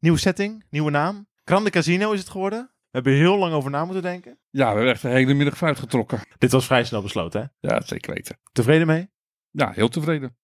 Nieuwe 0.00 0.18
setting, 0.18 0.64
nieuwe 0.70 0.90
naam. 0.90 1.26
Grande 1.44 1.70
Casino 1.70 2.12
is 2.12 2.18
het 2.18 2.28
geworden. 2.28 2.70
We 2.72 2.88
hebben 2.90 3.12
heel 3.12 3.38
lang 3.38 3.52
over 3.52 3.70
na 3.70 3.84
moeten 3.84 4.02
denken. 4.02 4.38
Ja, 4.50 4.68
we 4.68 4.74
hebben 4.74 4.92
echt 4.92 5.02
de 5.02 5.08
hele 5.08 5.34
middag 5.34 5.56
vooruit 5.56 5.78
getrokken. 5.78 6.20
Dit 6.38 6.52
was 6.52 6.66
vrij 6.66 6.84
snel 6.84 7.02
besloten, 7.02 7.40
hè? 7.40 7.68
Ja, 7.68 7.80
zeker 7.80 8.14
weten. 8.14 8.38
Tevreden 8.52 8.86
mee? 8.86 9.10
Ja, 9.50 9.70
heel 9.74 9.88
tevreden. 9.88 10.36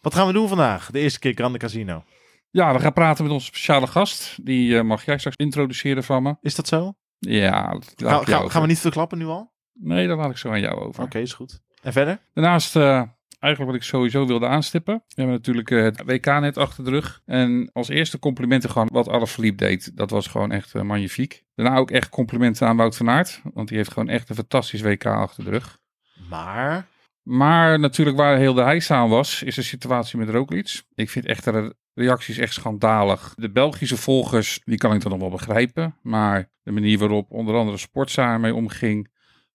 Wat 0.00 0.14
gaan 0.14 0.26
we 0.26 0.32
doen 0.32 0.48
vandaag? 0.48 0.90
De 0.90 0.98
eerste 0.98 1.18
keer 1.18 1.32
Grande 1.34 1.58
Casino. 1.58 2.04
Ja, 2.50 2.72
we 2.72 2.80
gaan 2.80 2.92
praten 2.92 3.24
met 3.24 3.32
onze 3.32 3.46
speciale 3.46 3.86
gast. 3.86 4.44
Die 4.44 4.78
eh, 4.78 4.84
mag 4.84 5.04
jij 5.04 5.18
straks 5.18 5.36
introduceren 5.36 6.04
van 6.04 6.22
me. 6.22 6.36
Is 6.40 6.54
dat 6.54 6.68
zo? 6.68 6.94
Ja, 7.18 7.70
dat 7.72 7.94
laat 7.96 8.28
Ga, 8.28 8.42
ik 8.42 8.50
gaan 8.50 8.62
we 8.62 8.68
niet 8.68 8.78
verklappen 8.78 9.18
nu 9.18 9.26
al? 9.26 9.52
Nee, 9.72 10.06
dat 10.06 10.18
laat 10.18 10.30
ik 10.30 10.36
zo 10.36 10.50
aan 10.50 10.60
jou 10.60 10.80
over. 10.80 11.02
Oké, 11.02 11.18
is 11.18 11.32
goed. 11.32 11.60
En 11.82 11.92
verder? 11.92 12.18
Daarnaast, 12.32 12.76
eh, 12.76 13.02
eigenlijk 13.38 13.72
wat 13.72 13.82
ik 13.82 13.88
sowieso 13.88 14.26
wilde 14.26 14.46
aanstippen. 14.46 14.94
We 14.94 15.14
hebben 15.14 15.34
natuurlijk 15.34 15.70
eh, 15.70 15.82
het 15.82 16.02
WK 16.04 16.26
net 16.26 16.56
achter 16.56 16.84
de 16.84 16.90
rug. 16.90 17.22
En 17.24 17.70
als 17.72 17.88
eerste 17.88 18.18
complimenten 18.18 18.70
gewoon 18.70 18.88
wat 18.92 19.08
Alaphilippe 19.08 19.64
deed. 19.64 19.96
Dat 19.96 20.10
was 20.10 20.26
gewoon 20.26 20.52
echt 20.52 20.74
eh, 20.74 20.82
magnifiek. 20.82 21.44
Daarna 21.54 21.76
ook 21.76 21.90
echt 21.90 22.08
complimenten 22.08 22.66
aan 22.66 22.76
Wout 22.76 22.96
van 22.96 23.10
Aert. 23.10 23.40
Want 23.54 23.68
die 23.68 23.76
heeft 23.76 23.92
gewoon 23.92 24.08
echt 24.08 24.28
een 24.28 24.34
fantastisch 24.34 24.82
WK 24.82 25.06
achter 25.06 25.44
de 25.44 25.50
rug. 25.50 25.78
Maar... 26.28 26.86
Maar 27.22 27.78
natuurlijk 27.78 28.16
waar 28.16 28.36
heel 28.36 28.54
de 28.54 28.62
heis 28.62 28.90
aan 28.90 29.08
was, 29.08 29.42
is 29.42 29.54
de 29.54 29.62
situatie 29.62 30.18
met 30.18 30.28
Roglic. 30.28 30.82
Ik 30.94 31.10
vind 31.10 31.26
echt 31.26 31.44
de 31.44 31.74
reacties 31.94 32.38
echt 32.38 32.52
schandalig. 32.52 33.34
De 33.36 33.50
Belgische 33.50 33.96
volgers, 33.96 34.60
die 34.64 34.78
kan 34.78 34.94
ik 34.94 35.00
dan 35.00 35.10
nog 35.10 35.20
wel 35.20 35.30
begrijpen. 35.30 35.96
Maar 36.02 36.50
de 36.62 36.70
manier 36.70 36.98
waarop 36.98 37.30
onder 37.30 37.54
andere 37.54 37.76
Sportza 37.76 38.32
ermee 38.32 38.54
omging. 38.54 39.12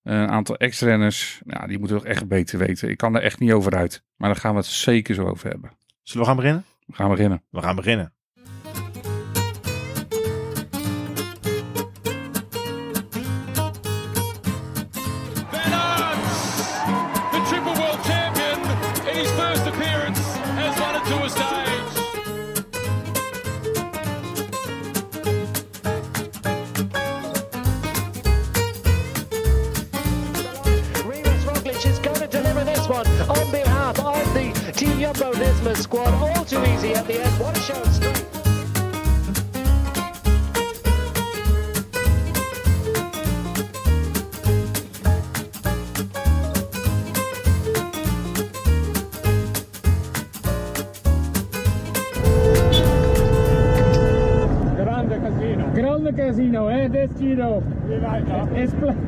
Een 0.09 0.30
aantal 0.30 0.58
ex-renners, 0.58 1.41
nou, 1.44 1.68
die 1.68 1.80
moeten 1.80 1.98
toch 1.98 2.05
echt 2.05 2.27
beter 2.27 2.59
weten. 2.59 2.90
Ik 2.90 2.98
kan 2.98 3.16
er 3.16 3.22
echt 3.22 3.40
niet 3.40 3.52
over 3.52 3.76
uit. 3.76 4.04
Maar 4.16 4.30
daar 4.30 4.40
gaan 4.40 4.52
we 4.52 4.58
het 4.58 4.66
zeker 4.66 5.16
zo 5.16 5.23
over 5.23 5.49
hebben. 5.49 5.72
Zullen 6.04 6.22
we 6.22 6.32
gaan 6.32 6.41
beginnen? 6.41 6.66
We 6.85 6.94
gaan 6.94 7.09
beginnen. 7.09 7.44
We 7.49 7.62
gaan 7.62 7.76
beginnen. 7.76 8.13
Squad. 35.90 36.13
All 36.13 36.45
too 36.45 36.63
easy 36.65 36.93
at 36.93 37.05
the 37.07 37.20
end. 37.23 37.40
What 37.40 37.57
a 37.57 37.62
show 37.62 37.82
of 37.82 37.93
strength. 37.93 38.27
Grande 55.73 56.13
casino, 56.13 56.67
hè? 56.67 56.90
Destino. 56.90 57.63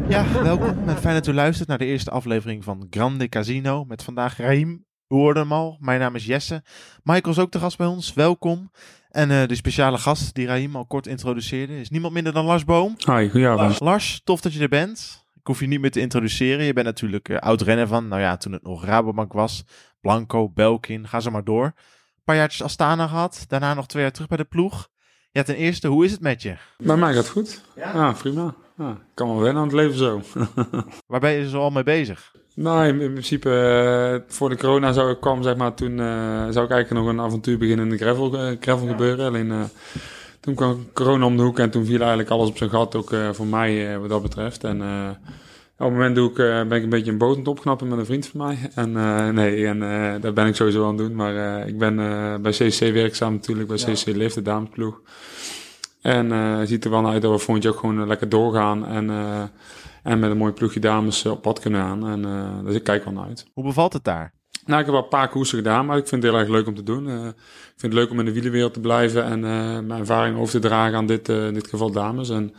Ja, 0.08 0.26
welkom 0.44 0.76
en 0.88 0.98
fijn 0.98 1.14
dat 1.14 1.28
u 1.28 1.34
luistert 1.34 1.70
naar 1.70 1.78
de 1.78 1.86
eerste 1.86 2.12
aflevering 2.12 2.64
van 2.64 2.88
Grande 2.90 3.30
Casino. 3.30 3.86
Met 3.86 4.04
vandaag 4.04 4.38
Raim. 4.38 4.91
U 5.12 5.16
hoorde 5.16 5.40
hem 5.40 5.52
al. 5.52 5.78
Mijn 5.80 6.00
naam 6.00 6.16
is 6.16 6.26
Jesse. 6.26 6.64
Michael 7.04 7.34
is 7.34 7.40
ook 7.40 7.52
te 7.52 7.59
gast 7.59 7.78
bij 7.78 7.88
ons. 7.88 8.14
Welkom. 8.14 8.72
En 9.09 9.31
eh, 9.31 9.48
de 9.48 9.56
speciale 9.56 9.98
gast 9.98 10.34
die 10.34 10.48
Raim 10.48 10.76
al 10.76 10.86
kort 10.86 11.08
introduceerde 11.08 11.80
is 11.80 11.90
niemand 11.90 12.14
minder 12.14 12.34
dan 12.34 12.45
Lars 12.45 12.66
Boom. 12.66 12.95
Hi, 12.98 13.30
goedenavond. 13.30 13.80
Lars, 13.80 14.22
tof 14.23 14.42
dat 14.42 14.53
je 14.53 14.59
er 14.59 14.70
bent. 14.70 15.26
Ik 15.34 15.48
hoef 15.48 15.59
je 15.59 15.68
niet 15.68 15.81
meer 15.81 15.92
te 15.92 16.00
introduceren. 16.00 16.66
Je 16.66 16.73
bent 16.73 16.86
natuurlijk 16.86 17.30
eh, 17.30 17.38
oud-renner 17.38 17.88
van, 17.88 18.08
nou 18.08 18.22
ja, 18.22 18.38
toen 18.38 18.52
het 18.52 18.63
nog 18.63 18.86
Rabobank 18.86 19.34
was. 19.34 19.63
Blanco, 20.02 20.50
Belkin, 20.50 21.08
ga 21.08 21.19
zo 21.19 21.31
maar 21.31 21.44
door. 21.44 21.66
Een 21.66 22.24
paar 22.24 22.36
jaartjes 22.36 22.63
Astana 22.63 23.07
gehad. 23.07 23.46
Daarna 23.47 23.74
nog 23.74 23.88
twee 23.88 24.03
jaar 24.03 24.12
terug 24.12 24.28
bij 24.28 24.38
de 24.38 24.44
ploeg. 24.44 24.90
Ja, 25.31 25.44
ten 25.44 25.56
eerste, 25.56 25.88
hoe 25.88 26.06
is 26.06 26.12
het 26.12 26.22
met 26.22 26.41
je? 26.41 26.56
Bij 26.78 26.97
mij 26.97 27.13
gaat 27.13 27.24
het 27.24 27.31
goed. 27.31 27.62
Ja, 27.75 28.12
prima. 28.12 28.56
Ja, 28.78 28.91
ik 28.91 28.97
kan 29.13 29.28
wel 29.28 29.40
wennen 29.40 29.62
aan 29.62 29.68
het 29.68 29.78
leven 29.78 29.97
zo. 29.97 30.22
Waar 31.07 31.19
ben 31.19 31.31
je 31.31 31.50
zo 31.50 31.59
al 31.59 31.69
mee 31.69 31.84
bezig? 31.84 32.31
Nou, 32.53 32.88
in, 32.88 33.01
in 33.01 33.12
principe, 33.12 33.50
eh, 33.50 34.34
voor 34.34 34.50
de 34.50 34.57
corona 34.57 34.91
zou 34.91 35.12
ik 35.12 35.19
kwam, 35.19 35.44
zeg 35.44 35.56
maar, 35.56 35.73
toen 35.73 36.00
eh, 36.00 36.47
zou 36.50 36.66
ik 36.66 36.72
eigenlijk 36.72 36.91
nog 36.91 37.07
een 37.07 37.22
avontuur 37.22 37.57
beginnen 37.57 37.85
in 37.85 37.91
de 37.91 37.97
gravel, 37.97 38.38
eh, 38.38 38.57
gravel 38.59 38.88
gebeuren. 38.88 39.25
Alleen 39.25 39.69
toen 40.39 40.56
kwam 40.56 40.85
corona 40.94 41.25
om 41.25 41.38
de 41.38 41.44
hoek 41.44 41.59
en 41.59 41.69
toen 41.69 41.85
viel 41.85 42.00
eigenlijk 42.00 42.29
alles 42.29 42.50
op 42.50 42.57
zijn 42.57 42.69
gat, 42.69 42.95
ook 42.95 43.16
voor 43.31 43.45
mij 43.45 44.00
wat 44.00 44.09
dat 44.09 44.22
betreft. 44.22 44.63
En 44.63 44.81
op 45.78 45.88
het 45.88 45.97
moment 45.97 46.16
doe 46.16 46.29
ik, 46.29 46.35
ben 46.35 46.72
ik 46.72 46.84
een 46.84 46.89
beetje 46.89 47.12
een 47.12 47.17
boot 47.17 47.34
aan 47.34 47.39
het 47.39 47.47
opknappen 47.47 47.88
met 47.88 48.00
een 48.00 48.06
vriend 48.06 48.28
van 48.28 48.39
mij. 48.45 48.57
En 48.75 48.91
nee, 49.33 49.68
en 49.68 49.79
dat 50.22 50.33
ben 50.33 50.47
ik 50.47 50.56
sowieso 50.56 50.83
aan 50.83 50.97
het 50.97 50.97
doen. 50.97 51.16
Maar 51.16 51.68
ik 51.68 51.78
ben 51.78 51.95
bij 52.41 52.51
CC 52.51 52.79
werkzaam 52.79 53.33
natuurlijk, 53.33 53.68
bij 53.68 53.78
CC 53.78 54.06
Lift, 54.06 54.35
de 54.35 54.41
damesploeg. 54.41 55.01
En 56.01 56.31
eh 56.31 56.62
ziet 56.63 56.85
er 56.85 56.91
wel 56.91 57.07
uit 57.07 57.22
dat 57.22 57.31
we 57.31 57.38
volgend 57.38 57.63
jaar 57.63 57.73
ook 57.73 57.79
gewoon 57.79 58.01
eh, 58.01 58.07
lekker 58.07 58.29
doorgaan. 58.29 58.85
En, 58.85 59.09
eh, 59.09 59.44
en 60.03 60.19
met 60.19 60.31
een 60.31 60.38
mooi 60.38 60.53
ploegje 60.53 60.79
dames 60.79 61.25
op 61.25 61.41
pad 61.41 61.59
kunnen 61.59 61.81
gaan. 61.81 62.07
En, 62.07 62.25
eh, 62.25 62.66
dus 62.66 62.75
ik 62.75 62.84
kijk 62.84 63.03
wel 63.03 63.13
naar 63.13 63.25
uit. 63.25 63.45
Hoe 63.53 63.63
bevalt 63.63 63.94
het 63.94 64.03
daar? 64.03 64.34
Nou, 64.66 64.79
ik 64.79 64.85
heb 64.85 64.95
wel 64.95 65.03
een 65.03 65.09
paar 65.09 65.29
koersen 65.29 65.57
gedaan, 65.57 65.85
maar 65.85 65.97
ik 65.97 66.07
vind 66.07 66.23
het 66.23 66.31
heel 66.31 66.41
erg 66.41 66.50
leuk 66.50 66.67
om 66.67 66.75
te 66.75 66.84
doen. 66.84 67.07
Ik 67.07 67.34
vind 67.75 67.94
het 67.94 67.94
leuk 67.94 68.09
om 68.09 68.19
in 68.19 68.25
de 68.25 68.34
wielenwereld 68.34 68.73
te 68.73 68.79
blijven 68.79 69.23
en 69.23 69.39
mijn 69.88 70.00
ervaring 70.00 70.38
over 70.38 70.51
te 70.51 70.67
dragen 70.67 70.97
aan 70.97 71.06
dit, 71.06 71.29
in 71.29 71.53
dit 71.53 71.67
geval 71.67 71.91
dames. 71.91 72.29
En 72.29 72.53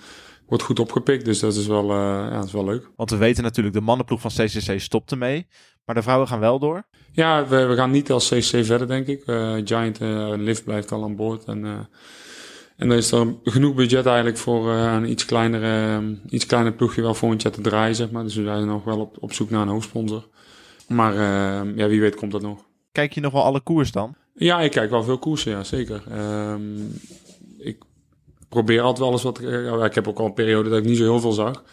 wordt 0.47 0.65
goed 0.65 0.79
opgepikt, 0.79 1.25
dus 1.25 1.39
dat 1.39 1.55
is 1.55 1.67
wel, 1.67 1.93
ja, 1.93 2.31
dat 2.31 2.45
is 2.45 2.53
wel 2.53 2.65
leuk. 2.65 2.91
Want 2.97 3.11
we 3.11 3.17
weten 3.17 3.43
natuurlijk, 3.43 3.75
de 3.75 3.81
mannenploeg 3.81 4.21
van 4.21 4.31
CCC 4.31 4.81
stopte 4.81 5.17
mee. 5.17 5.47
Maar 5.85 5.95
de 5.95 6.03
vrouwen 6.03 6.29
gaan 6.29 6.41
wel 6.41 6.59
door. 6.59 6.83
Ja, 7.13 7.47
we, 7.47 7.67
we 7.67 7.75
gaan 7.75 7.91
niet 7.91 8.11
als 8.11 8.29
CC 8.29 8.65
verder, 8.65 8.87
denk 8.87 9.07
ik. 9.07 9.23
Giant 9.65 9.99
Lift 10.41 10.65
blijft 10.65 10.93
al 10.93 11.05
aan 11.05 11.17
boord. 11.17 11.45
En, 11.45 11.89
en 12.77 12.91
er 12.91 12.97
is 12.97 13.13
er 13.13 13.35
genoeg 13.45 13.75
budget 13.75 14.07
eigenlijk 14.07 14.37
voor 14.39 14.73
eh, 14.73 14.93
een 14.93 15.11
iets 15.11 15.25
kleinere, 15.25 15.99
eh, 15.99 16.33
iets 16.33 16.47
kleiner 16.47 16.73
ploegje 16.73 17.03
wel 17.03 17.15
volgend 17.15 17.43
jaar 17.43 17.53
te 17.53 17.61
draaien, 17.61 17.95
zeg 17.95 18.11
maar. 18.11 18.23
Dus 18.23 18.35
we 18.35 18.43
zijn 18.43 18.67
nog 18.67 18.85
wel 18.85 19.01
op, 19.01 19.17
op 19.21 19.33
zoek 19.33 19.51
naar 19.51 19.63
een 19.63 19.69
hoofdsponsor. 19.69 20.29
Maar 20.89 21.13
eh, 21.13 21.77
ja, 21.77 21.89
wie 21.89 22.01
weet 22.01 22.15
komt 22.17 22.33
dat 22.33 22.43
nog. 22.43 22.65
Kijk 22.93 23.13
je 23.13 23.21
nog 23.21 23.33
wel 23.33 23.43
alle 23.43 23.61
koers 23.61 23.93
dan? 23.93 24.15
Ja, 24.35 24.61
ik 24.61 24.71
kijk 24.71 24.91
wel 24.91 25.03
veel 25.03 25.19
koersen, 25.19 25.53
ja, 25.53 25.65
zeker. 25.65 26.03
Ehm, 26.11 26.81
ik 27.59 27.83
probeer 28.49 28.81
altijd 28.81 28.99
wel 28.99 29.13
eens 29.13 29.23
wat... 29.23 29.39
eh, 29.39 29.65
ja, 29.65 29.85
ik 29.85 29.95
heb 29.95 30.09
ook 30.09 30.19
al 30.19 30.27
een 30.27 30.35
periode 30.35 30.69
dat 30.69 30.79
ik 30.79 30.85
niet 30.85 30.97
zo 30.97 31.03
heel 31.03 31.21
veel 31.21 31.33
zag. 31.33 31.65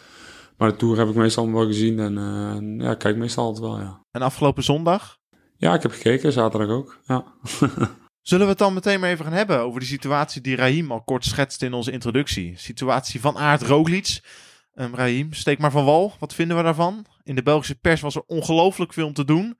Maar 0.56 0.70
de 0.70 0.76
Tour 0.76 0.98
heb 0.98 1.08
ik 1.08 1.14
meestal 1.14 1.52
wel 1.52 1.66
gezien 1.66 1.98
en 1.98 2.18
eh, 2.18 2.84
ja, 2.84 2.90
ik 2.90 2.98
kijk 2.98 3.16
meestal 3.16 3.44
altijd 3.44 3.64
wel, 3.64 3.78
ja. 3.78 4.04
En 4.10 4.22
afgelopen 4.22 4.62
zondag? 4.62 5.18
Ja, 5.56 5.74
ik 5.74 5.82
heb 5.82 5.92
gekeken, 5.92 6.32
zaterdag 6.32 6.68
ook, 6.68 6.98
ja. 7.06 7.24
Zullen 8.22 8.44
we 8.44 8.50
het 8.50 8.60
dan 8.60 8.74
meteen 8.74 9.00
maar 9.00 9.10
even 9.10 9.24
gaan 9.24 9.34
hebben 9.34 9.60
over 9.60 9.80
die 9.80 9.88
situatie 9.88 10.40
die 10.40 10.56
Raheem 10.56 10.92
al 10.92 11.02
kort 11.02 11.24
schetste 11.24 11.66
in 11.66 11.72
onze 11.72 11.92
introductie. 11.92 12.58
Situatie 12.58 13.20
van 13.20 13.38
Aard 13.38 13.62
Roglic. 13.62 14.20
Um, 14.74 14.94
Raheem, 14.94 15.32
steek 15.32 15.58
maar 15.58 15.70
van 15.70 15.84
wal. 15.84 16.12
Wat 16.18 16.34
vinden 16.34 16.56
we 16.56 16.62
daarvan? 16.62 17.06
In 17.22 17.34
de 17.34 17.42
Belgische 17.42 17.74
pers 17.74 18.00
was 18.00 18.14
er 18.14 18.22
ongelooflijk 18.26 18.92
veel 18.92 19.06
om 19.06 19.12
te 19.12 19.24
doen. 19.24 19.58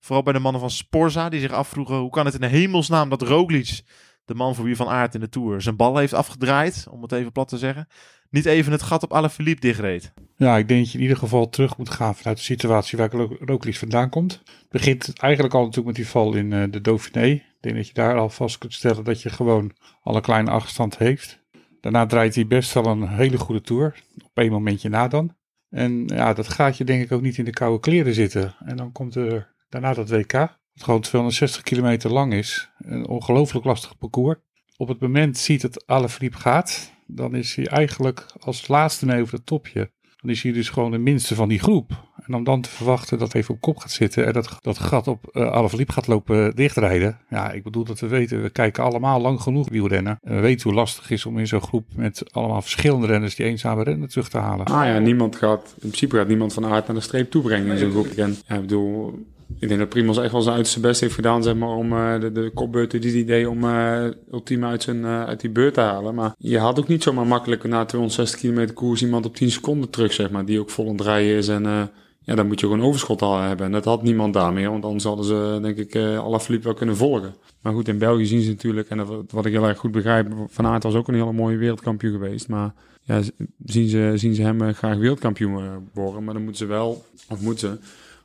Vooral 0.00 0.22
bij 0.22 0.32
de 0.32 0.38
mannen 0.38 0.60
van 0.60 0.70
Sporza, 0.70 1.28
die 1.28 1.40
zich 1.40 1.52
afvroegen 1.52 1.96
hoe 1.96 2.10
kan 2.10 2.24
het 2.24 2.34
in 2.34 2.40
de 2.40 2.46
hemelsnaam 2.46 3.08
dat 3.08 3.22
Roglic, 3.22 3.82
de 4.24 4.34
man 4.34 4.54
voor 4.54 4.64
wie 4.64 4.76
Van 4.76 4.88
Aert 4.88 5.14
in 5.14 5.20
de 5.20 5.28
Tour, 5.28 5.62
zijn 5.62 5.76
bal 5.76 5.96
heeft 5.96 6.12
afgedraaid, 6.12 6.86
om 6.90 7.02
het 7.02 7.12
even 7.12 7.32
plat 7.32 7.48
te 7.48 7.58
zeggen, 7.58 7.88
niet 8.30 8.44
even 8.46 8.72
het 8.72 8.82
gat 8.82 9.02
op 9.02 9.12
Alaphilippe 9.12 9.60
dichtreed. 9.60 10.12
Ja, 10.36 10.56
ik 10.56 10.68
denk 10.68 10.80
dat 10.80 10.90
je 10.90 10.96
in 10.96 11.02
ieder 11.02 11.16
geval 11.18 11.48
terug 11.48 11.76
moet 11.76 11.90
gaan 11.90 12.16
vanuit 12.16 12.36
de 12.36 12.42
situatie 12.42 12.98
waar 12.98 13.10
Ro- 13.10 13.36
Roglic 13.40 13.76
vandaan 13.76 14.08
komt. 14.08 14.32
Het 14.44 14.68
begint 14.68 15.18
eigenlijk 15.18 15.54
al 15.54 15.60
natuurlijk 15.60 15.86
met 15.86 15.96
die 15.96 16.08
val 16.08 16.34
in 16.34 16.52
eh, 16.52 16.62
de 16.70 16.80
Dauphiné. 16.80 17.26
Ik 17.26 17.42
denk 17.60 17.76
dat 17.76 17.86
je 17.86 17.94
daar 17.94 18.18
al 18.18 18.28
vast 18.28 18.58
kunt 18.58 18.72
stellen 18.74 19.04
dat 19.04 19.22
je 19.22 19.30
gewoon 19.30 19.72
al 20.02 20.16
een 20.16 20.22
kleine 20.22 20.50
achterstand 20.50 20.98
heeft. 20.98 21.40
Daarna 21.80 22.06
draait 22.06 22.34
hij 22.34 22.46
best 22.46 22.72
wel 22.72 22.86
een 22.86 23.08
hele 23.08 23.38
goede 23.38 23.60
tour. 23.60 24.02
Op 24.24 24.30
één 24.34 24.50
momentje 24.50 24.88
na 24.88 25.08
dan. 25.08 25.36
En 25.70 26.06
ja, 26.06 26.32
dat 26.32 26.48
gaat 26.48 26.76
je 26.76 26.84
denk 26.84 27.02
ik 27.02 27.12
ook 27.12 27.22
niet 27.22 27.38
in 27.38 27.44
de 27.44 27.50
koude 27.50 27.80
kleren 27.80 28.14
zitten. 28.14 28.54
En 28.64 28.76
dan 28.76 28.92
komt 28.92 29.14
er 29.14 29.54
daarna 29.68 29.94
dat 29.94 30.08
WK. 30.10 30.32
Wat 30.32 30.84
gewoon 30.84 31.00
260 31.00 31.62
kilometer 31.62 32.10
lang 32.12 32.32
is. 32.32 32.70
Een 32.78 33.06
ongelooflijk 33.08 33.64
lastig 33.64 33.98
parcours. 33.98 34.38
Op 34.76 34.88
het 34.88 35.00
moment 35.00 35.38
ziet 35.38 35.62
het 35.62 35.86
Alaphilippe 35.86 36.38
gaat. 36.38 36.92
Dan 37.14 37.34
is 37.34 37.54
hij 37.54 37.66
eigenlijk 37.66 38.26
als 38.40 38.68
laatste 38.68 39.06
mee 39.06 39.20
over 39.20 39.34
het 39.34 39.46
topje. 39.46 39.90
Dan 40.20 40.30
is 40.30 40.42
hij 40.42 40.52
dus 40.52 40.68
gewoon 40.68 40.90
de 40.90 40.98
minste 40.98 41.34
van 41.34 41.48
die 41.48 41.58
groep. 41.58 42.08
En 42.26 42.34
om 42.34 42.44
dan 42.44 42.60
te 42.60 42.68
verwachten 42.68 43.18
dat 43.18 43.32
hij 43.32 43.40
even 43.40 43.54
op 43.54 43.60
kop 43.60 43.76
gaat 43.76 43.90
zitten 43.90 44.26
en 44.26 44.32
dat, 44.32 44.58
dat 44.60 44.78
gat 44.78 45.08
op 45.08 45.30
uh, 45.32 45.50
Alaphilippe 45.50 45.92
gaat 45.92 46.06
lopen 46.06 46.56
dichtrijden. 46.56 47.18
Ja, 47.30 47.52
ik 47.52 47.62
bedoel 47.62 47.84
dat 47.84 48.00
we 48.00 48.06
weten, 48.06 48.42
we 48.42 48.50
kijken 48.50 48.84
allemaal 48.84 49.20
lang 49.20 49.40
genoeg 49.40 49.68
wielrennen. 49.68 50.18
En 50.22 50.34
we 50.34 50.40
weten 50.40 50.68
hoe 50.68 50.78
lastig 50.78 51.02
het 51.02 51.12
is 51.12 51.26
om 51.26 51.38
in 51.38 51.46
zo'n 51.46 51.62
groep 51.62 51.84
met 51.94 52.32
allemaal 52.32 52.62
verschillende 52.62 53.06
renners 53.06 53.34
die 53.34 53.46
eenzame 53.46 53.82
rennen 53.82 54.08
terug 54.08 54.28
te 54.28 54.38
halen. 54.38 54.66
Ah 54.66 54.84
ja, 54.84 54.98
niemand 54.98 55.36
gaat, 55.36 55.72
in 55.74 55.78
principe 55.78 56.16
gaat 56.16 56.28
niemand 56.28 56.52
van 56.52 56.64
aard 56.64 56.86
naar 56.86 56.96
de 56.96 57.02
streep 57.02 57.30
toebrengen 57.30 57.72
in 57.72 57.78
zo'n 57.78 57.90
groep. 57.90 58.06
En 58.06 58.36
ja, 58.46 58.54
ik 58.54 58.60
bedoel, 58.60 59.26
ik 59.58 59.68
denk 59.68 59.80
dat 59.80 59.88
Primoz 59.88 60.18
echt 60.18 60.32
wel 60.32 60.42
zijn 60.42 60.54
uiterste 60.54 60.80
best 60.80 61.00
heeft 61.00 61.14
gedaan, 61.14 61.42
zeg 61.42 61.54
maar, 61.54 61.68
om 61.68 61.92
eh, 61.92 62.20
de, 62.20 62.32
de 62.32 62.50
kopbeurten 62.54 63.00
die 63.00 63.12
hij 63.12 63.24
deed, 63.24 63.46
om 63.46 63.64
uh, 63.64 64.04
ultiem 64.32 64.64
uit, 64.64 64.86
uh, 64.86 65.24
uit 65.24 65.40
die 65.40 65.50
beurt 65.50 65.74
te 65.74 65.80
halen. 65.80 66.14
Maar 66.14 66.34
je 66.38 66.58
had 66.58 66.78
ook 66.78 66.88
niet 66.88 67.02
zomaar 67.02 67.26
makkelijk 67.26 67.64
na 67.64 67.84
260 67.84 68.40
kilometer 68.40 68.74
koers 68.74 69.02
iemand 69.02 69.26
op 69.26 69.34
10 69.34 69.50
seconden 69.50 69.90
terug, 69.90 70.12
zeg 70.12 70.30
maar, 70.30 70.44
die 70.44 70.60
ook 70.60 70.70
vol 70.70 70.86
aan 70.86 70.92
het 70.92 71.00
rijden 71.00 71.36
is. 71.36 71.48
En 71.48 71.90
ja, 72.22 72.34
dan 72.34 72.46
moet 72.46 72.60
je 72.60 72.66
gewoon 72.66 72.82
overschot 72.82 73.22
al 73.22 73.40
hebben. 73.40 73.66
En 73.66 73.72
dat 73.72 73.84
had 73.84 74.02
niemand 74.02 74.34
daarmee, 74.34 74.68
want 74.68 74.84
anders 74.84 75.04
hadden 75.04 75.24
ze, 75.24 75.58
denk 75.62 75.76
ik, 75.76 75.96
alle 75.96 76.40
Philippe 76.40 76.66
wel 76.66 76.76
kunnen 76.76 76.96
volgen. 76.96 77.34
Maar 77.62 77.72
goed, 77.72 77.88
in 77.88 77.98
België 77.98 78.26
zien 78.26 78.40
ze 78.40 78.50
natuurlijk, 78.50 78.88
en 78.88 78.96
dat, 78.96 79.08
wat 79.30 79.46
ik 79.46 79.52
heel 79.52 79.68
erg 79.68 79.78
goed 79.78 79.92
begrijp, 79.92 80.32
Van 80.48 80.66
Aert 80.66 80.82
was 80.82 80.94
ook 80.94 81.08
een 81.08 81.14
hele 81.14 81.32
mooie 81.32 81.56
wereldkampioen 81.56 82.12
geweest. 82.12 82.48
Maar 82.48 82.72
ja, 83.02 83.20
zien 83.64 83.88
ze, 83.88 84.12
zien 84.14 84.34
ze 84.34 84.42
hem 84.42 84.74
graag 84.74 84.96
wereldkampioen 84.96 85.52
worden. 85.94 86.24
Maar 86.24 86.34
dan 86.34 86.42
moeten 86.42 86.66
ze 86.66 86.66
wel, 86.66 87.04
of 87.28 87.40
moeten 87.40 87.68
ze 87.68 87.78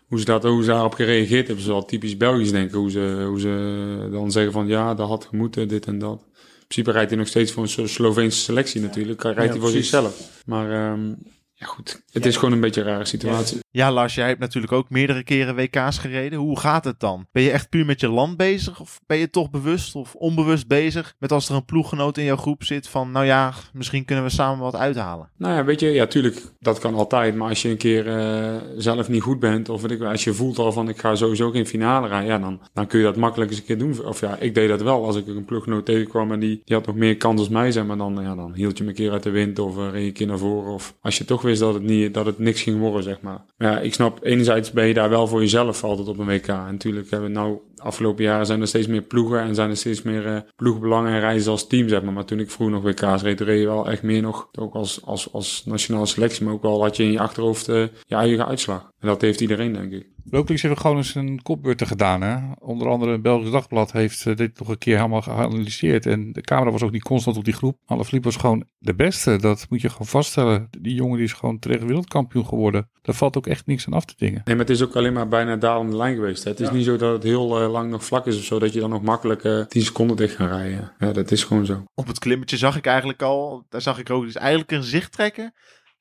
hoe 0.07 0.19
ze, 0.19 0.25
dat, 0.25 0.43
hoe 0.43 0.63
ze 0.63 0.69
daarop 0.69 0.93
gereageerd 0.93 1.47
hebben. 1.47 1.65
Ze 1.65 1.71
wel 1.71 1.85
typisch 1.85 2.17
Belgisch 2.17 2.51
denken. 2.51 2.77
Hoe 2.77 2.91
ze, 2.91 3.25
hoe 3.27 3.39
ze 3.39 4.07
dan 4.11 4.31
zeggen 4.31 4.51
van 4.51 4.67
ja, 4.67 4.93
dat 4.93 5.07
had 5.07 5.25
gemoeten, 5.25 5.67
dit 5.67 5.85
en 5.85 5.99
dat. 5.99 6.23
In 6.33 6.71
principe 6.71 6.91
rijdt 6.91 7.09
hij 7.09 7.19
nog 7.19 7.27
steeds 7.27 7.51
voor 7.51 7.63
een 7.63 7.89
Sloveense 7.89 8.39
selectie 8.39 8.81
natuurlijk. 8.81 9.23
Rijdt 9.23 9.51
hij 9.51 9.59
voor 9.59 9.69
zichzelf. 9.69 10.41
Maar 10.45 10.91
um, 10.91 11.17
ja 11.57 11.65
goed, 11.65 12.01
het 12.11 12.25
is 12.25 12.37
gewoon 12.37 12.53
een 12.53 12.59
beetje 12.59 12.81
een 12.81 12.87
rare 12.87 13.05
situatie. 13.05 13.59
Ja, 13.71 13.91
Lars, 13.91 14.15
jij 14.15 14.27
hebt 14.27 14.39
natuurlijk 14.39 14.73
ook 14.73 14.89
meerdere 14.89 15.23
keren 15.23 15.55
WK's 15.55 15.97
gereden. 15.97 16.39
Hoe 16.39 16.59
gaat 16.59 16.85
het 16.85 16.99
dan? 16.99 17.27
Ben 17.31 17.43
je 17.43 17.51
echt 17.51 17.69
puur 17.69 17.85
met 17.85 17.99
je 17.99 18.09
land 18.09 18.37
bezig? 18.37 18.79
Of 18.79 18.99
ben 19.05 19.17
je 19.17 19.29
toch 19.29 19.49
bewust 19.49 19.95
of 19.95 20.15
onbewust 20.15 20.67
bezig 20.67 21.15
met 21.19 21.31
als 21.31 21.49
er 21.49 21.55
een 21.55 21.65
ploeggenoot 21.65 22.17
in 22.17 22.23
jouw 22.23 22.35
groep 22.35 22.63
zit 22.63 22.87
van, 22.87 23.11
nou 23.11 23.25
ja, 23.25 23.53
misschien 23.73 24.05
kunnen 24.05 24.23
we 24.23 24.29
samen 24.29 24.63
wat 24.63 24.75
uithalen? 24.75 25.29
Nou 25.37 25.53
ja, 25.53 25.63
weet 25.65 25.79
je, 25.79 25.89
ja, 25.89 26.05
tuurlijk, 26.05 26.41
dat 26.59 26.79
kan 26.79 26.95
altijd. 26.95 27.35
Maar 27.35 27.49
als 27.49 27.61
je 27.61 27.69
een 27.69 27.77
keer 27.77 28.07
uh, 28.07 28.55
zelf 28.77 29.09
niet 29.09 29.21
goed 29.21 29.39
bent, 29.39 29.69
of 29.69 29.87
ik, 29.87 30.01
als 30.01 30.23
je 30.23 30.33
voelt 30.33 30.57
al 30.57 30.71
van, 30.71 30.89
ik 30.89 30.99
ga 30.99 31.15
sowieso 31.15 31.51
geen 31.51 31.67
finale 31.67 32.07
rijden, 32.07 32.29
ja, 32.29 32.39
dan, 32.39 32.61
dan 32.73 32.87
kun 32.87 32.99
je 32.99 33.05
dat 33.05 33.15
makkelijk 33.15 33.49
eens 33.49 33.59
een 33.59 33.65
keer 33.65 33.77
doen. 33.77 34.05
Of 34.05 34.19
ja, 34.19 34.37
ik 34.37 34.53
deed 34.55 34.69
dat 34.69 34.81
wel. 34.81 35.05
Als 35.05 35.15
ik 35.15 35.27
een 35.27 35.45
ploeggenoot 35.45 35.85
tegenkwam 35.85 36.31
en 36.31 36.39
die, 36.39 36.61
die 36.65 36.75
had 36.75 36.85
nog 36.85 36.95
meer 36.95 37.17
kans 37.17 37.39
als 37.39 37.49
mij, 37.49 37.71
zeg 37.71 37.85
maar, 37.85 37.97
dan, 37.97 38.19
ja, 38.21 38.35
dan 38.35 38.53
hield 38.53 38.77
je 38.77 38.83
me 38.83 38.89
een 38.89 38.95
keer 38.95 39.11
uit 39.11 39.23
de 39.23 39.29
wind 39.29 39.59
of 39.59 39.77
uh, 39.77 39.83
reed 39.91 40.01
je 40.01 40.07
een 40.07 40.13
keer 40.13 40.27
naar 40.27 40.37
voren. 40.37 40.73
Of 40.73 40.95
als 41.01 41.17
je 41.17 41.25
toch 41.25 41.41
wist 41.45 41.59
dat 41.59 41.73
het, 41.73 41.83
niet, 41.83 42.13
dat 42.13 42.25
het 42.25 42.39
niks 42.39 42.61
ging 42.61 42.79
worden, 42.79 43.03
zeg 43.03 43.21
maar. 43.21 43.45
Ja, 43.57 43.79
ik 43.79 43.93
snap, 43.93 44.23
enerzijds 44.23 44.71
ben 44.71 44.87
je 44.87 44.93
daar 44.93 45.09
wel 45.09 45.27
voor 45.27 45.39
jezelf 45.39 45.83
altijd 45.83 46.07
op 46.07 46.17
een 46.17 46.25
WK. 46.25 46.47
En 46.47 46.71
natuurlijk 46.71 47.09
hebben 47.09 47.29
we 47.29 47.35
nou, 47.35 47.57
afgelopen 47.77 48.23
jaren 48.23 48.45
zijn 48.45 48.61
er 48.61 48.67
steeds 48.67 48.87
meer 48.87 49.01
ploegen 49.01 49.39
en 49.39 49.55
zijn 49.55 49.69
er 49.69 49.77
steeds 49.77 50.01
meer 50.01 50.25
uh, 50.25 50.39
ploegbelangen 50.55 51.11
en 51.11 51.19
reizen 51.19 51.51
als 51.51 51.67
team, 51.67 51.89
zeg 51.89 52.01
maar. 52.03 52.13
Maar 52.13 52.25
toen 52.25 52.39
ik 52.39 52.51
vroeger 52.51 52.75
nog 52.75 52.83
WK's 52.83 53.21
reed, 53.21 53.41
reed 53.41 53.59
je 53.59 53.65
wel 53.65 53.89
echt 53.89 54.03
meer 54.03 54.21
nog, 54.21 54.49
ook 54.51 54.73
als, 54.73 55.05
als, 55.05 55.33
als 55.33 55.65
nationale 55.65 56.05
selectie, 56.05 56.45
maar 56.45 56.53
ook 56.53 56.61
wel 56.61 56.81
had 56.81 56.97
je 56.97 57.03
in 57.03 57.11
je 57.11 57.19
achterhoofd 57.19 57.69
uh, 57.69 57.85
je 58.07 58.15
eigen 58.15 58.47
uitslag. 58.47 58.91
En 58.99 59.07
dat 59.07 59.21
heeft 59.21 59.41
iedereen, 59.41 59.73
denk 59.73 59.91
ik. 59.91 60.13
Roglic 60.29 60.61
heeft 60.61 60.79
gewoon 60.79 60.97
eens 60.97 61.15
een 61.15 61.41
kopbeurten 61.41 61.87
gedaan. 61.87 62.21
Hè? 62.21 62.37
Onder 62.59 62.87
andere 62.87 63.11
een 63.11 63.21
Belgisch 63.21 63.51
dagblad 63.51 63.91
heeft 63.91 64.25
uh, 64.25 64.35
dit 64.35 64.59
nog 64.59 64.67
een 64.67 64.77
keer 64.77 64.95
helemaal 64.95 65.21
geanalyseerd. 65.21 66.05
En 66.05 66.31
de 66.31 66.41
camera 66.41 66.71
was 66.71 66.83
ook 66.83 66.91
niet 66.91 67.03
constant 67.03 67.37
op 67.37 67.45
die 67.45 67.53
groep. 67.53 67.77
Alaphilippe 67.85 68.27
was 68.27 68.37
gewoon 68.37 68.63
de 68.77 68.95
beste. 68.95 69.37
Dat 69.37 69.65
moet 69.69 69.81
je 69.81 69.89
gewoon 69.89 70.07
vaststellen. 70.07 70.67
Die 70.79 70.95
jongen 70.95 71.17
die 71.17 71.25
is 71.25 71.33
gewoon 71.33 71.59
terecht 71.59 71.83
wereldkampioen 71.83 72.45
geworden. 72.45 72.89
Daar 73.01 73.15
valt 73.15 73.37
ook 73.37 73.47
echt 73.47 73.65
niks 73.65 73.87
aan 73.87 73.93
af 73.93 74.05
te 74.05 74.13
dingen. 74.17 74.41
Nee, 74.45 74.55
maar 74.55 74.65
het 74.65 74.75
is 74.75 74.83
ook 74.83 74.95
alleen 74.95 75.13
maar 75.13 75.27
bijna 75.27 75.55
dalende 75.55 75.95
lijn 75.95 76.15
geweest. 76.15 76.43
Hè? 76.43 76.49
Het 76.49 76.59
is 76.59 76.67
ja. 76.67 76.73
niet 76.73 76.85
zo 76.85 76.97
dat 76.97 77.13
het 77.13 77.23
heel 77.23 77.61
uh, 77.61 77.64
lang 77.69 77.89
nog 77.89 78.05
vlak 78.05 78.25
is 78.27 78.37
of 78.37 78.43
zo. 78.43 78.59
Dat 78.59 78.73
je 78.73 78.79
dan 78.79 78.89
nog 78.89 79.01
makkelijk 79.01 79.43
uh, 79.43 79.65
10 79.65 79.81
seconden 79.81 80.15
dicht 80.15 80.35
gaat 80.35 80.49
rijden. 80.49 80.93
Ja, 80.99 81.11
dat 81.11 81.31
is 81.31 81.43
gewoon 81.43 81.65
zo. 81.65 81.83
Op 81.93 82.07
het 82.07 82.19
klimmetje 82.19 82.57
zag 82.57 82.75
ik 82.75 82.85
eigenlijk 82.85 83.21
al, 83.21 83.65
daar 83.69 83.81
zag 83.81 83.99
ik 83.99 84.09
ook 84.09 84.23
dus 84.23 84.35
eigenlijk 84.35 84.71
een 84.71 84.83
zicht 84.83 85.11
trekken. 85.11 85.53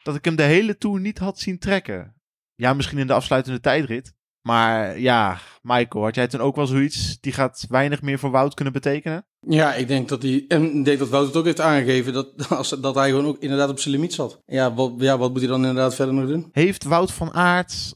Dat 0.03 0.15
ik 0.15 0.25
hem 0.25 0.37
de 0.37 0.43
hele 0.43 0.77
tour 0.77 1.01
niet 1.01 1.19
had 1.19 1.39
zien 1.39 1.59
trekken. 1.59 2.15
Ja, 2.55 2.75
misschien 2.75 2.99
in 2.99 3.07
de 3.07 3.13
afsluitende 3.13 3.61
tijdrit. 3.61 4.15
Maar 4.45 5.01
ja, 5.01 5.39
Michael, 5.63 6.05
had 6.05 6.15
jij 6.15 6.27
toen 6.27 6.41
ook 6.41 6.57
wel 6.57 6.67
zoiets? 6.67 7.21
Die 7.21 7.33
gaat 7.33 7.67
weinig 7.69 8.03
meer 8.03 8.19
voor 8.19 8.31
Wout 8.31 8.55
kunnen 8.55 8.73
betekenen? 8.73 9.25
Ja, 9.41 9.75
ik 9.75 9.89
denk 9.89 10.09
dat 10.09 10.23
hij. 10.23 10.45
En 10.49 10.77
ik 10.77 10.85
denk 10.85 10.99
dat 10.99 11.09
Wout 11.09 11.27
het 11.27 11.37
ook 11.37 11.45
heeft 11.45 11.61
aangegeven 11.61 12.13
dat, 12.13 12.29
als, 12.49 12.69
dat 12.69 12.95
hij 12.95 13.09
gewoon 13.09 13.27
ook 13.27 13.39
inderdaad 13.39 13.71
op 13.71 13.79
zijn 13.79 13.95
limiet 13.95 14.15
zat. 14.15 14.43
Ja 14.47 14.75
wat, 14.75 14.93
ja, 14.99 15.19
wat 15.19 15.31
moet 15.31 15.41
hij 15.41 15.49
dan 15.49 15.61
inderdaad 15.61 15.95
verder 15.95 16.15
nog 16.15 16.27
doen? 16.27 16.49
Heeft 16.53 16.85
Wout 16.85 17.13
van 17.13 17.33
Aert, 17.33 17.95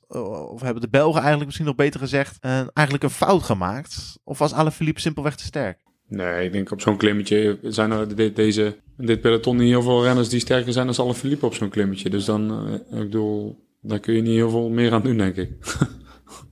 of 0.48 0.60
hebben 0.60 0.82
de 0.82 0.88
Belgen 0.88 1.16
eigenlijk 1.16 1.44
misschien 1.44 1.66
nog 1.66 1.74
beter 1.76 2.00
gezegd, 2.00 2.36
uh, 2.44 2.52
eigenlijk 2.52 3.02
een 3.02 3.10
fout 3.10 3.42
gemaakt? 3.42 4.18
Of 4.24 4.38
was 4.38 4.52
Alaphilippe 4.52 5.00
simpelweg 5.00 5.36
te 5.36 5.44
sterk? 5.44 5.78
Nee, 6.08 6.44
ik 6.44 6.52
denk 6.52 6.70
op 6.70 6.80
zo'n 6.80 6.96
klimmetje 6.96 7.58
zijn 7.62 7.90
er 7.90 8.16
dit, 8.16 8.36
deze, 8.36 8.76
dit 8.96 9.20
peloton 9.20 9.56
niet 9.56 9.68
heel 9.68 9.82
veel 9.82 10.02
renners 10.02 10.28
die 10.28 10.40
sterker 10.40 10.72
zijn 10.72 10.86
dan 10.86 10.96
Alaphilippe 10.96 11.46
op 11.46 11.54
zo'n 11.54 11.68
klimmetje. 11.68 12.10
Dus 12.10 12.24
dan, 12.24 12.68
uh, 12.68 12.74
ik 12.74 13.04
bedoel, 13.04 13.64
daar 13.80 14.00
kun 14.00 14.14
je 14.14 14.22
niet 14.22 14.34
heel 14.34 14.50
veel 14.50 14.68
meer 14.68 14.92
aan 14.92 15.02
doen, 15.02 15.16
denk 15.16 15.36
ik. 15.36 15.50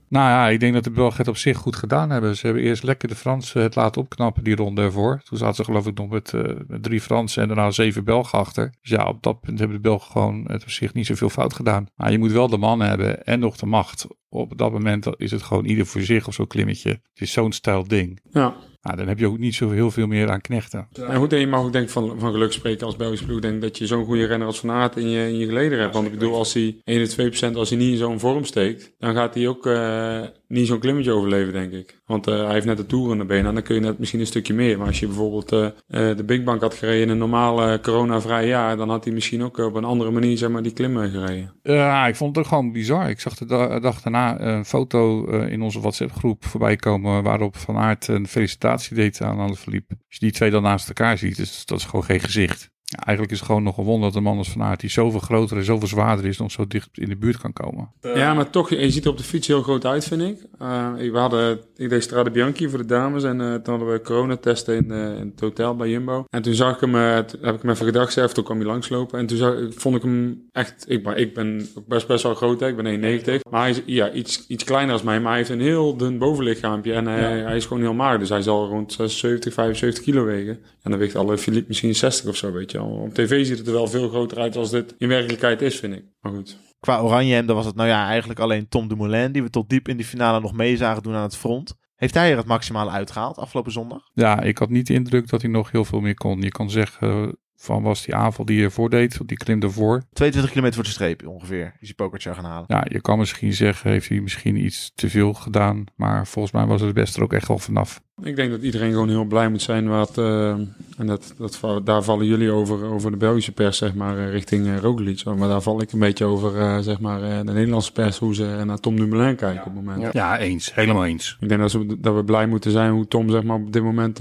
Nou 0.09 0.29
ja, 0.29 0.49
ik 0.49 0.59
denk 0.59 0.73
dat 0.73 0.83
de 0.83 0.91
Belgen 0.91 1.17
het 1.17 1.27
op 1.27 1.37
zich 1.37 1.57
goed 1.57 1.75
gedaan 1.75 2.09
hebben. 2.09 2.35
Ze 2.35 2.45
hebben 2.45 2.63
eerst 2.63 2.83
lekker 2.83 3.07
de 3.07 3.15
Fransen 3.15 3.61
het 3.61 3.75
laten 3.75 4.01
opknappen, 4.01 4.43
die 4.43 4.55
ronde 4.55 4.81
ervoor. 4.81 5.21
Toen 5.23 5.37
zaten 5.37 5.55
ze 5.55 5.63
geloof 5.63 5.87
ik 5.87 5.97
nog 5.97 6.09
met, 6.09 6.33
met 6.67 6.83
drie 6.83 7.01
Fransen 7.01 7.41
en 7.41 7.47
daarna 7.47 7.71
zeven 7.71 8.03
Belgen 8.03 8.39
achter. 8.39 8.73
Dus 8.81 8.89
ja, 8.89 9.07
op 9.07 9.23
dat 9.23 9.41
punt 9.41 9.59
hebben 9.59 9.77
de 9.77 9.83
Belgen 9.83 10.11
gewoon 10.11 10.43
het 10.47 10.63
op 10.63 10.69
zich 10.69 10.93
niet 10.93 11.05
zoveel 11.05 11.29
fout 11.29 11.53
gedaan. 11.53 11.87
Maar 11.95 12.11
je 12.11 12.19
moet 12.19 12.31
wel 12.31 12.47
de 12.47 12.57
man 12.57 12.79
hebben 12.79 13.25
en 13.25 13.39
nog 13.39 13.57
de 13.57 13.65
macht. 13.65 14.07
Op 14.29 14.57
dat 14.57 14.71
moment 14.71 15.07
is 15.17 15.31
het 15.31 15.43
gewoon 15.43 15.65
ieder 15.65 15.85
voor 15.85 16.01
zich 16.01 16.27
of 16.27 16.33
zo'n 16.33 16.47
klimmetje. 16.47 16.89
Het 16.89 17.21
is 17.21 17.31
zo'n 17.31 17.51
stijl 17.51 17.87
ding. 17.87 18.19
Ja. 18.29 18.55
Nou, 18.87 18.99
dan 18.99 19.07
heb 19.07 19.19
je 19.19 19.27
ook 19.27 19.37
niet 19.37 19.55
zo 19.55 19.69
heel 19.69 19.91
veel 19.91 20.07
meer 20.07 20.29
aan 20.29 20.41
knechten. 20.41 20.87
Ja. 20.91 21.07
En 21.07 21.39
je 21.39 21.47
mag 21.47 21.63
ook 21.63 21.71
denk 21.71 21.89
van, 21.89 22.19
van 22.19 22.31
geluk 22.31 22.51
spreken 22.51 22.85
als 22.85 22.95
Belgische 22.95 23.25
ploeg. 23.25 23.39
Denk 23.39 23.61
dat 23.61 23.77
je 23.77 23.87
zo'n 23.87 24.05
goede 24.05 24.25
renner 24.25 24.47
als 24.47 24.59
Van 24.59 24.71
Aert 24.71 24.97
in 24.97 25.09
je, 25.09 25.27
in 25.27 25.37
je 25.37 25.45
geleden 25.45 25.79
hebt. 25.79 25.93
Want 25.93 26.05
ik 26.05 26.13
bedoel, 26.13 26.35
als 26.35 26.53
hij 26.53 26.81
1 26.83 27.01
of 27.01 27.51
2% 27.51 27.53
als 27.53 27.69
hij 27.69 27.77
niet 27.77 27.91
in 27.91 27.97
zo'n 27.97 28.19
vorm 28.19 28.43
steekt, 28.43 28.93
dan 28.99 29.13
gaat 29.13 29.33
hij 29.33 29.47
ook 29.47 29.65
uh, 29.65 30.21
niet 30.47 30.67
zo'n 30.67 30.79
klimmetje 30.79 31.11
overleven, 31.11 31.53
denk 31.53 31.71
ik. 31.71 31.96
Want 32.07 32.27
uh, 32.27 32.43
hij 32.43 32.53
heeft 32.53 32.65
net 32.65 32.77
de 32.77 32.85
Tour 32.85 33.11
in 33.11 33.17
de 33.17 33.25
benen 33.25 33.45
en 33.45 33.53
dan 33.53 33.63
kun 33.63 33.75
je 33.75 33.81
net 33.81 33.99
misschien 33.99 34.19
een 34.19 34.25
stukje 34.25 34.53
meer. 34.53 34.77
Maar 34.77 34.87
als 34.87 34.99
je 34.99 35.07
bijvoorbeeld 35.07 35.51
uh, 35.51 35.69
de 35.87 36.23
Big 36.25 36.43
Bank 36.43 36.61
had 36.61 36.73
gereden 36.73 37.01
in 37.01 37.09
een 37.09 37.17
normale 37.17 37.79
coronavrij 37.79 38.47
jaar, 38.47 38.77
dan 38.77 38.89
had 38.89 39.03
hij 39.03 39.13
misschien 39.13 39.43
ook 39.43 39.57
op 39.57 39.75
een 39.75 39.83
andere 39.83 40.11
manier 40.11 40.37
zeg 40.37 40.49
maar, 40.49 40.63
die 40.63 40.73
klimmen 40.73 41.09
gereden. 41.09 41.53
Ja, 41.63 42.07
ik 42.07 42.15
vond 42.15 42.35
het 42.35 42.45
ook 42.45 42.51
gewoon 42.51 42.71
bizar. 42.71 43.09
Ik 43.09 43.19
zag 43.19 43.35
de 43.35 43.45
dag 43.81 44.01
daarna 44.01 44.41
een 44.41 44.65
foto 44.65 45.25
in 45.25 45.61
onze 45.61 45.79
WhatsApp 45.79 46.11
groep 46.11 46.45
voorbij 46.45 46.75
komen 46.75 47.23
waarop 47.23 47.57
Van 47.57 47.77
Aert 47.77 48.07
een 48.07 48.27
felicitatie 48.27 48.95
deed 48.95 49.21
aan 49.21 49.39
alle 49.39 49.55
verliep. 49.55 49.89
Als 49.89 49.99
je 50.07 50.19
die 50.19 50.31
twee 50.31 50.49
dan 50.49 50.63
naast 50.63 50.87
elkaar 50.87 51.17
ziet, 51.17 51.37
dus 51.37 51.65
dat 51.65 51.79
is 51.79 51.85
gewoon 51.85 52.05
geen 52.05 52.19
gezicht. 52.19 52.75
Ja, 52.89 52.97
eigenlijk 53.03 53.31
is 53.31 53.37
het 53.37 53.47
gewoon 53.47 53.63
nog 53.63 53.77
een 53.77 53.83
wonder 53.83 54.07
dat 54.07 54.17
een 54.17 54.23
man 54.23 54.37
als 54.37 54.49
Van 54.49 54.63
Aert, 54.63 54.79
die 54.79 54.89
zoveel 54.89 55.19
groter 55.19 55.57
en 55.57 55.63
zoveel 55.63 55.87
zwaarder 55.87 56.25
is, 56.25 56.37
nog 56.37 56.51
zo 56.51 56.67
dicht 56.67 56.89
in 56.93 57.09
de 57.09 57.15
buurt 57.15 57.37
kan 57.37 57.53
komen. 57.53 57.91
Ja, 58.01 58.33
maar 58.33 58.49
toch, 58.49 58.69
je 58.69 58.91
ziet 58.91 59.03
er 59.03 59.11
op 59.11 59.17
de 59.17 59.23
fiets 59.23 59.47
heel 59.47 59.61
groot 59.61 59.85
uit, 59.85 60.05
vind 60.05 60.21
ik. 60.21 60.37
Uh, 60.61 60.93
we 60.93 61.17
hadden, 61.17 61.59
ik 61.75 61.89
deed 61.89 62.03
Strade 62.03 62.31
Bianchi 62.31 62.69
voor 62.69 62.77
de 62.77 62.85
dames 62.85 63.23
en 63.23 63.39
uh, 63.39 63.53
toen 63.53 63.73
hadden 63.73 63.91
we 63.91 64.01
coronatesten 64.01 64.75
in, 64.75 64.85
uh, 64.91 65.19
in 65.19 65.27
het 65.31 65.39
hotel 65.39 65.75
bij 65.75 65.89
Jumbo. 65.89 66.25
En 66.29 66.41
toen 66.41 66.53
zag 66.53 66.73
ik 66.75 66.79
hem, 66.79 67.25
toen 67.25 67.39
heb 67.41 67.55
ik 67.55 67.61
hem 67.61 67.71
even 67.71 67.85
gedacht, 67.85 68.13
zelf, 68.13 68.33
toen 68.33 68.43
kwam 68.43 68.57
hij 68.57 68.65
langslopen. 68.65 69.19
En 69.19 69.25
toen 69.25 69.37
zag, 69.37 69.55
vond 69.69 69.95
ik 69.95 70.01
hem 70.01 70.47
echt, 70.51 70.85
ik, 70.87 71.03
maar 71.03 71.17
ik 71.17 71.33
ben 71.33 71.67
best 71.87 72.07
best 72.07 72.23
wel 72.23 72.35
groot, 72.35 72.59
hè, 72.59 72.67
ik 72.67 72.75
ben 72.75 73.21
1,90. 73.21 73.39
Maar 73.49 73.61
hij 73.61 73.69
is 73.69 73.81
ja, 73.85 74.11
iets, 74.11 74.47
iets 74.47 74.63
kleiner 74.63 74.93
als 74.93 75.03
mij, 75.03 75.19
maar 75.19 75.29
hij 75.29 75.37
heeft 75.37 75.49
een 75.49 75.61
heel 75.61 75.97
dun 75.97 76.17
bovenlichaampje 76.17 76.93
en 76.93 77.05
hij, 77.05 77.37
ja. 77.37 77.45
hij 77.45 77.55
is 77.55 77.65
gewoon 77.65 77.83
heel 77.83 77.93
mager. 77.93 78.19
Dus 78.19 78.29
hij 78.29 78.41
zal 78.41 78.67
rond 78.67 78.93
76, 78.93 79.53
75 79.53 80.03
kilo 80.03 80.23
wegen. 80.23 80.59
En 80.81 80.91
dan 80.91 80.99
weegt 80.99 81.15
alle 81.15 81.37
Philippe 81.37 81.67
misschien 81.67 81.95
60 81.95 82.29
of 82.29 82.35
zo, 82.35 82.51
weet 82.51 82.71
je. 82.71 82.76
Op 82.79 83.13
tv 83.13 83.45
ziet 83.45 83.57
het 83.57 83.67
er 83.67 83.73
wel 83.73 83.87
veel 83.87 84.09
groter 84.09 84.37
uit 84.37 84.55
als 84.55 84.71
dit 84.71 84.95
in 84.97 85.07
werkelijkheid 85.07 85.61
is, 85.61 85.79
vind 85.79 85.95
ik. 85.95 86.05
Maar 86.19 86.31
goed. 86.31 86.57
Qua 86.79 87.01
Oranje 87.01 87.33
hem, 87.33 87.45
dan 87.45 87.55
was 87.55 87.65
het 87.65 87.75
nou 87.75 87.89
ja 87.89 88.07
eigenlijk 88.07 88.39
alleen 88.39 88.67
Tom 88.67 88.87
Dumoulin... 88.87 89.31
die 89.31 89.43
we 89.43 89.49
tot 89.49 89.69
diep 89.69 89.87
in 89.87 89.97
die 89.97 90.05
finale 90.05 90.39
nog 90.39 90.53
mee 90.53 90.77
zagen 90.77 91.03
doen 91.03 91.13
aan 91.13 91.21
het 91.21 91.37
front. 91.37 91.75
Heeft 91.95 92.13
hij 92.13 92.31
er 92.31 92.37
het 92.37 92.45
maximale 92.45 92.89
uitgehaald 92.89 93.37
afgelopen 93.37 93.71
zondag? 93.71 94.01
Ja, 94.13 94.41
ik 94.41 94.57
had 94.57 94.69
niet 94.69 94.87
de 94.87 94.93
indruk 94.93 95.29
dat 95.29 95.41
hij 95.41 95.51
nog 95.51 95.71
heel 95.71 95.85
veel 95.85 95.99
meer 95.99 96.13
kon. 96.13 96.41
Je 96.41 96.51
kan 96.51 96.69
zeggen, 96.69 97.37
van 97.59 97.83
was 97.83 98.05
die 98.05 98.15
aanval 98.15 98.45
die 98.45 98.59
je 98.59 98.69
voordeed, 98.69 99.19
die 99.25 99.37
klimde 99.37 99.69
voor. 99.69 100.03
22 100.13 100.51
kilometer 100.51 100.75
voor 100.75 100.87
de 100.87 100.95
streep 100.95 101.27
ongeveer, 101.27 101.73
is 101.79 101.87
die 101.87 101.95
pokertje 101.95 102.33
gaan 102.33 102.45
halen. 102.45 102.65
Ja, 102.67 102.85
je 102.89 103.01
kan 103.01 103.17
misschien 103.17 103.53
zeggen, 103.53 103.91
heeft 103.91 104.09
hij 104.09 104.19
misschien 104.19 104.65
iets 104.65 104.91
te 104.95 105.09
veel 105.09 105.33
gedaan. 105.33 105.83
Maar 105.95 106.27
volgens 106.27 106.53
mij 106.53 106.65
was 106.65 106.81
het 106.81 106.93
best 106.93 107.15
er 107.15 107.23
ook 107.23 107.33
echt 107.33 107.47
wel 107.47 107.57
vanaf. 107.57 108.01
Ik 108.23 108.35
denk 108.35 108.51
dat 108.51 108.61
iedereen 108.61 108.91
gewoon 108.91 109.09
heel 109.09 109.25
blij 109.25 109.49
moet 109.49 109.61
zijn. 109.61 109.87
Wat, 109.87 110.17
uh, 110.17 110.49
en 110.97 111.05
dat, 111.05 111.33
dat, 111.37 111.85
daar 111.85 112.03
vallen 112.03 112.25
jullie 112.25 112.51
over, 112.51 112.85
over 112.85 113.11
de 113.11 113.17
Belgische 113.17 113.51
pers, 113.51 113.77
zeg 113.77 113.93
maar, 113.93 114.29
richting 114.29 114.65
uh, 114.65 114.77
Roglic. 114.77 115.23
Maar 115.23 115.47
daar 115.47 115.61
val 115.61 115.81
ik 115.81 115.91
een 115.91 115.99
beetje 115.99 116.25
over, 116.25 116.55
uh, 116.55 116.77
zeg 116.79 116.99
maar, 116.99 117.45
de 117.45 117.51
Nederlandse 117.53 117.91
pers, 117.91 118.17
hoe 118.17 118.35
ze 118.35 118.61
naar 118.65 118.79
Tom 118.79 118.95
Dumoulin 118.95 119.35
kijken 119.35 119.65
op 119.65 119.75
het 119.75 119.85
moment. 119.85 120.01
Ja, 120.01 120.09
ja 120.13 120.37
eens. 120.37 120.75
Helemaal 120.75 121.05
eens. 121.05 121.37
Ik 121.39 121.49
denk 121.49 121.61
dat, 121.61 121.71
ze, 121.71 121.99
dat 121.99 122.15
we 122.15 122.23
blij 122.23 122.47
moeten 122.47 122.71
zijn 122.71 122.91
hoe 122.91 123.07
Tom, 123.07 123.29
zeg 123.29 123.43
maar, 123.43 123.55
op 123.55 123.73
dit 123.73 123.83
moment 123.83 124.19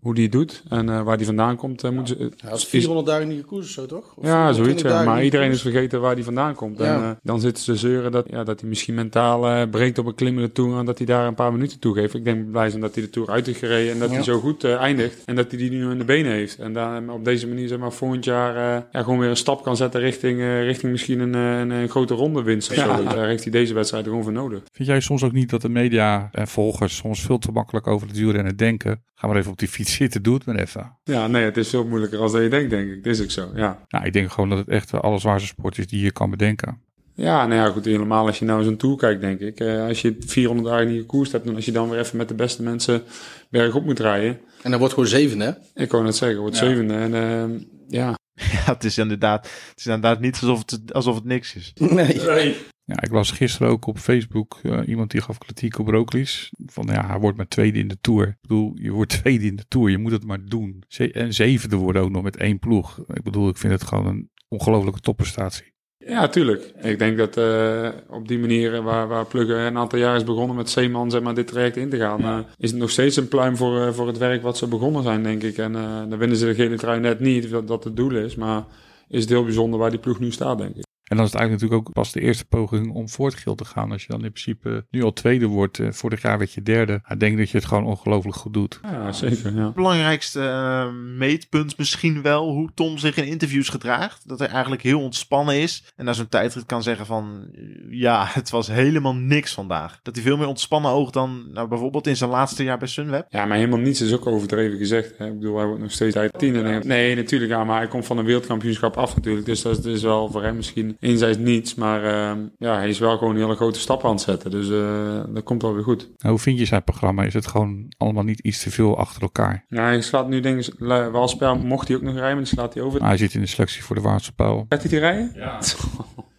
hoe 0.00 0.14
die 0.14 0.22
het 0.22 0.32
doet 0.32 0.62
en 0.68 0.88
eh, 0.88 1.02
waar 1.02 1.16
die 1.16 1.26
vandaan 1.26 1.56
komt. 1.56 1.84
eh, 1.84 1.90
moeten 1.90 2.16
ze, 2.16 2.46
had 2.48 2.64
400 2.66 3.06
dagen 3.06 3.28
niet 3.28 3.40
gekoerst 3.40 3.68
of 3.68 3.74
zo, 3.74 3.86
toch? 3.86 4.14
Of 4.16 4.24
ja, 4.24 4.30
420 4.30 4.64
zoiets. 4.64 4.82
Ja. 5.04 5.04
Maar 5.14 5.24
iedereen 5.24 5.50
is 5.50 5.60
vergeten 5.62 6.00
waar 6.00 6.14
hij 6.14 6.22
vandaan 6.22 6.54
komt. 6.54 6.80
En 6.80 6.86
Ja. 6.86 7.10
eh, 7.10 7.16
dan 7.22 7.40
zitten 7.40 7.62
ze 7.62 7.76
zeuren 7.76 8.12
dat, 8.12 8.26
ja, 8.30 8.44
dat 8.44 8.60
hij 8.60 8.68
misschien 8.68 8.94
mentaal 8.94 9.66
breekt 9.68 9.98
op 9.98 10.06
een 10.06 10.14
klimmende 10.14 10.52
toer 10.52 10.78
en 10.78 10.84
dat 10.84 10.98
hij 10.98 11.06
daar 11.06 11.26
een 11.26 11.34
paar 11.34 11.52
minuten 11.52 11.78
toe 11.78 11.94
geeft. 11.94 12.14
Ik 12.14 12.24
denk 12.24 12.50
blij 12.50 12.68
zijn 12.70 12.80
dat 12.82 12.94
hij 12.94 13.04
de 13.04 13.10
toer 13.10 13.28
uit 13.30 13.46
heeft 13.46 13.58
gereden 13.58 13.92
en 13.92 13.98
dat 13.98 14.08
Ja. 14.08 14.14
hij 14.14 14.24
zo 14.24 14.38
goed 14.40 14.64
eindigt. 14.64 15.22
En 15.24 15.34
dat 15.36 15.50
hij 15.50 15.58
die 15.58 15.70
nu 15.70 15.90
in 15.90 15.98
de 15.98 16.04
benen 16.04 16.32
heeft. 16.32 16.58
En 16.58 16.72
dan 16.72 17.10
op 17.10 17.24
deze 17.24 17.48
manier, 17.48 17.68
zeg 17.68 17.78
maar, 17.78 17.92
volgend 17.92 18.24
jaar 18.24 18.56
eh, 18.76 18.82
ja, 18.92 19.02
gewoon 19.02 19.18
weer 19.18 19.28
een 19.30 19.36
stap 19.36 19.62
kan 19.62 19.76
zetten 19.76 20.00
richting, 20.00 20.40
eh, 20.40 20.62
richting 20.64 20.92
misschien 20.92 21.20
een, 21.20 21.34
een, 21.34 21.70
een 21.70 21.88
grote 21.88 22.14
ronde 22.14 22.42
winst. 22.42 22.70
of 22.70 22.76
Ja. 22.76 22.96
zo. 22.96 23.04
Daar 23.04 23.26
heeft 23.26 23.42
hij 23.42 23.52
deze 23.52 23.74
wedstrijd 23.74 24.04
gewoon 24.04 24.22
voor 24.22 24.32
nodig. 24.32 24.62
Vind 24.72 24.88
jij 24.88 25.00
soms 25.00 25.22
ook 25.24 25.32
niet 25.32 25.50
dat 25.50 25.62
de 25.62 25.68
media 25.68 26.28
en 26.32 26.48
volgers 26.48 26.96
soms 26.96 27.22
veel 27.22 27.38
te 27.38 27.52
makkelijk 27.52 27.86
over 27.86 28.08
het 28.08 28.16
wielrennen 28.16 28.56
denken? 28.56 29.02
Ga 29.20 29.26
maar 29.26 29.36
even 29.36 29.50
op 29.50 29.58
die 29.58 29.68
fiets 29.68 29.92
zitten, 29.94 30.22
doe 30.22 30.34
het 30.34 30.44
maar 30.46 30.56
even. 30.56 30.96
Ja, 31.04 31.26
nee, 31.26 31.44
het 31.44 31.56
is 31.56 31.68
veel 31.68 31.84
moeilijker 31.86 32.18
als 32.18 32.32
dat 32.32 32.42
je 32.42 32.48
denkt, 32.48 32.70
denk 32.70 32.90
ik. 32.90 33.04
Dat 33.04 33.12
is 33.14 33.22
ook 33.22 33.30
zo, 33.30 33.50
ja. 33.54 33.84
Nou, 33.88 34.04
ik 34.04 34.12
denk 34.12 34.30
gewoon 34.32 34.48
dat 34.48 34.58
het 34.58 34.68
echt 34.68 34.90
de 34.90 35.00
allerzwaarste 35.00 35.46
sport 35.48 35.78
is 35.78 35.86
die 35.86 36.02
je 36.04 36.12
kan 36.12 36.30
bedenken. 36.30 36.80
Ja, 37.14 37.46
nou 37.46 37.60
ja, 37.60 37.70
goed, 37.70 37.84
helemaal 37.84 38.26
als 38.26 38.38
je 38.38 38.44
nou 38.44 38.62
zo'n 38.64 38.76
tour 38.76 38.96
kijkt, 38.96 39.20
denk 39.20 39.40
ik. 39.40 39.60
Eh, 39.60 39.84
als 39.86 40.00
je 40.02 40.16
400 40.20 40.68
dagen 40.68 40.88
niet 40.88 41.00
gekoerst 41.00 41.32
hebt 41.32 41.46
en 41.48 41.54
als 41.54 41.64
je 41.64 41.72
dan 41.72 41.88
weer 41.90 41.98
even 41.98 42.16
met 42.16 42.28
de 42.28 42.34
beste 42.34 42.62
mensen 42.62 43.02
bergop 43.50 43.84
moet 43.84 43.98
rijden. 43.98 44.40
En 44.62 44.70
dat 44.70 44.78
wordt 44.78 44.94
gewoon 44.94 45.08
zevende, 45.08 45.44
hè? 45.74 45.82
Ik 45.82 45.90
wou 45.90 46.04
net 46.04 46.16
zeggen, 46.16 46.40
wordt 46.40 46.58
Ja. 46.58 46.64
zevende. 46.66 46.94
En 46.94 47.14
eh, 47.14 47.60
ja, 47.88 48.14
Ja, 48.52 48.72
het 48.72 48.84
is 48.84 48.98
inderdaad, 48.98 49.44
het 49.68 49.78
is 49.78 49.84
inderdaad 49.86 50.20
niet 50.20 50.38
alsof 50.40 50.58
het, 50.66 50.92
alsof 50.92 51.14
het 51.14 51.24
niks 51.24 51.54
is. 51.54 51.72
Nee. 51.74 52.56
Ja, 52.90 53.02
ik 53.02 53.10
las 53.12 53.30
gisteren 53.30 53.68
ook 53.72 53.86
op 53.86 53.98
Facebook 53.98 54.58
eh, 54.62 54.78
iemand 54.86 55.10
die 55.10 55.20
gaf 55.20 55.38
kritiek 55.38 55.78
op 55.78 55.88
Roglic. 55.88 56.48
Van 56.66 56.86
ja, 56.92 57.06
hij 57.06 57.18
wordt 57.18 57.36
maar 57.36 57.48
tweede 57.48 57.78
in 57.78 57.88
de 57.88 57.98
Tour. 58.00 58.26
Ik 58.28 58.36
bedoel, 58.40 58.72
je 58.74 58.90
wordt 58.90 59.12
tweede 59.22 59.46
in 59.46 59.56
de 59.56 59.64
Tour. 59.68 59.90
Je 59.90 59.98
moet 59.98 60.12
het 60.12 60.24
maar 60.24 60.44
doen. 60.44 60.82
Ze- 60.88 61.12
en 61.12 61.34
zevende 61.34 61.76
worden 61.76 62.02
ook 62.02 62.10
nog 62.10 62.22
met 62.22 62.36
één 62.36 62.58
ploeg. 62.58 62.98
Ik 63.12 63.22
bedoel, 63.22 63.48
ik 63.48 63.56
vind 63.56 63.72
het 63.72 63.84
gewoon 63.84 64.06
een 64.06 64.30
ongelofelijke 64.48 65.00
topprestatie. 65.00 65.72
ja, 65.98 66.28
tuurlijk. 66.28 66.72
Ik 66.82 66.98
denk 66.98 67.16
dat 67.18 67.36
eh, 67.36 67.88
op 68.08 68.28
die 68.28 68.38
manier 68.38 68.74
eh, 68.74 68.84
waar, 68.84 69.08
waar 69.08 69.26
Plugge 69.26 69.54
een 69.54 69.76
aantal 69.78 69.98
jaar 69.98 70.16
is 70.16 70.24
begonnen 70.24 70.56
met 70.56 70.70
Zeeman 70.70 71.10
zeg 71.10 71.22
maar, 71.22 71.34
dit 71.34 71.46
traject 71.46 71.76
in 71.76 71.88
te 71.90 71.96
gaan, 71.98 72.20
eh, 72.24 72.38
is 72.58 72.70
het 72.70 72.80
nog 72.80 72.90
steeds 72.90 73.16
een 73.16 73.28
pluim 73.28 73.56
voor, 73.56 73.80
eh, 73.86 73.92
voor 73.92 74.06
het 74.06 74.18
werk 74.18 74.42
wat 74.42 74.56
ze 74.58 74.66
begonnen 74.68 75.02
zijn, 75.02 75.22
denk 75.22 75.42
ik. 75.42 75.58
En 75.58 75.76
eh, 75.76 75.98
dan 76.08 76.18
winnen 76.18 76.36
ze 76.36 76.46
de 76.46 76.54
gele 76.54 76.76
trui 76.76 77.00
net 77.00 77.20
niet, 77.20 77.50
dat 77.50 77.68
dat 77.68 77.84
het 77.84 77.96
doel 77.96 78.16
is. 78.16 78.34
Maar 78.34 78.64
is 79.08 79.20
het 79.20 79.28
heel 79.30 79.44
bijzonder 79.44 79.78
waar 79.78 79.90
die 79.90 79.98
ploeg 79.98 80.20
nu 80.20 80.30
staat, 80.32 80.58
denk 80.58 80.76
ik. 80.76 80.84
En 81.10 81.16
dan 81.16 81.24
is 81.24 81.32
het 81.32 81.40
eigenlijk 81.40 81.62
natuurlijk 81.62 81.88
ook 81.88 81.94
pas 81.94 82.12
de 82.12 82.20
eerste 82.20 82.44
poging 82.44 82.92
om 82.92 83.08
voor 83.08 83.26
het 83.26 83.34
geel 83.34 83.54
te 83.54 83.64
gaan. 83.64 83.92
Als 83.92 84.02
je 84.02 84.08
dan 84.08 84.24
in 84.24 84.32
principe 84.32 84.86
nu 84.90 85.02
al 85.02 85.12
tweede 85.12 85.46
wordt. 85.46 85.78
eh, 85.78 85.90
vorig 85.90 86.22
jaar 86.22 86.38
werd 86.38 86.52
je 86.52 86.62
derde. 86.62 87.00
Ik 87.08 87.20
denk 87.20 87.38
dat 87.38 87.50
je 87.50 87.56
het 87.56 87.66
gewoon 87.66 87.84
ongelooflijk 87.84 88.36
goed 88.36 88.52
doet. 88.54 88.80
Ja, 88.82 89.12
zeker. 89.12 89.54
Ja. 89.54 89.64
Het 89.64 89.74
belangrijkste 89.74 90.40
eh, 90.40 90.92
meetpunt 91.18 91.78
misschien 91.78 92.22
wel 92.22 92.48
hoe 92.50 92.70
Tom 92.74 92.98
zich 92.98 93.16
in 93.16 93.24
interviews 93.24 93.68
gedraagt. 93.68 94.28
Dat 94.28 94.38
hij 94.38 94.48
eigenlijk 94.48 94.82
heel 94.82 95.00
ontspannen 95.00 95.54
is. 95.60 95.84
En 95.96 96.04
na 96.04 96.12
zo'n 96.12 96.28
tijdrit 96.28 96.66
kan 96.66 96.82
zeggen 96.82 97.06
van... 97.06 97.44
eh, 97.54 97.62
Ja, 97.90 98.24
het 98.32 98.50
was 98.50 98.66
helemaal 98.68 99.14
niks 99.14 99.54
vandaag. 99.54 99.98
Dat 100.02 100.14
hij 100.14 100.24
veel 100.24 100.36
meer 100.36 100.46
ontspannen 100.46 100.90
oogt 100.90 101.12
dan 101.12 101.44
nou, 101.52 101.68
bijvoorbeeld 101.68 102.06
in 102.06 102.16
zijn 102.16 102.30
laatste 102.30 102.62
jaar 102.64 102.78
bij 102.78 102.88
Sunweb. 102.88 103.26
Ja, 103.28 103.44
maar 103.44 103.56
helemaal 103.56 103.78
niets 103.78 104.00
is 104.00 104.12
ook 104.14 104.26
overdreven 104.26 104.78
gezegd. 104.78 105.14
Hè. 105.18 105.26
Ik 105.26 105.38
bedoel, 105.38 105.56
hij 105.56 105.66
wordt 105.66 105.82
nog 105.82 105.92
steeds 105.92 106.16
uit 106.16 106.38
tien. 106.38 106.64
En 106.64 106.86
nee, 106.86 107.16
natuurlijk, 107.16 107.50
ja, 107.50 107.64
maar 107.64 107.78
hij 107.78 107.88
komt 107.88 108.06
van 108.06 108.18
een 108.18 108.24
wereldkampioenschap 108.24 108.96
af 108.96 109.16
natuurlijk. 109.16 109.46
Dus 109.46 109.62
dat 109.62 109.76
is, 109.76 109.82
dat 109.84 109.94
is 109.94 110.02
wel 110.02 110.30
voor 110.30 110.42
hem 110.42 110.56
misschien 110.56 110.96
enerzijds 111.00 111.38
niets. 111.38 111.74
Maar 111.74 112.04
eh, 112.04 112.36
ja, 112.58 112.74
hij 112.76 112.88
is 112.88 112.98
wel 112.98 113.18
gewoon 113.18 113.34
een 113.34 113.40
hele 113.40 113.54
grote 113.54 113.80
stap 113.80 114.04
aan 114.04 114.10
het 114.10 114.20
zetten. 114.20 114.50
Dus 114.50 114.70
eh, 114.70 115.34
dat 115.34 115.42
komt 115.42 115.62
wel 115.62 115.74
weer 115.74 115.82
goed. 115.82 116.00
Nou, 116.00 116.34
hoe 116.34 116.38
vind 116.38 116.58
je 116.58 116.64
zijn 116.64 116.84
programma? 116.84 117.22
Is 117.22 117.34
het 117.34 117.46
gewoon 117.46 117.92
allemaal 117.96 118.24
niet 118.24 118.40
iets 118.40 118.62
te 118.62 118.70
veel 118.70 118.98
achter 118.98 119.22
elkaar? 119.22 119.64
Ja, 119.68 119.82
hij 119.82 120.00
slaat 120.00 120.28
nu 120.28 120.40
denk 120.40 120.66
ik... 120.66 120.74
Walspel 121.12 121.58
mocht 121.58 121.88
hij 121.88 121.96
ook 121.96 122.02
nog 122.02 122.14
rijden, 122.14 122.34
maar 122.34 122.44
die 122.44 122.54
slaat 122.54 122.74
hij 122.74 122.82
over. 122.82 122.98
Nou, 122.98 123.08
hij 123.10 123.18
zit 123.18 123.34
in 123.34 123.40
de 123.40 123.46
selectie 123.46 123.84
voor 123.84 123.96
de 123.96 124.02
Waardse 124.02 124.34
Pijl. 124.34 124.66
Gaat 124.68 124.80
hij 124.80 124.90
die 124.90 124.98
rijden? 124.98 125.32
Ja. 125.34 125.58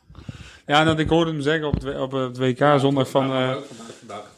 ja, 0.72 0.80
en 0.80 0.86
dat 0.86 1.00
ik 1.00 1.10
hoorde 1.10 1.32
hem 1.32 1.42
zeggen 1.42 1.68
op 1.68 1.82
het, 1.82 2.00
op 2.00 2.12
het 2.12 2.38
WK 2.38 2.64
zondag 2.80 3.10
van... 3.10 3.32
eh 3.32 3.52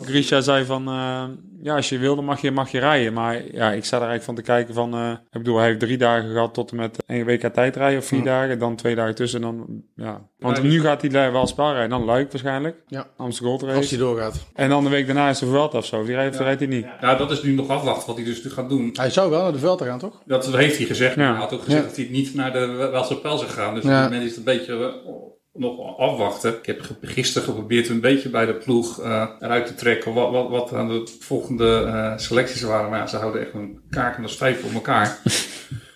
Grisha 0.02 0.42
zei 0.42 0.66
van... 0.66 0.88
eh, 0.88 1.24
ja, 1.62 1.76
als 1.76 1.90
je 1.90 1.98
wilde 1.98 2.22
mag 2.22 2.42
je, 2.42 2.52
mag 2.52 2.72
je 2.72 2.80
rijden. 2.80 3.14
Maar 3.14 3.42
ja, 3.52 3.72
ik 3.72 3.86
sta 3.86 3.96
er 3.98 4.08
eigenlijk 4.08 4.24
van 4.24 4.36
te 4.36 4.42
kijken 4.42 4.74
van... 4.74 4.94
eh, 4.94 5.10
ik 5.12 5.18
bedoel, 5.32 5.58
hij 5.58 5.68
heeft 5.68 5.80
drie 5.80 5.98
dagen 5.98 6.32
gehad 6.32 6.54
tot 6.54 6.72
en 6.72 6.78
met 6.78 7.04
één 7.08 7.26
WK 7.26 7.54
tijd 7.54 7.76
rijden. 7.76 8.00
Of 8.00 8.06
vier 8.06 8.24
dagen. 8.24 8.60
Dan 8.60 8.76
twee 8.76 8.96
dagen 8.96 9.16
tussen. 9.16 9.42
Dan, 9.42 9.66
ja. 9.96 10.22
Want 10.40 10.64
nu 10.64 10.82
gaat 10.82 11.02
hij 11.02 11.32
wel 11.32 11.48
spel 11.48 11.72
rijden. 11.72 11.90
Dan 11.90 12.04
Luik 12.06 12.32
waarschijnlijk. 12.32 12.76
Ja. 12.88 13.08
Amsterdam 13.18 13.58
Gold 13.58 13.64
Als 13.72 13.74
Race. 13.80 13.96
hij 13.96 14.04
doorgaat. 14.04 14.46
En 14.54 14.70
dan 14.70 14.84
de 14.84 14.90
week 14.90 15.06
daarna 15.06 15.30
is 15.30 15.40
de 15.40 15.46
Vuelta 15.46 15.78
of 15.78 15.86
zo. 15.86 16.04
Die 16.04 16.16
rijdt, 16.16 16.36
rijdt 16.40 16.60
hij 16.60 16.70
niet. 16.70 16.86
Ja, 17.02 17.16
dat 17.16 17.32
is 17.32 17.44
nu 17.44 17.52
nog 17.54 17.68
afwachten 17.68 18.08
wat 18.08 18.16
hij 18.16 18.26
dus 18.26 18.44
nu 18.44 18.50
gaat 18.52 18.70
doen. 18.70 18.90
Hij 18.94 19.10
zou 19.10 19.30
wel 19.30 19.42
naar 19.44 19.52
de 19.52 19.60
veld 19.60 19.82
gaan, 19.82 20.00
toch? 20.00 20.22
Dat 20.26 20.56
heeft 20.56 20.78
hij 20.78 20.86
gezegd. 20.86 21.16
Ja. 21.16 21.32
Hij 21.32 21.40
had 21.40 21.54
ook 21.54 21.64
gezegd 21.64 21.82
Ja. 21.82 21.88
dat 21.88 21.98
hij 21.98 22.08
niet 22.12 22.34
naar 22.36 22.52
de 22.54 22.66
Welse 22.92 23.20
Pijl 23.20 23.38
zou 23.38 23.50
gaan. 23.52 23.74
Dus 23.76 23.84
Ja. 23.84 23.90
op 23.90 23.96
dit 23.96 24.04
moment 24.12 24.24
is 24.30 24.30
het 24.38 24.48
een 24.48 24.58
beetje 24.58 24.94
nog 25.54 25.98
afwachten. 25.98 26.58
Ik 26.58 26.66
heb 26.66 26.82
gisteren 27.02 27.48
geprobeerd 27.48 27.90
een 27.90 28.02
beetje 28.02 28.30
bij 28.30 28.46
de 28.46 28.54
ploeg 28.54 29.02
eh, 29.02 29.30
eruit 29.40 29.68
te 29.68 29.76
trekken 29.76 30.14
wat, 30.14 30.32
wat, 30.32 30.50
wat 30.50 30.74
aan 30.74 30.88
de 30.88 31.18
volgende 31.20 31.84
eh, 31.84 32.18
selecties 32.18 32.62
waren. 32.62 32.90
Maar 32.90 33.00
ja, 33.00 33.08
ze 33.08 33.18
houden 33.18 33.42
echt 33.42 33.54
een 33.54 33.82
kaak 33.90 34.18
en 34.18 34.24
een 34.24 34.30
stijf 34.30 34.64
op 34.64 34.74
elkaar. 34.74 35.18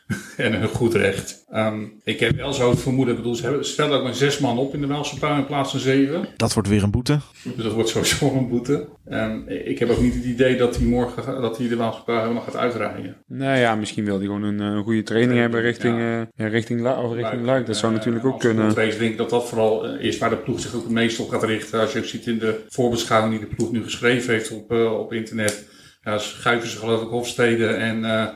en 0.37 0.61
een 0.61 0.67
goed 0.67 0.93
recht. 0.93 1.45
Ehm, 1.51 1.81
ik 2.03 2.19
heb 2.19 2.35
wel 2.35 2.53
zo 2.53 2.69
het 2.69 2.79
vermoeden, 2.79 3.13
ik 3.13 3.19
bedoel, 3.19 3.35
ze 3.35 3.43
hebben- 3.43 3.65
ze 3.65 3.71
stellen 3.71 3.97
ook 3.97 4.03
maar 4.03 4.13
zes 4.15 4.39
man 4.39 4.57
op 4.57 4.73
in 4.73 4.81
de 4.81 4.87
Welse 4.87 5.15
in 5.27 5.45
plaats 5.45 5.71
van 5.71 5.79
zeven. 5.79 6.27
Dat 6.37 6.53
wordt 6.53 6.69
weer 6.69 6.83
een 6.83 6.91
boete. 6.91 7.19
Dus 7.55 7.63
dat 7.63 7.73
wordt 7.73 7.89
sowieso 7.89 8.31
een 8.37 8.49
boete. 8.49 8.87
Ehm, 9.09 9.37
ik 9.47 9.79
heb 9.79 9.89
ook 9.89 9.99
niet 10.01 10.13
het 10.13 10.23
idee 10.23 10.57
dat 10.57 10.75
hij 10.77 10.85
morgen 10.85 11.41
dat 11.41 11.57
hij 11.57 11.67
de 11.67 11.75
Waalse 11.75 12.01
helemaal 12.05 12.41
gaat 12.41 12.55
uitrijden. 12.55 13.15
Nou 13.27 13.57
ja, 13.57 13.75
misschien 13.75 14.05
wil 14.05 14.15
hij 14.17 14.25
gewoon 14.25 14.43
een, 14.43 14.59
eh, 14.59 14.65
een 14.67 14.83
goede 14.83 15.03
training 15.03 15.39
hebben 15.39 15.61
richting, 15.61 15.97
Ja. 15.97 16.19
eh, 16.21 16.25
ja, 16.35 16.47
richting, 16.47 16.81
Lu- 16.81 17.03
of 17.05 17.13
richting 17.13 17.45
Luik. 17.45 17.65
Dat 17.65 17.77
zou 17.77 17.91
Eh, 17.91 17.97
natuurlijk 17.97 18.25
ook 18.25 18.39
kunnen. 18.39 18.65
ploegrace 18.65 18.97
denk 18.97 19.11
ik 19.11 19.17
dat 19.17 19.29
dat 19.29 19.49
vooral 19.49 19.85
is 19.97 20.17
waar 20.17 20.29
de 20.29 20.35
ploeg 20.37 20.59
zich 20.59 20.75
ook 20.75 20.83
het 20.83 20.91
meest 20.91 21.19
op 21.19 21.29
gaat 21.29 21.43
richten. 21.43 21.79
Als 21.79 21.91
je 21.93 21.99
ook 21.99 22.05
ziet 22.05 22.27
in 22.27 22.37
de 22.39 22.59
voorbeschouwing 22.69 23.39
die 23.39 23.49
de 23.49 23.55
ploeg 23.55 23.71
nu 23.71 23.83
geschreven 23.83 24.33
heeft 24.33 24.51
op, 24.51 24.71
op 24.71 25.13
internet. 25.13 25.65
Ja, 26.07 26.17
schuiven 26.17 26.69
ze 26.69 26.77
geloof 26.77 27.01
ik 27.01 27.07
Hofstede 27.07 27.67
en, 27.67 28.05
eh 28.05 28.27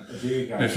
en 0.57 0.69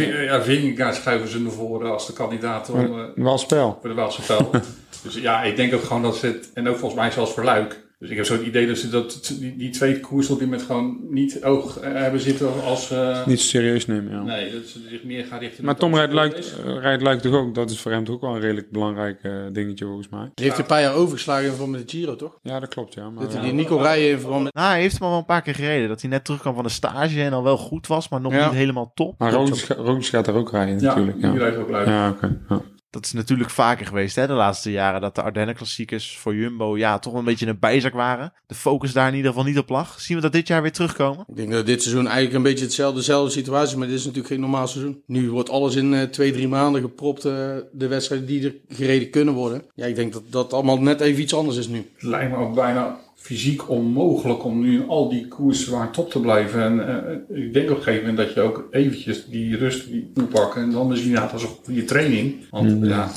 ja, 0.76 0.92
schuiven 0.92 1.28
ze 1.28 1.40
naar 1.40 1.52
voren 1.52 1.92
als 1.92 2.06
de 2.06 2.12
kandidaat 2.12 2.70
om, 2.70 2.98
eh, 2.98 3.04
Wel 3.14 3.38
spel. 3.38 3.78
voor 3.80 3.88
de 3.90 3.96
Waalse 3.96 4.22
Pijl. 4.22 4.50
dus 5.02 5.14
ja, 5.14 5.42
ik 5.42 5.56
denk 5.56 5.74
ook 5.74 5.82
gewoon 5.82 6.02
dat 6.02 6.16
ze 6.16 6.26
het, 6.26 6.50
en 6.54 6.68
ook 6.68 6.76
volgens 6.76 7.00
mij 7.00 7.10
zelfs 7.10 7.32
voor 7.32 7.44
Luik. 7.44 7.83
Dus 7.98 8.10
ik 8.10 8.16
heb 8.16 8.26
zo 8.26 8.32
het 8.32 8.46
idee 8.46 8.66
dat 8.66 8.78
ze 8.78 8.88
dat, 8.88 9.34
die, 9.40 9.56
die 9.56 9.70
twee 9.70 10.00
koers 10.00 10.30
op 10.30 10.38
dit 10.38 10.48
moment 10.48 10.66
gewoon 10.66 10.96
niet 11.10 11.44
oog 11.44 11.78
eh, 11.78 11.92
hebben 11.92 12.20
zitten 12.20 12.62
als... 12.64 12.90
eh, 12.90 13.26
Niet 13.26 13.40
zo 13.40 13.46
serieus 13.46 13.86
nemen, 13.86 14.12
ja. 14.12 14.22
Nee, 14.22 14.52
dat 14.52 14.66
ze 14.66 14.78
zich 14.88 15.04
meer 15.04 15.24
gaan 15.24 15.38
richten... 15.38 15.64
Maar 15.64 15.76
Tom 15.76 15.94
rijdt 15.94 16.12
Luik, 16.12 16.34
eh, 16.34 16.78
rijdt 16.80 17.02
Luik 17.02 17.20
toch 17.20 17.34
ook? 17.34 17.54
Dat 17.54 17.70
is 17.70 17.80
voor 17.80 17.90
hem 17.92 18.04
toch 18.04 18.14
ook 18.14 18.20
wel 18.20 18.34
een 18.34 18.40
redelijk 18.40 18.70
belangrijk 18.70 19.18
eh, 19.22 19.32
dingetje 19.52 19.84
volgens 19.84 20.08
mij. 20.08 20.30
Die 20.34 20.44
heeft 20.44 20.58
een 20.58 20.66
paar 20.66 20.80
jaar 20.80 20.94
overgeslagen 20.94 21.44
in 21.44 21.50
verband 21.50 21.70
met 21.70 21.90
de 21.90 21.96
Giro, 21.96 22.16
toch? 22.16 22.38
Ja, 22.42 22.60
dat 22.60 22.68
klopt, 22.68 22.94
ja. 22.94 23.10
Maar, 23.10 23.22
Dat 23.22 23.32
hij 23.32 23.42
ja. 23.42 23.46
die 23.48 23.56
Nico 23.56 23.76
rijden 23.76 24.10
in 24.10 24.18
verband 24.18 24.42
met... 24.42 24.54
Nou, 24.54 24.68
hij 24.70 24.80
heeft 24.80 24.94
hem 24.94 25.02
al 25.02 25.08
wel 25.10 25.18
een 25.18 25.24
paar 25.24 25.42
keer 25.42 25.54
gereden. 25.54 25.88
Dat 25.88 26.00
hij 26.00 26.10
net 26.10 26.24
terugkwam 26.24 26.54
van 26.54 26.64
de 26.64 26.70
stage 26.70 27.22
en 27.22 27.32
al 27.32 27.42
wel 27.42 27.56
goed 27.56 27.86
was, 27.86 28.08
maar 28.08 28.20
nog 28.20 28.32
Ja. 28.32 28.44
niet 28.46 28.54
helemaal 28.56 28.92
top. 28.94 29.18
Maar 29.18 29.32
Roglic 29.32 30.04
gaat 30.06 30.24
daar 30.24 30.34
ook 30.34 30.50
rijden 30.50 30.80
Ja, 30.80 30.86
natuurlijk. 30.86 31.20
die 31.20 31.30
Ja, 31.32 31.36
rijdt 31.38 31.56
ook 31.56 31.70
Luik. 31.70 31.86
ja 31.86 32.08
oké. 32.10 32.38
ja. 32.48 32.62
Dat 32.94 33.04
is 33.04 33.12
natuurlijk 33.12 33.50
vaker 33.50 33.86
geweest 33.86 34.16
hè, 34.16 34.26
de 34.26 34.32
laatste 34.32 34.70
jaren. 34.70 35.00
Dat 35.00 35.14
de 35.14 35.22
Ardennen 35.22 35.54
klassiekers 35.54 36.16
voor 36.18 36.34
Jumbo 36.34 36.76
ja, 36.76 36.98
toch 36.98 37.12
wel 37.12 37.20
een 37.20 37.26
beetje 37.26 37.46
een 37.46 37.58
bijzak 37.58 37.92
waren. 37.92 38.32
De 38.46 38.54
focus 38.54 38.92
daar 38.92 39.08
in 39.08 39.14
ieder 39.14 39.30
geval 39.30 39.46
niet 39.46 39.58
op 39.58 39.68
lag. 39.68 40.00
Zien 40.00 40.16
we 40.16 40.22
dat 40.22 40.32
dit 40.32 40.48
jaar 40.48 40.62
weer 40.62 40.72
terugkomen? 40.72 41.24
Ik 41.28 41.36
denk 41.36 41.50
dat 41.50 41.66
dit 41.66 41.82
seizoen 41.82 42.06
eigenlijk 42.06 42.36
een 42.36 42.42
beetje 42.42 42.64
hetzelfde, 42.64 42.98
dezelfde 42.98 43.30
situatie 43.30 43.72
is, 43.72 43.78
maar 43.78 43.86
dit 43.86 43.96
is 43.96 44.04
natuurlijk 44.04 44.32
geen 44.32 44.40
normaal 44.40 44.68
seizoen. 44.68 45.02
Nu 45.06 45.30
wordt 45.30 45.50
alles 45.50 45.74
in 45.74 45.94
eh, 45.94 46.02
twee, 46.02 46.32
drie 46.32 46.48
maanden 46.48 46.80
gepropt, 46.80 47.24
eh, 47.24 47.32
de 47.72 47.86
wedstrijden 47.88 48.26
die 48.26 48.44
er 48.44 48.54
gereden 48.68 49.10
kunnen 49.10 49.34
worden. 49.34 49.62
Ja, 49.74 49.86
ik 49.86 49.96
denk 49.96 50.12
dat 50.12 50.22
dat 50.30 50.52
allemaal 50.52 50.80
net 50.80 51.00
even 51.00 51.22
iets 51.22 51.34
anders 51.34 51.56
is 51.56 51.68
nu. 51.68 51.90
Het 51.94 52.02
lijkt 52.02 52.30
me 52.30 52.36
ook 52.36 52.54
bijna 52.54 52.98
fysiek 53.24 53.68
onmogelijk 53.68 54.44
om 54.44 54.60
nu 54.60 54.74
in 54.74 54.88
al 54.88 55.08
die 55.08 55.28
koersen 55.28 55.72
waar 55.72 55.90
top 55.90 56.10
te 56.10 56.20
blijven. 56.20 56.62
En 56.62 56.88
eh, 56.88 57.44
ik 57.44 57.52
denk 57.52 57.70
op 57.70 57.76
een 57.76 57.82
gegeven 57.82 58.08
moment 58.08 58.26
dat 58.26 58.34
je 58.34 58.40
ook 58.40 58.68
eventjes 58.70 59.26
die 59.26 59.56
rust 59.56 59.88
moet 60.14 60.28
pakken. 60.28 60.62
En 60.62 60.70
dan 60.70 60.92
is 60.92 61.02
inderdaad 61.02 61.32
als 61.32 61.42
een 61.42 61.48
goede 61.64 61.84
training. 61.84 62.34
Want 62.50 62.86
ja, 62.86 63.10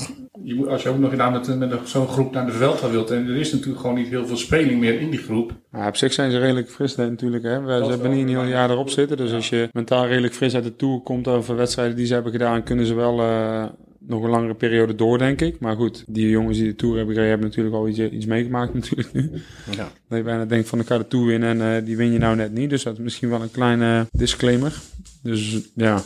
je 0.44 0.56
moet, 0.56 0.68
als 0.68 0.84
je 0.84 0.90
ook 0.90 0.98
nog 0.98 1.12
inderdaad 1.12 1.58
met, 1.58 1.72
zo'n 1.84 2.08
groep 2.08 2.34
naar 2.34 2.46
de 2.46 2.52
Velta 2.52 2.90
wilt. 2.90 3.12
En 3.12 3.28
er 3.28 3.36
is 3.36 3.52
natuurlijk 3.52 3.80
gewoon 3.80 3.96
niet 3.96 4.08
heel 4.08 4.28
veel 4.28 4.38
speling 4.38 4.80
meer 4.80 5.00
in 5.00 5.10
die 5.10 5.20
groep. 5.20 5.54
Maar 5.70 5.88
op 5.88 5.96
zich 5.96 6.14
zijn 6.14 6.32
ze 6.32 6.40
redelijk 6.40 6.70
fris 6.70 6.96
hè, 6.96 7.10
natuurlijk. 7.10 7.44
Hè. 7.44 7.62
We, 7.62 7.84
ze 7.84 7.90
hebben 7.90 8.12
niet 8.12 8.22
een 8.22 8.30
heel 8.30 8.44
jaar 8.44 8.70
erop 8.70 8.90
zitten. 8.90 9.18
Dus 9.18 9.34
als 9.34 9.50
je 9.50 9.70
mentaal 9.72 10.08
redelijk 10.08 10.34
fris 10.34 10.56
uit 10.56 10.64
de 10.64 10.76
Tour 10.76 11.02
komt 11.02 11.28
over 11.28 11.56
wedstrijden 11.56 11.96
die 11.96 12.06
ze 12.06 12.14
hebben 12.14 12.32
gedaan, 12.32 12.64
kunnen 12.64 12.86
ze 12.86 12.94
wel 12.94 13.20
eh, 13.20 13.66
nog 14.08 14.24
een 14.24 14.30
langere 14.30 14.54
periode 14.54 14.96
door, 14.96 15.18
denk 15.18 15.42
ik. 15.42 15.60
Maar 15.60 15.76
goed, 15.76 16.04
die 16.08 16.30
jongens 16.30 16.58
die 16.58 16.68
de 16.68 16.76
Tour 16.76 16.96
hebben 16.96 17.14
gereden, 17.14 17.32
hebben 17.32 17.48
natuurlijk 17.50 17.76
al 17.76 17.88
iets, 17.88 18.00
iets 18.00 18.26
meegemaakt 18.26 18.74
natuurlijk 18.80 19.14
nu. 19.14 19.32
Ja. 19.72 19.92
Dat 20.08 20.18
je 20.18 20.24
bijna 20.24 20.46
denkt 20.46 20.70
van 20.70 20.80
ik 20.80 20.88
ga 20.88 20.98
de 20.98 21.08
Tour 21.08 21.26
winnen 21.26 21.62
en 21.62 21.76
eh, 21.76 21.86
die 21.86 21.98
win 21.98 22.12
je 22.12 22.20
nou 22.20 22.36
net 22.36 22.52
niet. 22.52 22.70
Dus 22.70 22.84
dat 22.84 22.94
is 22.94 23.00
misschien 23.00 23.30
wel 23.30 23.42
een 23.42 23.52
kleine 23.52 24.08
disclaimer. 24.12 24.82
Dus 25.24 25.58
ja, 25.76 26.04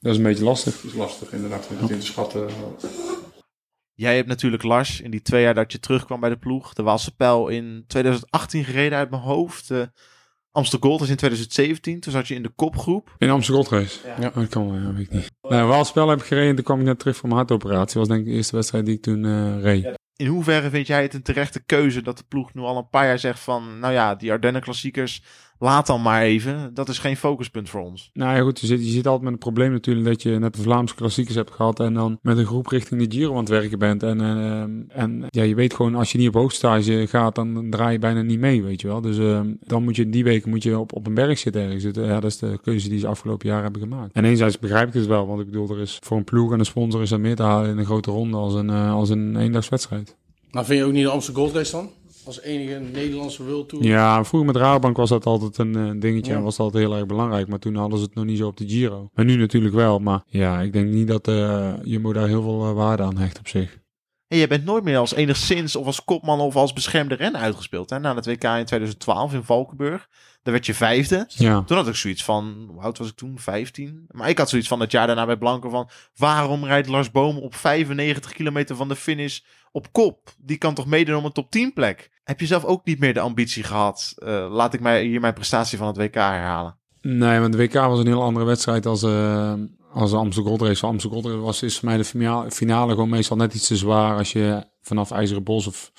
dat 0.00 0.12
is 0.12 0.16
een 0.16 0.22
beetje 0.22 0.44
lastig. 0.44 0.82
Het 0.82 0.90
is 0.90 0.96
lastig 0.96 1.32
inderdaad 1.32 1.68
om 1.70 1.76
het 1.76 1.90
in 1.90 1.98
te 1.98 2.06
schatten. 2.06 2.46
Jij 3.94 4.16
hebt 4.16 4.28
natuurlijk 4.28 4.62
Lars 4.62 5.00
in 5.00 5.10
die 5.10 5.22
twee 5.22 5.42
jaar 5.42 5.54
dat 5.54 5.72
je 5.72 5.80
terugkwam 5.80 6.20
bij 6.20 6.30
de 6.30 6.36
ploeg. 6.36 6.74
De 6.74 6.82
Waalse 6.82 7.14
Pijl 7.14 7.48
in 7.48 7.84
2018 7.86 8.64
gereden 8.64 8.98
uit 8.98 9.10
mijn 9.10 9.22
hoofd. 9.22 9.70
Eh, 9.70 9.82
Amsterdam 10.54 10.90
Gold 10.90 11.02
is 11.02 11.08
in 11.08 11.16
2017. 11.16 12.00
Toen 12.00 12.12
zat 12.12 12.28
je 12.28 12.34
in 12.34 12.42
de 12.42 12.52
kopgroep. 12.56 13.14
In 13.18 13.30
Amsterdam 13.30 13.64
Gold 13.64 13.80
Race? 13.80 13.98
Ja. 14.20 14.30
Dat 14.30 14.48
kan 14.48 14.70
wel, 14.70 14.80
ja, 14.80 14.92
weet 14.92 15.06
ik 15.06 15.12
niet. 15.12 15.30
Nou, 15.48 15.68
Waalspel 15.68 16.08
heb 16.08 16.18
ik 16.18 16.24
gereden, 16.24 16.54
toen 16.54 16.64
kwam 16.64 16.78
ik 16.78 16.84
net 16.84 16.98
terug 16.98 17.16
van 17.16 17.28
mijn 17.28 17.40
hartoperatie. 17.40 17.86
Dat 17.86 17.94
was 17.94 18.08
denk 18.08 18.20
ik 18.20 18.26
de 18.26 18.32
eerste 18.32 18.56
wedstrijd 18.56 18.86
die 18.86 18.94
ik 18.94 19.02
toen 19.02 19.24
eh, 19.24 19.62
reed. 19.62 19.94
In 20.16 20.26
hoeverre 20.26 20.70
vind 20.70 20.86
jij 20.86 21.02
het 21.02 21.14
een 21.14 21.22
terechte 21.22 21.64
keuze 21.64 22.02
dat 22.02 22.18
de 22.18 22.24
ploeg 22.28 22.54
nu 22.54 22.62
al 22.62 22.76
een 22.76 22.88
paar 22.88 23.06
jaar 23.06 23.18
zegt 23.18 23.40
van... 23.40 23.78
Nou 23.78 23.92
ja, 23.92 24.14
die 24.14 24.30
Ardennen 24.30 24.62
klassiekers, 24.62 25.22
laat 25.58 25.86
dan 25.86 26.02
maar 26.02 26.22
even. 26.22 26.74
Dat 26.74 26.88
is 26.88 26.98
geen 26.98 27.16
focuspunt 27.16 27.68
voor 27.68 27.80
ons. 27.80 28.10
Nou 28.12 28.36
ja, 28.36 28.42
goed, 28.42 28.60
je 28.60 28.66
zit, 28.66 28.84
je 28.84 28.90
zit 28.90 29.06
altijd 29.06 29.22
met 29.22 29.32
het 29.32 29.40
probleem 29.40 29.72
natuurlijk 29.72 30.06
dat 30.06 30.22
je 30.22 30.38
net 30.38 30.54
de 30.54 30.62
Vlaamse 30.62 30.94
klassiekers 30.94 31.36
hebt 31.36 31.50
gehad 31.50 31.80
en 31.80 31.94
dan 31.94 32.18
met 32.22 32.38
een 32.38 32.46
groep 32.46 32.66
richting 32.66 33.00
de 33.00 33.16
Giro 33.16 33.32
aan 33.32 33.38
het 33.38 33.48
werken 33.48 33.78
bent. 33.78 34.02
En, 34.02 34.20
eh, 34.20 35.02
en 35.02 35.24
ja, 35.28 35.42
je 35.42 35.54
weet 35.54 35.74
gewoon, 35.74 35.94
als 35.94 36.12
je 36.12 36.18
niet 36.18 36.28
op 36.28 36.34
hoogstage 36.34 37.06
gaat, 37.06 37.34
dan 37.34 37.70
draai 37.70 37.92
je 37.92 37.98
bijna 37.98 38.22
niet 38.22 38.38
mee, 38.38 38.62
weet 38.62 38.80
je 38.80 38.86
wel. 38.86 39.00
Dus 39.00 39.18
eh, 39.18 39.40
dan 39.60 39.82
moet 39.82 39.96
je 39.96 40.10
die 40.10 40.24
weken 40.24 40.50
moet 40.50 40.62
je 40.62 40.78
op, 40.78 40.92
op 40.92 41.06
een 41.06 41.14
berg 41.14 41.38
zitten 41.38 41.62
ergens. 41.62 41.82
Ja, 41.82 42.20
dat 42.20 42.30
is 42.30 42.38
de 42.38 42.58
keuze 42.62 42.88
die 42.88 42.98
ze 42.98 43.06
afgelopen 43.06 43.48
jaar 43.48 43.62
hebben 43.62 43.80
gemaakt. 43.80 44.12
En 44.12 44.24
enerzijds 44.24 44.58
begrijp 44.58 44.88
ik 44.88 44.94
het 44.94 45.06
wel, 45.06 45.26
want 45.26 45.40
ik 45.40 45.46
bedoel, 45.46 45.70
er 45.70 45.80
is 45.80 45.98
voor 46.02 46.16
een 46.16 46.24
ploeg 46.24 46.52
en 46.52 46.58
een 46.58 46.64
sponsor 46.64 47.02
is 47.02 47.10
er 47.10 47.20
meer 47.20 47.36
te 47.36 47.42
halen 47.42 47.70
in 47.70 47.78
een 47.78 47.84
grote 47.84 48.10
ronde 48.10 48.36
als 48.36 48.54
een, 48.54 48.70
eh, 48.70 48.92
als 48.92 49.08
een 49.08 49.36
eendagswedstrijd. 49.36 50.16
Nou, 50.50 50.66
vind 50.66 50.78
je 50.78 50.84
ook 50.84 50.92
niet 50.92 51.04
de 51.04 51.10
Amsterdam 51.10 51.42
Gold 51.42 51.56
Race 51.56 51.70
dan? 51.70 51.90
Als 52.26 52.40
enige 52.40 52.78
Nederlandse 52.78 53.44
World 53.44 53.68
Tour? 53.68 53.84
Ja, 53.84 54.24
vroeger 54.24 54.52
met 54.52 54.62
Rabobank 54.62 54.96
was 54.96 55.08
dat 55.08 55.26
altijd 55.26 55.58
een 55.58 55.76
eh, 55.76 56.00
dingetje 56.00 56.30
Ja. 56.32 56.36
en 56.38 56.42
was 56.44 56.56
dat 56.56 56.66
altijd 56.66 56.84
heel 56.84 56.96
erg 56.96 57.06
belangrijk. 57.06 57.48
Maar 57.48 57.58
toen 57.58 57.74
hadden 57.76 57.98
ze 57.98 58.04
het 58.04 58.14
nog 58.14 58.24
niet 58.24 58.38
zo 58.38 58.46
op 58.46 58.56
de 58.56 58.68
Giro. 58.68 59.08
Maar 59.14 59.24
nu 59.24 59.36
natuurlijk 59.36 59.74
wel. 59.74 59.98
Maar 59.98 60.22
ja, 60.26 60.60
ik 60.60 60.72
denk 60.72 60.88
niet 60.90 61.08
dat 61.08 61.28
eh 61.28 61.72
Jumbo 61.82 62.12
daar 62.12 62.28
heel 62.28 62.42
veel 62.42 62.64
eh, 62.64 62.72
waarde 62.72 63.02
aan 63.02 63.16
hecht 63.18 63.38
op 63.38 63.48
zich. 63.48 63.82
En 64.28 64.38
je 64.38 64.46
bent 64.46 64.64
nooit 64.64 64.84
meer 64.84 64.98
als 64.98 65.14
enigszins 65.14 65.76
of 65.76 65.86
als 65.86 66.04
kopman 66.04 66.40
of 66.40 66.56
als 66.56 66.72
beschermde 66.72 67.14
ren 67.14 67.36
uitgespeeld. 67.36 67.90
Hè? 67.90 67.98
Na 67.98 68.14
het 68.14 68.26
WK 68.26 68.44
in 68.44 68.64
2012 68.64 69.32
in 69.32 69.42
Valkenburg. 69.42 70.08
Daar 70.42 70.52
werd 70.52 70.66
je 70.66 70.74
vijfde. 70.74 71.24
Ja, 71.28 71.62
Toen 71.62 71.76
had 71.76 71.88
ik 71.88 71.94
zoiets 71.94 72.24
van, 72.24 72.66
hoe 72.70 72.80
oud 72.80 72.98
was 72.98 73.08
ik 73.08 73.14
toen? 73.16 73.38
15. 73.38 74.04
Maar 74.10 74.28
ik 74.28 74.38
had 74.38 74.48
zoiets 74.48 74.68
van 74.68 74.80
het 74.80 74.90
jaar 74.90 75.06
daarna 75.06 75.26
bij 75.26 75.36
Blanco 75.36 75.68
van... 75.68 75.88
waarom 76.16 76.64
rijdt 76.64 76.88
Lars 76.88 77.10
Boom 77.10 77.38
op 77.38 77.54
95 77.54 78.32
kilometer 78.32 78.76
van 78.76 78.88
de 78.88 78.96
finish 78.96 79.40
op 79.72 79.92
kop? 79.92 80.34
Die 80.38 80.56
kan 80.58 80.74
toch 80.74 80.86
meedoen 80.86 81.16
om 81.16 81.24
een 81.24 81.32
top 81.32 81.50
10 81.50 81.72
plek? 81.72 82.10
Heb 82.24 82.40
je 82.40 82.46
zelf 82.46 82.64
ook 82.64 82.84
niet 82.84 82.98
meer 82.98 83.14
de 83.14 83.20
ambitie 83.20 83.62
gehad? 83.62 84.12
eh, 84.16 84.46
laat 84.50 84.74
ik 84.74 84.80
mij 84.80 85.04
hier 85.04 85.20
mijn 85.20 85.34
prestatie 85.34 85.78
van 85.78 85.86
het 85.86 85.96
WK 85.96 86.14
herhalen. 86.14 86.76
nee, 87.00 87.40
want 87.40 87.52
de 87.52 87.58
WK 87.58 87.72
was 87.74 87.98
een 87.98 88.06
heel 88.06 88.22
andere 88.22 88.44
wedstrijd 88.46 88.86
als, 88.86 89.02
eh 89.02 89.52
als 89.92 90.10
de 90.10 90.16
Amsterdam 90.16 90.56
Gold 90.56 90.68
Race. 90.68 90.86
Amsterdam 90.86 91.20
Gold 91.20 91.34
Race 91.34 91.44
was, 91.44 91.62
is 91.62 91.78
voor 91.78 91.88
mij 91.88 91.96
de 91.96 92.50
finale, 92.50 92.90
gewoon 92.92 93.08
meestal 93.08 93.36
net 93.36 93.54
iets 93.54 93.66
te 93.66 93.76
zwaar 93.76 94.16
als 94.16 94.32
je 94.32 94.66
vanaf 94.80 95.10
IJzeren 95.10 95.42
Bos 95.42 95.66
of 95.66 95.92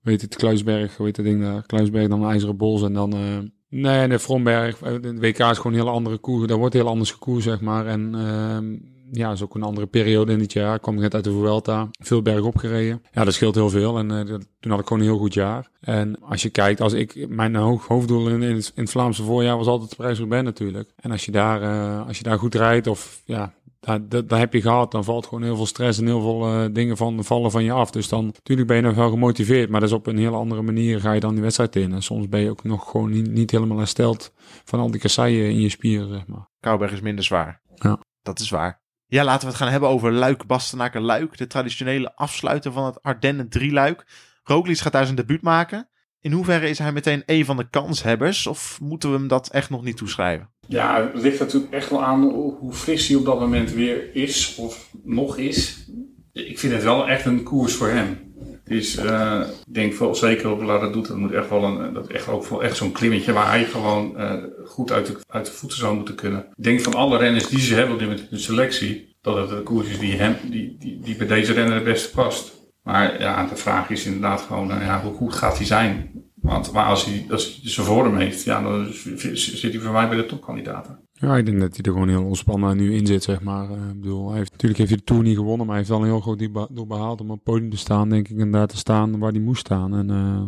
weet 0.00 0.20
het, 0.20 0.36
Kluisberg, 0.36 0.96
heet 0.96 1.16
dat 1.16 1.24
ding 1.24 1.42
daar? 1.42 1.66
Kluisberg 1.66 2.08
dan 2.08 2.24
IJzeren 2.24 2.56
Bos 2.56 2.82
en 2.82 2.92
dan... 2.92 3.12
eh 3.12 3.38
nee, 3.68 4.08
de 4.08 4.18
Vromberg, 4.18 4.82
eh, 4.82 4.92
de 5.00 5.18
WK 5.18 5.38
is 5.38 5.56
gewoon 5.56 5.72
een 5.72 5.78
hele 5.78 5.90
andere 5.90 6.18
koers. 6.18 6.46
Daar 6.46 6.58
wordt 6.58 6.74
heel 6.74 6.88
anders 6.88 7.10
gekoerd, 7.10 7.42
zeg 7.42 7.60
maar. 7.60 7.86
En 7.86 8.14
ehm, 8.14 8.76
ja, 9.12 9.32
is 9.32 9.42
ook 9.42 9.54
een 9.54 9.62
andere 9.62 9.86
periode 9.86 10.32
in 10.32 10.38
dit 10.38 10.52
jaar. 10.52 10.74
Ik 10.74 10.82
kwam 10.82 10.94
net 10.94 11.14
uit 11.14 11.24
de 11.24 11.30
Vuelta, 11.32 11.88
veel 12.02 12.22
berg 12.22 12.42
opgereden. 12.44 13.02
Ja, 13.12 13.24
dat 13.24 13.34
scheelt 13.34 13.54
heel 13.54 13.70
veel. 13.70 13.98
En 13.98 14.10
eh, 14.10 14.26
dat- 14.26 14.48
toen 14.60 14.70
had 14.70 14.80
ik 14.80 14.86
gewoon 14.86 15.02
een 15.02 15.08
heel 15.08 15.18
goed 15.18 15.34
jaar. 15.34 15.70
En 15.80 16.20
als 16.22 16.42
je 16.42 16.50
kijkt, 16.50 16.80
als 16.80 16.92
ik, 16.92 17.28
mijn 17.28 17.54
hoofddoel 17.56 18.28
in, 18.28 18.42
in, 18.42 18.54
het, 18.56 18.72
in 18.74 18.82
het 18.82 18.90
Vlaamse 18.90 19.22
voorjaar 19.22 19.56
was 19.56 19.66
altijd 19.66 19.90
de 19.90 19.96
Parijs-Roubaix 19.96 20.44
natuurlijk. 20.44 20.90
En 20.96 21.10
als 21.10 21.24
je 21.24 21.30
daar, 21.32 21.62
eh, 21.62 22.06
als 22.06 22.18
je 22.18 22.22
daar 22.24 22.38
goed 22.38 22.54
rijdt 22.54 22.86
of 22.86 23.22
ja, 23.24 23.52
daar, 23.80 24.08
dat, 24.08 24.28
daar 24.28 24.38
heb 24.38 24.52
je 24.52 24.60
gehad, 24.60 24.90
dan 24.90 25.04
valt 25.04 25.26
gewoon 25.26 25.42
heel 25.44 25.56
veel 25.56 25.66
stress 25.66 25.98
en 25.98 26.06
heel 26.06 26.20
veel 26.20 26.46
eh, 26.46 26.64
dingen 26.72 26.96
van, 26.96 27.24
vallen 27.24 27.50
van 27.50 27.64
je 27.64 27.72
af. 27.72 27.90
Dus 27.90 28.08
dan, 28.08 28.24
natuurlijk 28.24 28.68
ben 28.68 28.76
je 28.76 28.82
nog 28.82 28.94
wel 28.94 29.10
gemotiveerd, 29.10 29.70
maar 29.70 29.80
dat 29.80 29.88
is 29.88 29.94
op 29.94 30.06
een 30.06 30.18
heel 30.18 30.34
andere 30.34 30.62
manier 30.62 31.00
ga 31.00 31.12
je 31.12 31.20
dan 31.20 31.32
die 31.34 31.42
wedstrijd 31.42 31.76
in. 31.76 31.92
En 31.92 32.02
soms 32.02 32.28
ben 32.28 32.40
je 32.40 32.50
ook 32.50 32.64
nog 32.64 32.90
gewoon 32.90 33.10
niet, 33.10 33.30
niet 33.30 33.50
helemaal 33.50 33.78
hersteld 33.78 34.32
van 34.64 34.80
al 34.80 34.90
die 34.90 35.00
kasseien 35.00 35.50
in 35.50 35.60
je 35.60 35.68
spieren, 35.68 36.08
zeg 36.08 36.26
maar. 36.26 36.48
Kouwberg 36.60 36.92
is 36.92 37.00
minder 37.00 37.24
zwaar. 37.24 37.60
Ja. 37.74 37.98
Dat 38.22 38.40
is 38.40 38.50
waar. 38.50 38.80
Ja, 39.10 39.24
laten 39.24 39.40
we 39.40 39.46
het 39.46 39.56
gaan 39.56 39.70
hebben 39.70 39.88
over 39.88 40.12
Luik, 40.12 40.46
Bastenaken, 40.46 41.00
Luik. 41.00 41.36
De 41.36 41.46
traditionele 41.46 42.16
afsluiter 42.16 42.72
van 42.72 42.84
het 42.84 43.02
Ardennen 43.02 43.48
drieluik. 43.48 44.06
Roglic 44.42 44.78
gaat 44.78 44.92
daar 44.92 45.04
zijn 45.04 45.16
debuut 45.16 45.42
maken. 45.42 45.88
In 46.20 46.32
hoeverre 46.32 46.68
is 46.68 46.78
hij 46.78 46.92
meteen 46.92 47.22
een 47.26 47.44
van 47.44 47.56
de 47.56 47.68
kanshebbers? 47.70 48.46
Of 48.46 48.78
moeten 48.80 49.10
we 49.10 49.16
hem 49.16 49.28
dat 49.28 49.48
echt 49.48 49.70
nog 49.70 49.82
niet 49.82 49.96
toeschrijven? 49.96 50.50
Ja, 50.66 51.10
het 51.12 51.22
ligt 51.22 51.38
natuurlijk 51.38 51.72
echt 51.72 51.90
wel 51.90 52.04
aan 52.04 52.22
hoe 52.22 52.56
hoe 52.58 52.72
fris 52.72 53.08
hij 53.08 53.16
op 53.16 53.24
dat 53.24 53.40
moment 53.40 53.72
weer 53.72 54.14
is 54.14 54.54
of 54.54 54.90
nog 55.02 55.36
is. 55.36 55.90
Ik 56.32 56.58
vind 56.58 56.72
het 56.72 56.82
wel 56.82 57.08
echt 57.08 57.24
een 57.24 57.42
koers 57.42 57.74
voor 57.74 57.88
hem. 57.88 58.29
Is, 58.70 58.96
eh, 58.96 59.40
ik 59.66 59.74
denk 59.74 59.94
wel 59.94 60.14
zeker 60.14 60.50
op 60.50 60.62
Lara 60.62 60.88
doet, 60.88 61.06
dat 61.06 61.16
moet 61.16 61.32
echt 61.32 61.48
wel 61.48 61.64
een, 61.64 61.92
dat 61.92 62.06
echt 62.06 62.28
ook 62.28 62.62
echt 62.62 62.76
zo'n 62.76 62.92
klimmetje 62.92 63.32
waar 63.32 63.48
hij 63.48 63.64
gewoon 63.64 64.16
eh, 64.16 64.34
goed 64.64 64.92
uit 64.92 65.06
de, 65.06 65.16
uit 65.26 65.46
de 65.46 65.52
voeten 65.52 65.78
zou 65.78 65.96
moeten 65.96 66.14
kunnen. 66.14 66.40
Ik 66.56 66.64
denk 66.64 66.80
van 66.80 66.94
alle 66.94 67.18
renners 67.18 67.48
die 67.48 67.60
ze 67.60 67.74
hebben 67.74 68.00
in 68.00 68.20
de 68.30 68.38
selectie, 68.38 69.16
dat 69.20 69.36
het 69.36 69.50
een 69.50 69.62
koers 69.62 69.88
is 69.88 69.98
die, 69.98 70.16
hem, 70.16 70.36
die, 70.50 70.76
die, 70.78 71.00
die 71.00 71.16
bij 71.16 71.26
deze 71.26 71.52
renner 71.52 71.74
het 71.74 71.84
beste 71.84 72.10
past. 72.10 72.52
Maar 72.82 73.20
ja, 73.20 73.46
de 73.46 73.56
vraag 73.56 73.90
is 73.90 74.04
inderdaad 74.04 74.40
gewoon, 74.40 74.70
eh, 74.70 74.86
ja, 74.86 75.02
hoe 75.02 75.14
goed 75.14 75.34
gaat 75.34 75.56
hij 75.56 75.66
zijn? 75.66 76.10
Want 76.34 76.72
maar 76.72 76.86
als 76.86 77.04
hij, 77.04 77.26
als 77.30 77.58
hij 77.62 77.70
zijn 77.70 77.86
vorm 77.86 78.16
heeft, 78.16 78.44
ja, 78.44 78.62
dan 78.62 78.86
zit 79.32 79.72
hij 79.72 79.80
voor 79.80 79.92
mij 79.92 80.08
bij 80.08 80.16
de 80.16 80.26
topkandidaten. 80.26 81.08
Ja, 81.20 81.36
ik 81.36 81.46
denk 81.46 81.60
dat 81.60 81.76
hij 81.76 81.84
er 81.84 81.92
gewoon 81.92 82.08
heel 82.08 82.24
ontspannen 82.24 82.76
nu 82.76 82.94
in 82.94 83.06
zit, 83.06 83.22
zeg 83.22 83.40
maar. 83.40 83.70
Eh, 83.70 83.88
ik 83.88 84.00
bedoel, 84.00 84.28
hij 84.28 84.38
heeft, 84.38 84.50
natuurlijk 84.50 84.78
heeft 84.78 84.90
hij 84.90 84.98
de 84.98 85.04
Tour 85.04 85.22
niet 85.22 85.36
gewonnen, 85.36 85.66
maar 85.66 85.76
hij 85.76 85.76
heeft 85.76 85.88
wel 85.88 85.98
een 85.98 86.06
heel 86.06 86.20
groot 86.20 86.74
doel 86.74 86.86
behaald 86.86 87.20
om 87.20 87.30
op 87.30 87.34
het 87.34 87.44
podium 87.44 87.70
te 87.70 87.76
staan, 87.76 88.08
denk 88.08 88.28
ik, 88.28 88.38
en 88.38 88.50
daar 88.50 88.66
te 88.66 88.76
staan 88.76 89.18
waar 89.18 89.30
hij 89.30 89.40
moest 89.40 89.60
staan. 89.60 89.94
En 89.94 90.10
eh, 90.10 90.46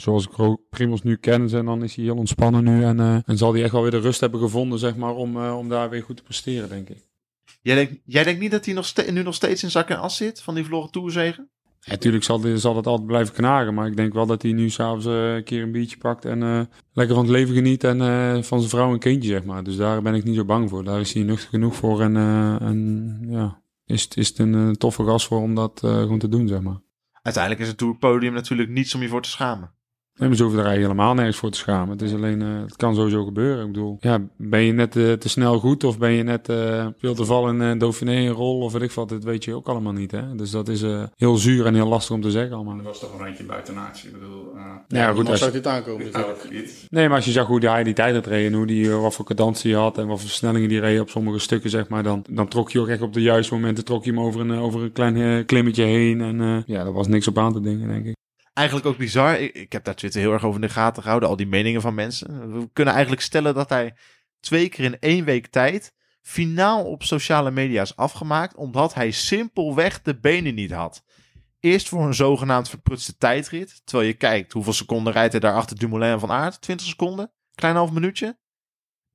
zoals 0.00 0.26
ik 0.26 0.58
Primos 0.70 1.02
nu 1.02 1.16
ken, 1.16 1.50
en 1.50 1.64
dan 1.64 1.82
is 1.82 1.94
hij 1.94 2.04
heel 2.04 2.16
ontspannen 2.16 2.64
nu 2.64 2.84
en, 2.84 3.00
eh, 3.00 3.18
en 3.24 3.36
zal 3.36 3.52
hij 3.52 3.62
echt 3.62 3.72
wel 3.72 3.82
weer 3.82 3.90
de 3.90 3.98
rust 3.98 4.20
hebben 4.20 4.40
gevonden, 4.40 4.78
zeg 4.78 4.96
maar, 4.96 5.14
om, 5.14 5.36
om 5.36 5.68
daar 5.68 5.90
weer 5.90 6.02
goed 6.02 6.16
te 6.16 6.22
presteren, 6.22 6.68
denk 6.68 6.88
ik. 6.88 7.06
Jij 7.62 7.74
denkt, 7.74 8.00
jij 8.04 8.24
denkt 8.24 8.40
niet 8.40 8.50
dat 8.50 8.64
hij 8.64 8.74
nog 8.74 8.92
nu 9.10 9.22
nog 9.22 9.34
steeds 9.34 9.62
in 9.62 9.70
zak 9.70 9.88
en 9.88 10.00
as 10.00 10.16
zit 10.16 10.42
van 10.42 10.54
die 10.54 10.64
verloren 10.64 10.90
toerzegen? 10.90 11.50
Natuurlijk 11.86 12.24
zal, 12.24 12.40
zal 12.54 12.76
het 12.76 12.86
altijd 12.86 13.06
blijven 13.06 13.34
knagen, 13.34 13.74
maar 13.74 13.86
ik 13.86 13.96
denk 13.96 14.12
wel 14.12 14.26
dat 14.26 14.42
hij 14.42 14.52
nu 14.52 14.70
s'avonds 14.70 15.06
eh, 15.06 15.34
een 15.34 15.44
keer 15.44 15.62
een 15.62 15.72
biertje 15.72 15.96
pakt 15.98 16.24
en 16.24 16.42
eh, 16.42 16.60
lekker 16.92 17.14
van 17.14 17.24
het 17.24 17.32
leven 17.34 17.54
geniet 17.54 17.84
en 17.84 18.00
eh, 18.00 18.42
van 18.42 18.58
zijn 18.58 18.70
vrouw 18.70 18.92
en 18.92 18.98
kindje, 18.98 19.28
zeg 19.30 19.44
maar. 19.44 19.64
Dus 19.64 19.76
daar 19.76 20.02
ben 20.02 20.14
ik 20.14 20.24
niet 20.24 20.34
zo 20.36 20.44
bang 20.44 20.68
voor. 20.70 20.84
Daar 20.84 21.00
is 21.00 21.12
hij 21.12 21.22
nuchter 21.22 21.48
genoeg 21.48 21.74
voor 21.76 22.00
en, 22.02 22.14
ja, 23.28 23.60
is, 23.86 24.02
het- 24.02 24.16
is 24.16 24.38
een 24.38 24.76
toffe 24.76 25.04
gast 25.04 25.26
voor 25.26 25.40
om 25.40 25.54
dat 25.54 25.78
gewoon 25.82 26.18
te 26.18 26.28
doen, 26.28 26.48
zeg 26.48 26.60
maar. 26.60 26.80
Uiteindelijk 27.22 27.62
is 27.62 27.68
het 27.68 27.78
tourpodium 27.78 28.32
natuurlijk 28.32 28.68
niets 28.70 28.94
om 28.94 29.02
je 29.02 29.08
voor 29.08 29.22
te 29.22 29.28
schamen. 29.28 29.70
Nee, 30.18 30.28
maar 30.28 30.36
ze 30.36 30.42
hoeven 30.42 30.60
er 30.60 30.66
eigenlijk 30.66 30.94
helemaal 30.94 31.14
nergens 31.14 31.36
voor 31.36 31.50
te 31.50 31.58
schamen. 31.58 31.88
Het 31.88 32.02
is 32.02 32.14
alleen, 32.14 32.42
eh, 32.42 32.60
het 32.60 32.76
kan 32.76 32.94
sowieso 32.94 33.24
gebeuren. 33.24 33.66
Ik 33.66 33.72
bedoel, 33.72 33.96
ja, 34.00 34.20
ben 34.36 34.60
je 34.60 34.72
net 34.72 34.96
eh, 34.96 35.12
te 35.12 35.28
snel 35.28 35.58
goed 35.58 35.84
of 35.84 35.98
ben 35.98 36.10
je 36.10 36.22
net 36.22 36.48
eh 36.48 36.86
veel 36.98 37.14
te 37.14 37.24
vallen 37.24 37.60
in 37.60 37.74
uh, 37.74 37.78
Dauphiné 37.78 38.12
een 38.12 38.28
rol 38.28 38.60
of 38.60 38.72
weet 38.72 38.82
ik 38.82 38.90
wat, 38.90 39.08
dat 39.08 39.24
weet 39.24 39.44
je 39.44 39.54
ook 39.54 39.68
allemaal 39.68 39.92
niet. 39.92 40.10
Hè? 40.10 40.34
Dus 40.34 40.50
dat 40.50 40.68
is 40.68 40.82
eh, 40.82 41.02
heel 41.16 41.36
zuur 41.36 41.66
en 41.66 41.74
heel 41.74 41.88
lastig 41.88 42.14
om 42.14 42.22
te 42.22 42.30
zeggen 42.30 42.54
allemaal. 42.54 42.76
Dat 42.76 42.84
was 42.84 43.00
toch 43.00 43.12
een 43.12 43.24
randje 43.24 43.44
buiten 43.44 43.74
natie. 43.74 44.08
Ik 44.08 44.18
bedoel, 44.18 44.52
uh, 44.54 44.62
Ja, 44.88 45.12
goed, 45.12 45.28
als 45.28 45.38
zou 45.38 45.50
je, 45.50 45.56
dit 45.56 45.66
aankomen 45.66 46.04
natuurlijk. 46.12 46.86
nee, 46.88 47.06
maar 47.06 47.16
als 47.16 47.24
je 47.24 47.30
zag 47.30 47.46
hoe 47.46 47.66
hij 47.66 47.84
die 47.84 47.94
tijd 47.94 48.14
had 48.14 48.26
reden, 48.26 48.52
hoe 48.52 48.66
die, 48.66 48.90
wat 48.90 49.14
voor 49.14 49.24
cadentie 49.24 49.72
hij 49.72 49.82
had 49.82 49.98
en 49.98 50.06
wat 50.06 50.18
voor 50.18 50.28
versnellingen 50.28 50.68
die 50.68 50.80
reed 50.80 51.00
op 51.00 51.10
sommige 51.10 51.38
stukken, 51.38 51.70
zeg 51.70 51.88
maar, 51.88 52.02
dan, 52.02 52.24
dan 52.30 52.48
trok 52.48 52.70
je 52.70 52.80
ook 52.80 52.88
echt 52.88 53.02
op 53.02 53.12
de 53.12 53.22
juiste 53.22 53.54
momenten, 53.54 53.84
trok 53.84 54.04
je 54.04 54.10
hem 54.10 54.20
over 54.20 54.40
een, 54.40 54.52
over 54.52 54.82
een 54.82 54.92
klein 54.92 55.44
klimmetje 55.46 55.84
heen. 55.84 56.20
En 56.20 56.40
eh, 56.40 56.56
ja, 56.66 56.84
er 56.84 56.92
was 56.92 57.08
niks 57.08 57.28
op 57.28 57.38
aan 57.38 57.52
te 57.52 57.60
dingen, 57.60 57.88
denk 57.88 58.06
ik. 58.06 58.16
Eigenlijk 58.58 58.86
ook 58.86 58.96
bizar. 58.96 59.40
Ik, 59.40 59.54
ik 59.54 59.72
heb 59.72 59.84
daar 59.84 59.94
Twitter 59.94 60.20
heel 60.20 60.32
erg 60.32 60.44
over 60.44 60.60
in 60.60 60.66
de 60.66 60.72
gaten 60.72 61.02
gehouden. 61.02 61.28
Al 61.28 61.36
die 61.36 61.46
meningen 61.46 61.80
van 61.80 61.94
mensen. 61.94 62.52
We 62.52 62.68
kunnen 62.72 62.94
eigenlijk 62.94 63.22
stellen 63.22 63.54
dat 63.54 63.68
hij 63.68 63.94
twee 64.40 64.68
keer 64.68 64.84
in 64.84 64.98
één 64.98 65.24
week 65.24 65.46
tijd 65.46 65.94
finaal 66.22 66.84
op 66.84 67.02
sociale 67.02 67.50
media 67.50 67.82
is 67.82 67.96
afgemaakt. 67.96 68.56
Omdat 68.56 68.94
hij 68.94 69.10
simpelweg 69.10 70.02
de 70.02 70.18
benen 70.18 70.54
niet 70.54 70.70
had. 70.70 71.04
Eerst 71.60 71.88
voor 71.88 72.06
een 72.06 72.14
zogenaamd 72.14 72.68
verprutste 72.68 73.16
tijdrit. 73.16 73.80
Terwijl 73.84 74.08
je 74.08 74.14
kijkt 74.14 74.52
hoeveel 74.52 74.72
seconden 74.72 75.12
rijdt 75.12 75.32
hij 75.32 75.40
daar 75.40 75.54
achter 75.54 75.78
Dumoulin 75.78 76.18
van 76.18 76.30
Aert. 76.30 76.60
20 76.60 76.86
seconden? 76.86 77.32
Klein 77.54 77.76
half 77.76 77.92
minuutje? 77.92 78.38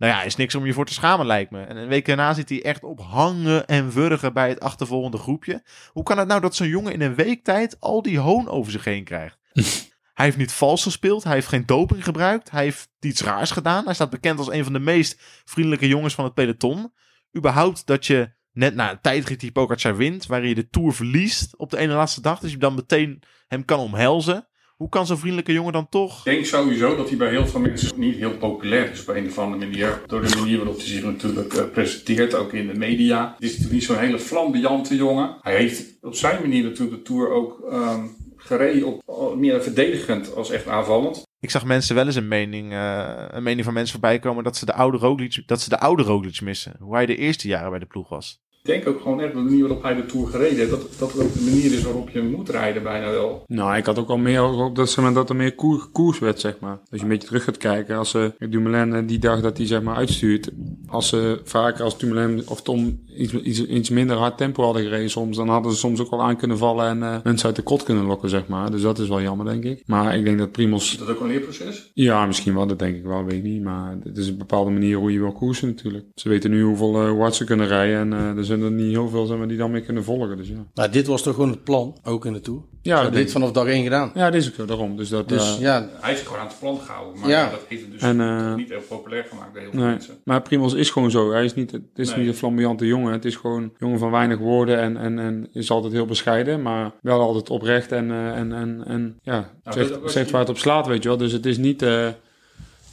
Nou 0.03 0.15
ja, 0.15 0.23
is 0.23 0.35
niks 0.35 0.55
om 0.55 0.65
je 0.65 0.73
voor 0.73 0.85
te 0.85 0.93
schamen 0.93 1.25
lijkt 1.25 1.51
me. 1.51 1.61
En 1.61 1.77
een 1.77 1.87
week 1.87 2.05
daarna 2.05 2.33
zit 2.33 2.49
hij 2.49 2.63
echt 2.63 2.83
op 2.83 3.01
hangen 3.01 3.67
en 3.67 3.91
wurgen 3.91 4.33
bij 4.33 4.49
het 4.49 4.59
achtervolgende 4.59 5.17
groepje. 5.17 5.63
Hoe 5.91 6.03
kan 6.03 6.17
het 6.17 6.27
nou 6.27 6.41
dat 6.41 6.55
zo'n 6.55 6.67
jongen 6.67 6.93
in 6.93 7.01
een 7.01 7.15
week 7.15 7.43
tijd 7.43 7.79
al 7.79 8.01
die 8.01 8.19
hoon 8.19 8.49
over 8.49 8.71
zich 8.71 8.83
heen 8.83 9.03
krijgt? 9.03 9.37
hij 10.13 10.25
heeft 10.25 10.37
niet 10.37 10.51
vals 10.51 10.83
gespeeld, 10.83 11.23
hij 11.23 11.33
heeft 11.33 11.47
geen 11.47 11.65
doping 11.65 12.03
gebruikt, 12.03 12.51
hij 12.51 12.63
heeft 12.63 12.89
iets 12.99 13.21
raars 13.21 13.51
gedaan. 13.51 13.85
Hij 13.85 13.93
staat 13.93 14.09
bekend 14.09 14.39
als 14.39 14.51
een 14.51 14.63
van 14.63 14.73
de 14.73 14.79
meest 14.79 15.21
vriendelijke 15.45 15.87
jongens 15.87 16.13
van 16.13 16.23
het 16.23 16.33
peloton. 16.33 16.93
Überhaupt 17.37 17.85
dat 17.85 18.05
je 18.05 18.33
net 18.51 18.75
na 18.75 18.91
een 18.91 19.01
tijdrit 19.01 19.39
die 19.39 19.51
Pogacar 19.51 19.95
wint, 19.95 20.25
waarin 20.25 20.49
je 20.49 20.55
de 20.55 20.69
Tour 20.69 20.93
verliest 20.93 21.57
op 21.57 21.69
de 21.69 21.77
ene 21.77 21.93
laatste 21.93 22.21
dag, 22.21 22.39
dus 22.39 22.51
je 22.51 22.57
dan 22.57 22.75
meteen 22.75 23.23
hem 23.47 23.65
kan 23.65 23.79
omhelzen. 23.79 24.47
Hoe 24.83 24.91
kan 24.91 25.05
zo'n 25.05 25.17
vriendelijke 25.17 25.53
jongen 25.53 25.73
dan 25.73 25.89
toch? 25.89 26.17
Ik 26.17 26.33
denk 26.33 26.45
sowieso 26.45 26.95
dat 26.95 27.09
hij 27.09 27.17
bij 27.17 27.29
heel 27.29 27.47
veel 27.47 27.59
mensen 27.59 27.99
niet 27.99 28.15
heel 28.15 28.37
populair 28.37 28.91
is 28.91 29.01
op 29.01 29.15
een 29.15 29.25
of 29.25 29.37
andere 29.37 29.65
manier. 29.65 30.01
Door 30.07 30.21
de 30.21 30.35
manier 30.37 30.57
waarop 30.57 30.77
hij 30.77 30.85
zich 30.85 31.03
natuurlijk 31.03 31.53
uh, 31.53 31.63
presenteert, 31.71 32.33
ook 32.33 32.53
in 32.53 32.67
de 32.67 32.73
media. 32.73 33.33
Het 33.33 33.43
is 33.43 33.49
natuurlijk 33.49 33.73
niet 33.73 33.83
zo'n 33.83 33.97
hele 33.97 34.19
flamboyante 34.19 34.95
jongen. 34.95 35.37
Hij 35.41 35.55
heeft 35.55 35.97
op 36.01 36.15
zijn 36.15 36.41
manier 36.41 36.63
natuurlijk 36.63 36.97
de 36.97 37.01
Tour 37.01 37.29
ook 37.29 37.59
um, 37.71 38.15
gereden 38.37 38.87
op 38.87 39.35
meer 39.37 39.63
verdedigend 39.63 40.35
als 40.35 40.49
echt 40.49 40.67
aanvallend. 40.67 41.23
Ik 41.39 41.51
zag 41.51 41.65
mensen 41.65 41.95
wel 41.95 42.05
eens 42.05 42.15
een 42.15 42.27
mening, 42.27 42.71
eh, 42.71 43.25
een 43.27 43.43
mening 43.43 43.65
van 43.65 43.73
mensen 43.73 43.91
voorbij 43.91 44.19
komen 44.19 44.43
dat 44.43 44.57
ze 44.57 44.65
de 44.65 44.73
oude 44.73 44.97
Roglic, 44.97 45.43
dat 45.45 45.61
ze 45.61 45.69
de 45.69 45.79
oude 45.79 46.03
Roglic 46.03 46.41
missen. 46.41 46.75
Hoe 46.79 46.95
hij 46.95 47.05
de 47.05 47.17
eerste 47.17 47.47
jaren 47.47 47.69
bij 47.69 47.79
de 47.79 47.85
ploeg 47.85 48.09
was. 48.09 48.42
Denk 48.63 48.87
ook 48.87 49.01
gewoon 49.01 49.21
echt 49.21 49.33
de 49.33 49.39
manier 49.39 49.59
waarop 49.59 49.83
hij 49.83 49.95
de 49.95 50.05
Tour 50.05 50.27
gereden 50.27 50.57
heeft. 50.57 50.69
Dat, 50.69 50.81
dat 50.99 51.19
ook 51.21 51.33
de 51.33 51.41
manier 51.41 51.73
is 51.73 51.83
waarop 51.83 52.09
je 52.09 52.21
moet 52.21 52.49
rijden 52.49 52.83
bijna 52.83 53.09
wel. 53.09 53.43
Nou, 53.47 53.75
ik 53.77 53.85
had 53.85 53.99
ook 53.99 54.09
al 54.09 54.17
meer 54.17 54.43
op 54.43 54.75
dat, 54.75 54.97
maar, 54.97 55.13
dat 55.13 55.29
er 55.29 55.35
meer 55.35 55.55
koer- 55.55 55.89
koers 55.91 56.19
werd, 56.19 56.39
zeg 56.39 56.59
maar. 56.59 56.71
Als 56.71 56.99
je 56.99 57.01
een 57.01 57.07
beetje 57.07 57.27
terug 57.27 57.43
gaat 57.43 57.57
kijken, 57.57 57.97
als 57.97 58.09
ze 58.09 58.33
Dumoulin 58.49 58.93
eh, 58.93 59.07
die 59.07 59.19
dag 59.19 59.41
dat 59.41 59.57
hij 59.57 59.65
zeg 59.65 59.81
maar 59.81 59.95
uitstuurt, 59.95 60.49
als 60.87 61.09
ze 61.09 61.41
vaker 61.43 61.83
als 61.83 61.97
Dumoulin 61.97 62.43
of 62.47 62.61
Tom 62.61 62.99
iets, 63.15 63.33
iets, 63.33 63.65
iets 63.65 63.89
minder 63.89 64.17
hard 64.17 64.37
tempo 64.37 64.63
hadden 64.63 64.83
gereden 64.83 65.09
soms, 65.09 65.37
dan 65.37 65.49
hadden 65.49 65.71
ze 65.71 65.77
soms 65.77 65.99
ook 65.99 66.09
wel 66.09 66.23
aan 66.23 66.37
kunnen 66.37 66.57
vallen 66.57 66.87
en 66.87 67.03
eh, 67.03 67.23
mensen 67.23 67.47
uit 67.47 67.55
de 67.55 67.61
kot 67.61 67.83
kunnen 67.83 68.05
lokken, 68.05 68.29
zeg 68.29 68.47
maar. 68.47 68.71
Dus 68.71 68.81
dat 68.81 68.99
is 68.99 69.07
wel 69.07 69.21
jammer, 69.21 69.45
denk 69.45 69.63
ik. 69.63 69.83
Maar 69.85 70.17
ik 70.17 70.23
denk 70.23 70.37
dat 70.37 70.51
Primos, 70.51 70.91
Is 70.91 70.97
dat 70.97 71.09
ook 71.09 71.19
een 71.19 71.27
leerproces? 71.27 71.91
ja, 71.93 72.25
misschien 72.25 72.53
wel, 72.53 72.67
dat 72.67 72.79
denk 72.79 72.95
ik 72.95 73.03
wel, 73.03 73.23
weet 73.23 73.37
ik 73.37 73.43
niet. 73.43 73.63
Maar 73.63 73.97
het 74.03 74.17
is 74.17 74.27
een 74.27 74.37
bepaalde 74.37 74.71
manier 74.71 74.97
hoe 74.97 75.11
je 75.11 75.19
wil 75.19 75.31
koersen 75.31 75.67
natuurlijk. 75.67 76.05
Ze 76.15 76.29
weten 76.29 76.51
nu 76.51 76.63
hoeveel 76.63 77.15
watts 77.15 77.37
ze 77.37 77.43
kunnen 77.43 77.67
rijden 77.67 77.99
en 77.99 78.13
eh, 78.13 78.37
er 78.37 78.45
zijn 78.45 78.61
er 78.61 78.71
niet 78.71 78.91
heel 78.91 79.09
veel 79.09 79.25
zeg 79.25 79.37
maar, 79.37 79.47
die 79.47 79.57
dan 79.57 79.71
mee 79.71 79.81
kunnen 79.81 80.03
volgen, 80.03 80.37
dus 80.37 80.47
ja. 80.47 80.67
Nou, 80.73 80.91
dit 80.91 81.07
was 81.07 81.21
toch 81.21 81.33
gewoon 81.33 81.49
het 81.49 81.63
plan, 81.63 81.97
ook 82.03 82.25
in 82.25 82.33
de 82.33 82.39
Tour. 82.41 82.61
Ja, 82.85 83.09
dit 83.09 83.31
vanaf 83.31 83.51
dag 83.51 83.67
één 83.67 83.83
gedaan. 83.83 84.11
Ja, 84.13 84.25
dat 84.25 84.41
is 84.41 84.47
ook 84.47 84.53
zo, 84.55 84.65
daarom. 84.65 84.97
Dus 84.97 85.09
dat, 85.09 85.29
Dus 85.29 85.57
ja, 85.59 85.89
Hij 86.01 86.13
is 86.13 86.21
gewoon 86.21 86.39
aan 86.39 86.47
het 86.47 86.59
plan 86.59 86.79
gehouden. 86.79 87.19
Maar 87.19 87.29
Ja. 87.29 87.49
dat 87.49 87.59
heeft 87.67 87.81
het 87.81 87.91
dus 87.91 88.01
En, 88.01 88.21
eh, 88.21 88.55
niet 88.55 88.69
heel 88.69 88.81
populair 88.87 89.23
gemaakt 89.29 89.53
bij 89.53 89.61
heel 89.61 89.71
veel 89.71 89.79
Nee, 89.79 89.89
mensen. 89.89 90.13
maar 90.23 90.41
Primos 90.41 90.73
is 90.73 90.89
gewoon 90.89 91.11
zo. 91.11 91.31
Hij 91.31 91.43
is 91.45 91.53
niet, 91.53 91.71
het 91.71 91.81
is 91.95 92.09
Nee. 92.09 92.19
niet 92.19 92.27
een 92.27 92.33
flamboyante 92.35 92.85
jongen. 92.87 93.11
Het 93.13 93.25
is 93.25 93.35
gewoon 93.35 93.61
een 93.63 93.71
jongen 93.77 93.99
van 93.99 94.11
weinig 94.11 94.37
woorden 94.37 94.79
en, 94.79 94.97
en, 94.97 95.19
en 95.19 95.47
is 95.53 95.71
altijd 95.71 95.93
heel 95.93 96.05
bescheiden, 96.05 96.61
maar 96.61 96.91
wel 97.01 97.19
altijd 97.19 97.49
oprecht 97.49 97.91
en, 97.91 98.11
eh, 98.11 98.37
en, 98.37 98.53
en, 98.53 98.83
en 98.87 99.19
ja, 99.21 99.49
Nou, 99.63 99.77
zegt, 99.87 99.99
zegt 100.11 100.31
waar 100.31 100.41
het 100.41 100.49
op 100.49 100.57
slaat, 100.57 100.87
weet 100.87 101.03
je 101.03 101.09
wel. 101.09 101.17
Dus 101.17 101.31
het 101.31 101.45
is 101.45 101.57
niet 101.57 101.81
eh, 101.81 102.07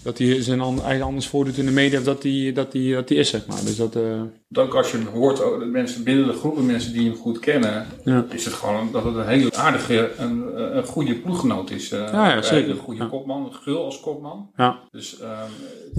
dat 0.02 0.18
hij 0.18 0.42
zijn 0.42 0.60
eigen 0.84 1.04
anders 1.06 1.26
voordoet 1.28 1.56
in 1.58 1.64
de 1.66 1.70
media 1.72 1.98
of 1.98 2.04
dat 2.04 2.22
hij, 2.22 2.52
dat 2.54 2.72
hij, 2.72 2.92
dat 2.92 3.08
hij 3.08 3.18
is, 3.18 3.28
zeg 3.30 3.46
maar. 3.46 3.60
Dus 3.64 3.76
dat, 3.76 3.96
eh, 3.96 4.22
Dat 4.48 4.64
ook 4.66 4.74
als 4.74 4.90
je 4.90 4.98
hoort, 5.12 5.44
oh, 5.44 5.58
de 5.58 5.64
mensen 5.64 6.04
binnen 6.04 6.26
de 6.26 6.32
groepen 6.32 6.66
mensen 6.66 6.92
die 6.92 7.08
hem 7.08 7.16
goed 7.18 7.38
kennen, 7.38 7.86
Ja. 8.04 8.24
is 8.30 8.44
het 8.44 8.54
gewoon 8.54 8.88
dat 8.92 9.04
het 9.04 9.14
een 9.14 9.26
hele 9.26 9.54
aardige, 9.56 10.10
een, 10.16 10.44
een 10.76 10.84
goede 10.84 11.14
ploeggenoot 11.14 11.70
is. 11.70 11.90
eh, 11.92 11.98
Ja, 12.12 12.34
ja, 12.34 12.42
zeker. 12.42 12.70
Een 12.70 12.76
goede 12.76 13.02
Ja. 13.02 13.08
kopman, 13.08 13.52
Gul 13.52 13.84
als 13.84 14.00
kopman. 14.00 14.50
ja. 14.56 14.78
Dus, 14.90 15.20
ehm, 15.20 15.50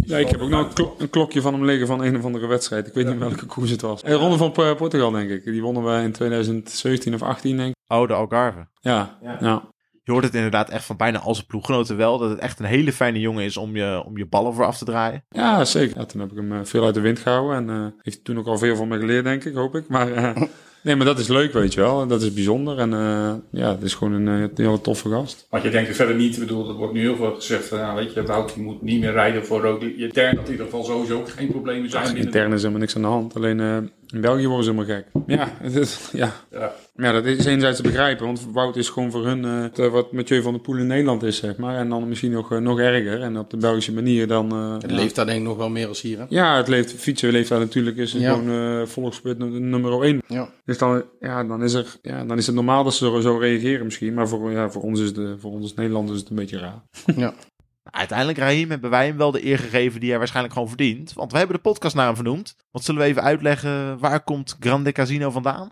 ja, 0.05 0.17
ik 0.17 0.29
heb 0.29 0.41
ook 0.41 0.49
nog 0.49 0.67
een, 0.67 0.73
klo- 0.73 0.95
een 0.97 1.09
klokje 1.09 1.41
van 1.41 1.53
hem 1.53 1.65
liggen 1.65 1.87
van 1.87 2.03
een 2.03 2.17
of 2.17 2.25
andere 2.25 2.47
wedstrijd. 2.47 2.87
Ik 2.87 2.93
weet 2.93 3.07
niet 3.07 3.17
welke 3.17 3.45
koers 3.45 3.69
het 3.69 3.81
was. 3.81 4.01
Een 4.03 4.13
ronde 4.15 4.37
van 4.37 4.51
Portugal, 4.51 5.11
denk 5.11 5.29
ik. 5.29 5.43
Die 5.43 5.61
wonnen 5.61 5.83
we 5.83 6.01
in 6.03 6.11
2017 6.11 7.13
of 7.13 7.21
18, 7.21 7.57
denk 7.57 7.69
ik. 7.69 7.75
Oude 7.87 8.13
Algarve. 8.13 8.67
Ja, 8.79 9.17
ja. 9.39 9.69
Je 10.11 10.17
hoort 10.17 10.29
het 10.31 10.35
inderdaad 10.35 10.69
echt 10.69 10.85
van 10.85 10.97
bijna 10.97 11.19
al 11.19 11.35
zijn 11.35 11.47
ploeggenoten 11.47 11.97
wel. 11.97 12.17
Dat 12.17 12.29
het 12.29 12.39
echt 12.39 12.59
een 12.59 12.65
hele 12.65 12.91
fijne 12.93 13.19
jongen 13.19 13.43
is 13.43 13.57
om 13.57 13.75
je, 13.75 14.03
om 14.05 14.17
je 14.17 14.25
ballen 14.25 14.53
voor 14.53 14.65
af 14.65 14.77
te 14.77 14.85
draaien. 14.85 15.23
Ja, 15.29 15.65
zeker. 15.65 15.97
Ja, 15.97 16.05
toen 16.05 16.21
heb 16.21 16.31
ik 16.31 16.37
hem 16.37 16.51
eh, 16.51 16.59
veel 16.63 16.85
uit 16.85 16.93
de 16.93 16.99
wind 17.01 17.19
gehouden. 17.19 17.55
En 17.57 17.69
eh, 17.75 17.85
heeft 18.01 18.23
toen 18.23 18.37
ook 18.37 18.47
al 18.47 18.57
veel 18.57 18.75
van 18.75 18.87
me 18.87 18.99
geleerd, 18.99 19.23
denk 19.23 19.43
ik, 19.43 19.53
hoop 19.55 19.75
ik. 19.75 19.87
Maar 19.87 20.11
eh, 20.11 20.41
nee, 20.83 20.95
maar 20.95 21.05
dat 21.05 21.19
is 21.19 21.27
leuk, 21.27 21.53
weet 21.53 21.73
je 21.73 21.79
wel. 21.79 22.01
En 22.01 22.07
Dat 22.07 22.21
is 22.21 22.33
bijzonder. 22.33 22.77
En 22.77 22.93
eh, 22.93 23.33
ja, 23.61 23.69
het 23.71 23.81
is 23.83 23.93
gewoon 23.93 24.13
een 24.27 24.51
hele 24.55 24.81
toffe 24.81 25.09
gast. 25.09 25.47
Want 25.49 25.63
je 25.63 25.69
denkt 25.69 25.89
er 25.89 25.95
verder 25.95 26.15
niet, 26.15 26.33
ik 26.33 26.39
bedoel, 26.39 26.69
er 26.69 26.75
wordt 26.75 26.93
nu 26.93 26.99
heel 26.99 27.15
veel 27.15 27.35
gezegd, 27.35 27.67
van, 27.67 27.77
ja, 27.79 27.95
weet 27.95 28.13
je, 28.13 28.23
Wout 28.23 28.55
moet 28.55 28.81
niet 28.81 28.99
meer 28.99 29.11
rijden 29.11 29.45
voor 29.45 29.61
Roglic. 29.61 29.97
Je 29.97 30.07
denkt 30.13 30.35
dat 30.35 30.45
in 30.45 30.51
ieder 30.51 30.65
geval 30.65 30.83
sowieso 30.83 31.23
geen 31.25 31.47
problemen 31.47 31.89
zijn. 31.89 32.03
binnen- 32.03 32.23
Intern 32.23 32.51
is 32.53 32.59
helemaal 32.59 32.79
niks 32.81 32.95
aan 32.95 33.01
de 33.01 33.07
hand. 33.07 33.35
Alleen 33.35 33.59
eh, 33.59 33.77
in 34.11 34.21
België 34.21 34.47
worden 34.47 34.65
ze 34.65 34.71
helemaal 34.71 34.95
gek. 34.95 35.05
Ja, 35.27 35.49
het 35.67 35.75
is, 35.75 36.09
ja. 36.13 36.33
Ja. 36.51 36.71
ja, 36.95 37.11
dat 37.11 37.25
is 37.25 37.45
enerzijds 37.45 37.77
te 37.77 37.83
begrijpen. 37.83 38.25
Want 38.25 38.47
Wout 38.53 38.75
is 38.75 38.89
gewoon 38.89 39.11
voor 39.11 39.25
hun 39.25 39.45
eh, 39.45 39.65
te- 39.65 39.89
wat 39.89 40.11
Mathieu 40.11 40.41
van 40.41 40.51
der 40.53 40.61
Poel 40.61 40.77
in 40.77 40.87
Nederland 40.87 41.23
is, 41.23 41.37
zeg 41.37 41.57
maar. 41.57 41.75
En 41.77 41.89
dan 41.89 42.07
misschien 42.07 42.31
nog, 42.31 42.51
eh, 42.51 42.57
nog 42.57 42.79
erger. 42.79 43.21
En 43.21 43.37
op 43.37 43.49
de 43.49 43.57
Belgische 43.57 43.93
manier 43.93 44.27
dan... 44.27 44.51
eh, 44.51 44.73
het 44.73 44.89
ja. 44.91 44.95
leeft 44.95 45.15
daar 45.15 45.25
denk 45.25 45.37
ik 45.39 45.43
nog 45.45 45.57
wel 45.57 45.69
meer 45.69 45.87
als 45.87 46.01
hier. 46.01 46.17
Hè? 46.19 46.25
Ja, 46.29 46.57
het 46.57 46.67
leeft, 46.67 46.93
fietsen 46.93 47.31
leeft 47.31 47.49
daar 47.49 47.59
natuurlijk. 47.59 47.97
Is 47.97 48.11
Ja. 48.11 48.33
gewoon 48.33 48.87
volksspurt 48.87 49.37
nummer 49.37 50.03
1. 50.03 50.21
Ja. 50.27 50.49
Dus 50.65 50.77
dan, 50.77 51.03
ja, 51.19 51.43
dan, 51.43 51.63
is 51.63 51.73
er, 51.73 51.85
ja, 52.01 52.25
dan 52.25 52.37
is 52.37 52.45
het 52.45 52.55
normaal 52.55 52.83
dat 52.83 52.93
ze 52.93 53.05
zo, 53.05 53.19
zo 53.19 53.37
reageren 53.37 53.85
misschien. 53.85 54.13
Maar 54.13 54.27
voor, 54.27 54.51
ja, 54.51 54.69
voor, 54.69 54.81
ons 54.81 54.99
is 54.99 55.13
de, 55.13 55.35
voor 55.39 55.51
ons 55.51 55.73
Nederlanders 55.73 56.15
is 56.15 56.21
het 56.21 56.29
een 56.29 56.35
beetje 56.35 56.57
raar. 56.59 56.81
ja. 57.15 57.33
Uiteindelijk, 57.83 58.37
Raheem, 58.37 58.69
hebben 58.69 58.89
wij 58.89 59.05
hem 59.05 59.17
wel 59.17 59.31
de 59.31 59.45
eer 59.45 59.59
gegeven 59.59 59.99
die 59.99 60.09
hij 60.09 60.17
waarschijnlijk 60.17 60.53
gewoon 60.53 60.69
verdient. 60.69 61.13
Want 61.13 61.31
we 61.31 61.37
hebben 61.37 61.55
de 61.55 61.61
podcast 61.61 61.95
naar 61.95 62.05
hem 62.05 62.15
vernoemd. 62.15 62.55
Wat 62.71 62.83
zullen 62.83 63.01
we 63.01 63.07
even 63.07 63.23
uitleggen? 63.23 63.99
Waar 63.99 64.23
komt 64.23 64.57
Grande 64.59 64.91
Casino 64.91 65.29
vandaan? 65.29 65.71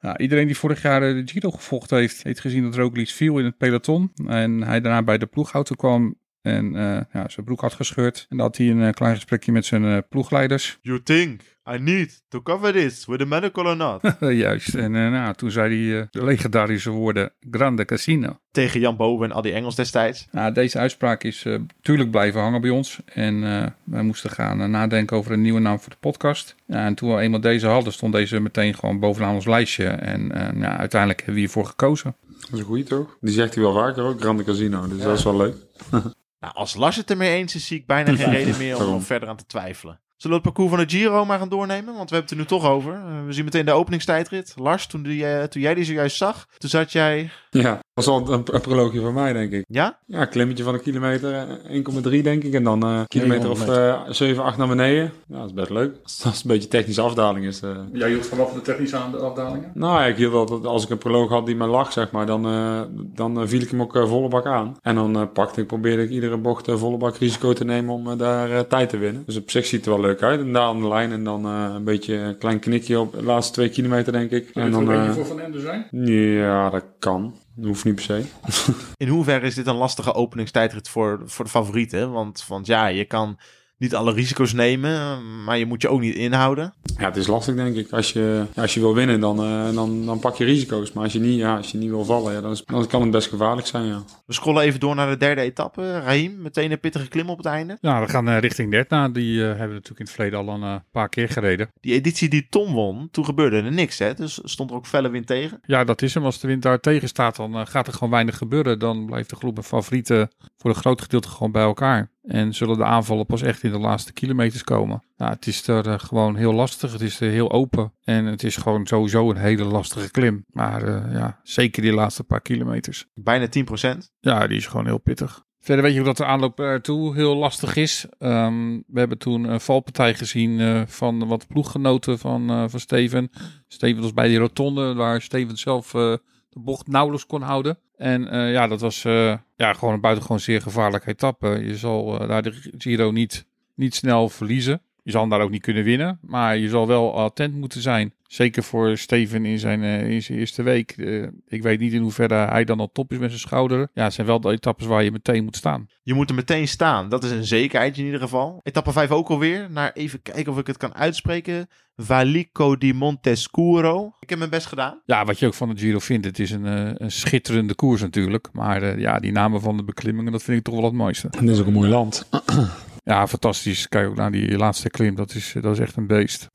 Nou, 0.00 0.16
iedereen 0.16 0.46
die 0.46 0.56
vorig 0.56 0.82
jaar 0.82 1.00
de 1.00 1.22
Giro 1.24 1.50
gevolgd 1.50 1.90
heeft, 1.90 2.22
heeft 2.22 2.40
gezien 2.40 2.62
dat 2.62 2.74
Roglic 2.74 3.08
viel 3.08 3.38
in 3.38 3.44
het 3.44 3.56
peloton. 3.56 4.12
En 4.26 4.62
hij 4.62 4.80
daarna 4.80 5.02
bij 5.02 5.18
de 5.18 5.26
ploegauto 5.26 5.74
kwam 5.74 6.14
en 6.42 6.76
eh, 6.76 7.00
ja, 7.12 7.28
zijn 7.28 7.46
broek 7.46 7.60
had 7.60 7.74
gescheurd. 7.74 8.26
En 8.28 8.36
dat 8.36 8.46
had 8.46 8.56
hij 8.56 8.70
een 8.70 8.82
eh, 8.82 8.92
klein 8.92 9.14
gesprekje 9.14 9.52
met 9.52 9.64
zijn 9.64 9.84
eh, 9.84 9.98
ploegleiders. 10.08 10.78
You 10.82 11.02
think 11.02 11.40
I 11.74 11.78
need 11.78 12.22
to 12.28 12.42
cover 12.42 12.72
this 12.72 13.06
with 13.06 13.20
a 13.20 13.24
medical 13.24 13.64
or 13.64 13.76
not? 13.76 14.16
Juist. 14.44 14.74
En 14.74 14.90
nou, 14.92 15.34
toen 15.34 15.50
zei 15.50 15.90
hij 15.90 16.06
de 16.10 16.24
legendarische 16.24 16.90
woorden 16.90 17.32
Grande 17.50 17.84
Casino. 17.84 18.38
Tegen 18.50 18.80
Jan 18.80 18.96
Boven 18.96 19.30
en 19.30 19.36
Adi 19.36 19.52
Engels 19.52 19.74
destijds. 19.74 20.28
Nou, 20.30 20.52
deze 20.52 20.78
uitspraak 20.78 21.24
is 21.24 21.44
eh 21.44 21.54
tuurlijk 21.80 22.10
blijven 22.10 22.40
hangen 22.40 22.60
bij 22.60 22.70
ons. 22.70 22.98
En 23.04 23.44
eh, 23.44 23.66
wij 23.84 24.02
moesten 24.02 24.30
gaan 24.30 24.70
nadenken 24.70 25.16
over 25.16 25.32
een 25.32 25.42
nieuwe 25.42 25.60
naam 25.60 25.80
voor 25.80 25.90
de 25.90 25.98
podcast. 26.00 26.54
Ja, 26.66 26.86
en 26.86 26.94
toen 26.94 27.14
we 27.14 27.20
eenmaal 27.20 27.40
deze 27.40 27.66
hadden, 27.66 27.92
stond 27.92 28.12
deze 28.12 28.40
meteen 28.40 28.74
gewoon 28.74 29.00
bovenaan 29.00 29.34
ons 29.34 29.46
lijstje. 29.46 29.86
En 29.86 30.32
eh, 30.32 30.60
ja, 30.60 30.78
uiteindelijk 30.78 31.18
hebben 31.18 31.34
we 31.34 31.40
hiervoor 31.40 31.66
gekozen. 31.66 32.16
Dat 32.40 32.52
is 32.52 32.58
een 32.58 32.64
goeie 32.64 32.84
toch? 32.84 33.16
Die 33.20 33.34
zegt 33.34 33.54
hij 33.54 33.62
wel 33.62 33.74
vaker 33.74 34.02
ook, 34.04 34.20
Grande 34.20 34.44
Casino. 34.44 34.88
Dus 34.88 35.02
dat 35.02 35.18
is 35.18 35.24
wel 35.24 35.36
leuk. 35.36 35.56
Nou, 36.40 36.54
als 36.54 36.74
Lars 36.74 36.96
het 36.96 37.10
ermee 37.10 37.36
eens 37.36 37.54
is, 37.54 37.66
zie 37.66 37.78
ik 37.78 37.86
bijna 37.86 38.16
geen 38.16 38.30
reden 38.30 38.58
meer 38.58 38.76
om 38.76 38.90
nog 38.90 39.02
verder 39.02 39.28
aan 39.28 39.36
te 39.36 39.46
twijfelen. 39.46 40.00
Zullen 40.16 40.36
we 40.36 40.42
het 40.42 40.54
parcours 40.54 40.76
van 40.76 40.86
de 40.86 40.96
Giro 40.96 41.24
maar 41.24 41.38
gaan 41.38 41.48
doornemen? 41.48 41.94
Want 41.94 42.10
we 42.10 42.16
hebben 42.16 42.20
het 42.20 42.30
er 42.30 42.36
nu 42.36 42.44
toch 42.44 42.70
over. 42.70 42.94
Eh, 42.94 43.24
we 43.24 43.32
zien 43.32 43.44
meteen 43.44 43.64
de 43.64 43.72
openingstijdrit. 43.72 44.52
Lars, 44.56 44.86
toen, 44.86 45.02
die, 45.02 45.26
eh, 45.26 45.44
toen 45.44 45.62
jij 45.62 45.74
die 45.74 45.84
zojuist 45.84 46.16
zag, 46.16 46.46
toen 46.56 46.70
zat 46.70 46.92
jij... 46.92 47.30
Ja, 47.50 47.80
was 48.04 48.06
al 48.06 48.32
een, 48.32 48.42
een 48.52 48.60
proloogje 48.60 49.00
van 49.00 49.14
mij, 49.14 49.32
denk 49.32 49.52
ik. 49.52 49.64
Ja? 49.68 49.98
Ja, 50.06 50.24
klimmetje 50.24 50.64
van 50.64 50.74
een 50.74 50.82
kilometer, 50.82 51.32
eh, 51.34 51.74
1,3 51.74 52.22
denk 52.22 52.44
ik. 52.44 52.54
En 52.54 52.64
dan 52.64 52.82
eh 52.82 53.00
kilometer 53.06 53.50
of 53.50 53.66
900 53.66 54.06
eh 54.08 54.12
7, 54.14 54.42
8 54.44 54.58
naar 54.58 54.68
beneden. 54.68 55.12
Ja, 55.28 55.36
dat 55.38 55.46
is 55.46 55.52
best 55.54 55.70
leuk. 55.70 55.94
Als 56.04 56.22
het 56.24 56.34
een 56.42 56.50
beetje 56.50 56.68
technische 56.68 57.00
afdaling 57.00 57.46
is. 57.46 57.60
eh. 57.60 57.70
Jij 57.92 58.08
hield 58.08 58.26
vanaf 58.26 58.52
de 58.52 58.60
technische 58.60 58.96
aan- 58.96 59.20
afdalingen? 59.20 59.70
Nou 59.74 60.00
ja, 60.00 60.06
ik 60.06 60.16
hield 60.16 60.34
altijd, 60.34 60.64
als 60.66 60.84
ik 60.84 60.90
een 60.90 60.98
proloog 60.98 61.28
had 61.30 61.46
die 61.46 61.56
me 61.56 61.66
lag, 61.66 61.92
zeg 61.92 62.10
maar, 62.10 62.26
dan, 62.26 62.46
eh, 62.46 62.80
dan 63.14 63.40
eh, 63.40 63.46
viel 63.46 63.60
ik 63.60 63.70
hem 63.70 63.82
ook 63.82 63.96
eh, 63.96 64.06
volle 64.08 64.28
bak 64.28 64.46
aan. 64.46 64.76
En 64.82 64.94
dan 64.94 65.16
eh, 65.16 65.22
pakte 65.32 65.60
ik, 65.60 65.66
probeerde 65.66 66.02
ik 66.02 66.10
iedere 66.10 66.36
bocht 66.36 66.68
eh, 66.68 66.76
volle 66.76 66.96
bak 66.96 67.16
risico 67.16 67.52
te 67.52 67.64
nemen 67.64 67.94
om 67.94 68.10
eh, 68.10 68.18
daar 68.18 68.50
eh, 68.50 68.60
tijd 68.60 68.88
te 68.88 68.96
winnen. 68.98 69.22
Dus 69.26 69.36
op 69.36 69.50
zich 69.50 69.66
ziet 69.66 69.84
het 69.84 69.94
er 69.94 70.00
wel 70.00 70.08
leuk 70.10 70.22
uit. 70.22 70.40
En 70.40 70.52
daar 70.52 70.62
aan 70.62 70.80
de 70.80 70.88
lijn 70.88 71.12
en 71.12 71.24
dan 71.24 71.44
eh, 71.44 71.72
een 71.74 71.84
beetje 71.84 72.14
een 72.14 72.38
klein 72.38 72.58
knikje 72.58 73.00
op 73.00 73.12
de 73.12 73.22
laatste 73.24 73.52
twee 73.52 73.68
kilometer, 73.68 74.12
denk 74.12 74.30
ik. 74.30 74.50
Zou 74.52 74.66
En 74.66 74.72
dan, 74.72 74.88
een 74.88 74.94
eh, 74.94 74.98
beetje 75.06 75.12
voor 75.24 75.26
Van 75.36 75.40
Ende 75.40 75.60
zijn? 75.60 75.86
ja, 76.34 76.70
dat 76.70 76.84
kan. 76.98 77.34
Dat 77.58 77.66
hoeft 77.66 77.84
niet 77.84 77.94
per 77.94 78.04
se. 78.04 78.24
In 79.04 79.08
hoeverre 79.08 79.46
is 79.46 79.54
dit 79.54 79.66
een 79.66 79.74
lastige 79.74 80.14
openingstijdrit 80.14 80.88
voor, 80.88 81.22
voor 81.24 81.44
de 81.44 81.50
favorieten? 81.50 82.12
Want, 82.12 82.44
want 82.48 82.66
ja, 82.66 82.86
je 82.86 83.04
kan 83.04 83.38
niet 83.78 83.94
alle 83.94 84.12
risico's 84.12 84.52
nemen, 84.52 85.18
maar 85.44 85.58
je 85.58 85.66
moet 85.66 85.82
je 85.82 85.88
ook 85.88 86.00
niet 86.00 86.14
inhouden. 86.14 86.74
Ja, 86.98 87.04
het 87.04 87.16
is 87.16 87.26
lastig 87.26 87.54
denk 87.54 87.76
ik. 87.76 87.92
Als 87.92 88.12
je, 88.12 88.44
als 88.54 88.74
je 88.74 88.80
wil 88.80 88.94
winnen, 88.94 89.20
dan, 89.20 89.42
eh, 89.42 89.74
dan, 89.74 90.06
dan 90.06 90.18
pak 90.18 90.36
je 90.36 90.44
risico's. 90.44 90.92
Maar 90.92 91.04
als 91.04 91.12
je 91.12 91.20
niet, 91.20 91.38
ja, 91.38 91.56
als 91.56 91.70
je 91.70 91.78
niet 91.78 91.90
wil 91.90 92.04
vallen, 92.04 92.32
ja, 92.32 92.40
dan, 92.40 92.50
is, 92.50 92.64
dan 92.64 92.86
kan 92.86 93.02
het 93.02 93.10
best 93.10 93.28
gevaarlijk 93.28 93.66
zijn, 93.66 93.86
ja. 93.86 94.02
We 94.26 94.32
scrollen 94.32 94.62
even 94.62 94.80
door 94.80 94.94
naar 94.94 95.10
de 95.10 95.16
derde 95.16 95.40
etappe. 95.40 95.92
Raheem, 95.92 96.42
meteen 96.42 96.70
een 96.70 96.80
pittige 96.80 97.08
klim 97.08 97.30
op 97.30 97.36
het 97.36 97.46
einde. 97.46 97.78
Ja, 97.80 98.00
we 98.00 98.08
gaan 98.08 98.28
eh, 98.28 98.38
richting 98.38 98.70
Dertna. 98.70 99.08
Die 99.08 99.40
eh, 99.40 99.46
hebben 99.46 99.68
we 99.68 99.74
natuurlijk 99.74 99.98
in 100.00 100.04
het 100.04 100.14
verleden 100.14 100.38
al 100.38 100.62
een 100.62 100.82
paar 100.92 101.08
keer 101.08 101.28
gereden. 101.28 101.70
Die 101.80 101.92
editie 101.92 102.28
die 102.28 102.46
Tom 102.50 102.72
won, 102.72 103.08
toen 103.10 103.24
gebeurde 103.24 103.56
er 103.56 103.72
niks. 103.72 103.98
Hè? 103.98 104.14
Dus 104.14 104.40
stond 104.42 104.70
er 104.70 104.76
ook 104.76 104.86
felle 104.86 105.08
wind 105.08 105.26
tegen. 105.26 105.60
Ja, 105.66 105.84
dat 105.84 106.02
is 106.02 106.14
hem. 106.14 106.24
Als 106.24 106.40
de 106.40 106.46
wind 106.46 106.62
daar 106.62 106.80
tegen 106.80 107.08
staat, 107.08 107.36
dan 107.36 107.66
gaat 107.66 107.86
er 107.86 107.92
gewoon 107.92 108.10
weinig 108.10 108.36
gebeuren. 108.36 108.78
Dan 108.78 109.06
blijft 109.06 109.30
de 109.30 109.36
groep 109.36 109.56
met 109.56 109.66
favorieten 109.66 110.30
voor 110.58 110.70
een 110.70 110.76
groot 110.76 111.02
gedeelte 111.02 111.28
gewoon 111.28 111.52
bij 111.52 111.62
elkaar. 111.62 112.10
En 112.22 112.54
zullen 112.54 112.76
de 112.76 112.84
aanvallen 112.84 113.26
pas 113.26 113.42
echt 113.42 113.62
in 113.62 113.70
de 113.70 113.78
laatste 113.78 114.12
kilometers 114.12 114.64
komen. 114.64 115.02
Nou, 115.16 115.32
het 115.32 115.46
is 115.46 115.68
er 115.68 115.88
eh, 115.88 115.98
gewoon 115.98 116.36
heel 116.36 116.52
lastig. 116.52 116.92
Het 116.92 117.00
is 117.00 117.20
er 117.20 117.30
heel 117.30 117.52
open. 117.52 117.92
En 118.04 118.24
het 118.24 118.42
is 118.42 118.56
gewoon 118.56 118.86
sowieso 118.86 119.30
een 119.30 119.36
hele 119.36 119.64
lastige 119.64 120.10
klim. 120.10 120.44
Maar 120.48 120.82
eh, 120.82 121.12
ja, 121.12 121.40
zeker 121.42 121.82
die 121.82 121.92
laatste 121.92 122.24
paar 122.24 122.40
kilometers. 122.40 123.06
Bijna 123.14 123.46
10%. 123.46 123.98
Ja, 124.20 124.46
die 124.46 124.56
is 124.56 124.66
gewoon 124.66 124.86
heel 124.86 124.98
pittig. 124.98 125.46
Verder 125.58 125.84
weet 125.84 125.92
je 125.92 125.98
hoe 125.98 126.08
dat 126.08 126.16
de 126.16 126.24
aanloop 126.24 126.60
ertoe 126.60 127.14
heel 127.14 127.36
lastig 127.36 127.76
is. 127.76 128.06
Ehm, 128.18 128.80
we 128.86 128.98
hebben 128.98 129.18
toen 129.18 129.44
een 129.44 129.60
valpartij 129.60 130.14
gezien 130.14 130.60
eh, 130.60 130.82
van 130.86 131.28
wat 131.28 131.46
ploeggenoten 131.46 132.18
van, 132.18 132.70
van 132.70 132.80
Steven. 132.80 133.30
Steven 133.66 134.02
was 134.02 134.12
bij 134.12 134.28
die 134.28 134.38
rotonde 134.38 134.94
waar 134.94 135.22
Steven 135.22 135.56
zelf 135.56 135.90
de 135.90 136.60
bocht 136.60 136.86
nauwelijks 136.86 137.26
kon 137.26 137.42
houden. 137.42 137.78
En 137.98 138.28
eh, 138.28 138.52
ja, 138.52 138.66
dat 138.66 138.80
was 138.80 139.04
eh, 139.04 139.36
ja, 139.56 139.72
gewoon 139.72 139.94
een 139.94 140.00
buitengewoon 140.00 140.40
zeer 140.40 140.62
gevaarlijke 140.62 141.08
etappe. 141.08 141.48
Je 141.48 141.76
zal 141.76 142.20
eh, 142.20 142.28
daar 142.28 142.42
de 142.42 142.72
Giro 142.78 143.10
niet, 143.10 143.46
niet 143.74 143.94
snel 143.94 144.28
verliezen. 144.28 144.82
Je 145.08 145.14
zal 145.14 145.22
hem 145.22 145.30
daar 145.30 145.40
ook 145.40 145.50
niet 145.50 145.62
kunnen 145.62 145.84
winnen, 145.84 146.18
maar 146.22 146.56
je 146.56 146.68
zal 146.68 146.86
wel 146.86 147.18
attent 147.18 147.54
moeten 147.54 147.80
zijn. 147.80 148.12
Zeker 148.26 148.62
voor 148.62 148.96
Steven 148.96 149.44
in 149.44 149.58
zijn, 149.58 149.82
eh, 149.82 150.10
in 150.10 150.22
zijn 150.22 150.38
eerste 150.38 150.62
week. 150.62 150.90
Eh, 150.90 151.22
ik 151.46 151.62
weet 151.62 151.80
niet 151.80 151.92
in 151.92 152.02
hoeverre 152.02 152.34
hij 152.34 152.64
dan 152.64 152.80
al 152.80 152.92
top 152.92 153.12
is 153.12 153.18
met 153.18 153.28
zijn 153.28 153.40
schouder. 153.40 153.88
Ja, 153.94 154.04
het 154.04 154.12
zijn 154.12 154.26
wel 154.26 154.40
de 154.40 154.50
etappes 154.50 154.86
waar 154.86 155.04
je 155.04 155.10
meteen 155.10 155.44
moet 155.44 155.56
staan. 155.56 155.86
Je 156.02 156.14
moet 156.14 156.28
er 156.28 156.34
meteen 156.34 156.68
staan. 156.68 157.08
Dat 157.08 157.24
is 157.24 157.30
een 157.30 157.44
zekerheid 157.44 157.98
in 157.98 158.04
ieder 158.04 158.20
geval. 158.20 158.60
Etappe 158.62 158.92
5 158.92 159.10
ook 159.10 159.28
alweer. 159.28 159.66
Naar 159.70 159.92
even 159.92 160.22
kijken 160.22 160.52
of 160.52 160.58
ik 160.58 160.66
het 160.66 160.76
kan 160.76 160.94
uitspreken. 160.94 161.68
Valico 161.96 162.76
di 162.76 162.94
Montescuro. 162.94 164.12
Ik 164.20 164.28
heb 164.28 164.38
mijn 164.38 164.50
best 164.50 164.66
gedaan. 164.66 165.00
Ja, 165.04 165.24
wat 165.24 165.38
je 165.38 165.46
ook 165.46 165.54
van 165.54 165.68
de 165.68 165.80
Giro 165.80 165.98
vindt. 165.98 166.26
Het 166.26 166.38
is 166.38 166.50
een, 166.50 166.66
eh, 166.66 166.90
een 166.94 167.10
schitterende 167.10 167.74
koers 167.74 168.00
natuurlijk. 168.00 168.48
Maar 168.52 168.82
eh, 168.82 168.98
ja, 168.98 169.18
die 169.18 169.32
namen 169.32 169.60
van 169.60 169.76
de 169.76 169.84
beklimmingen, 169.84 170.32
dat 170.32 170.42
vind 170.42 170.58
ik 170.58 170.64
toch 170.64 170.74
wel 170.74 170.84
het 170.84 170.92
mooiste. 170.92 171.28
En 171.30 171.46
dit 171.46 171.54
is 171.54 171.60
ook 171.60 171.66
een 171.66 171.72
mooi 171.72 171.90
land. 171.90 172.28
Ja, 173.08 173.26
fantastisch. 173.26 173.88
Kijk 173.88 174.08
ook 174.08 174.16
naar 174.16 174.30
die 174.30 174.56
laatste 174.56 174.90
klim. 174.90 175.14
Dat 175.14 175.34
is, 175.34 175.54
dat 175.60 175.72
is 175.72 175.78
echt 175.78 175.96
een 175.96 176.06
beest. 176.06 176.48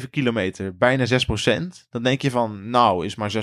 22,7 0.00 0.10
kilometer. 0.10 0.76
Bijna 0.76 1.06
6% 1.06 1.08
Dan 1.90 2.02
denk 2.02 2.22
je 2.22 2.30
van, 2.30 2.70
nou, 2.70 3.04
is 3.04 3.14
maar 3.14 3.32
6% 3.32 3.36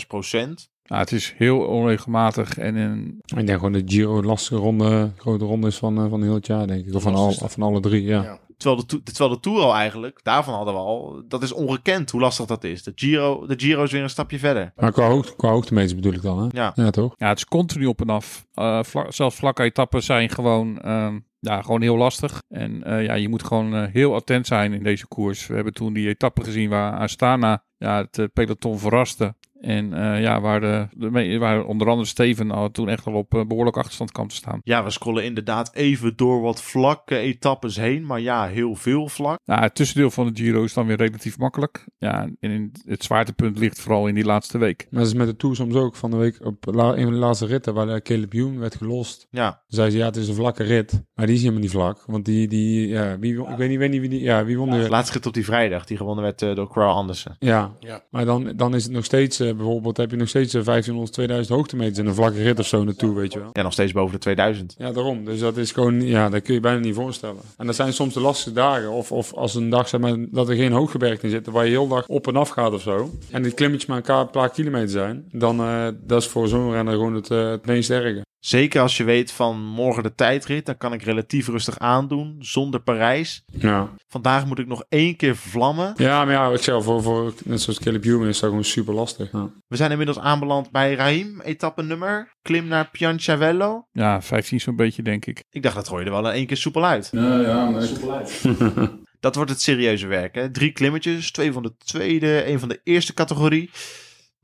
Ja, 0.84 0.98
het 0.98 1.12
is 1.12 1.34
heel 1.38 1.60
onregelmatig 1.60 2.58
en 2.58 2.76
een, 2.76 3.22
Ik 3.26 3.46
denk 3.46 3.58
gewoon 3.58 3.72
de 3.72 3.82
Giro 3.86 4.22
de 4.22 4.28
lastige 4.28 4.56
ronde, 4.62 5.12
grote 5.18 5.46
ronde 5.46 5.68
is 5.68 5.78
van, 5.78 5.98
eh, 5.98 6.10
van 6.10 6.24
heel 6.24 6.34
het 6.34 6.48
jaar, 6.48 6.68
denk 6.68 6.86
ik. 6.86 6.94
Of 6.94 7.02
van, 7.02 7.16
al, 7.16 7.32
van 7.32 7.64
alle 7.64 7.80
drie, 7.80 8.04
ja. 8.04 8.24
Ja. 8.24 8.40
Terwijl 8.58 8.88
de, 8.88 9.04
terwijl 9.04 9.30
de 9.30 9.40
Tour 9.40 9.62
al 9.62 9.74
eigenlijk, 9.74 10.20
daarvan 10.24 10.54
hadden 10.54 10.74
we 10.74 10.80
al, 10.80 11.24
dat 11.28 11.44
is 11.44 11.52
ongekend 11.52 12.12
hoe 12.12 12.22
lastig 12.22 12.46
dat 12.46 12.64
is. 12.64 12.84
De 12.84 12.92
Giro, 12.96 13.48
de 13.48 13.54
Giro 13.58 13.84
is 13.84 13.92
weer 13.92 14.04
een 14.04 14.10
stapje 14.10 14.40
verder. 14.40 14.72
Maar 14.76 14.92
qua, 14.92 15.08
hoogte, 15.08 15.36
qua 15.36 15.50
hoogtemeters 15.50 15.96
bedoel 15.96 16.14
ik 16.14 16.22
dan, 16.22 16.40
hè? 16.40 16.48
Ja. 16.52 16.72
Ja, 16.76 16.90
toch? 16.90 17.14
Ja, 17.18 17.28
het 17.28 17.38
is 17.38 17.46
continu 17.46 17.86
op 17.86 18.02
en 18.02 18.10
af. 18.10 18.46
Eh, 18.54 18.80
zelfs 19.10 19.36
vlakke 19.36 19.64
etappen 19.64 20.04
zijn 20.04 20.30
gewoon, 20.30 20.82
ehm, 20.82 21.20
ja, 21.48 21.62
gewoon 21.62 21.82
heel 21.82 21.98
lastig. 21.98 22.44
En 22.50 22.84
eh, 22.84 23.04
ja, 23.04 23.14
je 23.14 23.30
moet 23.30 23.44
gewoon 23.44 23.76
eh, 23.76 23.94
heel 23.94 24.16
attent 24.16 24.48
zijn 24.48 24.74
in 24.74 24.84
deze 24.84 25.08
koers. 25.08 25.48
We 25.48 25.56
hebben 25.56 25.74
toen 25.74 25.94
die 25.94 26.08
etappe 26.08 26.44
gezien 26.44 26.70
waar 26.70 26.94
Astana 26.94 27.64
ja, 27.78 27.98
het 27.98 28.18
eh, 28.18 28.26
peloton 28.34 28.80
verraste. 28.80 29.36
En 29.62 29.93
eh, 29.93 30.22
ja, 30.22 30.41
waar, 30.41 30.60
de, 30.62 31.38
waar 31.39 31.63
onder 31.65 31.88
andere 31.89 32.08
Steven 32.08 32.52
al 32.52 32.72
toen 32.72 32.89
echt 32.89 33.06
al 33.06 33.13
op 33.13 33.34
eh, 33.36 33.46
behoorlijk 33.46 33.78
achterstand 33.78 34.12
kwam 34.12 34.28
te 34.28 34.36
staan. 34.36 34.60
Ja, 34.63 34.84
we 34.84 34.89
scrollen 34.89 35.24
inderdaad 35.24 35.74
even 35.74 36.15
door 36.15 36.41
wat 36.41 36.62
vlakke 36.62 37.17
etappes 37.17 37.76
heen. 37.76 38.06
Maar 38.06 38.20
ja, 38.22 38.48
heel 38.48 38.76
veel 38.76 39.08
vlak. 39.08 39.39
Nou, 39.46 39.62
het 39.62 39.76
tussendeel 39.76 40.12
van 40.12 40.28
de 40.34 40.41
Giro 40.43 40.63
is 40.63 40.74
dan 40.74 40.86
weer 40.86 40.98
relatief 40.98 41.38
makkelijk. 41.38 41.86
Ja, 41.98 42.22
en 42.39 42.52
in 42.52 42.72
het 42.86 43.04
zwaartepunt 43.04 43.58
ligt 43.60 43.80
vooral 43.80 44.08
in 44.08 44.15
die 44.15 44.26
laatste 44.26 44.58
week. 44.58 44.88
Maar 44.89 45.00
dat 45.02 45.10
is 45.12 45.17
met 45.17 45.28
de 45.28 45.36
Tour 45.36 45.56
soms 45.56 45.76
ook 45.76 45.96
van 45.96 46.12
de 46.12 46.17
week 46.17 46.46
op 46.46 46.65
la, 46.72 46.96
een 46.96 47.04
van 47.04 47.13
de 47.13 47.20
laatste 47.20 47.46
ritten 47.46 47.74
waar 47.74 47.88
eh, 47.89 48.02
Caleb 48.02 48.34
Ewan 48.34 48.60
werd 48.60 48.76
gelost. 48.76 49.28
Ja, 49.30 49.52
Toen 49.52 49.62
zei 49.67 49.89
ze, 49.91 49.98
ja, 49.98 50.06
het 50.06 50.15
is 50.15 50.28
een 50.28 50.36
vlakke 50.36 50.63
rit. 50.63 51.04
Maar 51.15 51.26
die 51.26 51.36
is 51.36 51.41
helemaal 51.41 51.62
niet 51.62 51.72
vlak. 51.72 52.04
Want 52.06 52.26
die, 52.26 52.48
die 52.48 52.88
ja, 52.88 53.20
wie, 53.20 53.38
won- 53.39 53.52
ik 53.52 53.58
weet 53.58 53.70
niet, 53.70 53.78
weet 53.78 53.91
niet 53.91 54.00
wie 54.02 54.10
die, 54.10 54.22
ja, 54.22 54.46
wie 54.46 54.58
won 54.58 54.70
de... 54.70 54.89
laatste 54.89 55.13
rit 55.13 55.26
op 55.26 55.34
die 55.34 55.46
vrijdag, 55.46 55.86
die 55.86 55.98
gewonnen 55.98 56.24
werd 56.24 56.39
door 56.39 56.72
Carl 56.74 56.93
Andersen. 56.96 57.36
Ja, 57.39 57.72
Ja. 57.80 58.04
maar 58.12 58.26
dan, 58.26 58.54
dan 58.56 58.76
is 58.76 58.84
het 58.84 58.91
nog 58.93 59.06
steeds, 59.06 59.39
bijvoorbeeld 59.56 59.98
heb 59.98 60.12
je 60.12 60.18
nog 60.18 60.28
steeds 60.28 60.54
eh, 60.54 60.64
1500, 60.64 61.14
2000 61.14 61.56
hoogtemeters 61.56 61.98
en 61.98 62.06
een 62.06 62.14
vlakke 62.14 62.44
rit 62.44 62.60
of 62.60 62.68
zo 62.68 62.84
naartoe, 62.84 63.16
weet 63.16 63.34
je 63.34 63.40
wel. 63.40 63.50
Ja, 63.54 63.62
nog 63.62 63.74
steeds 63.74 63.92
boven 63.92 64.12
de 64.14 64.20
2000. 64.20 64.76
Ja, 64.78 64.92
daarom. 64.92 65.26
Dus 65.26 65.40
dat 65.40 65.58
is 65.58 65.72
gewoon, 65.72 66.02
ja, 66.02 66.30
dat 66.30 66.42
kun 66.42 66.54
je 66.54 66.60
bijna 66.60 66.80
niet 66.80 66.96
voorstellen. 66.96 67.42
En 67.58 67.66
dat 67.66 67.76
zijn 67.76 67.94
soms 67.94 68.14
de 68.14 68.20
lastige 68.20 68.54
dagen. 68.54 68.92
Of, 68.92 69.12
of 69.12 69.34
als 69.34 69.56
een 69.56 69.70
dag, 69.70 69.88
zeg 69.88 70.00
maar, 70.00 70.16
dat 70.32 70.50
er 70.50 70.56
geen 70.56 70.72
hooggebergte 70.72 71.26
in 71.26 71.32
zit, 71.32 71.48
waar 71.48 71.66
je 71.66 71.72
heel 71.72 71.88
dag 71.88 72.08
op 72.08 72.28
en 72.28 72.36
af 72.36 72.50
gaat 72.50 72.74
of 72.74 72.82
zo. 72.82 73.12
En 73.32 73.44
die 73.44 73.52
klimmetjes 73.52 73.90
maar 73.90 74.02
een 74.06 74.30
paar 74.30 74.50
kilometer 74.50 74.90
zijn. 74.90 75.26
Dan, 75.32 75.60
eh 75.60 75.88
dat 76.06 76.22
is 76.22 76.28
voor 76.28 76.48
zo'n 76.48 76.72
renner 76.72 76.94
gewoon 76.94 77.16
het, 77.16 77.32
eh, 77.32 77.50
het 77.50 77.66
meest 77.66 77.90
erge. 77.90 78.27
Zeker 78.48 78.82
als 78.82 78.98
je 78.98 79.04
weet 79.04 79.32
van 79.32 79.64
morgen 79.64 80.04
de 80.04 80.16
tijdrit, 80.16 80.66
dan 80.66 80.78
kan 80.78 80.94
ik 80.94 81.04
relatief 81.04 81.48
rustig 81.48 81.80
aandoen, 81.80 82.36
zonder 82.40 82.80
Parijs. 82.80 83.44
Ja. 83.46 83.90
Vandaag 84.08 84.46
moet 84.46 84.60
ik 84.60 84.68
nog 84.68 84.84
één 84.90 85.16
keer 85.16 85.36
vlammen. 85.36 85.94
Ja, 85.98 86.26
maar 86.26 86.34
ja, 86.34 86.72
al, 86.74 86.82
voor, 86.82 87.04
voor, 87.04 87.34
net 87.44 87.62
zoals 87.62 87.80
Caleb 87.80 88.06
Ewan 88.06 88.28
is 88.28 88.40
dat 88.40 88.50
gewoon 88.50 88.64
super 88.64 88.94
lastig. 88.94 89.32
Ja. 89.32 89.50
We 89.68 89.76
zijn 89.76 89.92
inmiddels 89.92 90.20
aanbeland 90.20 90.72
bij 90.72 90.94
Raim, 90.94 91.42
etappe 91.42 91.84
nummer. 91.84 92.36
Klim 92.42 92.68
naar 92.68 92.90
Pianciavello. 92.90 93.88
Ja, 93.92 94.22
15 94.22 94.60
zo'n 94.60 94.76
beetje 94.76 95.02
denk 95.02 95.26
ik. 95.26 95.44
Ik 95.50 95.64
dacht, 95.64 95.76
dat 95.76 95.88
gooi 95.88 96.04
je 96.04 96.10
er 96.10 96.16
wel 96.22 96.30
in 96.30 96.36
één 96.36 96.46
keer 96.46 96.58
soepel 96.58 96.86
uit. 96.86 97.10
Ja, 97.12 97.40
ja, 97.40 97.70
maar 97.70 97.88
Dat 99.20 99.36
wordt 99.36 99.52
het 99.52 99.62
serieuze 99.62 100.08
werk. 100.08 100.36
Hè? 100.36 100.52
Drie 100.52 100.72
klimmetjes, 100.72 101.32
twee 101.32 101.52
van 101.52 101.64
de 101.64 101.76
tweede, 101.78 102.40
één 102.40 102.60
van 102.60 102.70
de 102.70 102.82
eerste 102.84 103.14
categorie. 103.14 103.70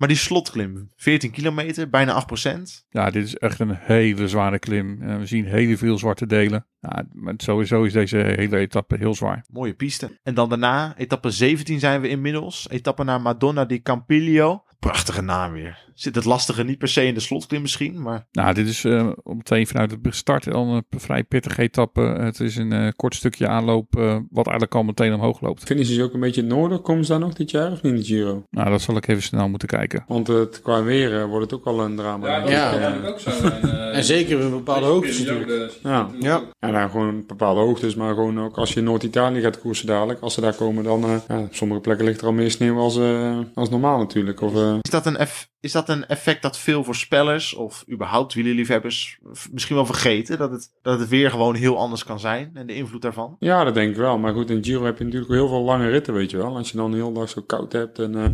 Maar 0.04 0.12
die 0.12 0.22
slotklim, 0.22 0.90
14 0.96 1.32
kilometer, 1.32 1.90
bijna 1.90 2.14
8%. 2.14 2.86
Ja, 2.90 3.10
dit 3.10 3.26
is 3.26 3.38
echt 3.38 3.60
een 3.60 3.76
hele 3.80 4.28
zware 4.28 4.60
klim. 4.60 5.02
Eh, 5.02 5.18
we 5.18 5.26
zien 5.26 5.46
hele 5.46 5.78
veel 5.78 5.98
zwarte 5.98 6.26
delen. 6.26 6.66
Ja, 6.80 7.04
maar 7.14 7.34
sowieso 7.38 7.84
is 7.84 7.94
deze 7.94 8.18
hele 8.18 8.58
etappe 8.58 8.98
heel 8.98 9.16
zwaar. 9.16 9.46
Mooie 9.52 9.74
piste. 9.74 10.20
En 10.24 10.34
dan 10.34 10.50
daarna, 10.50 10.98
etappe 10.98 11.32
17 11.32 11.80
zijn 11.80 12.02
we 12.02 12.08
inmiddels. 12.08 12.68
Etappe 12.70 13.04
naar 13.04 13.22
Madonna 13.22 13.66
di 13.66 13.82
Campiglio. 13.82 14.64
Prachtige 14.80 15.22
naam 15.22 15.52
weer. 15.52 15.92
Zit 15.96 16.16
het 16.16 16.26
lastige 16.26 16.64
niet 16.64 16.78
per 16.78 16.88
se 16.88 17.06
in 17.06 17.14
de 17.14 17.20
slotklim 17.20 17.62
misschien, 17.62 18.02
maar 18.02 18.28
Nou, 18.32 18.54
dit 18.54 18.68
is 18.68 18.84
eh, 18.86 19.10
om 19.24 19.38
meteen 19.38 19.68
vanuit 19.68 19.92
het 19.92 20.00
start 20.16 20.54
al 20.54 20.68
een 20.76 20.84
vrij 21.00 21.24
pittige 21.24 21.62
etappe. 21.62 22.02
Het 22.02 22.40
is 22.40 22.56
een 22.56 22.72
eh, 22.72 22.88
kort 22.96 23.16
stukje 23.16 23.48
aanloop, 23.48 23.96
eh, 23.98 24.04
wat 24.30 24.46
eigenlijk 24.48 24.76
al 24.76 24.84
meteen 24.84 25.14
omhoog 25.14 25.42
loopt. 25.42 25.64
Finish 25.64 25.90
is 25.90 26.00
ook 26.02 26.14
een 26.14 26.20
beetje 26.20 26.42
noorden. 26.44 26.82
Komen 26.82 27.06
ze 27.06 27.12
daar 27.12 27.20
nog 27.20 27.34
dit 27.34 27.52
jaar 27.52 27.72
of 27.72 27.82
niet 27.82 27.94
in 27.94 28.00
de 28.00 28.06
Giro? 28.06 28.44
Nou, 28.50 28.70
dat 28.70 28.82
zal 28.82 28.96
ik 28.98 29.08
even 29.08 29.24
snel 29.24 29.50
moeten 29.50 29.68
kijken. 29.68 30.04
Want 30.08 30.28
het, 30.28 30.62
qua 30.62 30.84
weer 30.84 31.28
wordt 31.28 31.52
het 31.52 31.60
ook 31.60 31.66
al 31.66 31.82
een 31.82 31.96
drama. 31.96 32.28
Ja, 32.28 32.72
dat 32.72 32.80
Ja. 32.82 33.08
ook 33.08 33.20
zo 33.20 33.30
eh, 33.48 33.98
En 33.98 34.04
zeker 34.04 34.40
in 34.40 34.50
bepaalde 34.50 34.86
hoogtes 34.86 35.20
natuurlijk. 35.20 35.80
Ja. 35.84 36.10
ook. 36.36 36.52
En 36.60 36.72
dan 36.74 36.90
gewoon 36.90 37.24
bepaalde 37.28 37.60
hoogtes, 37.62 37.96
maar 37.96 38.14
gewoon 38.14 38.40
ook 38.40 38.58
als 38.58 38.74
je 38.74 38.82
Noord-Italië 38.82 39.42
gaat 39.42 39.60
koersen 39.60 39.88
dadelijk, 39.88 40.20
als 40.20 40.34
ze 40.34 40.42
daar 40.42 40.56
komen, 40.56 40.84
dan 40.84 41.04
eh, 41.04 41.16
ja, 41.28 41.40
op 41.40 41.56
sommige 41.56 41.82
plekken 41.82 42.06
ligt 42.06 42.22
er 42.22 42.28
al 42.28 42.34
meer 42.34 42.52
sneeuw 42.52 42.78
als, 42.78 42.98
eh, 42.98 43.38
als 43.54 43.70
normaal 43.70 43.98
natuurlijk. 43.98 44.42
Of, 44.42 44.56
eh, 44.56 44.76
is 44.82 44.90
dat, 44.92 45.06
een 45.06 45.18
eff- 45.18 45.52
is 45.64 45.72
dat 45.72 45.90
een 45.90 46.06
effect 46.08 46.42
dat 46.42 46.58
veel 46.58 46.84
voorspellers 46.84 47.54
of 47.54 47.86
überhaupt 47.92 48.34
wielerliefhebbers 48.34 49.20
misschien 49.52 49.76
wel 49.76 49.86
vergeten? 49.86 50.38
Dat 50.38 50.52
het, 50.52 50.72
dat 50.82 51.00
het 51.00 51.10
weer 51.10 51.30
gewoon 51.30 51.56
heel 51.56 51.78
anders 51.78 52.04
kan 52.04 52.20
zijn 52.20 52.52
en 52.54 52.68
de 52.68 52.76
invloed 52.76 53.02
daarvan? 53.02 53.36
ja, 53.40 53.64
dat 53.64 53.74
denk 53.74 53.90
ik 53.92 53.98
wel. 53.98 54.18
Maar 54.18 54.34
goed, 54.34 54.50
in 54.50 54.64
Giro 54.64 54.86
heb 54.86 54.98
je 54.98 55.04
natuurlijk 55.04 55.32
heel 55.32 55.48
veel 55.48 55.62
lange 55.62 55.90
ritten, 55.90 56.14
weet 56.14 56.32
je 56.32 56.38
wel. 56.38 56.56
Als 56.56 56.72
je 56.72 56.78
dan 56.78 56.94
hele 56.94 57.14
dag 57.14 57.30
zo 57.30 57.42
koud 57.42 57.72
hebt 57.72 58.00
en, 58.00 58.16
eh, 58.16 58.26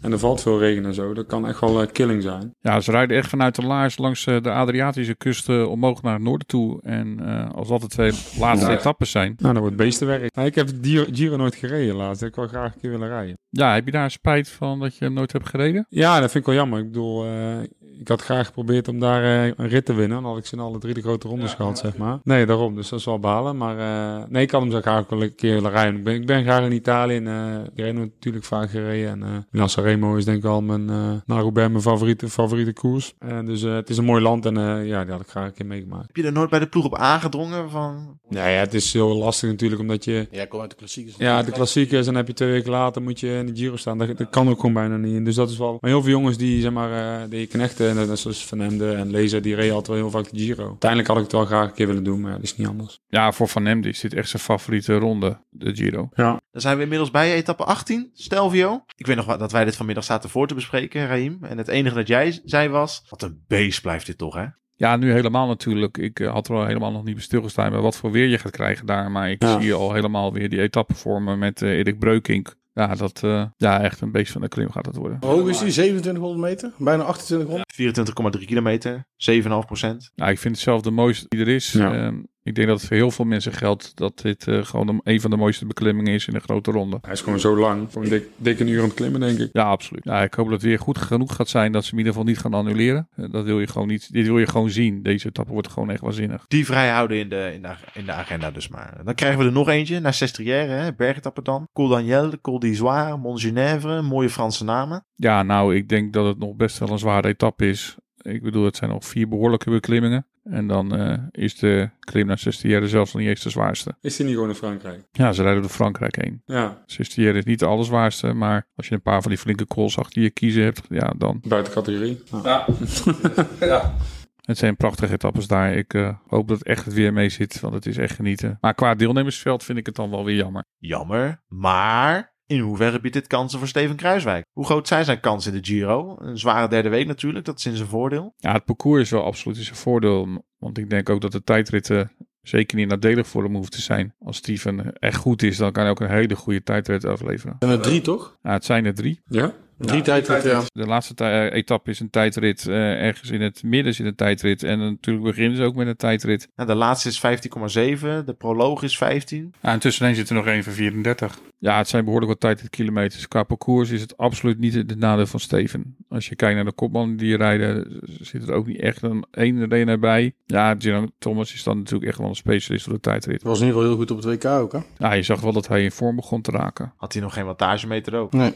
en 0.00 0.12
er 0.12 0.18
valt 0.18 0.42
veel 0.42 0.58
regen 0.58 0.84
en 0.84 0.94
zo, 0.94 1.14
dat 1.14 1.26
kan 1.26 1.48
echt 1.48 1.60
wel 1.60 1.82
eh, 1.82 1.88
killing 1.92 2.22
zijn. 2.22 2.54
Ja, 2.60 2.80
ze 2.80 2.90
rijden 2.90 3.16
echt 3.16 3.28
vanuit 3.28 3.54
de 3.54 3.62
Laars 3.66 3.98
langs 3.98 4.26
eh, 4.26 4.40
de 4.42 4.50
Adriatische 4.50 5.16
kust 5.16 5.48
eh, 5.48 5.70
omhoog 5.70 6.02
naar 6.02 6.12
het 6.12 6.22
noorden 6.22 6.46
toe. 6.46 6.82
En 6.82 7.20
eh, 7.20 7.50
als 7.54 7.68
dat 7.68 7.80
de 7.80 7.86
twee 7.86 8.12
laatste 8.38 8.70
etappes 8.70 9.10
zijn. 9.10 9.34
Nou, 9.36 9.52
dat 9.52 9.62
wordt 9.62 9.76
beestenwerk. 9.76 10.34
Maar 10.36 10.46
ik 10.46 10.54
heb 10.54 10.68
Giro, 11.12 11.36
nooit 11.36 11.54
gereden 11.54 11.94
laatst. 11.94 12.22
Ik 12.22 12.34
wil 12.34 12.46
graag 12.46 12.74
een 12.74 12.80
keer 12.80 12.90
willen 12.90 13.08
rijden. 13.08 13.38
Ja, 13.50 13.74
heb 13.74 13.84
je 13.84 13.90
daar 13.90 14.10
spijt 14.10 14.48
van 14.48 14.78
dat 14.80 14.96
je 14.96 15.04
hem 15.04 15.14
nooit 15.14 15.32
hebt 15.32 15.48
gereden? 15.48 15.86
Ja, 15.88 16.20
dat 16.20 16.30
vind 16.30 16.46
ik 16.46 16.50
wel 16.50 16.60
jammer. 16.60 16.78
Ik 16.78 16.84
bedoel, 16.84 17.24
eh, 17.24 17.58
ik 17.98 18.08
had 18.08 18.22
graag 18.22 18.46
geprobeerd 18.46 18.88
om 18.88 18.98
daar 18.98 19.22
eh, 19.22 19.52
een 19.56 19.68
rit 19.68 19.84
te 19.84 19.94
winnen. 19.94 20.22
Dan 20.22 20.30
had 20.30 20.38
ik 20.38 20.46
ze 20.46 20.54
in 20.54 20.62
alle 20.62 20.78
drie 20.78 20.94
de 20.94 21.00
grote 21.00 21.28
rondes 21.28 21.54
gehad, 21.54 21.78
zeg 21.78 21.96
maar. 21.96 22.18
Nee, 22.24 22.46
daarom. 22.46 22.74
Dus 22.74 22.88
dat 22.88 22.98
is 22.98 23.04
wel 23.04 23.18
balen. 23.18 23.56
Maar 23.56 23.78
eh, 23.78 24.24
nee, 24.28 24.42
ik 24.42 24.50
had 24.50 24.60
hem 24.60 24.70
zo 24.70 24.80
graag 24.80 25.08
wel 25.08 25.22
een 25.22 25.34
keer 25.34 25.54
willen 25.54 25.70
rijden. 25.70 25.96
Ik 25.96 26.04
ben, 26.04 26.14
ik 26.14 26.26
ben 26.26 26.42
graag 26.42 26.64
in 26.64 26.72
Italië 26.72 27.16
en 27.16 27.26
uh, 27.26 27.54
ik 27.74 27.84
heb 27.84 27.94
natuurlijk 27.94 28.44
vaak 28.44 28.70
gereden. 28.70 29.10
En 29.10 29.20
uh, 29.20 29.36
Milan 29.50 29.68
Sanremo 29.68 30.16
is 30.16 30.24
denk 30.24 30.38
ik 30.38 30.44
al 30.44 30.62
mijn, 30.62 30.90
uh, 30.90 31.10
na 31.26 31.38
Roubaix 31.40 31.70
mijn 31.70 31.82
favoriete, 31.82 32.28
favoriete 32.28 32.72
koers. 32.72 33.14
En 33.18 33.46
dus 33.46 33.62
uh, 33.62 33.74
het 33.74 33.90
is 33.90 33.96
een 33.96 34.04
mooi 34.04 34.22
land 34.22 34.46
en 34.46 34.58
uh, 34.58 34.86
ja, 34.86 35.02
die 35.02 35.12
had 35.12 35.20
ik 35.20 35.28
graag 35.28 35.46
een 35.46 35.54
keer 35.54 35.66
meegemaakt. 35.66 36.06
Heb 36.06 36.16
je 36.16 36.22
er 36.22 36.32
nooit 36.32 36.50
bij 36.50 36.58
de 36.58 36.66
ploeg 36.66 36.84
op 36.84 36.96
aangedrongen? 36.96 37.70
Van... 37.70 38.18
Ja, 38.28 38.46
ja, 38.46 38.58
het 38.58 38.74
is 38.74 38.92
heel 38.92 39.16
lastig 39.16 39.50
natuurlijk 39.50 39.80
omdat 39.80 40.04
je... 40.04 40.28
Ja, 40.30 40.44
kom 40.44 40.60
uit 40.60 40.70
de 40.70 40.76
klassiekers. 40.76 41.16
Ja, 41.18 41.42
de 41.42 41.52
klassiekers. 41.52 41.98
En 41.98 42.12
dan 42.12 42.14
heb 42.14 42.26
je 42.26 42.32
twee 42.32 42.50
weken 42.50 42.70
later 42.70 43.02
moet 43.02 43.20
je 43.20 43.28
in 43.28 43.46
de 43.46 43.56
Giro 43.56 43.76
staan. 43.76 43.98
Dat, 43.98 44.16
dat 44.16 44.30
kan 44.30 44.48
ook 44.48 44.56
gewoon 44.56 44.74
bijna 44.74 44.96
niet. 44.96 45.24
Dus 45.24 45.34
dat 45.34 45.50
is 45.50 45.58
wel... 45.58 45.78
Maar 45.80 45.90
heel 45.90 46.02
veel 46.02 46.10
jongens 46.10 46.36
die, 46.36 46.60
zeg 46.60 46.72
maar, 46.72 47.20
uh, 47.22 47.30
die 47.30 47.46
knechten, 47.46 47.87
net 47.94 48.18
zoals 48.18 48.46
Van 48.46 48.60
Emden 48.60 48.96
en 48.96 49.10
Lezer, 49.10 49.42
die 49.42 49.54
reden 49.54 49.74
altijd 49.74 49.98
wel 49.98 50.10
heel 50.10 50.20
vaak 50.20 50.30
de 50.30 50.38
Giro. 50.38 50.66
Uiteindelijk 50.68 51.08
had 51.08 51.18
ik 51.18 51.22
het 51.22 51.32
wel 51.32 51.44
graag 51.44 51.68
een 51.68 51.74
keer 51.74 51.86
willen 51.86 52.04
doen, 52.04 52.20
maar 52.20 52.30
ja, 52.30 52.36
dat 52.36 52.44
is 52.44 52.56
niet 52.56 52.66
anders. 52.66 53.00
Ja, 53.06 53.32
voor 53.32 53.48
Van 53.48 53.66
is 53.84 54.00
dit 54.00 54.14
echt 54.14 54.28
zijn 54.28 54.42
favoriete 54.42 54.96
ronde, 54.96 55.38
de 55.50 55.74
Giro. 55.74 56.08
Ja. 56.14 56.40
Dan 56.50 56.60
zijn 56.60 56.76
we 56.76 56.82
inmiddels 56.82 57.10
bij 57.10 57.34
etappe 57.34 57.64
18, 57.64 58.10
Stelvio. 58.12 58.84
Ik 58.96 59.06
weet 59.06 59.16
nog 59.16 59.26
wat, 59.26 59.38
dat 59.38 59.52
wij 59.52 59.64
dit 59.64 59.76
vanmiddag 59.76 60.04
zaten 60.04 60.30
voor 60.30 60.46
te 60.46 60.54
bespreken, 60.54 61.06
Raim. 61.06 61.38
En 61.42 61.58
het 61.58 61.68
enige 61.68 61.94
dat 61.94 62.08
jij 62.08 62.40
zei 62.44 62.68
was, 62.68 63.04
wat 63.08 63.22
een 63.22 63.44
beest 63.46 63.82
blijft 63.82 64.06
dit 64.06 64.18
toch, 64.18 64.34
hè? 64.34 64.46
Ja, 64.78 64.96
nu 64.96 65.12
helemaal 65.12 65.46
natuurlijk. 65.46 65.98
Ik 65.98 66.20
uh, 66.20 66.30
had 66.30 66.48
er 66.48 66.54
al 66.54 66.66
helemaal 66.66 66.92
nog 66.92 67.04
niet 67.04 67.14
bij 67.14 67.22
stilgestaan 67.22 67.70
bij 67.70 67.80
wat 67.80 67.96
voor 67.96 68.10
weer 68.10 68.26
je 68.26 68.38
gaat 68.38 68.52
krijgen 68.52 68.86
daar. 68.86 69.10
Maar 69.10 69.30
ik 69.30 69.42
ja. 69.42 69.60
zie 69.60 69.72
al 69.72 69.92
helemaal 69.92 70.32
weer 70.32 70.48
die 70.48 70.60
etappe 70.60 70.94
vormen 70.94 71.38
met 71.38 71.60
uh, 71.60 71.70
Erik 71.70 71.98
Breukink. 71.98 72.54
Ja, 72.78 72.94
dat 72.94 73.22
uh, 73.24 73.44
ja, 73.56 73.80
echt 73.82 74.00
een 74.00 74.12
beest 74.12 74.32
van 74.32 74.40
de 74.40 74.48
klim 74.48 74.70
gaat 74.70 74.86
het 74.86 74.96
worden. 74.96 75.18
Hoe 75.20 75.30
hoog 75.30 75.48
is 75.48 75.58
die? 75.58 75.70
2700 75.72 76.40
meter? 76.40 76.72
Bijna 76.78 77.12
2800? 77.12 78.38
24,3 78.40 78.44
kilometer, 78.46 79.06
7,5 79.32 79.42
procent. 79.66 80.10
Nou, 80.14 80.30
ik 80.30 80.38
vind 80.38 80.54
het 80.54 80.64
zelf 80.64 80.80
de 80.80 80.90
mooiste 80.90 81.26
die 81.28 81.40
er 81.40 81.48
is. 81.48 81.72
Ja. 81.72 82.06
Uh, 82.06 82.18
Ik 82.48 82.54
denk 82.54 82.68
dat 82.68 82.78
het 82.78 82.88
voor 82.88 82.96
heel 82.96 83.10
veel 83.10 83.24
mensen 83.24 83.52
geldt 83.52 83.96
dat 83.96 84.18
dit 84.18 84.48
eh, 84.48 84.64
gewoon 84.64 85.00
een 85.04 85.20
van 85.20 85.30
de 85.30 85.36
mooiste 85.36 85.66
beklimmingen 85.66 86.12
is 86.12 86.26
in 86.26 86.34
een 86.34 86.40
grote 86.40 86.70
ronde. 86.70 86.98
Hij 87.02 87.12
is 87.12 87.20
gewoon 87.20 87.40
zo 87.40 87.56
lang. 87.56 87.92
Gewoon 87.92 88.08
dik, 88.08 88.28
dik 88.36 88.60
een 88.60 88.68
uur 88.68 88.78
aan 88.78 88.84
het 88.84 88.94
klimmen, 88.94 89.20
denk 89.20 89.38
ik. 89.38 89.48
Ja, 89.52 89.62
absoluut. 89.62 90.04
Ja, 90.04 90.22
ik 90.22 90.34
hoop 90.34 90.44
dat 90.44 90.54
het 90.54 90.62
weer 90.62 90.78
goed 90.78 90.98
genoeg 90.98 91.34
gaat 91.34 91.48
zijn 91.48 91.72
dat 91.72 91.84
ze 91.84 91.90
hem 91.90 91.98
in 91.98 92.04
ieder 92.04 92.18
geval 92.20 92.32
niet 92.32 92.42
gaan 92.42 92.54
annuleren. 92.54 93.08
Eh, 93.16 93.24
Dat 93.30 93.44
wil 93.44 93.60
je 93.60 93.66
gewoon 93.66 93.88
niet. 93.88 94.12
Dit 94.12 94.26
wil 94.26 94.38
je 94.38 94.46
gewoon 94.46 94.70
zien. 94.70 95.02
Deze 95.02 95.28
etappe 95.28 95.52
wordt 95.52 95.68
gewoon 95.68 95.90
echt 95.90 96.00
waanzinnig. 96.00 96.44
Die 96.48 96.66
vrij 96.66 96.88
houden 96.88 97.18
in 97.18 97.28
de, 97.28 97.50
in, 97.54 97.62
de, 97.62 97.74
in 97.94 98.04
de 98.04 98.12
agenda 98.12 98.50
dus 98.50 98.68
maar. 98.68 99.00
Dan 99.04 99.14
krijgen 99.14 99.38
we 99.38 99.44
er 99.44 99.52
nog 99.52 99.68
eentje 99.68 100.00
naar 100.00 100.16
hè, 100.44 100.94
bergetappe 100.94 101.42
dan. 101.42 101.68
Col 101.72 101.88
d'Aniel, 101.88 102.40
Col 102.40 102.58
d'Isoire, 102.58 103.16
Mont 103.16 103.40
Genèvre, 103.40 104.02
mooie 104.02 104.30
Franse 104.30 104.64
namen. 104.64 105.04
Ja, 105.14 105.42
nou, 105.42 105.76
ik 105.76 105.88
denk 105.88 106.12
dat 106.12 106.26
het 106.26 106.38
nog 106.38 106.56
best 106.56 106.78
wel 106.78 106.90
een 106.90 106.98
zware 106.98 107.28
etappe 107.28 107.68
is. 107.68 107.96
Ik 108.22 108.42
bedoel, 108.42 108.64
het 108.64 108.76
zijn 108.76 108.90
nog 108.90 109.04
vier 109.04 109.28
behoorlijke 109.28 109.70
beklimmingen. 109.70 110.26
En 110.50 110.66
dan 110.66 110.96
eh, 110.96 111.18
is 111.30 111.58
de 111.58 111.90
klim 112.00 112.26
naar 112.26 112.38
Sestière 112.38 112.88
zelfs 112.88 113.12
nog 113.12 113.22
niet 113.22 113.30
eens 113.30 113.42
de 113.42 113.50
zwaarste. 113.50 113.94
Is 114.00 114.18
hij 114.18 114.26
niet 114.26 114.34
gewoon 114.34 114.50
in 114.50 114.56
Frankrijk? 114.56 115.04
Ja, 115.12 115.32
ze 115.32 115.42
rijden 115.42 115.62
door 115.62 115.70
Frankrijk 115.70 116.16
heen. 116.16 116.42
Ja, 116.44 116.82
Sestière 116.86 117.38
is 117.38 117.44
niet 117.44 117.58
de 117.58 117.66
allerzwaarste, 117.66 118.32
maar 118.32 118.68
als 118.76 118.88
je 118.88 118.94
een 118.94 119.02
paar 119.02 119.22
van 119.22 119.30
die 119.30 119.40
flinke 119.40 119.66
calls 119.66 119.98
achter 119.98 120.22
je 120.22 120.30
kiezen 120.30 120.62
hebt, 120.62 120.82
ja, 120.88 121.14
dan. 121.16 121.40
buiten 121.46 121.72
categorie. 121.72 122.22
Ja. 122.42 122.66
Ja. 123.04 123.46
ja. 123.66 123.94
Het 124.42 124.58
zijn 124.58 124.76
prachtige 124.76 125.12
etappes 125.12 125.46
daar. 125.46 125.74
Ik 125.74 125.94
eh, 125.94 126.14
hoop 126.26 126.48
dat 126.48 126.58
het 126.58 126.66
echt 126.66 126.84
het 126.84 126.94
weer 126.94 127.12
mee 127.12 127.28
zit, 127.28 127.60
want 127.60 127.74
het 127.74 127.86
is 127.86 127.96
echt 127.96 128.14
genieten. 128.14 128.58
Maar 128.60 128.74
qua 128.74 128.94
deelnemersveld 128.94 129.64
vind 129.64 129.78
ik 129.78 129.86
het 129.86 129.94
dan 129.94 130.10
wel 130.10 130.24
weer 130.24 130.36
jammer. 130.36 130.64
Jammer, 130.78 131.42
maar 131.48 132.36
in 132.48 132.60
hoeverre 132.60 133.00
biedt 133.00 133.14
dit 133.14 133.26
kansen 133.26 133.58
voor 133.58 133.68
Steven 133.68 133.96
Kruiswijk? 133.96 134.44
Hoe 134.52 134.64
groot 134.64 134.88
zijn 134.88 135.04
zijn 135.04 135.20
kansen 135.20 135.52
in 135.52 135.60
de 135.60 135.66
Giro? 135.66 136.16
Een 136.18 136.38
zware 136.38 136.68
derde 136.68 136.88
week 136.88 137.06
natuurlijk, 137.06 137.44
dat 137.44 137.58
is 137.58 137.66
in 137.66 137.76
zijn 137.76 137.88
voordeel. 137.88 138.34
Ja, 138.36 138.52
het 138.52 138.64
parcours 138.64 139.02
is 139.02 139.10
wel 139.10 139.24
absoluut 139.24 139.56
in 139.56 139.64
zijn 139.64 139.76
voordeel. 139.76 140.44
Want 140.58 140.78
ik 140.78 140.90
denk 140.90 141.08
ook 141.08 141.20
dat 141.20 141.32
de 141.32 141.42
tijdritten 141.42 142.12
zeker 142.42 142.76
niet 142.76 142.88
nadelig 142.88 143.26
voor 143.26 143.42
hem 143.42 143.54
hoeven 143.54 143.70
te 143.72 143.80
zijn. 143.80 144.14
Als 144.18 144.36
Steven 144.36 144.92
echt 144.92 145.16
goed 145.16 145.42
is, 145.42 145.56
dan 145.56 145.72
kan 145.72 145.82
hij 145.82 145.90
ook 145.90 146.00
een 146.00 146.10
hele 146.10 146.36
goede 146.36 146.62
tijdrit 146.62 147.04
afleveren. 147.04 147.56
En 147.58 147.68
er 147.68 147.80
drie, 147.80 148.00
toch? 148.00 148.38
Ja, 148.42 148.52
het 148.52 148.64
zijn 148.64 148.84
er 148.84 148.94
drie. 148.94 149.20
ja? 149.24 149.52
Drie 149.78 150.02
tijdritten, 150.02 150.50
ja. 150.50 150.62
De 150.72 150.86
laatste 150.86 151.14
tij- 151.14 151.48
eh, 151.50 151.56
etappe 151.58 151.90
is 151.90 152.00
een 152.00 152.10
tijdrit. 152.10 152.66
eh, 152.66 152.74
ergens 153.04 153.30
in 153.30 153.40
het 153.40 153.62
midden 153.62 153.94
zit 153.94 154.06
een 154.06 154.14
tijdrit. 154.14 154.62
En 154.62 154.78
natuurlijk 154.78 155.24
beginnen 155.26 155.56
ze 155.56 155.62
ook 155.62 155.74
met 155.74 155.86
een 155.86 155.96
tijdrit. 155.96 156.48
Nou, 156.56 156.68
de 156.68 156.74
laatste 156.74 157.08
is 157.08 157.18
15,7, 157.20 158.26
de 158.26 158.32
proloog 158.38 158.82
is 158.82 158.96
15. 158.98 159.52
Ja, 159.62 159.72
en 159.72 159.78
tussenin 159.78 160.14
zit 160.14 160.28
er 160.28 160.34
nog 160.34 160.46
één 160.46 160.64
van 160.64 160.72
34. 160.72 161.38
Ja, 161.60 161.76
het 161.78 161.88
zijn 161.88 162.04
behoorlijk 162.04 162.30
wat 162.30 162.40
tijdritkilometers. 162.40 163.28
Qua 163.28 163.42
parcours 163.42 163.90
is 163.90 164.00
het 164.00 164.16
absoluut 164.16 164.58
niet 164.58 164.74
het 164.74 164.98
nadeel 164.98 165.26
van 165.26 165.40
Steven. 165.40 165.96
Als 166.08 166.28
je 166.28 166.36
kijkt 166.36 166.54
naar 166.54 166.64
de 166.64 166.72
kopman 166.72 167.16
die 167.16 167.36
rijden, 167.36 168.00
zit 168.20 168.48
er 168.48 168.54
ook 168.54 168.66
niet 168.66 168.80
echt 168.80 169.02
een 169.02 169.24
één 169.30 169.68
renner 169.68 169.98
bij. 169.98 170.32
Ja, 170.46 170.76
Thomas 171.18 171.54
is 171.54 171.62
dan 171.62 171.78
natuurlijk 171.78 172.08
echt 172.10 172.18
wel 172.18 172.28
een 172.28 172.34
specialist 172.34 172.86
op 172.86 172.92
de 172.92 173.00
tijdrit. 173.00 173.42
Was 173.42 173.60
in 173.60 173.66
ieder 173.66 173.80
geval 173.80 173.96
heel 173.96 174.06
goed 174.06 174.10
op 174.10 174.16
het 174.22 174.42
WK 174.42 174.50
ook, 174.50 174.72
hè? 174.72 174.78
Ja, 174.96 175.12
je 175.12 175.22
zag 175.22 175.40
wel 175.40 175.52
dat 175.52 175.68
hij 175.68 175.82
in 175.84 175.90
vorm 175.92 176.16
begon 176.16 176.40
te 176.42 176.50
raken. 176.50 176.92
Had 176.96 177.12
hij 177.12 177.22
nog 177.22 177.32
geen 177.34 177.44
wattagemeter 177.46 178.14
ook. 178.14 178.32
Nee. 178.32 178.52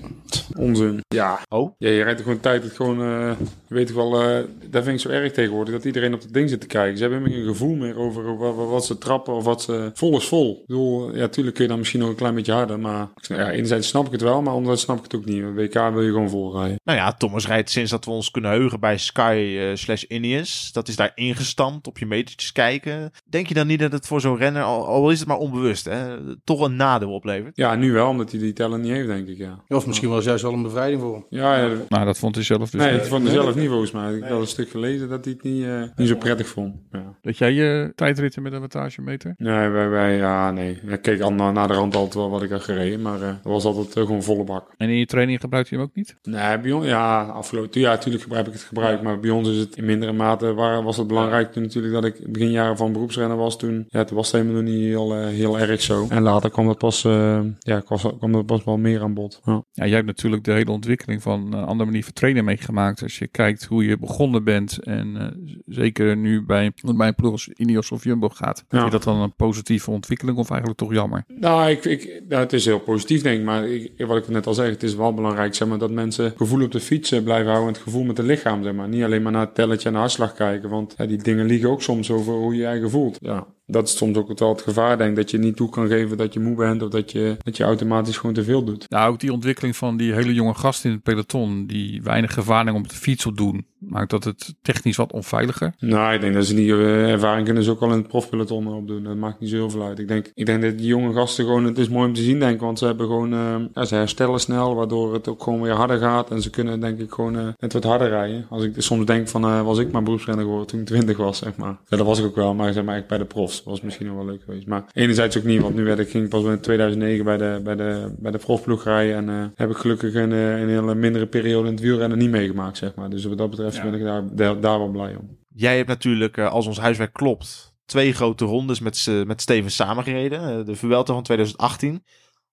Onzin. 0.56 1.00
Ja. 1.12 1.40
Oh? 1.48 1.74
Ja, 1.78 1.88
je 1.88 2.02
rijdt 2.02 2.18
er 2.18 2.24
gewoon 2.24 2.40
tijd. 2.40 2.62
Het 2.62 2.72
gewoon, 2.72 3.00
eh, 3.00 3.30
je 3.68 3.74
weet 3.74 3.86
toch 3.86 3.96
wel, 3.96 4.22
eh 4.22 4.44
dat 4.70 4.84
vind 4.84 4.96
ik 4.96 5.00
zo 5.00 5.08
erg 5.08 5.32
tegenwoordig, 5.32 5.74
dat 5.74 5.84
iedereen 5.84 6.14
op 6.14 6.20
het 6.20 6.32
ding 6.32 6.48
zit 6.48 6.60
te 6.60 6.66
kijken. 6.66 6.96
Ze 6.96 7.02
hebben 7.02 7.20
helemaal 7.20 7.38
geen 7.38 7.52
gevoel 7.52 7.74
meer 7.74 7.98
over 7.98 8.36
wat, 8.36 8.54
wat, 8.54 8.68
wat 8.68 8.86
ze 8.86 8.98
trappen 8.98 9.34
of 9.34 9.44
wat 9.44 9.62
ze... 9.62 9.90
Vol 9.94 10.16
is 10.16 10.28
vol. 10.28 10.58
Ik 10.60 10.66
bedoel, 10.66 11.16
ja, 11.16 11.28
tuurlijk 11.28 11.54
kun 11.54 11.64
je 11.64 11.70
dan 11.70 11.78
misschien 11.78 12.00
nog 12.00 12.08
een 12.08 12.14
klein 12.14 12.34
beetje 12.34 12.52
harder, 12.52 12.78
maar... 12.78 13.08
Ja, 13.14 13.50
enerzijds 13.50 13.88
snap 13.88 14.06
ik 14.06 14.12
het 14.12 14.20
wel, 14.20 14.42
maar 14.42 14.52
anderzijds 14.52 14.82
snap 14.82 14.96
ik 14.96 15.02
het 15.02 15.14
ook 15.14 15.24
niet. 15.24 15.42
Een 15.42 15.54
WK 15.54 15.74
wil 15.74 16.02
je 16.02 16.10
gewoon 16.10 16.30
vol 16.30 16.56
rijden. 16.58 16.80
Nou 16.84 16.98
ja, 16.98 17.12
Thomas 17.12 17.46
rijdt 17.46 17.70
sinds 17.70 17.90
dat 17.90 18.04
we 18.04 18.10
ons 18.10 18.30
kunnen 18.30 18.50
heugen 18.50 18.80
bij 18.80 18.98
Sky 18.98 19.56
eh, 19.58 19.76
slash 19.76 20.02
Ineos. 20.02 20.72
Dat 20.72 20.88
is 20.88 20.96
daar 20.96 21.12
ingestampt, 21.14 21.86
op 21.86 21.98
je 21.98 22.06
metertjes 22.06 22.52
kijken. 22.52 23.10
Denk 23.24 23.46
je 23.46 23.54
dan 23.54 23.66
niet 23.66 23.80
dat 23.80 23.92
het 23.92 24.06
voor 24.06 24.20
zo'n 24.20 24.36
renner, 24.36 24.62
al, 24.62 24.86
al 24.86 25.10
is 25.10 25.18
het 25.18 25.28
maar 25.28 25.36
onbewust, 25.36 25.84
hè, 25.84 26.16
toch 26.44 26.60
een 26.60 26.76
nadeel 26.76 27.12
oplevert? 27.12 27.56
Ja, 27.56 27.74
nu 27.74 27.92
wel, 27.92 28.08
omdat 28.08 28.30
hij 28.30 28.40
die 28.40 28.52
teller 28.52 28.78
niet 28.78 28.92
heeft, 28.92 29.06
denk 29.06 29.28
ik, 29.28 29.38
ja. 29.38 29.64
Of 29.68 29.86
misschien 29.86 30.08
was 30.08 30.24
juist 30.24 30.42
wel 30.42 30.52
een 30.52 30.62
bevrijding 30.62 31.00
Ja, 31.28 31.56
ja 31.56 31.76
Maar 31.88 32.04
dat 32.04 32.18
vond 32.18 32.34
hij 32.34 32.44
zelf 32.44 32.70
dus 32.70 32.80
nee, 32.80 32.92
het 32.92 33.08
vond 33.08 33.22
hij 33.22 33.32
zelf 33.32 33.54
niet 33.54 33.68
volgens 33.68 33.90
mij. 33.90 34.14
Ik 34.14 34.24
had 34.24 34.40
een 34.40 34.46
stuk 34.46 34.70
gelezen 34.70 35.08
dat 35.08 35.24
hij 35.24 35.34
het 35.34 35.42
niet, 35.42 35.64
eh, 35.64 35.82
niet 35.96 36.08
zo 36.08 36.16
prettig 36.16 36.48
vond. 36.48 36.74
Ja. 36.90 37.14
Dat 37.22 37.38
jij 37.38 37.52
je 37.52 37.92
tijdritten 37.94 38.42
met 38.42 38.52
een 38.52 38.60
wattagemeter? 38.60 39.34
Nee, 39.36 39.68
wij, 39.68 39.88
wij, 39.88 40.16
ja, 40.16 40.50
nee. 40.50 40.78
Ik 40.86 41.02
keek 41.02 41.20
al 41.20 41.32
na, 41.32 41.50
na 41.50 41.66
de 41.66 41.74
rand 41.74 41.94
altijd 41.94 42.14
wel 42.14 42.30
wat 42.30 42.42
ik 42.42 42.50
had 42.50 42.62
gereden, 42.62 43.02
maar 43.02 43.22
eh 43.22 43.28
dat 43.42 43.52
was 43.52 43.64
altijd 43.64 43.96
eh, 43.96 44.02
gewoon 44.02 44.22
volle 44.22 44.44
bak. 44.44 44.74
En 44.76 44.88
in 44.88 44.98
je 44.98 45.06
training 45.06 45.40
gebruikt 45.40 45.68
hij 45.68 45.78
hem 45.78 45.86
ook 45.86 45.94
niet? 45.94 46.16
Nee, 46.22 46.58
bij 46.60 46.72
ons, 46.72 46.86
ja, 46.86 47.22
afgelopen 47.22 47.80
ja, 47.80 47.90
natuurlijk 47.90 48.24
heb 48.32 48.46
ik 48.46 48.52
het 48.52 48.62
gebruikt, 48.62 49.02
maar 49.02 49.20
bij 49.20 49.30
ons 49.30 49.48
is 49.48 49.58
het 49.58 49.76
in 49.76 49.84
mindere 49.84 50.12
mate, 50.12 50.54
waar, 50.54 50.82
was 50.82 50.96
het 50.96 51.06
belangrijk 51.06 51.52
toen 51.52 51.62
natuurlijk 51.62 51.94
dat 51.94 52.04
ik 52.04 52.32
begin 52.32 52.50
jaren 52.50 52.76
van 52.76 52.92
beroepsrenner 52.92 53.36
was 53.36 53.58
toen, 53.58 53.84
ja, 53.88 54.04
toen 54.04 54.16
was 54.16 54.32
het 54.32 54.40
helemaal 54.40 54.62
nog 54.62 54.72
niet 54.72 54.84
heel, 54.84 55.26
heel 55.26 55.58
erg 55.58 55.80
zo. 55.80 56.06
En 56.08 56.22
later 56.22 56.50
kwam 56.50 56.66
dat 56.66 56.78
pas, 56.78 57.04
eh, 57.04 57.40
ja, 57.58 57.80
kwam, 57.80 57.98
kwam 58.18 58.32
dat 58.32 58.46
pas 58.46 58.64
wel 58.64 58.78
meer 58.78 59.02
aan 59.02 59.14
bod. 59.14 59.40
Ja. 59.44 59.64
Ja, 59.72 59.84
jij 59.84 59.94
hebt 59.94 60.06
natuurlijk 60.06 60.44
de 60.44 60.52
hele 60.52 60.70
ontwikkeling 60.70 60.91
van 61.00 61.52
een 61.52 61.64
andere 61.64 61.84
manier 61.84 62.04
van 62.04 62.12
trainen 62.12 62.44
meegemaakt. 62.44 63.02
Als 63.02 63.18
je 63.18 63.26
kijkt 63.26 63.64
hoe 63.64 63.84
je 63.84 63.98
begonnen 63.98 64.44
bent 64.44 64.78
en 64.82 65.16
eh, 65.16 65.26
zeker 65.66 66.16
nu 66.16 66.44
bij, 66.44 66.72
bij 66.96 67.06
een 67.06 67.14
ploeg 67.14 67.32
als 67.32 67.48
Ineos 67.48 67.90
of 67.90 68.04
Jumbo 68.04 68.28
gaat. 68.28 68.58
Ja. 68.58 68.64
Vind 68.68 68.84
je 68.84 68.90
dat 68.90 69.02
dan 69.02 69.20
een 69.20 69.34
positieve 69.34 69.90
ontwikkeling 69.90 70.38
of 70.38 70.50
eigenlijk 70.50 70.80
toch 70.80 70.92
jammer? 70.92 71.24
Nou, 71.26 71.70
ik, 71.70 71.84
ik, 71.84 72.22
nou, 72.28 72.42
het 72.42 72.52
is 72.52 72.64
heel 72.64 72.80
positief, 72.80 73.22
denk 73.22 73.38
ik. 73.38 73.44
Maar 73.44 73.68
ik, 73.68 73.92
wat 73.96 74.16
ik 74.16 74.28
net 74.28 74.46
al 74.46 74.54
zeg, 74.54 74.70
het 74.70 74.82
is 74.82 74.94
wel 74.94 75.14
belangrijk 75.14 75.54
zeg 75.54 75.68
maar, 75.68 75.78
dat 75.78 75.90
mensen 75.90 76.32
gevoel 76.36 76.64
op 76.64 76.72
de 76.72 76.80
fiets 76.80 77.12
eh, 77.12 77.22
blijven 77.22 77.46
houden. 77.46 77.68
En 77.68 77.74
het 77.74 77.82
gevoel 77.82 78.04
met 78.04 78.16
het 78.16 78.26
lichaam, 78.26 78.62
zeg 78.62 78.72
maar. 78.72 78.88
Niet 78.88 79.02
alleen 79.02 79.22
maar 79.22 79.32
naar 79.32 79.46
het 79.46 79.54
telletje 79.54 79.88
en 79.88 79.94
de 79.94 80.00
hartslag 80.00 80.34
kijken. 80.34 80.68
Want 80.68 80.94
ja, 80.96 81.06
die 81.06 81.22
dingen 81.22 81.46
liegen 81.46 81.70
ook 81.70 81.82
soms 81.82 82.10
over 82.10 82.32
hoe 82.32 82.54
je 82.54 82.60
je 82.60 82.66
eigen 82.66 82.90
voelt. 82.90 83.16
Ja, 83.20 83.46
dat 83.66 83.88
is 83.88 83.96
soms 83.96 84.16
ook 84.16 84.38
wel 84.38 84.48
het 84.48 84.62
gevaar, 84.62 84.98
denk. 84.98 85.16
Dat 85.16 85.30
je 85.30 85.38
niet 85.38 85.56
toe 85.56 85.68
kan 85.68 85.88
geven 85.88 86.16
dat 86.16 86.32
je 86.32 86.40
moe 86.40 86.56
bent. 86.56 86.82
Of 86.82 86.88
dat 86.88 87.12
je, 87.12 87.36
dat 87.42 87.56
je 87.56 87.64
automatisch 87.64 88.16
gewoon 88.16 88.34
te 88.34 88.44
veel 88.44 88.64
doet. 88.64 88.90
Nou, 88.90 89.12
ook 89.12 89.20
die 89.20 89.32
ontwikkeling 89.32 89.76
van 89.76 89.96
die 89.96 90.12
hele 90.12 90.34
jonge 90.34 90.54
gasten 90.54 90.88
in 90.90 90.94
het 90.94 91.04
peloton, 91.04 91.66
die 91.66 92.02
weinig 92.02 92.36
ervaring 92.36 92.76
op 92.76 92.88
de 92.88 92.94
fiets 92.94 93.26
opdoen, 93.26 93.66
maakt 93.88 94.10
dat 94.10 94.24
het 94.24 94.54
technisch 94.62 94.96
wat 94.96 95.12
onveiliger. 95.12 95.74
Nou, 95.78 96.14
ik 96.14 96.20
denk 96.20 96.34
dat 96.34 96.46
ze 96.46 96.54
die 96.54 96.72
eh, 96.72 97.10
ervaring 97.10 97.44
kunnen 97.44 97.62
ze 97.62 97.70
ook 97.70 97.80
al 97.80 97.90
in 97.90 97.96
het 97.96 98.08
profpeloton 98.08 98.66
opdoen. 98.66 99.02
Dat 99.02 99.16
maakt 99.16 99.40
niet 99.40 99.50
zo 99.50 99.56
heel 99.56 99.70
veel 99.70 99.82
uit. 99.82 99.98
Ik 99.98 100.08
denk, 100.08 100.30
ik 100.34 100.46
denk 100.46 100.62
dat 100.62 100.78
die 100.78 100.86
jonge 100.86 101.12
gasten 101.12 101.44
gewoon, 101.44 101.64
het 101.64 101.78
is 101.78 101.88
mooi 101.88 102.08
om 102.08 102.14
te 102.14 102.22
zien, 102.22 102.38
denk 102.38 102.54
ik. 102.54 102.60
Want 102.60 102.78
ze 102.78 102.86
hebben 102.86 103.06
gewoon, 103.06 103.32
eh, 103.32 103.54
ja, 103.74 103.84
ze 103.84 103.94
herstellen 103.94 104.40
snel, 104.40 104.74
waardoor 104.74 105.12
het 105.12 105.28
ook 105.28 105.42
gewoon 105.42 105.60
weer 105.62 105.72
harder 105.72 105.98
gaat. 105.98 106.30
En 106.30 106.42
ze 106.42 106.50
kunnen, 106.50 106.80
denk 106.80 106.98
ik, 106.98 107.12
gewoon 107.12 107.38
eh, 107.38 107.46
net 107.58 107.72
wat 107.72 107.84
harder 107.84 108.08
rijden. 108.08 108.46
Als 108.48 108.64
ik 108.64 108.74
soms 108.76 109.06
denk 109.06 109.28
van, 109.28 109.64
was 109.64 109.78
ik 109.78 109.92
maar 109.92 110.02
beroepsrenner 110.02 110.44
geworden 110.44 110.68
toen 110.68 110.80
ik 110.80 110.86
20 110.86 111.16
was, 111.16 111.38
zeg 111.38 111.56
maar. 111.56 111.76
Ja, 111.88 111.96
dat 111.96 112.06
was 112.06 112.18
ik 112.18 112.24
ook 112.24 112.36
wel, 112.36 112.54
maar 112.54 112.72
zeg 112.72 112.84
maar 112.84 112.92
eigenlijk 112.92 113.08
bij 113.08 113.18
de 113.18 113.34
profs. 113.34 113.62
Was 113.64 113.80
misschien 113.80 114.06
nog 114.06 114.16
wel 114.16 114.26
leuk 114.26 114.42
geweest. 114.44 114.66
Maar 114.66 114.84
enerzijds 114.92 115.38
ook 115.38 115.44
niet, 115.44 115.60
want 115.60 115.74
nu 115.74 115.84
werd 115.84 115.98
ik, 115.98 116.10
ging 116.10 116.28
pas 116.28 116.44
in 116.44 116.60
2009 116.60 117.24
bij 117.24 117.36
de, 117.36 117.60
bij 117.64 117.76
de, 117.76 118.12
bij 118.18 118.30
de 118.30 118.38
profploeg 118.38 118.84
rijden. 118.84 119.28
En 119.28 119.52
heb 119.54 119.70
ik 119.70 119.76
gelukkig 119.76 120.14
een, 120.14 120.30
een 120.30 120.68
hele 120.68 120.94
mindere 120.94 121.26
periode 121.26 121.66
in 121.66 121.74
het 121.74 121.82
wielrennen 121.82 122.18
niet 122.18 122.30
meegemaakt, 122.30 122.76
zeg 122.76 122.94
maar. 122.94 123.10
Dus 123.10 123.24
wat 123.24 123.38
dat 123.38 123.50
betreft 123.50 123.71
ben 123.80 123.94
ik 123.94 124.02
daar, 124.02 124.36
daar, 124.36 124.60
daar 124.60 124.78
wel 124.78 124.90
blij 124.90 125.16
om. 125.16 125.38
Jij 125.54 125.76
hebt 125.76 125.88
natuurlijk, 125.88 126.36
eh, 126.36 126.50
als 126.50 126.66
ons 126.66 126.78
huiswerk 126.78 127.12
klopt, 127.12 127.74
twee 127.84 128.12
grote 128.12 128.44
rondes 128.44 128.80
met, 128.80 129.06
met 129.26 129.40
Steven 129.40 129.70
samengereden. 129.70 130.58
Eh, 130.58 130.64
de 130.66 130.74
Vuelta 130.76 131.12
van 131.12 131.22
2018, 131.22 132.04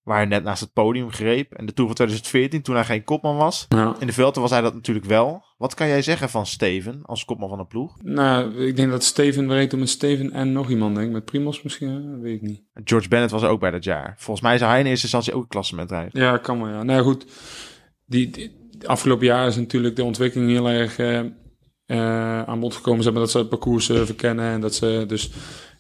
waar 0.04 0.18
hij 0.18 0.26
net 0.26 0.44
naast 0.44 0.62
het 0.62 0.74
podium 0.74 1.12
greep. 1.12 1.54
En 1.54 1.66
de 1.66 1.74
Tour 1.74 1.88
van 1.90 1.96
2014, 1.96 2.62
toen 2.62 2.76
hij 2.76 2.86
geen 2.86 3.04
kopman 3.04 3.36
was. 3.38 3.66
Ja. 3.70 3.96
In 4.00 4.08
de 4.08 4.14
Vuelta 4.14 4.42
was 4.42 4.50
hij 4.50 4.62
dat 4.62 4.74
natuurlijk 4.74 5.06
wel. 5.06 5.44
Wat 5.58 5.74
kan 5.74 5.88
jij 5.88 6.02
zeggen 6.02 6.30
van 6.30 6.46
Steven 6.46 7.00
als 7.06 7.26
kopman 7.26 7.50
van 7.50 7.60
een 7.60 7.68
ploeg? 7.68 7.96
Nou, 8.04 8.66
ik 8.66 8.76
denk 8.76 8.92
dat 8.92 9.04
Steven 9.04 9.48
weet 9.48 9.74
om 9.74 9.80
met 9.80 9.90
Steven 9.90 10.32
en 10.32 10.52
nog 10.52 10.70
iemand, 10.70 10.96
denk 10.96 11.08
ik. 11.08 11.14
Met 11.14 11.26
Primos 11.26 11.62
misschien, 11.62 12.12
dat 12.12 12.22
weet 12.22 12.36
ik 12.36 12.42
niet. 12.42 12.64
George 12.84 13.08
Bennett 13.08 13.32
was 13.32 13.42
er 13.44 13.50
ook 13.50 13.60
bij 13.60 13.72
dat 13.72 13.84
jaar. 13.84 14.14
Volgens 14.18 14.46
mij 14.48 14.58
zou 14.58 14.70
hij 14.72 14.80
in 14.80 14.86
eerste 14.86 15.04
instantie 15.04 15.34
ook 15.34 15.42
een 15.42 15.48
klassement 15.48 15.92
rijden. 15.92 16.22
Ja, 16.22 16.38
kan 16.38 16.62
wel, 16.62 16.70
ja. 16.74 16.84
Nou 16.84 17.04
goed. 17.04 17.26
Die, 18.06 18.30
die- 18.30 18.58
afgelopen 18.86 19.26
jaar 19.26 19.48
is 19.48 19.56
natuurlijk 19.56 19.96
de 19.96 20.04
ontwikkeling 20.04 20.52
heel 20.52 20.70
erg 20.70 20.98
eh, 20.98 21.20
eh, 21.86 22.44
aan 22.44 22.60
bod 22.60 22.76
gekomen. 22.76 23.04
Zeg 23.04 23.12
maar, 23.14 23.22
dat 23.22 23.32
ze 23.32 23.38
het 23.38 23.50
parcours 23.50 23.90
eh, 23.90 24.02
verkennen 24.02 24.46
en 24.46 24.62
dat 24.62 24.76
ze 24.76 25.04
dus... 25.08 25.30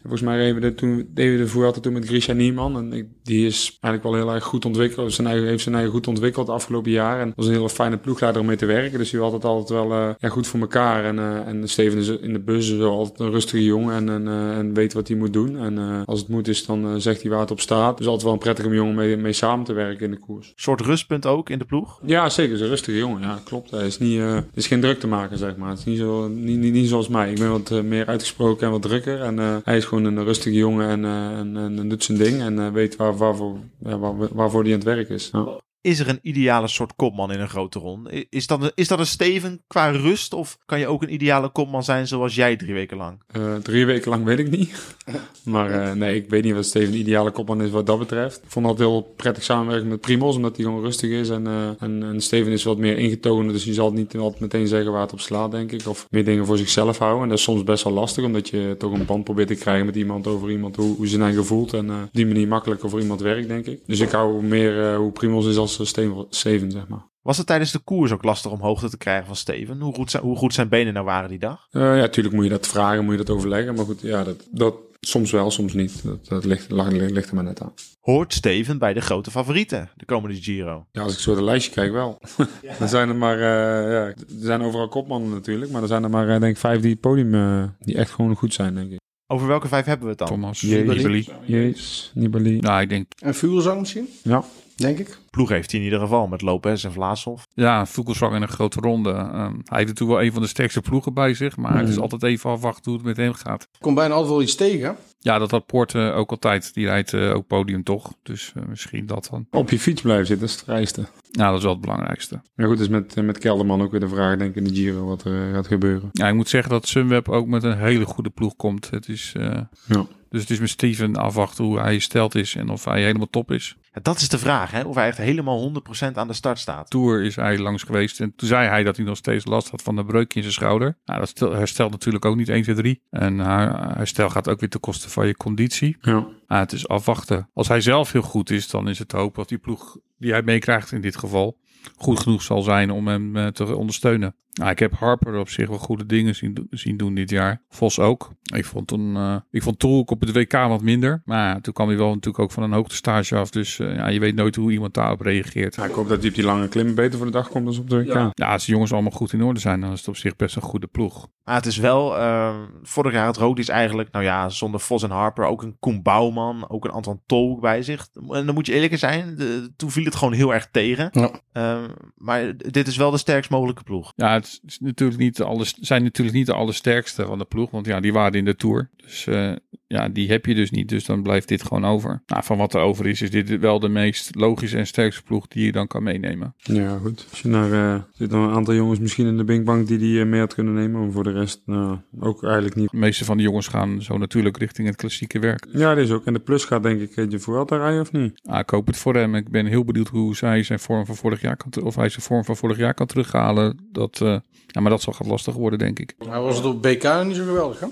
Volgens 0.02 0.22
mij 0.22 0.38
reden 0.38 0.56
we 0.56 0.62
de, 0.62 0.76
toen, 0.76 1.08
deden 1.14 1.32
we 1.32 1.44
de 1.44 1.48
Vuelta 1.48 1.80
toen 1.80 1.94
met 1.94 2.06
Grisha 2.06 2.34
Niemann. 2.34 2.78
En 2.78 2.94
ik, 2.94 3.06
die 3.24 3.46
is 3.46 3.78
eigenlijk 3.82 4.04
wel 4.04 4.26
heel 4.26 4.36
erg 4.36 4.44
goed 4.44 4.66
ontwikkeld. 4.66 5.14
Zijn 5.14 5.28
eigen, 5.28 5.48
heeft 5.48 5.64
zijn 5.64 5.76
eigen 5.76 5.94
goed 5.94 6.08
ontwikkeld 6.08 6.46
de 6.46 6.52
afgelopen 6.52 6.92
jaar. 6.92 7.20
En 7.20 7.34
was 7.36 7.48
een 7.48 7.54
hele 7.54 7.70
fijne 7.70 7.98
ploegleider 7.98 8.42
om 8.42 8.48
mee 8.48 8.56
te 8.56 8.66
werken. 8.66 8.98
Dus 8.98 9.10
die 9.10 9.20
had 9.20 9.32
het 9.32 9.46
altijd 9.46 9.70
wel 9.70 9.92
eh, 9.92 10.10
ja, 10.20 10.30
goed 10.30 10.48
voor 10.48 10.60
elkaar. 10.60 11.06
En, 11.06 11.20
eh, 11.20 11.48
en 11.48 11.70
Steven 11.70 12.00
is 12.00 12.08
in 12.08 12.34
de 12.34 12.40
bus 12.40 12.70
is 12.70 12.82
altijd 12.82 13.20
een 13.20 13.32
rustige 13.32 13.64
jongen. 13.64 13.96
En, 13.96 14.10
en, 14.10 14.28
eh, 14.28 14.58
en 14.58 14.74
weet 14.74 14.94
wat 14.94 15.08
hij 15.08 15.18
moet 15.18 15.34
doen. 15.34 15.58
En 15.58 16.06
als 16.06 16.20
het 16.20 16.30
moet 16.30 16.48
is, 16.48 16.66
dan 16.66 17.02
zegt 17.02 17.22
hij 17.22 17.32
waar 17.32 17.40
het 17.40 17.52
op 17.52 17.60
staat. 17.60 17.98
Dus 17.98 18.06
altijd 18.06 18.24
wel 18.24 18.34
een 18.34 18.40
prettige 18.40 18.70
jongen 18.70 18.96
mee, 18.96 19.18
mee 19.18 19.34
samen 19.34 19.66
te 19.66 19.74
werken 19.74 20.06
in 20.06 20.12
de 20.12 20.20
koers. 20.20 20.54
soort 20.56 20.82
rustpunt 20.82 21.26
ook 21.26 21.50
in 21.50 21.60
de 21.60 21.66
ploeg. 21.66 22.00
Ja, 22.06 22.30
zeker. 22.30 22.54
Is 22.54 22.62
een 22.62 22.68
rustige 22.68 22.98
jongen. 22.98 23.22
Ja, 23.22 23.40
klopt. 23.44 23.72
Hij 23.72 23.86
is, 23.86 24.00
niet, 24.00 24.20
het 24.22 24.46
is 24.54 24.68
geen 24.68 24.82
druk 24.82 25.00
te 25.00 25.08
maken, 25.08 25.38
zeg 25.38 25.56
maar. 25.56 25.70
Het 25.70 25.80
is 25.80 25.86
niet, 25.86 25.98
zo, 25.98 26.28
niet, 26.28 26.60
niet, 26.60 26.74
niet 26.74 26.90
zoals 26.90 27.08
mij. 27.08 27.32
Ik 27.32 27.40
ben 27.40 27.52
wat 27.52 27.84
meer 27.84 28.06
uitgesproken 28.06 28.66
en 28.66 28.72
wat 28.72 28.82
drukker. 28.82 29.22
En 29.22 29.38
hij 29.64 29.78
is 29.78 29.86
gewoon 29.90 30.04
een 30.06 30.24
rustige 30.24 30.56
jongen 30.56 30.90
en, 30.90 31.06
eh, 31.06 31.40
en, 31.40 31.58
en, 31.78 31.90
doet 31.90 32.04
zijn 32.04 32.18
ding. 32.18 32.42
En 32.42 32.60
eh, 32.60 32.72
weet 32.72 32.96
waar, 32.96 33.18
waarvoor, 33.18 33.58
ja, 33.80 33.98
waar, 33.98 34.52
hij 34.52 34.64
aan 34.64 34.72
het 34.72 34.84
werk 34.84 35.10
is. 35.10 35.30
Ja. 35.32 35.60
Is 35.82 36.00
er 36.00 36.10
een 36.10 36.20
ideale 36.22 36.68
soort 36.68 36.96
kopman 36.96 37.32
in 37.32 37.40
een 37.40 37.50
grote 37.50 37.80
ronde? 37.80 38.26
Is 38.30 38.48
dat 38.48 38.64
een, 38.64 38.72
is 38.76 38.88
dat 38.88 39.00
een 39.00 39.06
Steven 39.06 39.62
qua 39.68 39.90
rust? 39.90 40.34
Of 40.34 40.58
kan 40.66 40.80
je 40.80 40.88
ook 40.88 41.02
een 41.02 41.14
ideale 41.14 41.50
kopman 41.50 41.84
zijn 41.84 42.08
zoals 42.08 42.36
jij 42.36 42.56
drie 42.56 42.74
weken 42.74 42.98
lang? 42.98 43.22
Eh, 43.28 43.56
drie 43.56 43.86
weken 43.86 44.10
lang 44.10 44.24
weet 44.24 44.40
ik 44.40 44.50
niet. 44.50 44.96
maar 45.44 45.72
eh, 45.72 45.94
nee, 45.94 46.16
ik 46.16 46.30
weet 46.30 46.44
niet 46.44 46.54
wat 46.54 46.66
Steven 46.66 46.92
de 46.92 46.98
ideale 46.98 47.32
kopman 47.32 47.62
is 47.62 47.70
wat 47.70 47.86
dat 47.86 48.00
betreft. 48.00 48.38
Ik 48.38 48.52
vond 48.52 48.68
het 48.68 48.78
heel 48.78 49.02
prettig 49.16 49.44
samenwerken 49.44 49.88
met 49.88 50.02
Primos, 50.02 50.36
omdat 50.36 50.56
hij 50.56 50.66
gewoon 50.66 50.82
rustig 50.82 51.10
is. 51.10 51.30
En, 51.30 51.48
eh, 51.48 51.68
en, 51.80 52.04
en 52.04 52.22
Steven 52.22 52.52
is 52.52 52.64
wat 52.64 52.78
meer 52.78 52.98
ingetogen, 52.98 53.48
dus 53.48 53.66
hij 53.66 53.74
zal 53.74 53.92
niet 53.92 54.18
altijd 54.18 54.42
meteen 54.42 54.68
zeggen 54.68 54.92
waar 54.92 55.02
het 55.02 55.14
op 55.14 55.20
slaat, 55.20 55.52
denk 55.52 55.72
ik. 55.72 55.88
Of 55.88 56.08
meer 56.10 56.26
dingen 56.26 56.46
voor 56.46 56.58
zichzelf 56.58 56.98
houden. 56.98 57.24
En 57.24 57.30
dat 57.30 57.38
is 57.38 57.44
soms 57.44 57.64
best 57.64 57.84
wel 57.84 57.94
lastig, 57.94 58.24
omdat 58.24 58.50
je 58.50 58.76
toch 58.78 58.94
een 58.94 59.06
band 59.06 59.24
probeert 59.24 59.48
te 59.48 59.56
krijgen 59.56 59.86
met 59.86 59.96
iemand 59.96 60.28
over 60.28 60.52
iemand, 60.52 60.76
hoe, 60.76 60.96
hoe 60.96 61.08
zijn 61.08 61.22
eigen 61.22 61.46
voelt. 61.46 61.74
En 61.74 61.90
eh, 61.90 61.96
op 61.96 62.10
die 62.12 62.26
manier 62.26 62.48
makkelijker 62.48 62.90
voor 62.90 63.02
iemand 63.02 63.22
werkt, 63.22 63.48
denk 63.48 63.66
ik. 63.66 63.80
Dus 63.86 64.00
ik 64.00 64.12
hou 64.12 64.44
meer 64.44 64.92
eh, 64.92 64.98
hoe 64.98 65.12
Primos 65.12 65.46
is 65.46 65.58
als 65.58 65.69
eh, 65.80 65.86
Steven, 66.30 66.72
zeg 66.72 66.88
maar. 66.88 67.08
Was 67.22 67.38
het 67.38 67.48
tijdens 67.48 67.72
de 67.72 67.80
koers 67.80 68.12
ook 68.12 68.24
lastig 68.24 68.52
om 68.52 68.62
hoogte 68.62 68.90
te 68.90 68.98
krijgen 68.98 69.26
van 69.26 69.36
Steven? 69.36 69.80
Hoe 69.80 69.94
goed 69.94 70.12
zijn, 70.12 70.24
hoe 70.24 70.36
goed 70.38 70.54
zijn 70.54 70.70
benen 70.70 70.94
nou 70.94 71.06
waren 71.06 71.30
die 71.30 71.40
dag? 71.40 71.68
Eh, 71.72 71.82
ja, 71.82 71.96
natuurlijk 71.96 72.36
moet 72.36 72.44
je 72.44 72.50
dat 72.50 72.68
vragen, 72.68 73.04
moet 73.04 73.18
je 73.18 73.24
dat 73.24 73.36
overleggen. 73.36 73.76
Maar 73.76 73.86
goed, 73.86 74.02
ja, 74.02 74.24
dat, 74.24 74.48
dat 74.52 74.76
soms 75.00 75.32
wel, 75.32 75.52
soms 75.52 75.74
niet. 75.74 76.04
Dat, 76.04 76.28
dat 76.28 76.46
ligt, 76.46 76.72
ligt 76.72 77.30
er 77.30 77.36
maar 77.36 77.44
net 77.44 77.62
aan. 77.62 77.74
Hoort 78.00 78.34
Steven 78.34 78.78
bij 78.78 78.94
de 78.94 79.02
grote 79.02 79.32
favorieten 79.32 79.90
de 79.96 80.06
komende 80.06 80.42
Giro? 80.42 80.86
Ja, 80.92 81.02
als 81.02 81.14
ik 81.14 81.20
zo 81.20 81.36
de 81.36 81.44
lijstje 81.44 81.72
kijk, 81.72 81.92
wel. 81.92 82.22
er 82.80 82.88
zijn 82.88 83.10
er 83.10 83.16
maar, 83.16 83.36
eh, 83.36 83.92
ja, 83.92 84.06
er 84.06 84.16
zijn 84.28 84.62
overal 84.62 84.88
kopmannen 84.88 85.30
natuurlijk, 85.30 85.72
maar 85.72 85.82
er 85.82 85.88
zijn 85.88 86.04
er 86.04 86.10
maar, 86.10 86.30
eh, 86.30 86.40
denk 86.40 86.54
ik, 86.54 86.58
vijf 86.58 86.82
die 86.82 86.92
het 86.92 87.00
podium, 87.00 87.34
eh, 87.34 87.64
die 87.80 87.96
echt 87.96 88.12
gewoon 88.12 88.36
goed 88.36 88.54
zijn, 88.54 88.76
denk 88.76 88.92
ik. 88.92 89.00
Over 89.28 89.48
welke 89.48 89.68
vijf 89.68 89.86
hebben 89.86 90.04
we 90.04 90.10
het 90.10 90.20
dan? 90.20 90.28
Thomas. 90.28 90.62
Nibali. 90.62 91.28
Jezus, 91.46 92.12
Nibali. 92.14 92.60
Nou, 92.60 92.82
ik 92.82 92.90
denk, 92.90 93.12
En 93.20 93.34
Fuglsang 93.34 93.80
misschien, 93.80 94.08
Ja. 94.24 94.44
Denk 94.80 95.00
ik. 95.00 95.18
Ploeg 95.30 95.50
heeft 95.50 95.72
hij 95.72 95.80
in 95.80 95.86
ieder 95.86 96.00
geval 96.00 96.28
met 96.28 96.42
Lopez 96.42 96.86
en 96.86 96.92
Vlaashoff. 96.92 97.48
ja, 97.54 97.86
Vogelsang 97.86 98.36
in 98.36 98.42
een 98.42 98.48
grote 98.48 98.80
ronde. 98.80 99.12
Ehm, 99.12 99.34
hij 99.34 99.78
heeft 99.78 99.88
natuurlijk 99.88 100.10
wel 100.18 100.22
een 100.24 100.32
van 100.34 100.42
de 100.42 100.48
sterkste 100.48 100.82
ploegen 100.82 101.14
bij 101.14 101.34
zich, 101.34 101.58
maar 101.58 101.78
het 101.78 101.88
is 101.88 101.94
Mhm. 101.94 102.02
altijd 102.04 102.24
even 102.24 102.50
afwachten 102.50 102.84
hoe 102.92 102.94
het 102.94 103.06
met 103.06 103.18
hem 103.18 103.34
gaat. 103.34 103.68
Komt 103.80 103.96
bijna 103.96 104.14
altijd 104.14 104.32
wel 104.34 104.42
iets 104.42 104.56
tegen. 104.56 104.96
Ja, 105.22 105.38
dat 105.40 105.52
had 105.52 105.66
Poort 105.66 105.96
ook 105.96 106.30
altijd. 106.32 106.74
Die 106.74 106.86
rijdt 106.86 107.14
eh, 107.14 107.36
ook 107.36 107.48
podium 107.48 107.84
toch? 107.84 108.14
Dus 108.24 108.52
eh, 108.56 108.64
misschien 108.70 109.06
dat 109.06 109.28
dan. 109.32 109.48
Op 109.52 109.70
je 109.70 109.80
fiets 109.80 110.02
blijven 110.02 110.26
zitten, 110.28 110.46
dat 110.48 110.56
is 110.56 110.62
het 110.62 110.70
rijste. 110.70 111.02
Nou, 111.32 111.50
dat 111.50 111.58
is 111.58 111.64
wel 111.64 111.72
het 111.72 111.82
belangrijkste. 111.82 112.42
Ja 112.56 112.66
goed, 112.66 112.78
dus 112.78 112.88
met, 112.88 113.16
eh, 113.16 113.24
met 113.24 113.38
Kelderman 113.38 113.82
ook 113.82 113.92
weer 113.92 114.00
de 114.00 114.08
vraag, 114.10 114.38
denk 114.38 114.50
ik, 114.50 114.56
in 114.56 114.64
de 114.64 114.74
Giro, 114.76 115.06
wat 115.06 115.24
er 115.24 115.48
eh, 115.48 115.54
gaat 115.54 115.68
gebeuren. 115.68 116.10
Ja, 116.12 116.28
ik 116.28 116.34
moet 116.36 116.50
zeggen 116.50 116.72
dat 116.72 116.88
Sunweb 116.88 117.30
ook 117.30 117.48
met 117.48 117.64
een 117.64 117.78
hele 117.78 118.06
goede 118.06 118.30
ploeg 118.30 118.56
komt. 118.56 118.90
Het 118.90 119.08
is, 119.10 119.34
eh, 119.38 119.60
Ja. 119.88 120.06
Dus 120.30 120.42
het 120.42 120.50
is 120.50 120.60
met 120.60 120.70
Steven 120.70 121.16
afwachten 121.16 121.64
hoe 121.64 121.80
hij 121.80 121.94
gesteld 121.94 122.36
is 122.36 122.56
en 122.56 122.70
of 122.70 122.86
hij 122.86 123.02
helemaal 123.04 123.30
top 123.30 123.52
is. 123.52 123.78
Ja, 123.94 124.00
dat 124.02 124.18
is 124.20 124.30
de 124.30 124.38
vraag, 124.38 124.72
hè? 124.72 124.82
of 124.82 124.96
hij 124.96 125.08
echt 125.08 125.18
helemaal 125.18 125.72
100% 126.04 126.14
aan 126.14 126.28
de 126.28 126.34
start 126.34 126.60
staat. 126.60 126.90
Tour 126.90 127.24
is 127.24 127.36
hij 127.36 127.58
langs 127.58 127.84
geweest 127.84 128.20
en 128.20 128.34
toen 128.36 128.48
zei 128.48 128.68
hij 128.68 128.84
dat 128.84 128.96
hij 128.96 129.06
nog 129.06 129.18
steeds 129.18 129.46
last 129.46 129.70
had 129.70 129.82
van 129.82 129.98
een 129.98 130.06
breuk 130.06 130.34
in 130.34 130.42
zijn 130.42 130.54
schouder. 130.54 130.98
Nou, 131.06 131.20
dat 131.20 131.30
stel- 131.30 131.54
herstelt 131.54 131.92
natuurlijk 131.92 132.26
ook 132.26 132.36
niet 132.36 132.50
1, 132.50 132.64
2, 132.64 132.76
3. 132.76 133.02
En 133.10 133.40
haar 133.40 133.98
herstel 133.98 134.30
gaat 134.30 134.50
ook 134.50 134.60
weer 134.60 134.70
ten 134.70 134.80
koste 134.80 135.10
van 135.10 135.28
je 135.28 135.36
conditie. 135.38 135.98
Ja. 136.02 136.28
Ah, 136.48 136.60
het 136.60 136.72
is 136.72 136.88
afwachten. 136.88 137.50
Als 137.54 137.68
hij 137.68 137.82
zelf 137.82 138.12
heel 138.12 138.22
goed 138.22 138.50
is, 138.50 138.70
dan 138.70 138.88
is 138.90 139.00
het 139.00 139.12
hopen 139.12 139.38
dat 139.40 139.50
die 139.50 139.58
ploeg 139.58 139.98
die 140.18 140.32
hij 140.32 140.42
meekrijgt 140.42 140.92
in 140.92 141.02
dit 141.02 141.18
geval 141.18 141.58
goed 141.98 142.20
genoeg 142.20 142.42
zal 142.42 142.62
zijn 142.62 142.92
om 142.92 143.08
hem 143.08 143.36
eh, 143.36 143.48
te 143.48 143.76
ondersteunen. 143.76 144.36
Nou, 144.54 144.72
ik 144.72 144.80
heb 144.80 144.94
Harper 144.94 145.40
op 145.40 145.50
zich 145.50 145.68
wel 145.68 145.78
goede 145.78 146.06
dingen 146.06 146.36
zien, 146.36 146.68
zien 146.70 146.98
doen 146.98 147.16
dit 147.16 147.30
jaar. 147.30 147.62
Vos 147.70 148.00
ook. 148.00 148.32
Ik 148.56 148.66
vond, 148.66 148.88
toen, 148.88 149.16
eh, 149.16 149.36
ik 149.52 149.64
vond 149.64 149.80
Tolk 149.80 150.12
op 150.12 150.22
het 150.22 150.32
WK 150.32 150.52
wat 150.52 150.82
minder. 150.82 151.22
Maar 151.26 151.54
ja, 151.54 151.60
toen 151.62 151.74
kwam 151.74 151.88
hij 151.88 151.98
wel 151.98 152.08
natuurlijk 152.08 152.40
ook 152.40 152.52
van 152.52 152.64
een 152.64 152.72
hoogtestage 152.72 153.36
af. 153.36 153.50
Dus 153.50 153.80
eh, 153.80 153.96
ja, 153.96 154.08
je 154.08 154.20
weet 154.20 154.36
nooit 154.36 154.56
hoe 154.56 154.72
iemand 154.72 154.94
daarop 154.94 155.22
reageert. 155.22 155.76
Ja, 155.76 155.86
ik 155.86 155.92
hoop 155.92 156.08
dat 156.10 156.20
hij 156.20 156.30
op 156.30 156.36
die 156.36 156.44
lange 156.44 156.68
klimmen 156.68 156.96
beter 156.96 157.18
voor 157.18 157.26
de 157.26 157.32
dag 157.32 157.50
komt 157.50 157.66
dan 157.66 157.78
op 157.78 157.90
de 157.90 157.98
WK. 157.98 158.14
Ja. 158.14 158.32
Ja, 158.34 158.52
als 158.52 158.66
de 158.66 158.72
jongens 158.72 158.94
allemaal 158.94 159.12
goed 159.12 159.34
in 159.34 159.44
orde 159.44 159.60
zijn, 159.60 159.82
dan 159.82 159.92
is 159.92 160.00
het 160.00 160.08
op 160.08 160.18
zich 160.18 160.36
best 160.36 160.56
een 160.56 160.62
goede 160.62 160.88
ploeg. 160.88 161.28
Maar 161.44 161.56
het 161.56 161.66
is 161.66 161.78
wel, 161.78 162.18
eh, 162.18 162.56
vorig 162.84 163.14
jaar 163.14 163.26
had 163.26 163.38
Roglic 163.38 163.68
eigenlijk, 163.68 164.12
nou 164.12 164.26
ja, 164.26 164.50
zonder 164.50 164.80
Vos 164.80 165.04
en 165.04 165.10
Harper, 165.10 165.46
ook 165.46 165.64
een 165.64 165.78
Koen 165.80 166.02
Bouwman, 166.02 166.70
ook 166.70 166.86
een 166.86 166.92
Anton 166.92 167.22
Tolk 167.26 167.62
bij 167.62 167.82
zich. 167.82 168.08
En 168.30 168.46
dan 168.46 168.54
moet 168.54 168.66
je 168.66 168.74
eerlijk 168.74 168.98
zijn, 168.98 169.36
de, 169.36 169.72
toen 169.76 169.92
viel 169.92 170.04
het 170.04 170.16
gewoon 170.16 170.34
heel 170.34 170.54
erg 170.54 170.70
tegen. 170.72 171.10
Ja. 171.12 171.32
Eh, 171.52 171.84
maar 172.16 172.58
dit 172.58 172.88
is 172.88 172.98
wel 172.98 173.12
de 173.12 173.18
sterkst 173.18 173.50
mogelijke 173.50 173.84
ploeg. 173.84 174.14
Ja, 174.16 174.39
het 174.40 174.62
is 174.66 174.80
natuurlijk 174.80 175.20
niet 175.20 175.36
de 175.36 175.44
alle, 175.44 175.66
zijn 175.80 176.04
natuurlijk 176.04 176.38
niet 176.38 176.46
de 176.46 176.54
allersterkste 176.54 177.26
van 177.26 177.38
de 177.38 177.46
ploeg. 177.46 177.72
Want 177.72 177.86
ja, 177.86 178.00
die 178.00 178.14
waren 178.14 178.40
in 178.40 178.46
de 178.46 178.56
Tour. 178.56 178.90
Dus 178.98 179.28
eh, 179.28 179.52
ja, 179.88 180.10
die 180.10 180.30
heb 180.30 180.46
je 180.46 180.56
dus 180.56 180.72
niet. 180.72 180.90
Dus 180.90 181.06
dan 181.06 181.22
blijft 181.22 181.48
dit 181.48 181.64
gewoon 181.64 181.86
over. 181.86 182.22
Nou, 182.28 182.44
van 182.44 182.58
wat 182.58 182.74
er 182.74 182.82
over 182.82 183.08
is, 183.08 183.22
is 183.22 183.32
dit 183.32 183.60
wel 183.60 183.80
de 183.80 183.90
meest 183.90 184.36
logische 184.36 184.78
en 184.78 184.88
sterkste 184.88 185.24
ploeg 185.24 185.48
die 185.48 185.66
je 185.66 185.72
dan 185.72 185.88
kan 185.88 186.04
meenemen. 186.04 186.54
Ja, 186.58 186.98
goed. 186.98 187.28
Als 187.30 187.42
je 187.42 187.48
naar, 187.48 187.72
eh 187.72 188.02
zitten 188.14 188.40
een 188.40 188.56
aantal 188.56 188.74
jongens 188.74 189.00
misschien 189.00 189.28
in 189.28 189.38
de 189.38 189.44
Binkbank 189.44 189.88
die 189.88 189.98
die 189.98 190.20
eh, 190.20 190.26
mee 190.26 190.40
had 190.40 190.54
kunnen 190.54 190.74
nemen. 190.74 191.02
Maar 191.02 191.12
voor 191.12 191.24
de 191.24 191.32
rest, 191.32 191.62
nou, 191.66 191.98
ook 192.20 192.44
eigenlijk 192.44 192.76
niet. 192.76 192.92
De 192.92 192.98
meeste 192.98 193.26
van 193.26 193.38
die 193.38 193.46
jongens 193.46 193.68
gaan 193.68 194.02
zo 194.02 194.18
natuurlijk 194.18 194.58
richting 194.58 194.88
het 194.88 194.96
klassieke 194.96 195.40
werk. 195.40 195.68
Ja, 195.72 195.96
dit 195.96 196.06
is 196.06 196.12
ook. 196.12 196.26
En 196.26 196.34
de 196.34 196.40
plus 196.40 196.66
gaat 196.66 196.84
denk 196.84 197.02
ik 197.02 197.16
eh, 197.16 197.30
de 197.30 197.40
Vuelta 197.40 197.78
rijden 197.78 198.02
of 198.02 198.12
niet? 198.12 198.40
Ah, 198.44 198.60
ik 198.60 198.70
hoop 198.70 198.88
het 198.88 198.98
voor 198.98 199.16
hem. 199.16 199.36
Ik 199.36 199.50
ben 199.50 199.66
heel 199.66 199.86
benieuwd 199.86 200.08
hoe 200.08 200.36
zij 200.36 200.64
zijn 200.64 200.80
vorm 200.80 201.06
van 201.06 201.16
vorig 201.16 201.42
jaar 201.42 201.58
kan, 201.58 201.84
of 201.84 201.96
hij 201.96 202.10
zijn 202.10 202.22
vorm 202.22 202.44
van 202.44 202.56
vorig 202.56 202.78
jaar 202.78 202.94
kan 202.94 203.08
terughalen. 203.08 203.78
Dat, 203.92 204.22
ja, 204.68 204.82
maar 204.82 204.92
dat 204.92 205.02
zal 205.02 205.14
gaat 205.14 205.28
lastig 205.28 205.54
worden, 205.54 205.80
denk 205.80 206.00
ik. 206.00 206.16
Maar 206.28 206.42
was 206.42 206.56
het 206.56 206.66
op 206.66 206.82
BK 206.82 207.24
niet 207.24 207.36
zo 207.36 207.46
geweldig, 207.46 207.80
hè? 207.80 207.88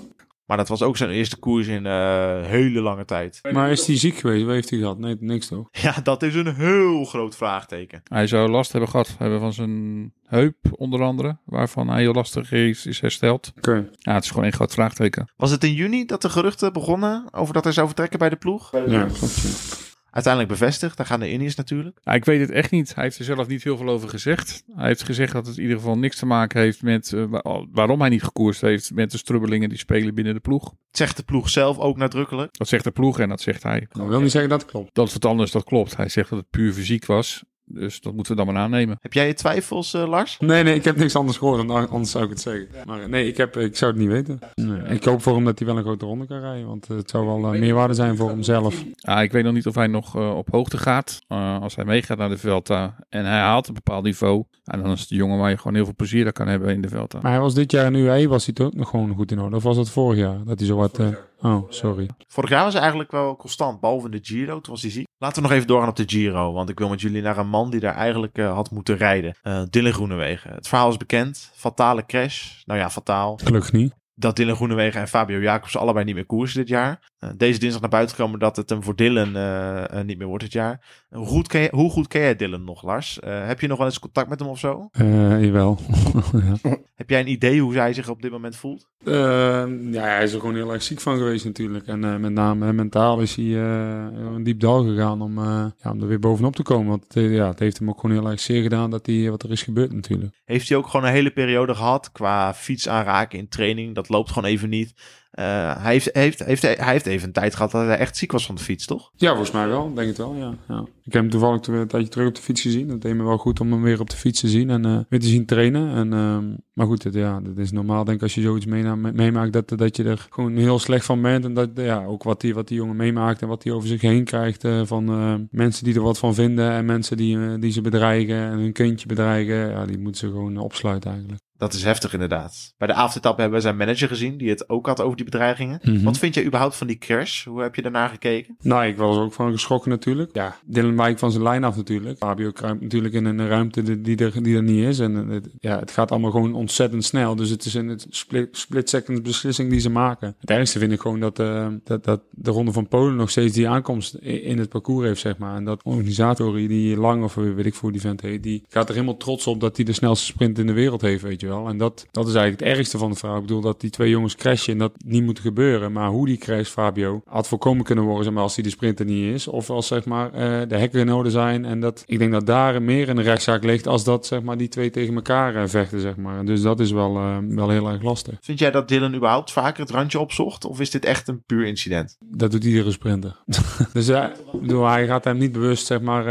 Maar 0.46 0.56
dat 0.56 0.68
was 0.68 0.82
ook 0.82 0.96
zijn 0.96 1.10
eerste 1.10 1.36
koers 1.36 1.66
in 1.66 1.86
eh 1.86 2.42
hele 2.42 2.80
lange 2.80 3.04
tijd. 3.04 3.40
Maar 3.52 3.70
is 3.70 3.86
hij 3.86 3.96
ziek 3.98 4.16
geweest? 4.16 4.44
Wat 4.44 4.54
heeft 4.54 4.70
hij 4.70 4.78
gehad? 4.78 4.98
Nee, 4.98 5.16
niks 5.20 5.46
toch? 5.46 5.68
Ja, 5.72 5.94
dat 6.02 6.22
is 6.22 6.34
een 6.34 6.54
heel 6.54 7.04
groot 7.04 7.36
vraagteken. 7.36 8.00
Hij 8.04 8.26
zou 8.26 8.50
last 8.50 8.72
hebben 8.72 8.90
gehad 8.90 9.14
hebben 9.18 9.40
van 9.40 9.52
zijn 9.52 10.12
heup, 10.24 10.56
onder 10.70 11.02
andere. 11.02 11.38
Waarvan 11.44 11.88
hij 11.88 12.00
heel 12.00 12.12
lastig 12.12 12.52
is, 12.52 12.86
is 12.86 13.00
hersteld. 13.00 13.52
Oké. 13.56 13.88
Ja, 13.98 14.14
het 14.14 14.24
is 14.24 14.30
gewoon 14.30 14.44
een 14.44 14.52
groot 14.52 14.74
vraagteken. 14.74 15.32
Was 15.36 15.50
het 15.50 15.64
in 15.64 15.74
juni 15.74 16.04
dat 16.04 16.22
de 16.22 16.28
geruchten 16.28 16.72
begonnen 16.72 17.24
over 17.30 17.54
dat 17.54 17.64
hij 17.64 17.72
zou 17.72 17.86
vertrekken 17.86 18.18
bij 18.18 18.28
de 18.28 18.36
ploeg? 18.36 18.70
Ja, 18.86 19.04
klopt. 19.04 19.87
Uiteindelijk 20.18 20.58
bevestigd, 20.60 20.96
daar 20.96 21.06
gaan 21.06 21.20
de 21.20 21.30
Indiërs 21.30 21.54
natuurlijk. 21.54 21.98
Ja, 22.02 22.12
ik 22.12 22.24
weet 22.24 22.40
het 22.40 22.50
echt 22.50 22.70
niet. 22.70 22.94
Hij 22.94 23.04
heeft 23.04 23.18
er 23.18 23.24
zelf 23.24 23.48
niet 23.48 23.64
heel 23.64 23.76
veel 23.76 23.88
over 23.88 24.08
gezegd. 24.08 24.62
Hij 24.74 24.86
heeft 24.86 25.02
gezegd 25.02 25.32
dat 25.32 25.46
het 25.46 25.56
in 25.56 25.62
ieder 25.62 25.76
geval 25.76 25.98
niks 25.98 26.16
te 26.18 26.26
maken 26.26 26.60
heeft 26.60 26.82
met 26.82 27.12
eh, 27.12 27.24
wa- 27.28 27.66
waarom 27.72 28.00
hij 28.00 28.08
niet 28.08 28.22
gekoerst 28.22 28.60
heeft. 28.60 28.90
Met 28.94 29.10
de 29.10 29.18
strubbelingen 29.18 29.68
die 29.68 29.78
spelen 29.78 30.14
binnen 30.14 30.34
de 30.34 30.40
ploeg. 30.40 30.74
Zegt 30.90 31.16
de 31.16 31.22
ploeg 31.22 31.48
zelf 31.50 31.78
ook 31.78 31.96
nadrukkelijk. 31.96 32.58
Dat 32.58 32.68
zegt 32.68 32.84
de 32.84 32.90
ploeg 32.90 33.18
en 33.20 33.28
dat 33.28 33.40
zegt 33.40 33.62
hij. 33.62 33.86
Dat 33.90 34.06
wil 34.08 34.20
niet 34.20 34.30
zeggen 34.30 34.50
dat 34.50 34.60
het 34.62 34.70
klopt. 34.70 34.94
Dat 34.94 35.06
is 35.06 35.12
wat 35.12 35.24
anders, 35.24 35.50
dat 35.50 35.64
klopt. 35.64 35.96
Hij 35.96 36.08
zegt 36.08 36.30
dat 36.30 36.38
het 36.38 36.50
puur 36.50 36.72
fysiek 36.72 37.06
was. 37.06 37.44
Dus 37.70 38.00
dat 38.00 38.14
moeten 38.14 38.36
we 38.36 38.44
dan 38.44 38.54
maar 38.54 38.62
aannemen. 38.62 38.98
Heb 39.00 39.12
jij 39.12 39.26
je 39.26 39.34
twijfels, 39.34 39.94
eh, 39.94 40.08
Lars? 40.08 40.36
Nee, 40.38 40.62
nee, 40.62 40.74
ik 40.74 40.84
heb 40.84 40.96
niks 40.96 41.16
anders 41.16 41.36
gehoord. 41.36 41.68
Dan, 41.68 41.88
anders 41.88 42.10
zou 42.10 42.24
ik 42.24 42.30
het 42.30 42.40
zeggen. 42.40 42.66
Maar 42.86 43.08
nee, 43.08 43.28
ik, 43.28 43.36
heb, 43.36 43.56
ik 43.56 43.76
zou 43.76 43.90
het 43.90 44.00
niet 44.00 44.10
weten. 44.10 44.38
Nee. 44.54 44.80
Ik 44.82 45.04
hoop 45.04 45.22
voor 45.22 45.34
hem 45.34 45.44
dat 45.44 45.58
hij 45.58 45.68
wel 45.68 45.76
een 45.76 45.82
grote 45.82 46.04
ronde 46.04 46.26
kan 46.26 46.40
rijden. 46.40 46.66
Want 46.66 46.86
eh, 46.90 46.96
het 46.96 47.10
zou 47.10 47.26
wel 47.26 47.52
eh, 47.52 47.60
meerwaarde 47.60 47.94
zijn 47.94 48.16
voor 48.16 48.28
hemzelf. 48.28 48.84
Ja, 48.94 49.22
ik 49.22 49.32
weet 49.32 49.44
nog 49.44 49.52
niet 49.52 49.66
of 49.66 49.74
hij 49.74 49.86
nog 49.86 50.16
eh, 50.16 50.36
op 50.36 50.48
hoogte 50.50 50.78
gaat. 50.78 51.18
Eh, 51.28 51.60
als 51.60 51.76
hij 51.76 51.84
meegaat 51.84 52.18
naar 52.18 52.28
de 52.28 52.38
Velta 52.38 52.94
en 53.08 53.24
hij 53.24 53.38
haalt 53.38 53.68
een 53.68 53.74
bepaald 53.74 54.04
niveau. 54.04 54.44
En 54.64 54.82
dan 54.82 54.92
is 54.92 55.00
het 55.00 55.10
een 55.10 55.16
jongen 55.16 55.38
waar 55.38 55.50
je 55.50 55.56
gewoon 55.56 55.74
heel 55.74 55.84
veel 55.84 55.94
plezier 55.96 56.26
aan 56.26 56.32
kan 56.32 56.48
hebben 56.48 56.74
in 56.74 56.80
de 56.80 56.88
Velta. 56.88 57.18
Maar 57.22 57.32
hij 57.32 57.40
was 57.40 57.54
dit 57.54 57.70
jaar 57.70 57.86
in 57.86 57.94
UAE 57.94 58.28
was 58.28 58.44
hij 58.44 58.54
toch 58.54 58.66
ook 58.66 58.74
nog 58.74 58.88
gewoon 58.88 59.14
goed 59.14 59.30
in 59.30 59.40
orde? 59.40 59.56
Of 59.56 59.62
was 59.62 59.76
dat 59.76 59.90
vorig 59.90 60.18
jaar? 60.18 60.44
Dat 60.44 60.58
hij 60.58 60.68
zo 60.68 60.76
wat... 60.76 61.00
oh, 61.40 61.70
sorry. 61.70 62.08
Vorig 62.26 62.50
jaar 62.50 62.62
was 62.62 62.72
hij 62.72 62.80
eigenlijk 62.80 63.10
wel 63.10 63.36
constant, 63.36 63.80
behalve 63.80 64.04
in 64.04 64.10
de 64.10 64.18
Giro. 64.22 64.60
Toen 64.60 64.72
was 64.72 64.82
hij 64.82 64.90
ziek. 64.90 65.06
Laten 65.18 65.42
we 65.42 65.48
nog 65.48 65.56
even 65.56 65.68
doorgaan 65.68 65.88
op 65.88 65.96
de 65.96 66.04
Giro. 66.06 66.52
Want 66.52 66.68
ik 66.68 66.78
wil 66.78 66.88
met 66.88 67.00
jullie 67.00 67.22
naar 67.22 67.38
een 67.38 67.48
man 67.48 67.70
die 67.70 67.80
daar 67.80 67.94
eigenlijk 67.94 68.38
eh, 68.38 68.54
had 68.54 68.70
moeten 68.70 68.96
rijden. 68.96 69.36
Eh 69.42 69.62
Dylan 69.70 69.92
Groenewegen. 69.92 70.54
Het 70.54 70.68
verhaal 70.68 70.90
is 70.90 70.96
bekend. 70.96 71.50
Fatale 71.54 72.06
crash. 72.06 72.62
Nou 72.64 72.80
ja, 72.80 72.90
fataal. 72.90 73.38
Gelukkig 73.42 73.72
niet. 73.72 73.97
Dat 74.18 74.36
Dylan 74.36 74.56
Groenewegen 74.56 75.00
en 75.00 75.08
Fabio 75.08 75.40
Jacobs 75.40 75.76
allebei 75.76 76.04
niet 76.04 76.14
meer 76.14 76.26
koersen 76.26 76.58
dit 76.60 76.68
jaar. 76.68 77.10
Eh, 77.18 77.30
deze 77.36 77.58
dinsdag 77.58 77.80
naar 77.80 77.90
buiten 77.90 78.16
gekomen 78.16 78.38
dat 78.38 78.56
het 78.56 78.70
hem 78.70 78.82
voor 78.82 78.96
Dylan 78.96 79.36
eh, 79.36 79.98
eh, 79.98 80.06
niet 80.06 80.18
meer 80.18 80.26
wordt 80.26 80.44
dit 80.44 80.52
jaar. 80.52 81.06
Hoe 81.10 81.26
goed 81.26 81.48
ken, 81.48 81.60
je, 81.60 81.68
hoe 81.70 81.90
goed 81.90 82.08
ken 82.08 82.20
jij 82.20 82.36
Dylan 82.36 82.64
nog, 82.64 82.82
Lars? 82.82 83.18
Heb 83.24 83.60
je 83.60 83.66
nog 83.66 83.78
wel 83.78 83.86
eens 83.86 83.98
contact 83.98 84.28
met 84.28 84.38
hem 84.38 84.48
of 84.48 84.58
zo? 84.58 84.88
Eh 84.92 85.44
jawel. 85.44 85.78
ja. 86.62 86.76
Heb 86.94 87.10
jij 87.10 87.20
een 87.20 87.30
idee 87.30 87.60
hoe 87.60 87.74
hij 87.74 87.92
zich 87.92 88.08
op 88.08 88.22
dit 88.22 88.30
moment 88.30 88.56
voelt? 88.56 88.86
Eh, 89.04 89.64
ja, 89.90 90.02
hij 90.02 90.22
is 90.22 90.32
er 90.32 90.40
gewoon 90.40 90.54
heel 90.54 90.72
erg 90.72 90.82
ziek 90.82 91.00
van 91.00 91.16
geweest 91.16 91.44
natuurlijk. 91.44 91.86
En 91.86 92.20
met 92.20 92.32
name 92.32 92.72
mentaal 92.72 93.20
is 93.20 93.34
hij 93.34 93.44
een 93.44 94.42
diep 94.42 94.60
dal 94.60 94.84
gegaan 94.84 95.22
om, 95.22 95.38
ja, 95.38 95.90
om 95.90 96.00
er 96.00 96.08
weer 96.08 96.18
bovenop 96.18 96.56
te 96.56 96.62
komen. 96.62 96.88
Want 96.88 97.04
ja, 97.08 97.48
het 97.48 97.58
heeft 97.58 97.78
hem 97.78 97.88
ook 97.88 98.00
gewoon 98.00 98.16
heel 98.16 98.30
erg 98.30 98.40
zeer 98.40 98.62
gedaan 98.62 98.90
dat 98.90 99.06
hij, 99.06 99.30
wat 99.30 99.42
er 99.42 99.50
is 99.50 99.62
gebeurd 99.62 99.92
natuurlijk. 99.92 100.40
Heeft 100.44 100.68
hij 100.68 100.78
ook 100.78 100.86
gewoon 100.86 101.06
een 101.06 101.12
hele 101.12 101.30
periode 101.30 101.74
gehad 101.74 102.12
qua 102.12 102.54
fiets 102.54 102.88
aanraken 102.88 103.38
in 103.38 103.48
training? 103.48 103.94
Dat 103.94 104.07
loopt 104.08 104.28
gewoon 104.32 104.50
even 104.50 104.68
niet. 104.68 104.94
Eh, 105.30 105.82
hij, 105.82 105.92
heeft, 105.92 106.10
heeft, 106.12 106.44
heeft, 106.44 106.62
hij 106.62 106.76
heeft 106.92 107.06
even 107.06 107.26
een 107.26 107.32
tijd 107.32 107.54
gehad 107.54 107.70
dat 107.70 107.86
hij 107.86 107.98
echt 107.98 108.16
ziek 108.16 108.32
was 108.32 108.46
van 108.46 108.54
de 108.54 108.62
fiets, 108.62 108.86
toch? 108.86 109.10
Ja, 109.16 109.28
volgens 109.28 109.50
mij 109.50 109.68
wel. 109.68 109.94
Denk 109.94 110.08
het 110.08 110.16
wel, 110.16 110.34
ja. 110.34 110.54
ja. 110.68 110.80
Ik 110.80 111.12
heb 111.12 111.22
hem 111.22 111.30
toevallig 111.30 111.66
een 111.66 111.86
tijdje 111.86 112.08
terug 112.08 112.28
op 112.28 112.34
de 112.34 112.42
fiets 112.42 112.60
gezien. 112.60 112.88
Dat 112.88 113.00
deed 113.00 113.14
me 113.14 113.22
wel 113.22 113.36
goed 113.36 113.60
om 113.60 113.72
hem 113.72 113.82
weer 113.82 114.00
op 114.00 114.10
de 114.10 114.16
fiets 114.16 114.40
te 114.40 114.48
zien 114.48 114.70
en 114.70 114.84
eh, 114.84 114.98
weer 115.08 115.20
te 115.20 115.26
zien 115.26 115.46
trainen. 115.46 115.94
En, 115.94 116.12
ehm, 116.12 116.54
maar 116.72 116.86
goed, 116.86 117.02
het, 117.02 117.14
ja, 117.14 117.40
dat 117.40 117.58
is 117.58 117.72
normaal 117.72 118.04
denk 118.04 118.16
ik 118.16 118.22
als 118.22 118.34
je 118.34 118.40
zoiets 118.40 118.66
meemaakt 118.66 119.52
dat, 119.52 119.68
dat 119.68 119.96
je 119.96 120.04
er 120.04 120.26
gewoon 120.30 120.56
heel 120.56 120.78
slecht 120.78 121.04
van 121.04 121.22
bent. 121.22 121.44
En 121.44 121.54
dat, 121.54 121.70
ja, 121.74 122.04
ook 122.04 122.22
wat 122.22 122.40
die, 122.40 122.54
wat 122.54 122.68
die 122.68 122.76
jongen 122.76 122.96
meemaakt 122.96 123.42
en 123.42 123.48
wat 123.48 123.64
hij 123.64 123.72
over 123.72 123.88
zich 123.88 124.00
heen 124.00 124.24
krijgt 124.24 124.64
eh, 124.64 124.80
van 124.84 125.04
mensen 125.50 125.84
die 125.84 125.94
er 125.94 126.02
wat 126.02 126.18
van 126.18 126.34
vinden. 126.34 126.70
En 126.70 126.84
mensen 126.84 127.16
die, 127.16 127.58
die 127.58 127.72
ze 127.72 127.80
bedreigen 127.80 128.36
en 128.36 128.58
hun 128.58 128.72
kindje 128.72 129.06
bedreigen. 129.06 129.70
Ja, 129.70 129.86
die 129.86 129.98
moeten 129.98 130.20
ze 130.20 130.26
gewoon 130.26 130.56
opsluiten 130.56 131.10
eigenlijk. 131.10 131.42
Dat 131.58 131.72
is 131.72 131.82
heftig 131.84 132.12
inderdaad. 132.12 132.74
Bij 132.78 132.86
de 132.88 132.94
avondetappe 132.94 133.40
hebben 133.40 133.58
we 133.58 133.64
zijn 133.64 133.76
manager 133.76 134.08
gezien, 134.08 134.36
die 134.36 134.48
het 134.48 134.68
ook 134.68 134.86
had 134.86 135.00
over 135.00 135.16
die 135.16 135.24
bedreigingen. 135.24 135.78
Mhm. 135.82 136.02
Wat 136.04 136.18
vind 136.18 136.34
jij 136.34 136.44
überhaupt 136.44 136.76
van 136.76 136.86
die 136.86 136.98
crash? 136.98 137.44
Hoe 137.44 137.62
heb 137.62 137.74
je 137.74 137.82
daarnaar 137.82 138.08
gekeken? 138.08 138.56
Nou, 138.60 138.86
ik 138.86 138.96
was 138.96 139.16
ook 139.16 139.32
van 139.32 139.52
geschrokken 139.52 139.90
natuurlijk. 139.90 140.30
Ja, 140.34 140.56
Dylan 140.66 140.96
wijkt 140.96 141.20
van 141.20 141.30
zijn 141.30 141.42
lijn 141.42 141.64
af 141.64 141.76
natuurlijk. 141.76 142.18
Fabio 142.18 142.50
kruipt 142.50 142.80
natuurlijk 142.80 143.14
in 143.14 143.24
een 143.24 143.48
ruimte 143.48 144.00
die- 144.02 144.16
er, 144.16 144.42
die 144.42 144.56
er 144.56 144.62
niet 144.62 144.84
is. 144.84 144.98
En 144.98 145.14
het, 145.14 145.48
ja, 145.60 145.78
het 145.78 145.90
gaat 145.90 146.10
allemaal 146.10 146.30
gewoon 146.30 146.54
ontzettend 146.54 147.04
snel. 147.04 147.36
Dus 147.36 147.50
het 147.50 147.64
is 147.64 147.74
een 147.74 147.88
het 147.88 148.06
split, 148.10 148.48
split 148.56 148.88
second 148.88 149.22
beslissing 149.22 149.70
die 149.70 149.80
ze 149.80 149.90
maken. 149.90 150.36
Het 150.40 150.50
ergste 150.50 150.78
vind 150.78 150.92
ik 150.92 151.00
gewoon 151.00 151.20
dat, 151.20 151.38
eh, 151.38 151.66
dat, 151.84 152.04
dat 152.04 152.20
de 152.30 152.50
Ronde 152.50 152.72
van 152.72 152.88
Polen 152.88 153.16
nog 153.16 153.30
steeds 153.30 153.54
die 153.54 153.68
aankomst 153.68 154.14
in 154.14 154.58
het 154.58 154.68
parcours 154.68 155.06
heeft, 155.06 155.20
zeg 155.20 155.38
maar. 155.38 155.56
En 155.56 155.64
dat 155.64 155.82
organisatorie, 155.82 156.68
die 156.68 156.96
lang 156.96 157.24
of 157.24 157.34
weet 157.34 157.66
ik 157.66 157.74
voor 157.74 157.92
die 157.92 158.00
vent 158.00 158.20
heet, 158.20 158.42
die 158.42 158.62
gaat 158.68 158.88
er 158.88 158.94
helemaal 158.94 159.16
trots 159.16 159.46
op 159.46 159.60
dat 159.60 159.76
hij 159.76 159.84
de 159.84 159.92
snelste 159.92 160.24
sprint 160.24 160.58
in 160.58 160.66
de 160.66 160.72
wereld 160.72 161.00
heeft, 161.00 161.22
weet 161.22 161.40
je 161.40 161.46
wel. 161.48 161.68
En 161.68 161.78
dat, 161.78 162.06
dat 162.10 162.28
is 162.28 162.34
eigenlijk 162.34 162.64
het 162.64 162.76
ergste 162.76 162.98
van 162.98 163.10
het 163.10 163.18
verhaal. 163.18 163.36
Ik 163.36 163.46
bedoel 163.46 163.60
dat 163.60 163.80
die 163.80 163.90
twee 163.90 164.10
jongens 164.10 164.36
crashen 164.36 164.72
en 164.72 164.78
dat 164.78 164.92
niet 165.04 165.22
moet 165.22 165.40
gebeuren. 165.40 165.92
Maar 165.92 166.08
hoe 166.08 166.26
die 166.26 166.36
crash, 166.36 166.68
Fabio, 166.68 167.22
had 167.26 167.48
voorkomen 167.48 167.84
kunnen 167.84 168.04
worden, 168.04 168.24
zeg 168.24 168.32
maar, 168.32 168.42
als 168.42 168.54
hij 168.54 168.64
de 168.64 168.70
sprinter 168.70 169.04
niet 169.04 169.34
is. 169.34 169.48
Of 169.48 169.70
als, 169.70 169.86
zeg 169.86 170.04
maar, 170.04 170.32
eh, 170.32 170.68
de 170.68 170.76
hekken 170.76 171.00
in 171.00 171.12
orde 171.12 171.30
zijn. 171.30 171.64
En 171.64 171.80
dat, 171.80 172.02
ik 172.06 172.18
denk 172.18 172.32
dat 172.32 172.46
daar 172.46 172.82
meer 172.82 173.08
in 173.08 173.16
de 173.16 173.22
rechtszaak 173.22 173.64
ligt 173.64 173.86
als 173.86 174.04
dat, 174.04 174.26
zeg 174.26 174.42
maar, 174.42 174.56
die 174.56 174.68
twee 174.68 174.90
tegen 174.90 175.14
elkaar 175.14 175.54
eh, 175.54 175.68
vechten, 175.68 176.00
zeg 176.00 176.16
maar. 176.16 176.44
Dus 176.44 176.62
dat 176.62 176.80
is 176.80 176.90
wel, 176.90 177.16
eh, 177.16 177.36
wel 177.48 177.68
heel 177.68 177.88
erg 177.88 178.02
lastig. 178.02 178.38
Vind 178.40 178.58
jij 178.58 178.70
dat 178.70 178.88
Dylan 178.88 179.14
überhaupt 179.14 179.52
vaker 179.52 179.80
het 179.80 179.90
randje 179.90 180.18
opzocht? 180.18 180.64
Of 180.64 180.80
is 180.80 180.90
dit 180.90 181.04
echt 181.04 181.28
een 181.28 181.42
puur 181.46 181.66
incident? 181.66 182.16
Dat 182.20 182.50
doet 182.50 182.64
iedere 182.64 182.90
sprinter. 182.90 183.36
dus 183.92 184.10
bedoel, 184.52 184.86
hij 184.86 185.06
gaat 185.06 185.24
hem 185.24 185.38
niet 185.38 185.52
bewust 185.52 185.86
zeg 185.86 186.00
maar, 186.00 186.24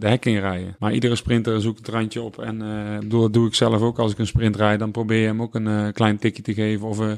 de 0.00 0.08
hek 0.08 0.24
inrijden. 0.24 0.76
Maar 0.78 0.92
iedere 0.92 1.16
sprinter 1.16 1.60
zoekt 1.60 1.78
het 1.78 1.88
randje 1.88 2.22
op. 2.22 2.38
En 2.38 2.58
bedoel, 3.00 3.20
dat 3.20 3.32
doe 3.32 3.46
ik 3.46 3.54
zelf 3.54 3.80
ook 3.80 3.98
als 3.98 4.12
ik 4.12 4.18
een 4.18 4.26
rijd. 4.56 4.78
Dan 4.78 4.90
probeer 4.90 5.20
je 5.20 5.26
hem 5.26 5.42
ook 5.42 5.54
een 5.54 5.66
eh, 5.66 5.88
klein 5.92 6.18
tikje 6.18 6.42
te 6.42 6.54
geven. 6.54 6.86
Of 6.86 7.00
eh, 7.00 7.12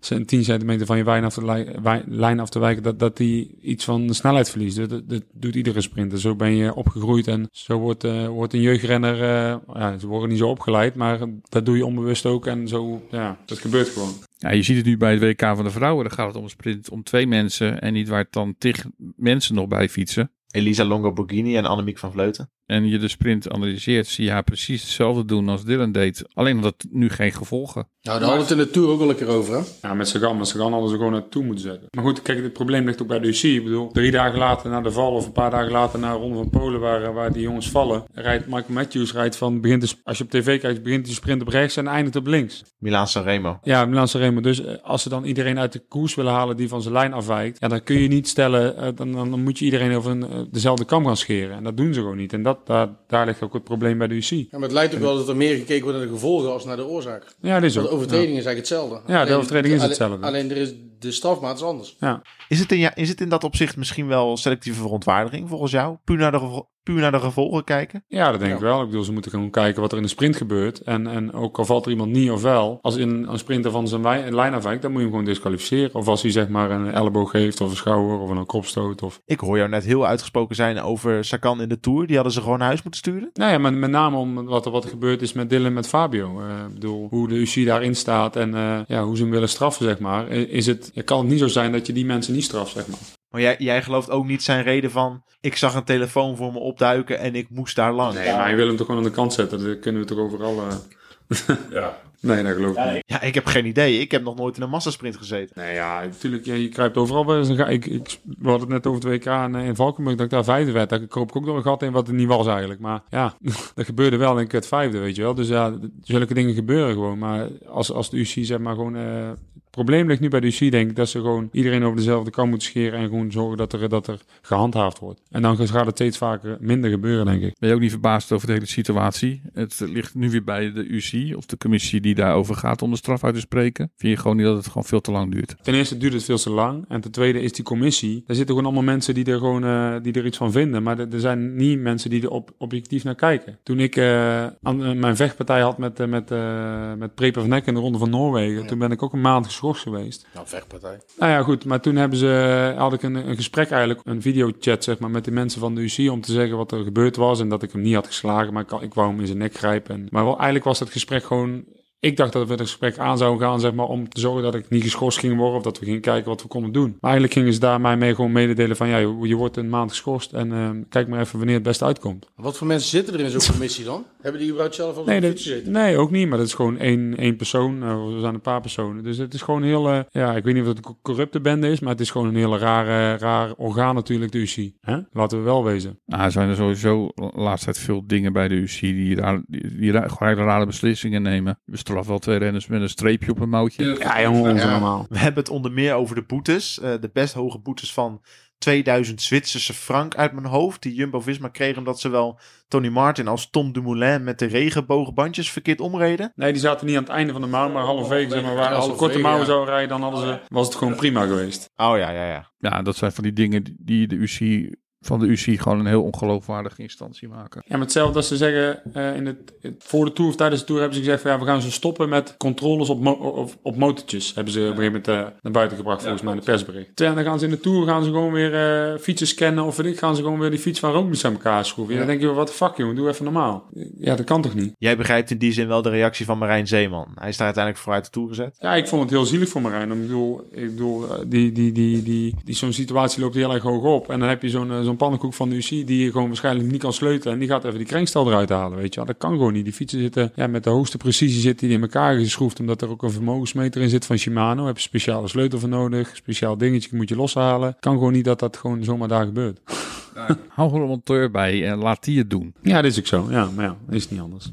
zijn 0.00 0.26
10 0.26 0.44
centimeter 0.44 0.86
van 0.86 0.96
je 0.96 1.04
lijn 1.04 1.24
af 1.24 1.34
te, 1.34 1.44
wij- 1.82 2.02
lijn 2.06 2.40
af 2.40 2.48
te 2.48 2.58
wijken. 2.58 2.82
Dat, 2.82 2.98
dat 2.98 3.18
hij 3.18 3.48
iets 3.62 3.84
van 3.84 4.06
de 4.06 4.12
snelheid 4.12 4.50
verliest. 4.50 4.76
Dat, 4.76 4.90
dat, 4.90 5.08
dat 5.08 5.22
doet 5.32 5.54
iedere 5.54 5.80
sprinter. 5.80 6.20
Zo 6.20 6.34
ben 6.36 6.54
je 6.56 6.74
opgegroeid. 6.74 7.26
En 7.28 7.48
zo 7.52 7.78
wordt, 7.78 8.04
eh, 8.04 8.26
wordt 8.28 8.52
een 8.52 8.60
jeugdrenner... 8.60 9.14
eh, 9.22 9.56
ja, 9.74 9.98
ze 9.98 10.06
worden 10.06 10.28
niet 10.28 10.38
zo 10.38 10.48
opgeleid. 10.48 10.94
Maar 10.94 11.18
dat 11.48 11.66
doe 11.66 11.76
je 11.76 11.86
onbewust 11.86 12.26
ook. 12.26 12.46
En 12.46 12.68
zo, 12.68 13.02
ja, 13.10 13.38
dat 13.46 13.58
gebeurt 13.58 13.88
gewoon. 13.88 14.12
Ja, 14.38 14.50
je 14.50 14.62
ziet 14.62 14.76
het 14.76 14.86
nu 14.86 14.96
bij 14.96 15.12
het 15.12 15.20
WK 15.22 15.40
van 15.40 15.64
de 15.64 15.70
vrouwen. 15.70 16.04
Dan 16.04 16.12
gaat 16.14 16.26
het 16.26 16.36
om 16.36 16.42
een 16.42 16.50
sprint 16.50 16.90
om 16.90 17.02
twee 17.02 17.26
mensen. 17.26 17.80
En 17.80 17.92
niet 17.92 18.08
waar 18.08 18.18
het 18.22 18.32
dan 18.32 18.54
tig 18.58 18.84
mensen 19.16 19.54
nog 19.54 19.68
bij 19.68 19.88
fietsen. 19.88 20.30
Elisa 20.50 20.84
Longo 20.84 21.12
Borghini 21.12 21.56
en 21.56 21.64
Annemiek 21.64 21.98
van 21.98 22.12
Vleuten. 22.12 22.50
En 22.66 22.88
je 22.88 22.98
de 22.98 23.08
sprint 23.08 23.50
analyseert, 23.50 24.06
zie 24.06 24.24
je 24.24 24.30
haar 24.30 24.42
precies 24.42 24.82
hetzelfde 24.82 25.24
doen 25.24 25.48
als 25.48 25.64
Dylan 25.64 25.92
deed. 25.92 26.24
Alleen 26.32 26.60
dat 26.60 26.74
het 26.78 26.92
nu 26.92 27.08
geen 27.08 27.32
gevolgen. 27.32 27.88
Nou, 28.02 28.18
daar 28.18 28.28
hadden 28.28 28.46
we 28.46 28.52
het 28.52 28.60
in 28.60 28.66
de 28.66 28.72
Tour 28.72 28.88
ook 28.88 29.00
al 29.00 29.10
een 29.10 29.16
keer 29.16 29.26
over, 29.26 29.54
hè? 29.54 29.60
Ja, 29.82 29.94
met 29.94 30.08
Sagan. 30.08 30.36
Met 30.36 30.46
Sagan 30.46 30.72
hadden 30.72 30.90
ze 30.90 30.96
gewoon 30.96 31.12
naartoe 31.12 31.44
moeten 31.44 31.64
zetten. 31.64 31.88
Maar 31.90 32.04
goed, 32.04 32.22
kijk, 32.22 32.42
het 32.42 32.52
probleem 32.52 32.84
ligt 32.84 33.02
ook 33.02 33.08
bij 33.08 33.18
de 33.18 33.28
UC. 33.28 33.42
Ik 33.42 33.64
bedoel, 33.64 33.92
drie 33.92 34.10
dagen 34.10 34.38
later 34.38 34.70
na 34.70 34.80
de 34.80 34.92
val 34.92 35.12
of 35.12 35.26
een 35.26 35.32
paar 35.32 35.50
dagen 35.50 35.72
later 35.72 35.98
na 35.98 36.12
de 36.12 36.18
Ronde 36.18 36.36
van 36.36 36.50
Polen, 36.50 36.80
waar, 36.80 37.12
waar 37.12 37.32
die 37.32 37.42
jongens 37.42 37.70
vallen, 37.70 38.04
rijdt 38.12 38.46
Michael 38.46 38.64
Matthews 38.68 39.12
rijdt 39.12 39.36
van, 39.36 39.60
begint 39.60 39.80
de, 39.80 39.96
als 40.02 40.18
je 40.18 40.24
op 40.24 40.30
tv 40.30 40.60
kijkt, 40.60 40.82
begint 40.82 41.04
die 41.04 41.14
sprint 41.14 41.42
op 41.42 41.48
rechts 41.48 41.76
en 41.76 41.86
eindigt 41.86 42.16
op 42.16 42.26
links. 42.26 42.62
Milaan 42.78 43.08
Sanremo. 43.08 43.58
Ja, 43.62 43.84
Milan 43.84 44.08
Sanremo. 44.08 44.40
Dus 44.40 44.64
eh, 44.64 44.74
als 44.82 45.02
ze 45.02 45.08
dan 45.08 45.24
iedereen 45.24 45.58
uit 45.58 45.72
de 45.72 45.84
koers 45.88 46.14
willen 46.14 46.32
halen 46.32 46.56
die 46.56 46.68
van 46.68 46.82
zijn 46.82 46.94
lijn 46.94 47.12
afwijkt, 47.12 47.60
ja, 47.60 47.68
dan 47.68 47.82
kun 47.82 48.00
je 48.00 48.08
niet 48.08 48.28
stellen, 48.28 48.76
eh, 48.76 48.88
dan, 48.94 49.12
dan, 49.12 49.30
dan 49.30 49.42
moet 49.42 49.58
je 49.58 49.64
iedereen 49.64 49.96
over 49.96 50.10
een, 50.10 50.30
eh, 50.30 50.38
dezelfde 50.50 50.84
kam 50.84 51.06
gaan 51.06 51.16
scheren. 51.16 51.56
En 51.56 51.64
dat 51.64 51.76
doen 51.76 51.94
ze 51.94 52.00
gewoon 52.00 52.16
niet. 52.16 52.32
En 52.32 52.42
dat, 52.42 52.53
daar, 52.64 52.88
daar 53.06 53.26
ligt 53.26 53.42
ook 53.42 53.52
het 53.52 53.64
probleem 53.64 53.98
bij 53.98 54.06
de 54.06 54.14
UC. 54.14 54.24
Ja, 54.30 54.46
maar 54.50 54.60
het 54.60 54.72
lijkt 54.72 54.94
ook 54.94 55.00
wel 55.00 55.16
dat 55.16 55.28
er 55.28 55.36
meer 55.36 55.56
gekeken 55.56 55.82
wordt 55.82 55.98
naar 55.98 56.06
de 56.06 56.12
gevolgen 56.12 56.52
als 56.52 56.64
naar 56.64 56.76
de 56.76 56.86
oorzaak. 56.86 57.34
Ja, 57.40 57.60
dit 57.60 57.68
is 57.70 57.74
Want 57.74 57.86
ook. 57.86 57.92
de 57.92 57.98
overtreding 57.98 58.38
is 58.38 58.44
eigenlijk 58.44 58.58
hetzelfde. 58.68 58.94
Ja, 58.94 59.18
de 59.18 59.24
Alleen- 59.24 59.34
overtreding 59.36 59.74
is 59.74 59.82
hetzelfde. 59.82 60.26
Alleen 60.26 60.50
er 60.50 60.56
is, 60.56 60.74
de 60.98 61.12
strafmaat 61.12 61.56
is 61.56 61.62
anders. 61.62 61.96
Ja. 62.00 62.22
Is 62.48 62.58
het, 62.58 62.72
in, 62.72 62.78
ja, 62.78 62.94
is 62.94 63.08
het 63.08 63.20
in 63.20 63.28
dat 63.28 63.44
opzicht 63.44 63.76
misschien 63.76 64.06
wel 64.06 64.36
selectieve 64.36 64.80
verontwaardiging 64.80 65.48
volgens 65.48 65.72
jou? 65.72 65.96
Puur 66.04 66.16
naar 66.16 66.32
de, 66.32 66.64
puur 66.84 67.00
naar 67.00 67.12
de 67.12 67.20
gevolgen 67.20 67.64
kijken? 67.64 68.04
Ja, 68.08 68.30
dat 68.30 68.38
denk 68.40 68.50
Ja. 68.50 68.56
ik 68.56 68.62
wel. 68.62 68.80
Ik 68.80 68.86
bedoel, 68.86 69.04
ze 69.04 69.12
moeten 69.12 69.30
gewoon 69.30 69.50
kijken 69.50 69.80
wat 69.80 69.90
er 69.90 69.96
in 69.96 70.02
de 70.02 70.08
sprint 70.08 70.36
gebeurt. 70.36 70.80
En, 70.80 71.06
en 71.06 71.32
ook 71.32 71.58
al 71.58 71.64
valt 71.64 71.84
er 71.84 71.90
iemand 71.90 72.10
niet 72.12 72.30
of 72.30 72.42
wel. 72.42 72.78
Als 72.82 72.96
in 72.96 73.26
een 73.28 73.38
sprinter 73.38 73.70
van 73.70 73.88
zijn 73.88 74.02
wij- 74.02 74.30
lijn 74.32 74.54
afwijkt, 74.54 74.82
dan 74.82 74.90
moet 74.90 75.00
je 75.00 75.06
hem 75.06 75.16
gewoon 75.16 75.32
disqualificeren. 75.32 75.94
Of 75.94 76.08
als 76.08 76.22
hij 76.22 76.30
zeg 76.30 76.48
maar 76.48 76.70
een 76.70 76.90
elleboog 76.92 77.32
heeft 77.32 77.60
of 77.60 77.70
een 77.70 77.76
schouder 77.76 78.18
of 78.18 78.30
een 78.30 78.46
kopstoot. 78.46 79.02
Of... 79.02 79.20
Ik 79.24 79.40
hoor 79.40 79.56
jou 79.56 79.68
net 79.68 79.84
heel 79.84 80.06
uitgesproken 80.06 80.56
zijn 80.56 80.80
over 80.80 81.24
Sakan 81.24 81.60
in 81.60 81.68
de 81.68 81.80
Tour. 81.80 82.06
Die 82.06 82.14
hadden 82.14 82.32
ze 82.34 82.40
gewoon 82.40 82.58
naar 82.58 82.66
huis 82.66 82.82
moeten 82.82 83.00
sturen. 83.00 83.30
Nou 83.32 83.52
ja, 83.52 83.58
maar 83.58 83.72
met 83.74 83.90
name 83.90 84.16
om 84.16 84.44
wat 84.44 84.64
er, 84.66 84.72
wat 84.72 84.84
er 84.84 84.90
gebeurd 84.90 85.22
is 85.22 85.32
met 85.32 85.50
Dylan 85.50 85.66
en 85.66 85.72
met 85.72 85.88
Fabio. 85.88 86.40
Eh, 86.40 86.46
ik 86.68 86.74
bedoel, 86.74 87.06
hoe 87.10 87.28
de 87.28 87.34
UC 87.34 87.66
daarin 87.66 87.96
staat 87.96 88.36
en 88.36 88.54
eh, 88.54 88.78
ja, 88.86 89.04
hoe 89.04 89.16
ze 89.16 89.22
hem 89.22 89.30
willen 89.32 89.48
straffen, 89.48 89.84
zeg 89.84 89.98
maar. 89.98 90.28
Is 90.28 90.66
het, 90.66 90.90
ja, 90.94 91.02
kan 91.02 91.18
het 91.18 91.28
niet 91.28 91.38
zo 91.38 91.46
zijn 91.48 91.72
dat 91.72 91.86
je 91.86 91.92
die 91.92 92.04
mensen 92.06 92.34
niet 92.34 92.44
straft, 92.44 92.72
zeg 92.72 92.86
maar. 92.86 92.98
Maar 93.34 93.42
jij, 93.42 93.54
jij 93.58 93.82
gelooft 93.82 94.10
ook 94.10 94.26
niet 94.26 94.42
zijn 94.42 94.62
reden 94.62 94.90
van... 94.90 95.22
ik 95.40 95.56
zag 95.56 95.74
een 95.74 95.84
telefoon 95.84 96.36
voor 96.36 96.52
me 96.52 96.58
opduiken 96.58 97.18
en 97.18 97.34
ik 97.34 97.50
moest 97.50 97.76
daar 97.76 97.92
lang. 97.92 98.14
Nee, 98.14 98.32
maar 98.32 98.50
je 98.50 98.56
wil 98.56 98.66
hem 98.66 98.76
toch 98.76 98.86
gewoon 98.86 99.00
aan 99.02 99.08
de 99.08 99.14
kant 99.14 99.32
zetten. 99.32 99.64
Dat 99.64 99.78
kunnen 99.78 100.00
we 100.00 100.06
toch 100.06 100.18
overal... 100.18 100.62
eh, 100.68 101.56
Ja. 101.70 101.96
Nee, 102.20 102.42
dat 102.42 102.54
geloof 102.54 102.76
ik 102.76 102.92
niet. 102.92 103.02
Ja, 103.06 103.20
ik 103.20 103.34
heb 103.34 103.46
geen 103.46 103.66
idee. 103.66 103.98
Ik 103.98 104.10
heb 104.10 104.22
nog 104.22 104.36
nooit 104.36 104.56
in 104.56 104.62
een 104.62 104.68
massasprint 104.68 105.16
gezeten. 105.16 105.52
Nee, 105.62 105.74
ja, 105.74 106.00
natuurlijk, 106.04 106.44
ja, 106.44 106.54
je 106.54 106.68
kruipt 106.68 106.96
overal 106.96 107.24
bij. 107.24 107.42
zo'n 107.44 107.56
ga- 107.56 107.66
Ik, 107.68 107.86
ik, 107.86 108.18
we 108.38 108.48
hadden 108.50 108.60
het 108.60 108.68
net 108.68 108.86
over 108.92 109.10
het 109.10 109.24
WK 109.24 109.32
in, 109.34 109.54
in 109.54 109.76
Valkenburg, 109.76 110.16
dat 110.16 110.24
ik 110.26 110.32
daar 110.32 110.44
vijfde 110.44 110.72
werd. 110.72 110.88
Daar 110.88 111.06
kroop 111.06 111.28
ik 111.28 111.36
ook 111.36 111.44
door 111.44 111.56
een 111.56 111.62
gat 111.62 111.82
in 111.82 111.92
wat 111.92 112.06
het 112.06 112.16
niet 112.16 112.26
was 112.28 112.46
eigenlijk. 112.46 112.80
Maar 112.80 113.02
ja, 113.10 113.34
dat 113.74 113.84
gebeurde 113.84 114.16
wel 114.16 114.36
en 114.36 114.44
ik 114.44 114.52
werd 114.52 114.66
vijfde, 114.66 114.98
weet 114.98 115.16
je 115.16 115.22
wel. 115.22 115.34
Dus 115.34 115.48
ja, 115.48 115.78
zulke 116.02 116.34
dingen 116.34 116.54
gebeuren 116.54 116.92
gewoon. 116.94 117.18
Maar 117.18 117.48
als, 117.68 117.92
als 117.92 118.10
de 118.10 118.18
UC 118.18 118.26
zeg 118.44 118.58
maar 118.58 118.74
gewoon... 118.74 118.96
eh, 118.96 119.28
het 119.28 119.53
probleem 119.74 120.08
ligt 120.08 120.20
nu 120.20 120.28
bij 120.28 120.40
de 120.40 120.46
UC, 120.46 120.70
denk 120.70 120.90
ik, 120.90 120.96
dat 120.96 121.08
ze 121.08 121.20
gewoon 121.20 121.48
iedereen 121.52 121.82
over 121.82 121.96
dezelfde 121.96 122.30
kam 122.30 122.48
moeten 122.48 122.68
scheren 122.68 122.98
en 122.98 123.08
gewoon 123.08 123.32
zorgen 123.32 123.56
dat 123.56 123.72
er, 123.72 123.88
dat 123.88 124.06
er 124.06 124.20
gehandhaafd 124.42 124.98
wordt. 124.98 125.20
En 125.30 125.42
dan 125.42 125.56
gaat 125.68 125.86
het 125.86 125.94
steeds 125.94 126.18
vaker 126.18 126.56
minder 126.60 126.90
gebeuren, 126.90 127.26
denk 127.26 127.42
ik. 127.42 127.54
Ben 127.58 127.68
je 127.68 127.74
ook 127.74 127.80
niet 127.80 127.90
verbaasd 127.90 128.32
over 128.32 128.46
de 128.46 128.52
hele 128.52 128.66
situatie? 128.66 129.42
Het 129.52 129.80
ligt 129.86 130.14
nu 130.14 130.30
weer 130.30 130.44
bij 130.44 130.72
de 130.72 130.86
UC 130.88 131.36
of 131.36 131.46
de 131.46 131.56
commissie 131.56 132.00
die 132.00 132.14
daarover 132.14 132.54
gaat 132.54 132.82
om 132.82 132.90
de 132.90 132.96
straf 132.96 133.24
uit 133.24 133.34
te 133.34 133.40
spreken. 133.40 133.90
Vind 133.96 134.12
je 134.12 134.20
gewoon 134.20 134.36
niet 134.36 134.46
dat 134.46 134.56
het 134.56 134.66
gewoon 134.66 134.84
veel 134.84 135.00
te 135.00 135.10
lang 135.10 135.32
duurt? 135.32 135.54
Ten 135.62 135.74
eerste 135.74 135.96
duurt 135.96 136.12
het 136.12 136.24
veel 136.24 136.38
te 136.38 136.50
lang. 136.50 136.84
En 136.88 137.00
ten 137.00 137.10
tweede 137.10 137.40
is 137.40 137.52
die 137.52 137.64
commissie. 137.64 138.22
Daar 138.26 138.36
zitten 138.36 138.54
gewoon 138.54 138.64
allemaal 138.64 138.92
mensen 138.92 139.14
die 139.14 139.24
er 139.24 139.38
gewoon 139.38 139.64
eh, 139.64 139.94
die 140.02 140.12
er 140.12 140.26
iets 140.26 140.36
van 140.36 140.52
vinden. 140.52 140.82
Maar 140.82 140.98
er, 140.98 141.20
zijn 141.20 141.56
niet 141.56 141.80
mensen 141.80 142.10
die 142.10 142.22
er 142.22 142.30
op, 142.30 142.50
objectief 142.58 143.04
naar 143.04 143.14
kijken. 143.14 143.58
Toen 143.62 143.80
ik 143.80 143.96
eh, 143.96 144.46
aan, 144.62 144.84
eh, 144.84 144.92
mijn 144.92 145.16
vechtpartij 145.16 145.60
had 145.60 145.78
met, 145.78 146.00
eh, 146.00 146.06
met, 146.06 146.30
eh 146.30 146.92
met 146.98 147.14
Prepa 147.14 147.40
van 147.40 147.48
Nek 147.48 147.66
in 147.66 147.74
de 147.74 147.80
Ronde 147.80 147.98
van 147.98 148.10
Noorwegen. 148.10 148.66
Toen 148.66 148.78
ben 148.78 148.90
ik 148.90 149.02
ook 149.02 149.12
een 149.12 149.20
maand 149.20 149.46
geschorst 149.72 149.82
geweest. 149.82 150.26
Nou, 150.34 150.46
vechtpartij. 150.46 151.00
Nou 151.18 151.32
ja, 151.32 151.42
goed. 151.42 151.64
Maar 151.64 151.80
toen 151.80 151.96
hebben 151.96 152.18
ze, 152.18 152.74
had 152.76 152.92
ik 152.92 153.02
een, 153.02 153.14
een 153.14 153.36
gesprek 153.36 153.70
eigenlijk, 153.70 154.00
een 154.04 154.22
videochat 154.22 154.84
zeg 154.84 154.98
maar, 154.98 155.10
met 155.10 155.24
de 155.24 155.30
mensen 155.30 155.60
van 155.60 155.74
de 155.74 155.80
UC 155.80 156.10
om 156.10 156.20
te 156.20 156.32
zeggen 156.32 156.56
wat 156.56 156.72
er 156.72 156.84
gebeurd 156.84 157.16
was. 157.16 157.40
En 157.40 157.48
dat 157.48 157.62
ik 157.62 157.72
hem 157.72 157.82
niet 157.82 157.94
had 157.94 158.06
geslagen, 158.06 158.52
maar 158.52 158.62
ik, 158.62 158.80
ik 158.80 158.94
wou 158.94 159.08
hem 159.08 159.20
in 159.20 159.26
zijn 159.26 159.38
nek 159.38 159.54
grijpen. 159.54 159.94
En, 159.94 160.06
maar 160.10 160.24
wel, 160.24 160.34
eigenlijk 160.34 160.64
was 160.64 160.78
dat 160.78 160.90
gesprek 160.90 161.24
gewoon... 161.24 161.64
Ik 162.04 162.16
dacht 162.16 162.32
dat 162.32 162.46
we 162.46 162.52
het 162.52 162.60
gesprek 162.60 162.98
aan 162.98 163.18
zouden 163.18 163.48
gaan, 163.48 163.60
zeg 163.60 163.72
maar, 163.74 163.86
om 163.86 164.08
te 164.08 164.20
zorgen 164.20 164.42
dat 164.42 164.54
ik 164.54 164.68
niet 164.68 164.82
geschorst 164.82 165.18
ging 165.18 165.36
worden 165.36 165.56
of 165.56 165.62
dat 165.62 165.78
we 165.78 165.84
gingen 165.84 166.00
kijken 166.00 166.28
wat 166.28 166.42
we 166.42 166.48
konden 166.48 166.72
doen. 166.72 166.88
Maar 167.00 167.10
eigenlijk 167.10 167.32
gingen 167.32 167.52
ze 167.52 167.60
daar 167.60 167.80
mij 167.80 167.96
mee 167.96 168.14
gewoon 168.14 168.32
mededelen 168.32 168.76
van, 168.76 168.88
ja, 168.88 168.96
je, 168.96 169.18
je 169.22 169.34
wordt 169.34 169.56
een 169.56 169.68
maand 169.68 169.90
geschorst 169.90 170.32
en 170.32 170.52
eh, 170.52 170.70
kijk 170.88 171.08
maar 171.08 171.20
even 171.20 171.36
wanneer 171.38 171.54
het 171.54 171.64
beste 171.64 171.84
uitkomt. 171.84 172.26
Wat 172.36 172.56
voor 172.56 172.66
mensen 172.66 172.88
zitten 172.88 173.14
er 173.14 173.20
in 173.20 173.30
zo'n 173.30 173.50
commissie 173.50 173.84
dan? 173.84 174.04
Hebben 174.20 174.40
die 174.40 174.48
überhaupt 174.50 174.76
zelf 174.76 174.96
al 174.96 175.04
Nee, 175.04 175.22
fiets 175.22 175.42
gezeten? 175.42 175.72
nee, 175.72 175.96
ook 175.96 176.10
niet. 176.10 176.28
Maar 176.28 176.38
dat 176.38 176.46
is 176.46 176.54
gewoon 176.54 176.78
één, 176.78 177.16
één 177.16 177.36
persoon. 177.36 177.82
Uh, 177.82 178.14
we 178.14 178.20
zijn 178.20 178.34
een 178.34 178.40
paar 178.40 178.60
personen. 178.60 179.04
Dus 179.04 179.16
het 179.18 179.34
is 179.34 179.42
gewoon 179.42 179.62
heel... 179.62 179.88
eh, 179.88 180.00
ja, 180.10 180.36
ik 180.36 180.44
weet 180.44 180.54
niet 180.54 180.62
of 180.62 180.68
het 180.68 180.86
een 180.86 180.96
corrupte 181.02 181.40
bende 181.40 181.68
is, 181.70 181.80
maar 181.80 181.92
het 181.92 182.00
is 182.00 182.10
gewoon 182.10 182.28
een 182.28 182.36
hele 182.36 182.58
rare, 182.58 183.18
raar 183.18 183.52
orgaan 183.56 183.94
natuurlijk, 183.94 184.32
de 184.32 184.38
UC. 184.38 184.72
Hè? 184.80 184.98
Laten 185.12 185.38
we 185.38 185.44
wel 185.44 185.64
wezen. 185.64 185.98
Nou, 186.06 186.22
er 186.22 186.32
zijn 186.32 186.48
er 186.48 186.56
sowieso 186.56 187.10
de 187.14 187.30
laatste 187.34 187.64
tijd 187.72 187.84
veel 187.84 188.06
dingen 188.06 188.32
bij 188.32 188.48
de 188.48 188.54
UC 188.54 188.80
die, 188.80 189.16
raar, 189.16 189.42
die, 189.46 189.76
die 189.76 189.92
gewoon 189.92 190.28
hele 190.28 190.44
rare 190.44 190.66
beslissingen 190.66 191.22
nemen. 191.22 191.58
Straffen 192.02 192.10
wel 192.12 192.18
twee 192.18 192.38
renners 192.38 192.66
met 192.66 192.80
een 192.80 192.88
streepje 192.88 193.30
op 193.30 193.40
een 193.40 193.48
mouwtje. 193.48 193.96
Ja, 193.98 194.22
jongen, 194.22 194.50
ons 194.52 194.62
Ja. 194.62 194.70
allemaal. 194.70 195.06
We 195.08 195.18
hebben 195.18 195.42
het 195.42 195.52
onder 195.52 195.72
meer 195.72 195.94
over 195.94 196.14
de 196.14 196.22
boetes. 196.22 196.80
eh, 196.80 196.92
de 197.00 197.10
best 197.12 197.34
hoge 197.34 197.58
boetes 197.58 197.92
van 197.92 198.22
2000 198.58 199.22
Zwitserse 199.22 199.74
frank 199.74 200.14
uit 200.14 200.32
mijn 200.32 200.46
hoofd. 200.46 200.82
Die 200.82 200.94
Jumbo-Visma 200.94 201.48
kreeg 201.48 201.76
omdat 201.76 202.00
ze 202.00 202.08
wel 202.08 202.38
Tony 202.68 202.88
Martin 202.88 203.28
als 203.28 203.50
Tom 203.50 203.72
Dumoulin 203.72 204.24
met 204.24 204.38
de 204.38 204.46
regenboogbandjes 204.46 205.50
verkeerd 205.50 205.80
omreden. 205.80 206.32
Nee, 206.34 206.52
die 206.52 206.60
zaten 206.60 206.86
niet 206.86 206.96
aan 206.96 207.02
het 207.02 207.12
einde 207.12 207.32
van 207.32 207.40
de 207.40 207.46
mouw, 207.46 207.68
maar 207.70 207.82
halverwege. 207.82 208.30
Zeg 208.30 208.42
maar, 208.42 208.54
waar, 208.54 208.74
als 208.74 208.84
ze 208.84 208.90
korte 208.92 209.18
mouwen 209.18 209.40
ja. 209.40 209.46
zouden 209.46 209.68
rijden, 209.74 209.88
dan 209.88 210.02
hadden 210.02 210.20
ze, 210.20 210.40
was 210.48 210.66
het 210.66 210.74
gewoon 210.76 210.94
prima 210.94 211.26
geweest. 211.26 211.70
Oh 211.76 211.96
ja, 211.98 212.10
ja, 212.10 212.26
ja. 212.26 212.52
Ja, 212.58 212.82
dat 212.82 212.96
zijn 212.96 213.12
van 213.12 213.24
die 213.24 213.32
dingen 213.32 213.62
die- 213.64 213.76
die 213.78 214.06
de 214.06 214.14
UCI, 214.16 214.74
van 215.06 215.18
de 215.18 215.26
UCI 215.26 215.58
gewoon 215.58 215.78
een 215.78 215.86
heel 215.86 216.02
ongeloofwaardige 216.02 216.82
instantie 216.82 217.28
maken. 217.28 217.62
Ja, 217.64 217.70
maar 217.70 217.80
hetzelfde 217.80 218.16
als 218.16 218.28
ze 218.28 218.36
zeggen, 218.36 218.80
eh, 218.92 219.16
in 219.16 219.26
het, 219.26 219.52
voor 219.78 220.04
de 220.04 220.12
Tour 220.12 220.30
of 220.30 220.36
tijdens 220.36 220.60
de 220.60 220.66
Tour 220.66 220.80
hebben 220.80 220.98
ze 220.98 221.04
gezegd 221.04 221.22
van 221.22 221.30
ja, 221.30 221.38
we 221.38 221.44
gaan 221.44 221.62
ze 221.62 221.72
stoppen 221.72 222.08
met 222.08 222.34
controles 222.36 222.88
op, 222.88 223.00
mo- 223.00 223.12
op, 223.12 223.54
op 223.62 223.76
motortjes. 223.76 224.34
Hebben 224.34 224.52
ze 224.52 224.60
op 224.60 224.66
een 224.66 224.76
gegeven 224.76 225.02
moment 225.04 225.08
eh, 225.08 225.40
naar 225.42 225.52
buiten 225.52 225.76
gebracht 225.76 226.00
volgens 226.00 226.22
mij 226.22 226.32
in 226.32 226.38
de 226.38 226.44
persbericht. 226.44 227.00
En 227.00 227.14
dan 227.14 227.24
gaan 227.24 227.38
ze 227.38 227.44
in 227.44 227.50
de 227.50 227.60
Tour, 227.60 227.86
gaan 227.86 228.04
ze 228.04 228.10
gewoon 228.10 228.32
weer 228.32 228.54
eh, 228.54 228.98
fietsen 228.98 229.26
scannen 229.26 229.64
of 229.64 229.76
weet 229.76 229.86
ik, 229.86 229.98
gaan 229.98 230.16
ze 230.16 230.22
gewoon 230.22 230.38
weer 230.38 230.50
die 230.50 230.58
fiets 230.58 230.80
van 230.80 230.92
Roglic 230.92 231.24
aan 231.24 231.32
elkaar 231.32 231.64
schroeven. 231.64 231.94
Ja. 231.94 232.00
Dan 232.00 232.08
denk 232.08 232.20
je, 232.20 232.32
wat 232.32 232.48
de 232.48 232.54
fuck 232.54 232.76
jongen, 232.76 232.94
doe 232.94 233.08
even 233.08 233.24
normaal. 233.24 233.68
Ja, 233.98 234.14
dat 234.16 234.26
kan 234.26 234.42
toch 234.42 234.54
niet? 234.54 234.74
Jij 234.78 234.96
begrijpt 234.96 235.30
in 235.30 235.38
die 235.38 235.52
zin 235.52 235.68
wel 235.68 235.82
de 235.82 235.90
reactie 235.90 236.24
van 236.26 236.38
Marijn 236.38 236.66
Zeeman. 236.66 237.08
Hij 237.14 237.28
is 237.28 237.36
daar 237.36 237.46
uiteindelijk 237.46 237.84
voor 237.84 237.92
uit 237.92 238.04
de 238.04 238.10
toer 238.10 238.28
gezet. 238.28 238.56
Ja, 238.58 238.74
ik 238.74 238.88
vond 238.88 239.02
het 239.02 239.10
heel 239.10 239.24
zielig 239.24 239.48
voor 239.48 239.60
Marijn. 239.60 239.92
Ik 239.92 240.00
bedoel, 240.00 240.48
ik 240.50 240.70
bedoel 240.70 241.08
eh, 241.08 241.18
die, 241.26 241.52
die, 241.52 241.72
die, 241.72 242.02
die, 242.02 242.34
die, 242.44 242.54
zo'n 242.54 242.72
situatie 242.72 243.20
loopt 243.22 243.34
heel 243.34 243.52
erg 243.54 243.62
hoog 243.62 243.82
op. 243.84 244.10
En 244.10 244.20
dan 244.20 244.28
heb 244.28 244.42
je 244.42 244.48
zo'n 244.48 244.93
zo'n 244.98 245.08
pannenkoek 245.08 245.34
van 245.34 245.48
de 245.48 245.56
UCI 245.56 245.84
die 245.84 246.04
je 246.04 246.10
gewoon 246.10 246.26
waarschijnlijk 246.26 246.70
niet 246.70 246.80
kan 246.80 246.92
sleutelen. 246.92 247.32
En 247.34 247.38
die 247.38 247.48
gaat 247.48 247.64
even 247.64 247.78
die 247.78 247.86
krenkstel 247.86 248.26
eruit 248.26 248.48
halen, 248.48 248.78
weet 248.78 248.90
je 248.94 248.96
wel. 248.96 249.04
Dat 249.08 249.16
kan 249.18 249.30
gewoon 249.30 249.52
niet. 249.52 249.64
Die 249.64 249.72
fietsen 249.72 250.00
zitten 250.00 250.32
ja, 250.34 250.46
met 250.46 250.64
de 250.64 250.70
hoogste 250.70 250.96
precisie 250.96 251.40
zitten 251.40 251.66
die 251.66 251.76
in 251.76 251.82
elkaar 251.82 252.18
geschroefd. 252.18 252.60
Omdat 252.60 252.82
er 252.82 252.88
ook 252.90 253.02
een 253.02 253.10
vermogensmeter 253.10 253.82
in 253.82 253.88
zit 253.88 254.06
van 254.06 254.18
Shimano. 254.18 254.56
Daar 254.56 254.66
heb 254.66 254.76
je 254.76 254.82
speciale 254.82 255.28
sleutel 255.28 255.58
voor 255.58 255.68
nodig. 255.68 256.10
Speciaal 256.16 256.56
dingetje 256.58 256.96
moet 256.96 257.08
je 257.08 257.16
loshalen. 257.16 257.76
Kan 257.80 257.92
gewoon 257.94 258.12
niet 258.12 258.24
dat 258.24 258.38
dat 258.38 258.56
gewoon 258.56 258.84
zomaar 258.84 259.08
daar 259.08 259.24
gebeurt. 259.24 259.60
Hou 260.48 260.74
er 260.74 260.80
een 260.80 260.86
monteur 260.86 261.30
bij 261.30 261.66
en 261.70 261.78
laat 261.78 262.04
die 262.04 262.18
het 262.18 262.30
doen. 262.30 262.54
Ja, 262.62 262.74
dat 262.82 262.90
is 262.90 262.98
ook 262.98 263.06
zo. 263.06 263.26
Ja, 263.30 263.50
maar 263.56 263.64
ja, 263.64 263.76
is 263.90 264.10
niet 264.10 264.20
anders. 264.20 264.52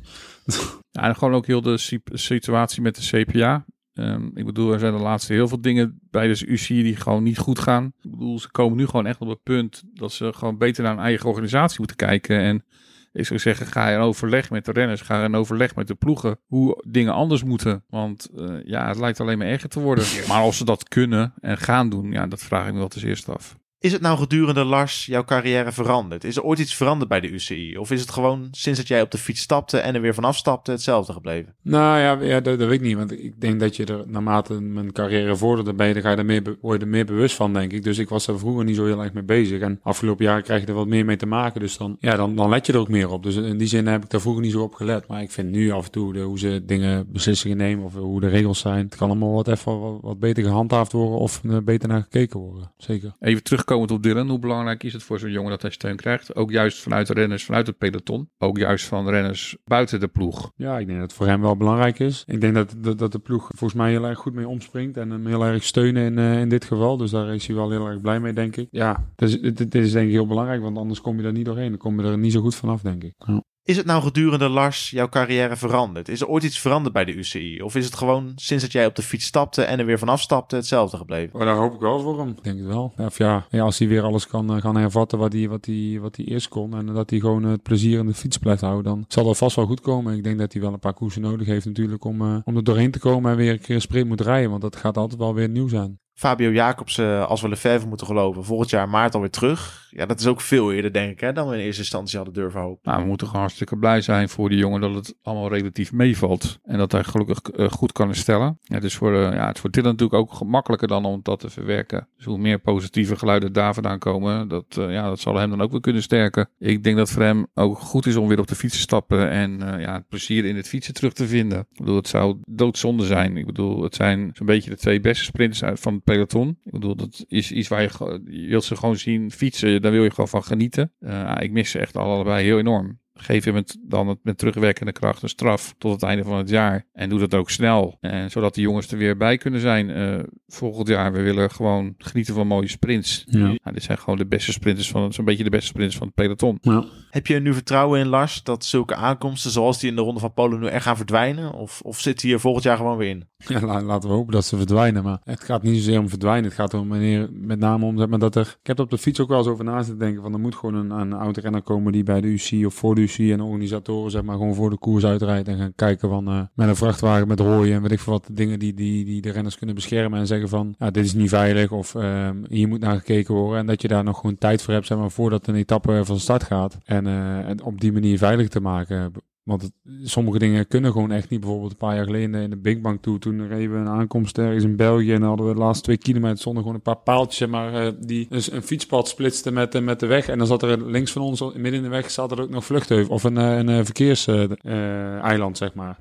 Ja, 0.91 1.01
en 1.01 1.15
gewoon 1.15 1.33
ook 1.33 1.45
heel 1.47 1.61
de 1.61 1.77
si- 1.77 1.99
situatie 2.13 2.81
met 2.81 2.95
de 2.95 3.23
CPA. 3.25 3.65
Ehm, 3.93 4.29
ik 4.33 4.45
bedoel, 4.45 4.73
er 4.73 4.79
zijn 4.79 4.93
de 4.93 4.99
laatste 4.99 5.33
heel 5.33 5.47
veel 5.47 5.61
dingen 5.61 5.99
bij 6.09 6.27
de 6.27 6.45
UCI 6.47 6.83
die 6.83 6.95
gewoon 6.95 7.23
niet 7.23 7.37
goed 7.37 7.59
gaan. 7.59 7.93
Ik 8.01 8.11
bedoel, 8.11 8.39
ze 8.39 8.51
komen 8.51 8.77
nu 8.77 8.85
gewoon 8.85 9.05
echt 9.05 9.19
op 9.19 9.27
het 9.27 9.43
punt 9.43 9.83
dat 9.93 10.11
ze 10.11 10.33
gewoon 10.33 10.57
beter 10.57 10.83
naar 10.83 10.95
hun 10.95 11.03
eigen 11.03 11.29
organisatie 11.29 11.79
moeten 11.79 11.95
kijken. 11.95 12.39
En 12.39 12.65
ik 13.11 13.25
zou 13.25 13.39
zeggen, 13.39 13.65
ga 13.65 13.89
in 13.89 13.99
overleg 13.99 14.49
met 14.49 14.65
de 14.65 14.71
renners, 14.71 15.01
ga 15.01 15.23
in 15.23 15.35
overleg 15.35 15.75
met 15.75 15.87
de 15.87 15.95
ploegen 15.95 16.39
hoe 16.45 16.83
dingen 16.87 17.13
anders 17.13 17.43
moeten. 17.43 17.83
Want 17.89 18.29
eh, 18.35 18.63
ja, 18.63 18.87
het 18.87 18.99
lijkt 18.99 19.19
alleen 19.19 19.37
maar 19.37 19.47
erger 19.47 19.69
te 19.69 19.79
worden. 19.79 20.05
Maar 20.27 20.41
als 20.41 20.57
ze 20.57 20.65
dat 20.65 20.87
kunnen 20.87 21.33
en 21.39 21.57
gaan 21.57 21.89
doen, 21.89 22.11
ja, 22.11 22.27
dat 22.27 22.43
vraag 22.43 22.67
ik 22.67 22.73
me 22.73 22.79
wel 22.79 22.87
ten 22.87 23.07
eerste 23.07 23.33
af. 23.33 23.59
Is 23.81 23.91
het 23.91 24.01
nou 24.01 24.17
gedurende 24.17 24.63
Lars 24.63 25.05
jouw 25.05 25.23
carrière 25.23 25.71
veranderd? 25.71 26.23
Is 26.23 26.35
er 26.35 26.43
ooit 26.43 26.59
iets 26.59 26.75
veranderd 26.75 27.09
bij 27.09 27.19
de 27.19 27.29
UCI? 27.29 27.77
Of 27.77 27.91
is 27.91 28.01
het 28.01 28.11
gewoon 28.11 28.47
sinds 28.51 28.79
dat 28.79 28.87
jij 28.87 29.01
op 29.01 29.11
de 29.11 29.17
fiets 29.17 29.41
stapte 29.41 29.77
en 29.77 29.95
er 29.95 30.01
weer 30.01 30.13
vanaf 30.13 30.37
stapte 30.37 30.71
hetzelfde 30.71 31.13
gebleven? 31.13 31.55
Nou 31.61 31.99
ja, 31.99 32.27
ja 32.27 32.39
dat, 32.39 32.59
dat 32.59 32.67
weet 32.67 32.79
ik 32.79 32.85
niet. 32.85 32.97
Want 32.97 33.11
ik 33.11 33.41
denk 33.41 33.59
dat 33.59 33.75
je 33.75 33.85
er 33.85 34.03
naarmate 34.07 34.61
mijn 34.61 34.91
carrière 34.91 35.35
vorderde, 35.35 35.73
ben 35.73 35.87
je, 35.87 35.93
dan 35.93 36.01
ga 36.01 36.11
je 36.11 36.15
er 36.15 36.25
meer, 36.25 36.57
word 36.61 36.79
je 36.79 36.85
er 36.85 36.91
meer 36.91 37.05
bewust 37.05 37.35
van, 37.35 37.53
denk 37.53 37.71
ik. 37.71 37.83
Dus 37.83 37.97
ik 37.97 38.09
was 38.09 38.27
er 38.27 38.39
vroeger 38.39 38.63
niet 38.63 38.75
zo 38.75 38.85
heel 38.85 39.01
erg 39.03 39.13
mee 39.13 39.23
bezig. 39.23 39.61
En 39.61 39.79
afgelopen 39.83 40.25
jaren 40.25 40.43
krijg 40.43 40.61
je 40.61 40.67
er 40.67 40.73
wat 40.73 40.87
meer 40.87 41.05
mee 41.05 41.17
te 41.17 41.25
maken. 41.25 41.59
Dus 41.59 41.77
dan, 41.77 41.97
ja, 41.99 42.15
dan, 42.15 42.35
dan 42.35 42.49
let 42.49 42.65
je 42.65 42.73
er 42.73 42.79
ook 42.79 42.89
meer 42.89 43.09
op. 43.09 43.23
Dus 43.23 43.35
in 43.35 43.57
die 43.57 43.67
zin 43.67 43.87
heb 43.87 44.03
ik 44.03 44.09
daar 44.09 44.21
vroeger 44.21 44.41
niet 44.41 44.51
zo 44.51 44.61
op 44.61 44.73
gelet. 44.73 45.07
Maar 45.07 45.21
ik 45.21 45.31
vind 45.31 45.51
nu 45.51 45.71
af 45.71 45.85
en 45.85 45.91
toe 45.91 46.13
de, 46.13 46.19
hoe 46.19 46.39
ze 46.39 46.63
dingen, 46.65 47.11
beslissingen 47.11 47.57
nemen 47.57 47.85
of 47.85 47.93
hoe 47.93 48.19
de 48.19 48.29
regels 48.29 48.59
zijn. 48.59 48.85
Het 48.85 48.95
kan 48.95 49.09
allemaal 49.09 49.33
wat 49.33 49.47
even 49.47 49.79
wat, 49.79 49.97
wat 50.01 50.19
beter 50.19 50.43
gehandhaafd 50.43 50.91
worden 50.91 51.19
of 51.19 51.43
er 51.43 51.63
beter 51.63 51.89
naar 51.89 52.01
gekeken 52.01 52.39
worden. 52.39 52.71
Zeker. 52.77 53.15
Even 53.19 53.43
terugkomend 53.71 53.91
op 53.91 54.03
Dylan, 54.03 54.29
hoe 54.29 54.39
belangrijk 54.39 54.83
is 54.83 54.93
het 54.93 55.03
voor 55.03 55.19
zo'n 55.19 55.31
jongen 55.31 55.49
dat 55.49 55.61
hij 55.61 55.71
steun 55.71 55.95
krijgt? 55.95 56.35
Ook 56.35 56.51
juist 56.51 56.79
vanuit 56.79 57.07
de 57.07 57.13
renners, 57.13 57.45
vanuit 57.45 57.67
het 57.67 57.77
peloton. 57.77 58.29
Ook 58.37 58.57
juist 58.57 58.85
van 58.85 59.09
renners 59.09 59.57
buiten 59.63 59.99
de 59.99 60.07
ploeg. 60.07 60.51
Ja, 60.55 60.77
ik 60.77 60.85
denk 60.85 60.99
dat 60.99 61.09
het 61.09 61.17
voor 61.17 61.27
hem 61.27 61.41
wel 61.41 61.57
belangrijk 61.57 61.99
is. 61.99 62.23
Ik 62.27 62.41
denk 62.41 62.55
dat, 62.55 62.75
dat, 62.77 62.97
dat 62.97 63.11
de 63.11 63.19
ploeg 63.19 63.47
volgens 63.47 63.73
mij 63.73 63.89
heel 63.89 64.05
erg 64.05 64.19
goed 64.19 64.33
mee 64.33 64.47
omspringt 64.47 64.97
en 64.97 65.09
hem 65.09 65.25
heel 65.25 65.45
erg 65.45 65.63
steunen 65.63 66.03
in, 66.03 66.17
eh, 66.17 66.39
in 66.39 66.49
dit 66.49 66.65
geval. 66.65 66.97
Dus 66.97 67.11
daar 67.11 67.33
is 67.33 67.47
hij 67.47 67.55
wel 67.55 67.69
heel 67.69 67.87
erg 67.87 68.01
blij 68.01 68.19
mee, 68.19 68.33
denk 68.33 68.55
ik. 68.55 68.67
Ja, 68.71 69.11
dus, 69.15 69.41
dit, 69.41 69.57
dit 69.57 69.75
is 69.75 69.91
denk 69.91 70.07
ik 70.07 70.13
heel 70.13 70.27
belangrijk, 70.27 70.61
want 70.61 70.77
anders 70.77 71.01
kom 71.01 71.19
je 71.19 71.25
er 71.25 71.31
niet 71.31 71.45
doorheen. 71.45 71.69
Dan 71.69 71.77
kom 71.77 72.01
je 72.01 72.07
er 72.07 72.17
niet 72.17 72.31
zo 72.31 72.41
goed 72.41 72.55
vanaf, 72.55 72.81
denk 72.81 73.03
ik. 73.03 73.13
Ja. 73.17 73.43
Is 73.63 73.77
het 73.77 73.85
nou 73.85 74.01
gedurende 74.03 74.49
Lars 74.49 74.89
jouw 74.89 75.09
carrière 75.09 75.55
veranderd? 75.55 76.09
Is 76.09 76.21
er 76.21 76.27
ooit 76.27 76.43
iets 76.43 76.59
veranderd 76.59 76.93
bij 76.93 77.05
de 77.05 77.13
UCI? 77.13 77.61
Of 77.61 77.75
is 77.75 77.85
het 77.85 77.95
gewoon 77.95 78.31
sinds 78.35 78.63
dat 78.63 78.71
jij 78.71 78.85
op 78.85 78.95
de 78.95 79.01
fiets 79.01 79.25
stapte 79.25 79.63
en 79.63 79.79
er 79.79 79.85
weer 79.85 79.99
vanaf 79.99 80.21
stapte 80.21 80.55
hetzelfde 80.55 80.97
gebleven? 80.97 81.37
Maar 81.37 81.45
daar 81.45 81.55
hoop 81.55 81.73
ik 81.73 81.79
wel 81.79 81.99
voor 81.99 82.19
hem. 82.19 82.29
Ik 82.29 82.43
denk 82.43 82.57
het 82.57 82.67
wel. 82.67 82.93
Ja, 82.97 83.05
Of 83.05 83.17
ja, 83.17 83.45
ja, 83.49 83.63
als 83.63 83.79
hij 83.79 83.87
weer 83.87 84.03
alles 84.03 84.27
kan 84.27 84.55
eh, 84.55 84.61
gaan 84.61 84.75
hervatten 84.75 85.19
wat 85.19 85.33
hij, 85.33 85.49
wat, 85.49 85.65
hij, 85.65 85.97
wat 86.01 86.15
hij 86.15 86.25
eerst 86.25 86.47
kon. 86.47 86.75
En 86.75 86.85
dat 86.85 87.09
hij 87.09 87.19
gewoon 87.19 87.43
het 87.43 87.63
plezier 87.63 87.99
in 87.99 88.05
de 88.05 88.13
fiets 88.13 88.37
blijft 88.37 88.61
houden. 88.61 88.83
Dan 88.83 89.05
zal 89.07 89.23
dat 89.23 89.37
vast 89.37 89.55
wel 89.55 89.65
goed 89.65 89.81
komen. 89.81 90.17
Ik 90.17 90.23
denk 90.23 90.39
dat 90.39 90.53
hij 90.53 90.61
wel 90.61 90.73
een 90.73 90.79
paar 90.79 90.93
koersen 90.93 91.21
nodig 91.21 91.47
heeft 91.47 91.65
natuurlijk 91.65 92.03
om, 92.03 92.21
eh, 92.21 92.37
om 92.43 92.55
er 92.55 92.63
doorheen 92.63 92.91
te 92.91 92.99
komen 92.99 93.31
en 93.31 93.37
weer 93.37 93.51
een 93.51 93.61
keer 93.61 93.75
een 93.75 93.81
sprint 93.81 94.07
moet 94.07 94.21
rijden. 94.21 94.49
Want 94.49 94.61
dat 94.61 94.75
gaat 94.75 94.97
altijd 94.97 95.19
wel 95.19 95.33
weer 95.33 95.49
nieuw 95.49 95.67
zijn. 95.67 95.99
Fabio 96.13 96.51
Jacobsen, 96.51 97.27
als 97.27 97.41
we 97.41 97.49
Lefebvre 97.49 97.87
moeten 97.87 98.07
geloven, 98.07 98.43
volgend 98.45 98.69
jaar 98.69 98.89
maart 98.89 99.13
alweer 99.13 99.29
terug. 99.29 99.80
Ja, 99.95 100.05
dat 100.05 100.19
is 100.19 100.27
ook 100.27 100.41
veel 100.41 100.73
eerder, 100.73 100.93
denk 100.93 101.11
ik, 101.11 101.19
hè, 101.19 101.33
dan 101.33 101.47
we 101.47 101.55
in 101.55 101.61
eerste 101.61 101.81
instantie 101.81 102.17
hadden 102.17 102.33
durven 102.33 102.59
hopen. 102.59 102.91
Nou, 102.91 103.01
we 103.01 103.07
moeten 103.07 103.27
gewoon 103.27 103.41
hartstikke 103.41 103.77
blij 103.77 104.01
zijn 104.01 104.29
voor 104.29 104.49
die 104.49 104.57
jongen 104.57 104.81
dat 104.81 104.95
het 104.95 105.15
allemaal 105.21 105.49
relatief 105.49 105.91
meevalt. 105.91 106.59
En 106.63 106.77
dat 106.77 106.91
hij 106.91 107.03
gelukkig 107.03 107.41
eh, 107.41 107.69
goed 107.69 107.91
kan 107.91 108.07
herstellen. 108.07 108.57
Ja, 108.61 108.75
het, 108.75 108.83
is 108.83 108.95
voor, 108.95 109.15
eh, 109.15 109.33
ja, 109.33 109.47
het 109.47 109.55
is 109.55 109.61
voor 109.61 109.69
natuurlijk 109.83 110.13
ook 110.13 110.33
gemakkelijker 110.33 110.87
dan 110.87 111.05
om 111.05 111.19
dat 111.23 111.39
te 111.39 111.49
verwerken. 111.49 112.07
Dus 112.15 112.25
hoe 112.25 112.37
meer 112.37 112.59
positieve 112.59 113.15
geluiden 113.15 113.53
daar 113.53 113.73
vandaan 113.73 113.99
komen, 113.99 114.47
dat, 114.47 114.65
eh, 114.77 114.91
ja, 114.91 115.07
dat 115.07 115.19
zal 115.19 115.35
hem 115.35 115.49
dan 115.49 115.61
ook 115.61 115.71
weer 115.71 115.81
kunnen 115.81 116.01
sterken. 116.01 116.49
Ik 116.59 116.83
denk 116.83 116.97
dat 116.97 117.11
voor 117.11 117.23
hem 117.23 117.47
ook 117.53 117.79
goed 117.79 118.05
is 118.05 118.15
om 118.15 118.27
weer 118.27 118.39
op 118.39 118.47
de 118.47 118.55
fiets 118.55 118.73
te 118.73 118.79
stappen 118.79 119.29
en 119.29 119.59
ja, 119.79 119.93
het 119.93 120.07
plezier 120.07 120.45
in 120.45 120.55
het 120.55 120.67
fietsen 120.67 120.93
terug 120.93 121.13
te 121.13 121.27
vinden. 121.27 121.59
Ik 121.59 121.77
bedoel, 121.77 121.95
het 121.95 122.07
zou 122.07 122.37
doodzonde 122.45 123.05
zijn. 123.05 123.37
Ik 123.37 123.45
bedoel, 123.45 123.83
het 123.83 123.95
zijn 123.95 124.31
zo'n 124.33 124.45
beetje 124.45 124.69
de 124.69 124.77
twee 124.77 124.99
beste 124.99 125.23
sprinters 125.23 125.79
van 125.81 125.93
het 125.93 126.03
peloton. 126.03 126.57
Ik 126.63 126.71
bedoel, 126.71 126.95
dat 126.95 127.25
is 127.27 127.51
iets 127.51 127.67
waar 127.67 127.81
je, 127.81 128.21
je 128.25 128.47
wilt 128.47 128.63
ze 128.63 128.75
gewoon 128.75 128.97
zien 128.97 129.31
fietsen, 129.31 129.80
daar 129.81 129.91
wil 129.91 130.03
je 130.03 130.09
gewoon 130.09 130.27
van 130.27 130.43
genieten. 130.43 130.93
Eh, 130.99 131.35
ik 131.39 131.51
mis 131.51 131.71
ze 131.71 131.79
echt 131.79 131.95
allebei 131.95 132.43
heel 132.43 132.59
enorm. 132.59 133.00
Geef 133.21 133.43
hem 133.43 133.55
het 133.55 133.77
dan 133.81 134.07
het 134.07 134.17
met 134.23 134.37
terugwerkende 134.37 134.91
kracht 134.91 135.23
een 135.23 135.29
straf 135.29 135.73
tot 135.77 135.91
het 135.91 136.03
einde 136.03 136.23
van 136.23 136.37
het 136.37 136.49
jaar. 136.49 136.85
En 136.93 137.09
doe 137.09 137.19
dat 137.19 137.33
ook 137.33 137.49
snel. 137.49 137.97
En 137.99 138.31
zodat 138.31 138.55
de 138.55 138.61
jongens 138.61 138.91
er 138.91 138.97
weer 138.97 139.17
bij 139.17 139.37
kunnen 139.37 139.59
zijn 139.59 139.89
eh, 139.89 140.19
volgend 140.47 140.87
jaar. 140.87 141.11
We 141.13 141.21
willen 141.21 141.51
gewoon 141.51 141.93
genieten 141.97 142.33
van 142.33 142.47
mooie 142.47 142.67
sprints. 142.67 143.23
Ja. 143.25 143.37
Nou, 143.39 143.57
dit 143.73 143.83
zijn 143.83 143.97
gewoon 143.97 144.17
de 144.17 144.25
beste 144.27 144.51
sprinters 144.51 144.89
van 144.91 145.13
zo'n 145.13 145.25
beetje 145.25 145.43
de 145.43 145.49
beste 145.49 145.67
sprinters 145.67 145.97
van 145.97 146.07
het 146.07 146.15
peloton. 146.15 146.57
Ja. 146.61 146.85
Heb 147.09 147.27
je 147.27 147.39
nu 147.39 147.53
vertrouwen 147.53 147.99
in 147.99 148.07
Lars 148.07 148.43
dat 148.43 148.65
zulke 148.65 148.95
aankomsten 148.95 149.51
zoals 149.51 149.79
die 149.79 149.89
in 149.89 149.95
de 149.95 150.01
Ronde 150.01 150.19
van 150.19 150.33
Polen 150.33 150.59
nu 150.59 150.67
echt 150.67 150.83
gaan 150.83 150.95
verdwijnen? 150.97 151.53
Of, 151.53 151.81
of 151.81 151.99
zit 151.99 152.21
hij 152.21 152.29
hier 152.29 152.39
volgend 152.39 152.63
jaar 152.63 152.77
gewoon 152.77 152.97
weer 152.97 153.09
in? 153.09 153.29
Ja, 153.37 153.59
la- 153.61 153.81
laten 153.81 154.09
we 154.09 154.15
hopen 154.15 154.33
dat 154.33 154.45
ze 154.45 154.57
verdwijnen. 154.57 155.03
Maar 155.03 155.19
het 155.23 155.43
gaat 155.43 155.63
niet 155.63 155.75
zozeer 155.75 155.99
om 155.99 156.09
verdwijnen. 156.09 156.43
Het 156.43 156.53
gaat 156.53 156.73
er 156.73 156.85
meneer, 156.85 157.29
met 157.31 157.59
name 157.59 157.85
om 157.85 157.97
zeg 157.97 158.07
maar, 158.07 158.19
dat 158.19 158.35
er... 158.35 158.57
Ik 158.61 158.67
heb 158.67 158.77
er 158.77 158.83
op 158.83 158.89
de 158.89 158.97
fiets 158.97 159.19
ook 159.19 159.27
wel 159.29 159.37
eens 159.37 159.47
over 159.47 159.63
na 159.65 159.77
zitten 159.77 159.99
denken. 159.99 160.21
Van 160.21 160.33
er 160.33 160.39
moet 160.39 160.55
gewoon 160.55 160.75
een, 160.75 160.99
een 160.99 161.13
oud-renner 161.13 161.61
komen 161.61 161.91
die 161.91 162.03
bij 162.03 162.21
de 162.21 162.27
UC 162.27 162.65
of 162.65 162.73
voor 162.73 162.95
de 162.95 163.01
UC 163.01 163.10
en 163.17 163.41
organisatoren 163.41 164.11
zeg 164.11 164.21
maar 164.21 164.37
gewoon 164.37 164.55
voor 164.55 164.69
de 164.69 164.77
koers 164.77 165.05
uitrijdt. 165.05 165.47
En 165.47 165.57
gaan 165.57 165.75
kijken 165.75 166.09
van 166.09 166.27
eh, 166.27 166.41
met 166.53 166.67
een 166.67 166.75
vrachtwagen 166.75 167.27
met 167.27 167.39
hooien 167.39 167.75
en 167.75 167.81
weet 167.81 167.91
ik 167.91 167.99
veel 167.99 168.13
wat 168.13 168.29
dingen 168.31 168.59
die, 168.59 168.73
die, 168.73 169.05
die 169.05 169.21
de 169.21 169.31
renners 169.31 169.57
kunnen 169.57 169.75
beschermen. 169.75 170.19
En 170.19 170.27
zeggen 170.27 170.49
van 170.49 170.75
ja, 170.77 170.91
dit 170.91 171.05
is 171.05 171.13
niet 171.13 171.29
veilig 171.29 171.71
of 171.71 171.95
ehm, 171.95 172.37
hier 172.49 172.67
moet 172.67 172.79
naar 172.79 172.97
gekeken 172.97 173.35
worden. 173.35 173.59
En 173.59 173.65
dat 173.65 173.81
je 173.81 173.87
daar 173.87 174.03
nog 174.03 174.19
gewoon 174.19 174.37
tijd 174.37 174.61
voor 174.61 174.73
hebt 174.73 174.87
zeg 174.87 174.97
maar, 174.97 175.11
voordat 175.11 175.47
een 175.47 175.55
etappe 175.55 176.05
van 176.05 176.19
start 176.19 176.43
gaat. 176.43 176.77
En, 176.83 177.07
eh, 177.07 177.49
en 177.49 177.63
op 177.63 177.81
die 177.81 177.91
manier 177.91 178.17
veilig 178.17 178.47
te 178.47 178.59
maken. 178.59 179.11
Want 179.43 179.61
het- 179.61 179.71
sommige 180.03 180.39
dingen 180.39 180.67
kunnen 180.67 180.91
gewoon 180.91 181.11
echt 181.11 181.29
niet. 181.29 181.39
Bijvoorbeeld 181.39 181.71
een 181.71 181.77
paar 181.77 181.95
jaar 181.95 182.05
geleden 182.05 182.41
in 182.41 182.49
de 182.49 182.57
Big 182.57 182.81
Bang 182.81 183.01
Tour. 183.01 183.19
Toen 183.19 183.47
reden 183.47 183.71
we 183.71 183.77
een 183.77 183.87
aankomst 183.87 184.37
ergens 184.37 184.63
in 184.63 184.75
België. 184.75 185.13
En 185.13 185.21
hadden 185.21 185.47
we 185.47 185.53
de 185.53 185.59
laatste 185.59 185.83
twee 185.83 185.97
kilometer 185.97 186.37
stonden 186.37 186.61
gewoon 186.61 186.77
een 186.77 186.83
paar 186.83 186.97
paaltjes. 186.97 187.47
Maar 187.47 187.73
eh, 187.85 187.91
die 187.99 188.25
dus 188.29 188.51
een 188.51 188.61
fietspad 188.63 189.07
splitsten 189.07 189.53
met, 189.53 189.75
eh, 189.75 189.81
met 189.81 189.99
de 189.99 190.05
weg. 190.05 190.27
En 190.27 190.37
dan 190.37 190.47
zat 190.47 190.63
er 190.63 190.85
links 190.91 191.11
van 191.11 191.21
ons, 191.21 191.41
midden 191.41 191.73
in 191.73 191.81
de 191.83 191.87
weg, 191.89 192.11
zat 192.11 192.31
er 192.31 192.41
ook 192.41 192.49
nog 192.49 192.65
vluchtheuvel. 192.65 193.13
Of 193.13 193.23
een, 193.23 193.37
eh, 193.37 193.57
een 193.57 193.85
verkeerseiland, 193.85 195.57
zeg 195.57 195.73
maar. 195.73 195.99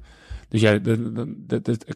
Dus 0.50 0.60
ja, 0.60 0.78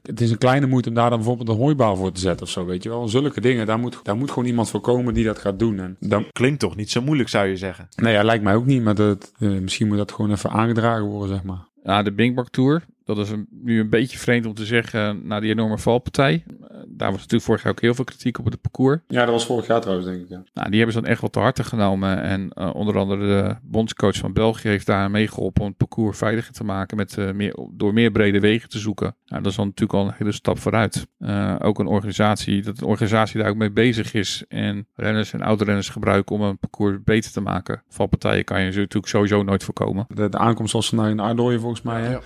het 0.02 0.20
is 0.20 0.30
een 0.30 0.38
kleine 0.38 0.66
moeite 0.66 0.88
om 0.88 0.94
daar 0.94 1.08
dan 1.10 1.18
bijvoorbeeld 1.18 1.48
een 1.48 1.56
hooibaal 1.56 1.96
voor 1.96 2.12
te 2.12 2.20
zetten 2.20 2.46
of 2.46 2.52
zo, 2.52 2.64
weet 2.64 2.82
je 2.82 2.88
wel. 2.88 3.08
Zulke 3.08 3.40
dingen, 3.40 3.66
daar 3.66 3.78
moet, 3.78 4.00
daar 4.02 4.16
moet 4.16 4.30
gewoon 4.30 4.48
iemand 4.48 4.70
voor 4.70 4.80
komen 4.80 5.14
die 5.14 5.24
dat 5.24 5.38
gaat 5.38 5.58
doen. 5.58 5.78
En 5.78 5.96
dan, 6.00 6.26
Klinkt 6.32 6.60
toch 6.60 6.76
niet 6.76 6.90
zo 6.90 7.02
moeilijk, 7.02 7.28
zou 7.28 7.46
je 7.46 7.56
zeggen? 7.56 7.88
nee, 7.96 8.12
ja, 8.12 8.22
lijkt 8.22 8.44
mij 8.44 8.54
ook 8.54 8.66
niet, 8.66 8.82
maar 8.82 8.94
dat, 8.94 9.32
eh, 9.38 9.48
misschien 9.48 9.88
moet 9.88 9.96
dat 9.96 10.12
gewoon 10.12 10.30
even 10.30 10.50
aangedragen 10.50 11.04
worden, 11.04 11.28
zeg 11.28 11.42
maar. 11.42 11.66
Ja, 11.82 12.02
de 12.02 12.12
Bingbak 12.12 12.48
Tour. 12.48 12.84
Dat 13.04 13.18
is 13.18 13.30
een, 13.30 13.46
nu 13.50 13.80
een 13.80 13.90
beetje 13.90 14.18
vreemd 14.18 14.46
om 14.46 14.54
te 14.54 14.64
zeggen 14.64 15.26
na 15.26 15.40
die 15.40 15.50
enorme 15.50 15.78
valpartij. 15.78 16.44
Eh, 16.46 16.76
daar 16.88 17.10
was 17.10 17.20
natuurlijk 17.20 17.42
vorig 17.44 17.62
jaar 17.62 17.72
ook 17.72 17.80
heel 17.80 17.94
veel 17.94 18.04
kritiek 18.04 18.38
op 18.38 18.44
het 18.44 18.60
parcours. 18.60 19.00
Ja, 19.08 19.24
dat 19.24 19.34
was 19.34 19.46
vorig 19.46 19.66
jaar 19.66 19.80
trouwens, 19.80 20.08
denk 20.08 20.20
ik. 20.20 20.28
Ja. 20.28 20.42
Nou, 20.54 20.68
die 20.68 20.76
hebben 20.76 20.94
ze 20.94 21.00
dan 21.00 21.10
echt 21.10 21.20
wel 21.20 21.30
te 21.30 21.38
harte 21.38 21.64
genomen. 21.64 22.22
En 22.22 22.50
eh, 22.50 22.74
onder 22.74 22.98
andere 22.98 23.26
de 23.26 23.56
bondscoach 23.62 24.16
van 24.16 24.32
België 24.32 24.68
heeft 24.68 24.86
daar 24.86 25.10
meegeholpen 25.10 25.62
om 25.62 25.68
het 25.68 25.76
parcours 25.76 26.18
veiliger 26.18 26.52
te 26.52 26.64
maken. 26.64 26.96
Met, 26.96 27.18
eh, 27.18 27.32
meer, 27.32 27.56
door 27.70 27.92
meer 27.92 28.10
brede 28.10 28.40
wegen 28.40 28.68
te 28.68 28.78
zoeken. 28.78 29.16
Nou, 29.26 29.42
dat 29.42 29.50
is 29.50 29.56
dan 29.56 29.66
natuurlijk 29.66 29.98
al 29.98 30.06
een 30.06 30.14
hele 30.16 30.32
stap 30.32 30.58
vooruit. 30.58 31.06
Eh, 31.18 31.56
ook 31.58 31.78
een 31.78 31.86
organisatie, 31.86 32.62
dat 32.62 32.80
een 32.80 32.86
organisatie 32.86 33.40
daar 33.40 33.50
ook 33.50 33.56
mee 33.56 33.72
bezig 33.72 34.14
is. 34.14 34.44
En 34.48 34.88
renners 34.94 35.32
en 35.32 35.42
oud-renners 35.42 35.88
gebruiken 35.88 36.36
om 36.36 36.42
een 36.42 36.58
parcours 36.58 36.96
beter 37.04 37.32
te 37.32 37.40
maken. 37.40 37.82
Valpartijen 37.88 38.44
kan 38.44 38.60
je 38.60 38.66
natuurlijk 38.66 39.06
sowieso 39.06 39.42
nooit 39.42 39.64
voorkomen. 39.64 40.06
De, 40.08 40.28
de 40.28 40.38
aankomst 40.38 40.72
was 40.72 40.88
vandaag 40.88 41.10
in 41.10 41.20
Ardooien 41.20 41.60
volgens 41.60 41.82
mij. 41.82 42.10
Ja. 42.10 42.20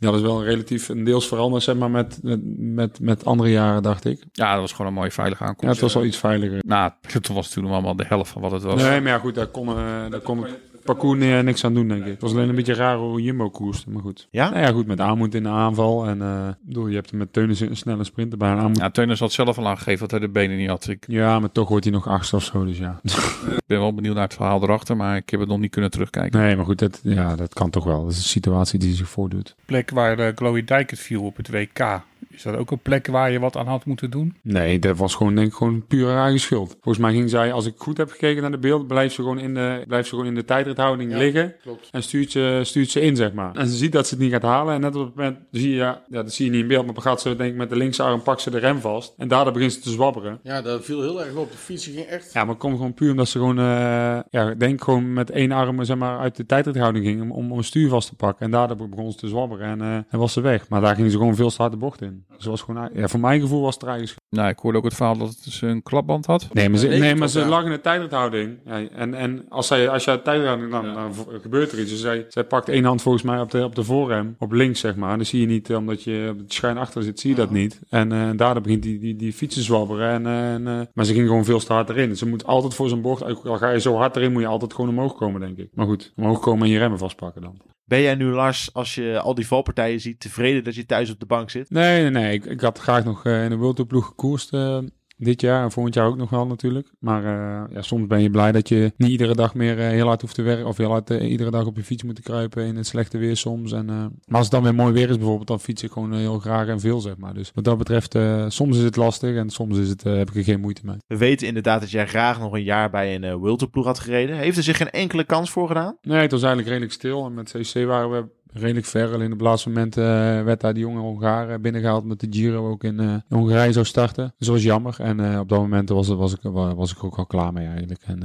Ja, 0.00 0.10
dat 0.10 0.20
is 0.20 0.26
wel 0.26 0.44
relatief 0.44 0.88
een 0.88 1.04
deels 1.04 1.28
veranderd, 1.28 1.62
zeg 1.62 1.76
maar, 1.76 1.90
met, 1.90 2.18
met, 2.56 3.00
met, 3.00 3.24
andere 3.24 3.50
jaren, 3.50 3.82
dacht 3.82 4.04
ik. 4.04 4.24
Ja, 4.32 4.52
dat 4.52 4.60
was 4.60 4.72
gewoon 4.72 4.86
een 4.86 4.92
mooie 4.92 5.10
veilige 5.10 5.42
aankomst. 5.42 5.62
Ja, 5.62 5.70
het 5.70 5.80
was 5.80 5.94
wel 5.94 6.04
iets 6.04 6.16
veiliger. 6.16 6.58
Nou, 6.66 6.92
het 7.12 7.28
was 7.28 7.46
natuurlijk 7.46 7.74
allemaal 7.74 7.96
de 7.96 8.06
helft 8.06 8.30
van 8.30 8.42
wat 8.42 8.50
het 8.50 8.62
was. 8.62 8.82
Nee, 8.82 9.00
maar 9.00 9.12
ja, 9.12 9.18
goed, 9.18 9.34
daar 9.34 9.46
kon, 9.46 9.68
eh, 9.68 9.74
daar 10.10 10.20
kon 10.20 10.42
het 10.42 10.58
parcours 10.92 11.18
ni- 11.18 11.42
niks 11.42 11.64
aan 11.64 11.74
doen, 11.74 11.88
denk 11.88 12.04
ik. 12.04 12.10
Het 12.10 12.20
was 12.20 12.32
alleen 12.32 12.48
een 12.48 12.54
beetje 12.54 12.74
raar 12.74 12.96
hoe 12.96 13.22
Jumbo 13.22 13.50
koerste, 13.50 13.90
maar 13.90 14.02
goed. 14.02 14.28
Ja? 14.30 14.50
Nou 14.50 14.62
ja, 14.62 14.72
goed, 14.72 14.86
met 14.86 15.00
Aanmoed 15.00 15.34
in 15.34 15.42
de 15.42 15.48
aanval. 15.48 16.06
En 16.06 16.22
eh, 16.22 16.48
ik 16.48 16.66
bedoel, 16.66 16.86
je 16.86 16.94
hebt 16.94 17.10
hem 17.10 17.18
met 17.18 17.32
Teunis 17.32 17.60
een 17.60 17.76
snelle 17.76 18.04
sprinter 18.04 18.38
bij. 18.38 18.48
Aanmoed, 18.48 18.76
ja. 18.76 18.84
Ja, 18.84 18.90
Teuners 18.90 19.20
had 19.20 19.32
zelf 19.32 19.58
al 19.58 19.68
aangegeven 19.68 20.00
dat 20.00 20.10
hij 20.10 20.20
de 20.20 20.28
benen 20.28 20.56
niet 20.56 20.68
had. 20.68 20.88
Ik 20.88 21.08
maar 21.08 21.52
toch 21.52 21.68
wordt 21.68 21.84
hij 21.84 21.92
nog 21.92 22.08
achtste 22.08 22.36
of 22.36 22.44
zo, 22.44 22.64
dus 22.64 22.78
ja. 22.78 23.00
ben 23.66 23.78
wel 23.78 23.94
benieuwd 23.94 24.14
naar 24.14 24.24
het 24.24 24.34
verhaal 24.34 24.62
erachter, 24.62 24.96
maar 24.96 25.16
ik 25.16 25.30
heb 25.30 25.40
het 25.40 25.48
nog 25.48 25.58
niet 25.58 25.70
kunnen 25.70 25.90
terugkijken. 25.90 26.40
Nee, 26.40 26.56
maar 26.56 26.64
goed, 26.64 26.78
dat, 26.78 27.00
ja, 27.02 27.36
dat 27.36 27.54
kan 27.54 27.70
toch 27.70 27.84
wel. 27.84 28.02
Dat 28.02 28.12
is 28.12 28.16
een 28.16 28.22
situatie 28.22 28.78
die 28.78 28.94
zich 28.94 29.08
voordoet. 29.08 29.54
plek 29.64 29.90
waar 29.90 30.18
uh, 30.18 30.28
Chloe 30.34 30.64
Dijk 30.64 30.90
het 30.90 30.98
viel 30.98 31.22
op 31.22 31.36
het 31.36 31.50
WK. 31.50 32.02
Is 32.40 32.46
dat 32.46 32.56
ook 32.56 32.70
een 32.70 32.78
plek 32.78 33.06
waar 33.06 33.30
je 33.30 33.40
wat 33.40 33.56
aan 33.56 33.66
had 33.66 33.84
moeten 33.84 34.10
doen? 34.10 34.36
Nee, 34.42 34.78
dat 34.78 34.96
was 34.96 35.14
gewoon, 35.14 35.34
denk 35.34 35.46
ik, 35.46 35.54
gewoon 35.54 35.86
puur 35.86 36.06
haar 36.08 36.22
eigen 36.22 36.40
schuld. 36.40 36.70
Volgens 36.70 36.98
mij 36.98 37.12
ging 37.12 37.30
zij, 37.30 37.52
als 37.52 37.66
ik 37.66 37.74
goed 37.76 37.96
heb 37.96 38.10
gekeken 38.10 38.42
naar 38.42 38.50
de 38.50 38.58
beeld, 38.58 38.86
blijft 38.86 39.14
ze 39.14 39.22
gewoon 39.22 39.38
in 39.38 39.54
de, 39.54 39.84
blijft 39.86 40.08
ze 40.08 40.14
gewoon 40.14 40.28
in 40.28 40.34
de 40.34 40.44
tijdrithouding 40.44 41.14
liggen. 41.14 41.54
klopt. 41.62 41.88
En 41.90 42.02
stuurt 42.02 42.30
ze, 42.30 42.60
stuurt 42.62 42.90
ze 42.90 43.00
in, 43.00 43.16
zeg 43.16 43.32
maar. 43.32 43.54
En 43.54 43.66
ze 43.66 43.76
ziet 43.76 43.92
dat 43.92 44.06
ze 44.06 44.14
het 44.14 44.22
niet 44.22 44.32
gaat 44.32 44.42
halen. 44.42 44.74
En 44.74 44.80
net 44.80 44.96
op 44.96 45.06
het 45.06 45.14
moment 45.14 45.38
zie 45.50 45.70
je, 45.70 45.76
ja, 45.76 46.02
dat 46.08 46.32
zie 46.32 46.44
je 46.44 46.50
niet 46.50 46.60
in 46.60 46.68
beeld, 46.68 46.84
maar 46.84 46.94
dan 46.94 47.02
gaat 47.02 47.20
ze, 47.20 47.36
denk 47.36 47.50
ik, 47.50 47.56
met 47.56 47.68
de 47.68 47.76
linksarm 47.76 48.22
pakt 48.22 48.40
ze 48.40 48.50
de 48.50 48.58
rem 48.58 48.80
vast. 48.80 49.14
En 49.16 49.28
daardoor 49.28 49.52
begint 49.52 49.72
ze 49.72 49.80
te 49.80 49.90
zwabberen. 49.90 50.40
Ja, 50.42 50.62
dat 50.62 50.84
viel 50.84 51.00
heel 51.00 51.24
erg 51.24 51.34
op. 51.34 51.50
De 51.50 51.58
fiets 51.58 51.84
ging 51.84 51.98
echt... 51.98 52.32
Ja, 52.32 52.40
maar 52.40 52.50
het 52.50 52.58
komt 52.58 52.76
gewoon 52.76 52.94
puur 52.94 53.10
omdat 53.10 53.28
ze 53.28 53.38
gewoon, 53.38 53.58
eh, 53.58 54.18
ja, 54.30 54.54
denk 54.54 54.82
gewoon 54.82 55.12
met 55.12 55.30
één 55.30 55.52
arm, 55.52 55.84
zeg 55.84 55.96
maar, 55.96 56.18
uit 56.18 56.36
de 56.36 56.46
tijdrithouding 56.46 57.04
ging 57.04 57.20
om, 57.20 57.32
om 57.32 57.52
een 57.52 57.64
stuur 57.64 57.88
vast 57.88 58.08
te 58.08 58.14
pakken. 58.14 58.44
En 58.44 58.50
daardoor 58.50 58.88
begon 58.88 59.12
ze 59.12 59.18
te 59.18 59.28
zwabberen 59.28 59.66
en, 59.66 59.80
eh, 59.80 59.94
en 59.94 60.18
was 60.18 60.32
ze 60.32 60.40
weg. 60.40 60.68
Maar 60.68 60.80
daar 60.80 60.94
ging 60.94 61.10
ze 61.10 61.16
gewoon 61.16 61.34
veel 61.34 61.50
te 61.50 61.76
bocht 61.76 62.02
in. 62.02 62.24
Ze 62.40 62.50
was 62.50 62.62
gewoon, 62.62 62.90
ja, 62.94 63.08
voor 63.08 63.20
mijn 63.20 63.40
gevoel 63.40 63.62
was 63.62 63.74
het 63.74 63.82
haar 63.82 63.96
eigen 63.96 64.16
Nou, 64.30 64.48
ik 64.48 64.58
hoorde 64.58 64.78
ook 64.78 64.84
het 64.84 64.94
verhaal 64.94 65.16
dat 65.16 65.36
ze 65.48 65.66
een 65.66 65.82
klapband 65.82 66.26
had. 66.26 66.48
Nee, 66.52 66.68
maar 66.68 66.78
ze, 66.78 66.86
Nee, 66.86 66.98
nee, 66.98 67.14
klopt, 67.14 67.20
maar 67.20 67.42
ze 67.42 67.48
lag 67.48 67.64
in 67.64 67.70
de 67.70 67.80
tijdrithouding. 67.80 68.58
Ja, 68.64 68.88
en 68.88 69.14
en 69.14 69.44
als, 69.48 69.66
zij, 69.66 69.88
als 69.88 70.04
je 70.04 70.22
tijdrithouding, 70.22 70.70
dan, 70.70 70.94
dan 70.94 71.12
gebeurt 71.42 71.72
er 71.72 71.80
iets. 71.80 71.90
Dus 71.90 72.00
zij, 72.00 72.26
zij 72.28 72.44
pakt 72.44 72.68
één 72.68 72.84
hand 72.84 73.02
volgens 73.02 73.24
mij 73.24 73.40
op 73.40 73.50
de, 73.50 73.64
op 73.64 73.74
de 73.74 73.84
voorrem, 73.84 74.36
op 74.38 74.52
links 74.52 74.80
zeg 74.80 74.96
maar. 74.96 75.16
Dan 75.16 75.26
zie 75.26 75.40
je 75.40 75.46
niet, 75.46 75.70
eh, 75.70 75.76
omdat 75.76 76.02
je 76.02 76.28
op 76.32 76.38
het 76.38 76.52
schuin 76.52 76.78
achter 76.78 77.02
zit, 77.02 77.20
zie 77.20 77.30
je 77.30 77.36
dat 77.36 77.50
niet. 77.50 77.80
En 77.88 78.12
eh, 78.12 78.30
daardoor 78.36 78.62
begint 78.62 78.82
die, 78.82 78.98
die, 78.98 79.16
die 79.16 79.32
fiets 79.32 79.54
te 79.54 79.62
zwabberen. 79.62 80.08
En, 80.10 80.26
eh, 80.26 80.52
en, 80.52 80.88
maar 80.94 81.04
ze 81.04 81.14
ging 81.14 81.26
gewoon 81.26 81.44
veel 81.44 81.58
te 81.58 81.72
hard 81.72 81.88
erin. 81.88 82.16
Ze 82.16 82.26
moet 82.26 82.46
altijd 82.46 82.74
voor 82.74 82.88
zijn 82.88 83.00
bocht, 83.00 83.44
al 83.44 83.56
ga 83.56 83.70
je 83.70 83.80
zo 83.80 83.96
hard 83.96 84.16
erin, 84.16 84.32
moet 84.32 84.42
je 84.42 84.48
altijd 84.48 84.74
gewoon 84.74 84.90
omhoog 84.90 85.14
komen, 85.14 85.40
denk 85.40 85.58
ik. 85.58 85.68
Maar 85.74 85.86
goed, 85.86 86.12
omhoog 86.16 86.40
komen 86.40 86.66
en 86.66 86.72
je 86.72 86.78
remmen 86.78 86.98
vastpakken 86.98 87.42
dan. 87.42 87.69
Ben 87.90 88.02
jij 88.02 88.14
nu, 88.14 88.24
Lars, 88.24 88.74
als 88.74 88.94
je 88.94 89.20
al 89.20 89.34
die 89.34 89.46
valpartijen 89.46 90.00
ziet, 90.00 90.20
tevreden 90.20 90.64
dat 90.64 90.74
je 90.74 90.86
thuis 90.86 91.10
op 91.10 91.20
de 91.20 91.26
bank 91.26 91.50
zit? 91.50 91.70
Nee, 91.70 92.00
nee, 92.00 92.10
nee. 92.10 92.32
Ik, 92.32 92.44
ik 92.44 92.60
had 92.60 92.78
graag 92.78 93.04
nog 93.04 93.24
eh, 93.24 93.44
in 93.44 93.50
de 93.50 93.56
World 93.56 93.76
Tour 93.76 93.90
ploeg 93.90 94.06
gekoerst 94.06 94.52
eh, 94.52 94.78
dit 95.24 95.40
jaar. 95.40 95.62
En 95.64 95.70
volgend 95.70 95.94
jaar 95.94 96.06
ook 96.06 96.16
nog 96.16 96.30
wel 96.30 96.46
natuurlijk. 96.46 96.88
Maar 96.98 97.24
eh, 97.24 97.74
ja, 97.74 97.82
soms 97.82 98.06
ben 98.06 98.22
je 98.22 98.30
blij 98.30 98.52
dat 98.52 98.68
je 98.68 98.92
niet 98.96 99.10
iedere 99.10 99.34
dag 99.34 99.54
meer 99.54 99.78
eh, 99.78 99.88
heel 99.88 100.06
hard 100.06 100.20
hoeft 100.20 100.34
te 100.34 100.42
werken. 100.42 100.66
Of 100.66 100.76
heel 100.76 100.90
hard 100.90 101.10
eh, 101.10 101.30
iedere 101.30 101.50
dag 101.50 101.66
op 101.66 101.76
je 101.76 101.84
fiets 101.84 102.02
moet 102.02 102.20
kruipen 102.20 102.64
in 102.64 102.76
het 102.76 102.86
slechte 102.86 103.18
weer 103.18 103.36
soms. 103.36 103.72
En, 103.72 103.86
maar 103.86 104.10
als 104.28 104.42
het 104.42 104.50
dan 104.50 104.62
weer 104.62 104.74
mooi 104.74 104.92
weer 104.92 105.10
is 105.10 105.16
bijvoorbeeld, 105.16 105.48
dan 105.48 105.60
fiets 105.60 105.82
ik 105.82 105.90
gewoon 105.92 106.12
heel 106.12 106.38
graag 106.38 106.66
en 106.66 106.80
veel 106.80 107.00
zeg 107.00 107.16
maar. 107.16 107.34
Dus 107.34 107.50
wat 107.54 107.64
dat 107.64 107.78
betreft, 107.78 108.18
soms 108.48 108.76
is 108.76 108.82
het 108.82 108.96
lastig 108.96 109.36
en 109.36 109.50
soms 109.50 109.78
is 109.78 109.88
het, 109.88 110.02
heb 110.02 110.30
ik 110.30 110.36
er 110.36 110.44
geen 110.44 110.60
moeite 110.60 110.80
mee. 110.84 110.96
We 111.06 111.16
weten 111.16 111.46
inderdaad 111.46 111.80
dat 111.80 111.90
jij 111.90 112.06
graag 112.06 112.40
nog 112.40 112.52
een 112.52 112.62
jaar 112.62 112.90
bij 112.90 113.14
een 113.14 113.24
uh, 113.44 113.84
had 113.84 113.98
gereden. 113.98 114.36
Heeft 114.36 114.56
er 114.56 114.62
zich 114.62 114.76
geen 114.76 114.90
enkele 114.90 115.24
kans 115.24 115.50
voor 115.50 115.66
gedaan? 115.66 115.96
Nee, 116.02 116.20
het 116.20 116.30
was 116.30 116.40
eigenlijk 116.40 116.70
redelijk 116.70 116.92
stil. 116.92 117.26
En 117.26 117.34
met 117.34 117.50
CC 117.50 117.84
waren 117.86 118.10
we 118.10 118.24
redelijk 118.52 118.86
ver. 118.86 119.12
Alleen 119.12 119.32
op 119.32 119.38
het 119.38 119.46
laatste 119.48 119.68
moment 119.68 119.96
eh, 119.96 120.04
werd 120.42 120.60
daar 120.60 120.74
die 120.74 120.82
jonge 120.82 121.00
Hongaren 121.00 121.62
binnengehaald 121.62 122.04
met 122.04 122.20
de 122.20 122.26
Giro 122.30 122.70
ook 122.70 122.84
in, 122.84 123.00
eh, 123.00 123.06
in 123.06 123.22
Hongarije 123.36 123.72
zou 123.72 123.84
starten. 123.84 124.34
Dus 124.38 124.46
dat 124.46 124.56
was 124.56 124.64
jammer. 124.64 124.96
En 124.98 125.32
eh, 125.32 125.38
op 125.40 125.48
dat 125.48 125.58
moment 125.58 125.88
was, 125.88 126.08
was, 126.08 126.32
ik, 126.32 126.40
was 126.42 126.92
ik 126.92 127.04
ook 127.04 127.18
al 127.18 127.26
klaar 127.26 127.52
mee 127.52 127.66
eigenlijk. 127.66 128.02
En 128.04 128.22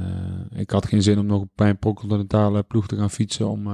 ik 0.54 0.70
had 0.70 0.86
geen 0.86 1.02
zin 1.02 1.18
om 1.18 1.26
nog 1.26 1.44
bij 1.54 1.68
een 1.68 1.78
pro-continentale 1.78 2.62
ploeg 2.62 2.86
te 2.86 2.96
gaan 2.96 3.10
fietsen. 3.10 3.48
Om, 3.48 3.68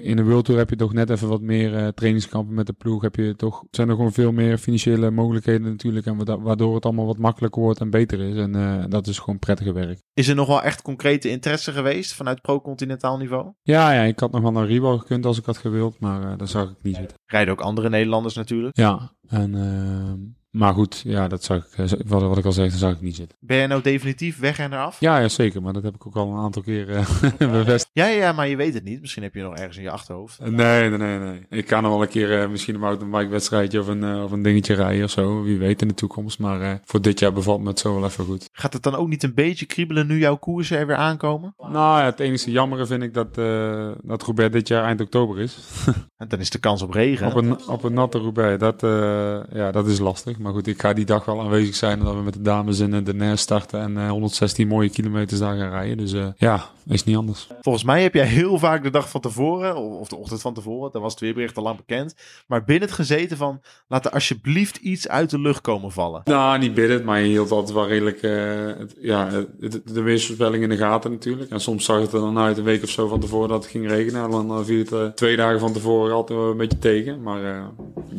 in 0.00 0.16
de 0.16 0.24
World 0.24 0.44
Tour 0.44 0.60
heb 0.60 0.70
je 0.70 0.76
toch 0.76 0.92
net 0.92 1.10
even 1.10 1.28
wat 1.28 1.40
meer 1.40 1.94
trainingskampen 1.94 2.54
met 2.54 2.66
de 2.66 2.72
ploeg. 2.72 3.02
Heb 3.02 3.16
je 3.16 3.34
toch, 3.36 3.64
zijn 3.70 3.88
er 3.88 3.94
gewoon 3.94 4.12
veel 4.12 4.32
meer 4.32 4.58
financiële 4.58 5.10
mogelijkheden 5.10 5.62
natuurlijk. 5.70 6.06
En 6.06 6.24
wa- 6.24 6.40
waardoor 6.40 6.74
het 6.74 6.84
allemaal 6.84 7.06
wat 7.06 7.18
makkelijker 7.18 7.62
wordt 7.62 7.80
en 7.80 7.90
beter 7.90 8.20
is. 8.20 8.36
En 8.36 8.86
dat 8.90 9.06
is 9.06 9.18
gewoon 9.18 9.38
prettiger 9.38 9.74
werk. 9.74 10.02
Is 10.14 10.28
er 10.28 10.34
nog 10.34 10.46
wel 10.46 10.62
echt 10.62 10.82
concrete 10.82 11.28
interesse 11.30 11.72
geweest 11.72 12.14
vanuit 12.14 12.40
pro-continentaal 12.42 13.16
niveau? 13.18 13.52
Ja, 13.62 13.92
ja, 13.92 14.02
ik 14.02 14.18
had 14.18 14.32
nog 14.32 14.42
wel 14.42 14.52
naar 14.52 14.66
Ribo 14.66 14.98
gekund 14.98 15.26
als 15.26 15.38
ik 15.38 15.44
had 15.44 15.56
gewild. 15.58 15.97
Maar 15.98 16.30
eh 16.32 16.38
daar 16.38 16.48
zag 16.48 16.70
ik 16.70 16.76
niet 16.82 16.96
zitten. 16.96 17.16
Rijden 17.26 17.52
ook 17.52 17.60
andere 17.60 17.88
Nederlanders 17.88 18.34
natuurlijk. 18.34 18.76
Ja, 18.76 19.12
en, 19.28 19.54
ehm, 19.54 20.20
maar 20.50 20.74
goed, 20.74 21.00
ja, 21.04 21.28
dat 21.28 21.44
zag 21.44 21.66
ik, 21.66 21.72
eh, 21.76 21.98
wat, 22.06 22.22
wat 22.22 22.38
ik 22.38 22.44
al 22.44 22.52
zeg, 22.52 22.70
dat 22.70 22.78
zag 22.78 22.92
ik 22.92 23.00
niet 23.00 23.16
zitten. 23.16 23.36
Ben 23.40 23.56
jij 23.56 23.66
nou 23.66 23.82
definitief 23.82 24.38
weg 24.38 24.58
en 24.58 24.72
eraf? 24.72 25.00
Ja, 25.00 25.18
ja, 25.18 25.28
zeker, 25.28 25.62
maar 25.62 25.72
dat 25.72 25.82
heb 25.82 25.94
ik 25.94 26.06
ook 26.06 26.16
al 26.16 26.32
een 26.32 26.38
aantal 26.38 26.62
keer 26.62 26.90
eh, 26.90 27.06
bevestigd. 27.38 27.90
Ja, 27.92 28.06
ja, 28.06 28.32
maar 28.32 28.48
je 28.48 28.56
weet 28.56 28.74
het 28.74 28.84
niet. 28.84 29.00
Misschien 29.00 29.22
heb 29.22 29.34
je 29.34 29.42
nog 29.42 29.54
ergens 29.54 29.76
in 29.76 29.82
je 29.82 29.90
achterhoofd. 29.90 30.40
Nee, 30.40 30.88
nee, 30.88 30.98
nee, 30.98 31.18
nee. 31.18 31.46
Ik 31.50 31.66
kan 31.66 31.82
nog 31.82 31.92
wel 31.92 32.02
een 32.02 32.08
keer 32.08 32.40
eh, 32.40 32.48
misschien 32.48 32.74
een 32.74 32.80
mountainbike 32.80 33.28
wedstrijdje 33.28 33.80
of 33.80 33.86
een, 33.86 34.04
eh, 34.04 34.22
of 34.22 34.32
een 34.32 34.42
dingetje 34.42 34.74
rijden 34.74 35.04
of 35.04 35.10
zo. 35.10 35.42
Wie 35.42 35.58
weet 35.58 35.82
in 35.82 35.88
de 35.88 35.94
toekomst. 35.94 36.38
Maar 36.38 36.60
eh, 36.60 36.74
voor 36.84 37.02
dit 37.02 37.18
jaar 37.18 37.32
bevalt 37.32 37.60
me 37.60 37.68
het 37.68 37.78
zo 37.78 37.94
wel 37.94 38.04
even 38.04 38.24
goed. 38.24 38.48
Gaat 38.52 38.72
het 38.72 38.82
dan 38.82 38.94
ook 38.94 39.08
niet 39.08 39.22
een 39.22 39.34
beetje 39.34 39.66
kriebelen 39.66 40.06
nu 40.06 40.18
jouw 40.18 40.36
koersen 40.36 40.78
er 40.78 40.86
weer 40.86 40.96
aankomen? 40.96 41.54
Nou 41.58 41.98
ja, 41.98 42.04
het 42.04 42.20
enige 42.20 42.50
jammere 42.50 42.86
vind 42.86 43.02
ik 43.02 43.14
dat, 43.14 43.38
eh 43.38 43.90
dat 44.02 44.22
Roubaix 44.22 44.52
dit 44.52 44.68
jaar 44.68 44.84
eind 44.84 45.00
oktober 45.00 45.40
is. 45.40 45.58
Dan 46.28 46.38
is 46.38 46.50
de 46.50 46.58
kans 46.58 46.82
op 46.82 46.90
regen. 46.90 47.26
Op 47.26 47.34
een, 47.34 47.68
op 47.68 47.84
een 47.84 47.92
natte 47.92 48.18
Roubaix, 48.18 48.58
dat, 48.58 48.82
eh, 48.82 49.40
ja, 49.52 49.70
dat 49.70 49.86
is 49.86 49.98
lastig. 49.98 50.37
Maar 50.38 50.52
goed, 50.52 50.66
ik 50.66 50.80
ga 50.80 50.92
die 50.92 51.04
dag 51.04 51.24
wel 51.24 51.40
aanwezig 51.40 51.74
zijn 51.74 51.98
omdat 51.98 52.14
we 52.14 52.20
met 52.20 52.32
de 52.34 52.42
dames 52.42 52.78
in 52.78 52.94
eh, 52.94 53.04
de 53.04 53.14
NER 53.14 53.38
starten 53.38 53.80
en 53.80 53.96
eh, 53.98 54.10
116 54.10 54.68
mooie 54.68 54.90
kilometers 54.90 55.40
daar 55.40 55.56
gaan 55.56 55.70
rijden. 55.70 55.96
Dus 55.96 56.12
eh, 56.12 56.26
ja, 56.36 56.64
is 56.86 57.04
niet 57.04 57.16
anders. 57.16 57.46
Volgens 57.60 57.84
mij 57.84 58.02
heb 58.02 58.14
jij 58.14 58.26
heel 58.26 58.58
vaak 58.58 58.82
de 58.82 58.90
dag 58.90 59.10
van 59.10 59.20
tevoren, 59.20 59.76
of 59.76 60.08
de 60.08 60.16
ochtend 60.16 60.40
van 60.40 60.54
tevoren, 60.54 60.92
dan 60.92 61.02
was 61.02 61.10
het 61.12 61.20
weerbericht 61.20 61.56
al 61.56 61.62
lang 61.62 61.76
bekend, 61.76 62.14
maar 62.46 62.64
binnen 62.64 62.88
het 62.88 62.96
gezeten 62.96 63.36
van, 63.36 63.60
laat 63.88 64.04
er 64.04 64.10
alsjeblieft 64.10 64.76
iets 64.76 65.08
uit 65.08 65.30
de 65.30 65.38
lucht 65.40 65.60
komen 65.60 65.92
vallen. 65.92 66.20
Nou, 66.24 66.58
niet 66.58 66.74
bidden, 66.74 67.04
maar 67.04 67.20
je 67.20 67.26
hield 67.28 67.50
altijd 67.50 67.74
wel 67.74 67.86
redelijk 67.88 68.22
eh, 68.22 68.32
het, 68.78 68.94
ja, 69.00 69.28
het- 69.60 69.80
de 69.84 70.00
weersvoorspelling 70.02 70.62
in 70.62 70.68
de 70.68 70.76
gaten 70.76 71.10
natuurlijk. 71.10 71.50
En 71.50 71.60
soms 71.60 71.84
zag 71.84 72.00
het 72.00 72.12
er 72.12 72.20
dan 72.20 72.38
uit 72.38 72.58
een 72.58 72.64
week 72.64 72.82
of 72.82 72.88
zo 72.90 73.08
van 73.08 73.20
tevoren 73.20 73.48
dat 73.48 73.62
het 73.62 73.70
ging 73.72 73.88
regenen. 73.88 74.24
En 74.24 74.30
dan 74.30 74.50
eh, 74.50 74.64
viel 74.64 74.78
het 74.78 74.92
eh, 74.92 75.04
twee 75.06 75.36
dagen 75.36 75.60
van 75.60 75.72
tevoren 75.72 76.14
altijd 76.14 76.38
een 76.38 76.56
beetje 76.56 76.78
tegen. 76.78 77.22
Maar 77.22 77.44
eh, 77.44 77.64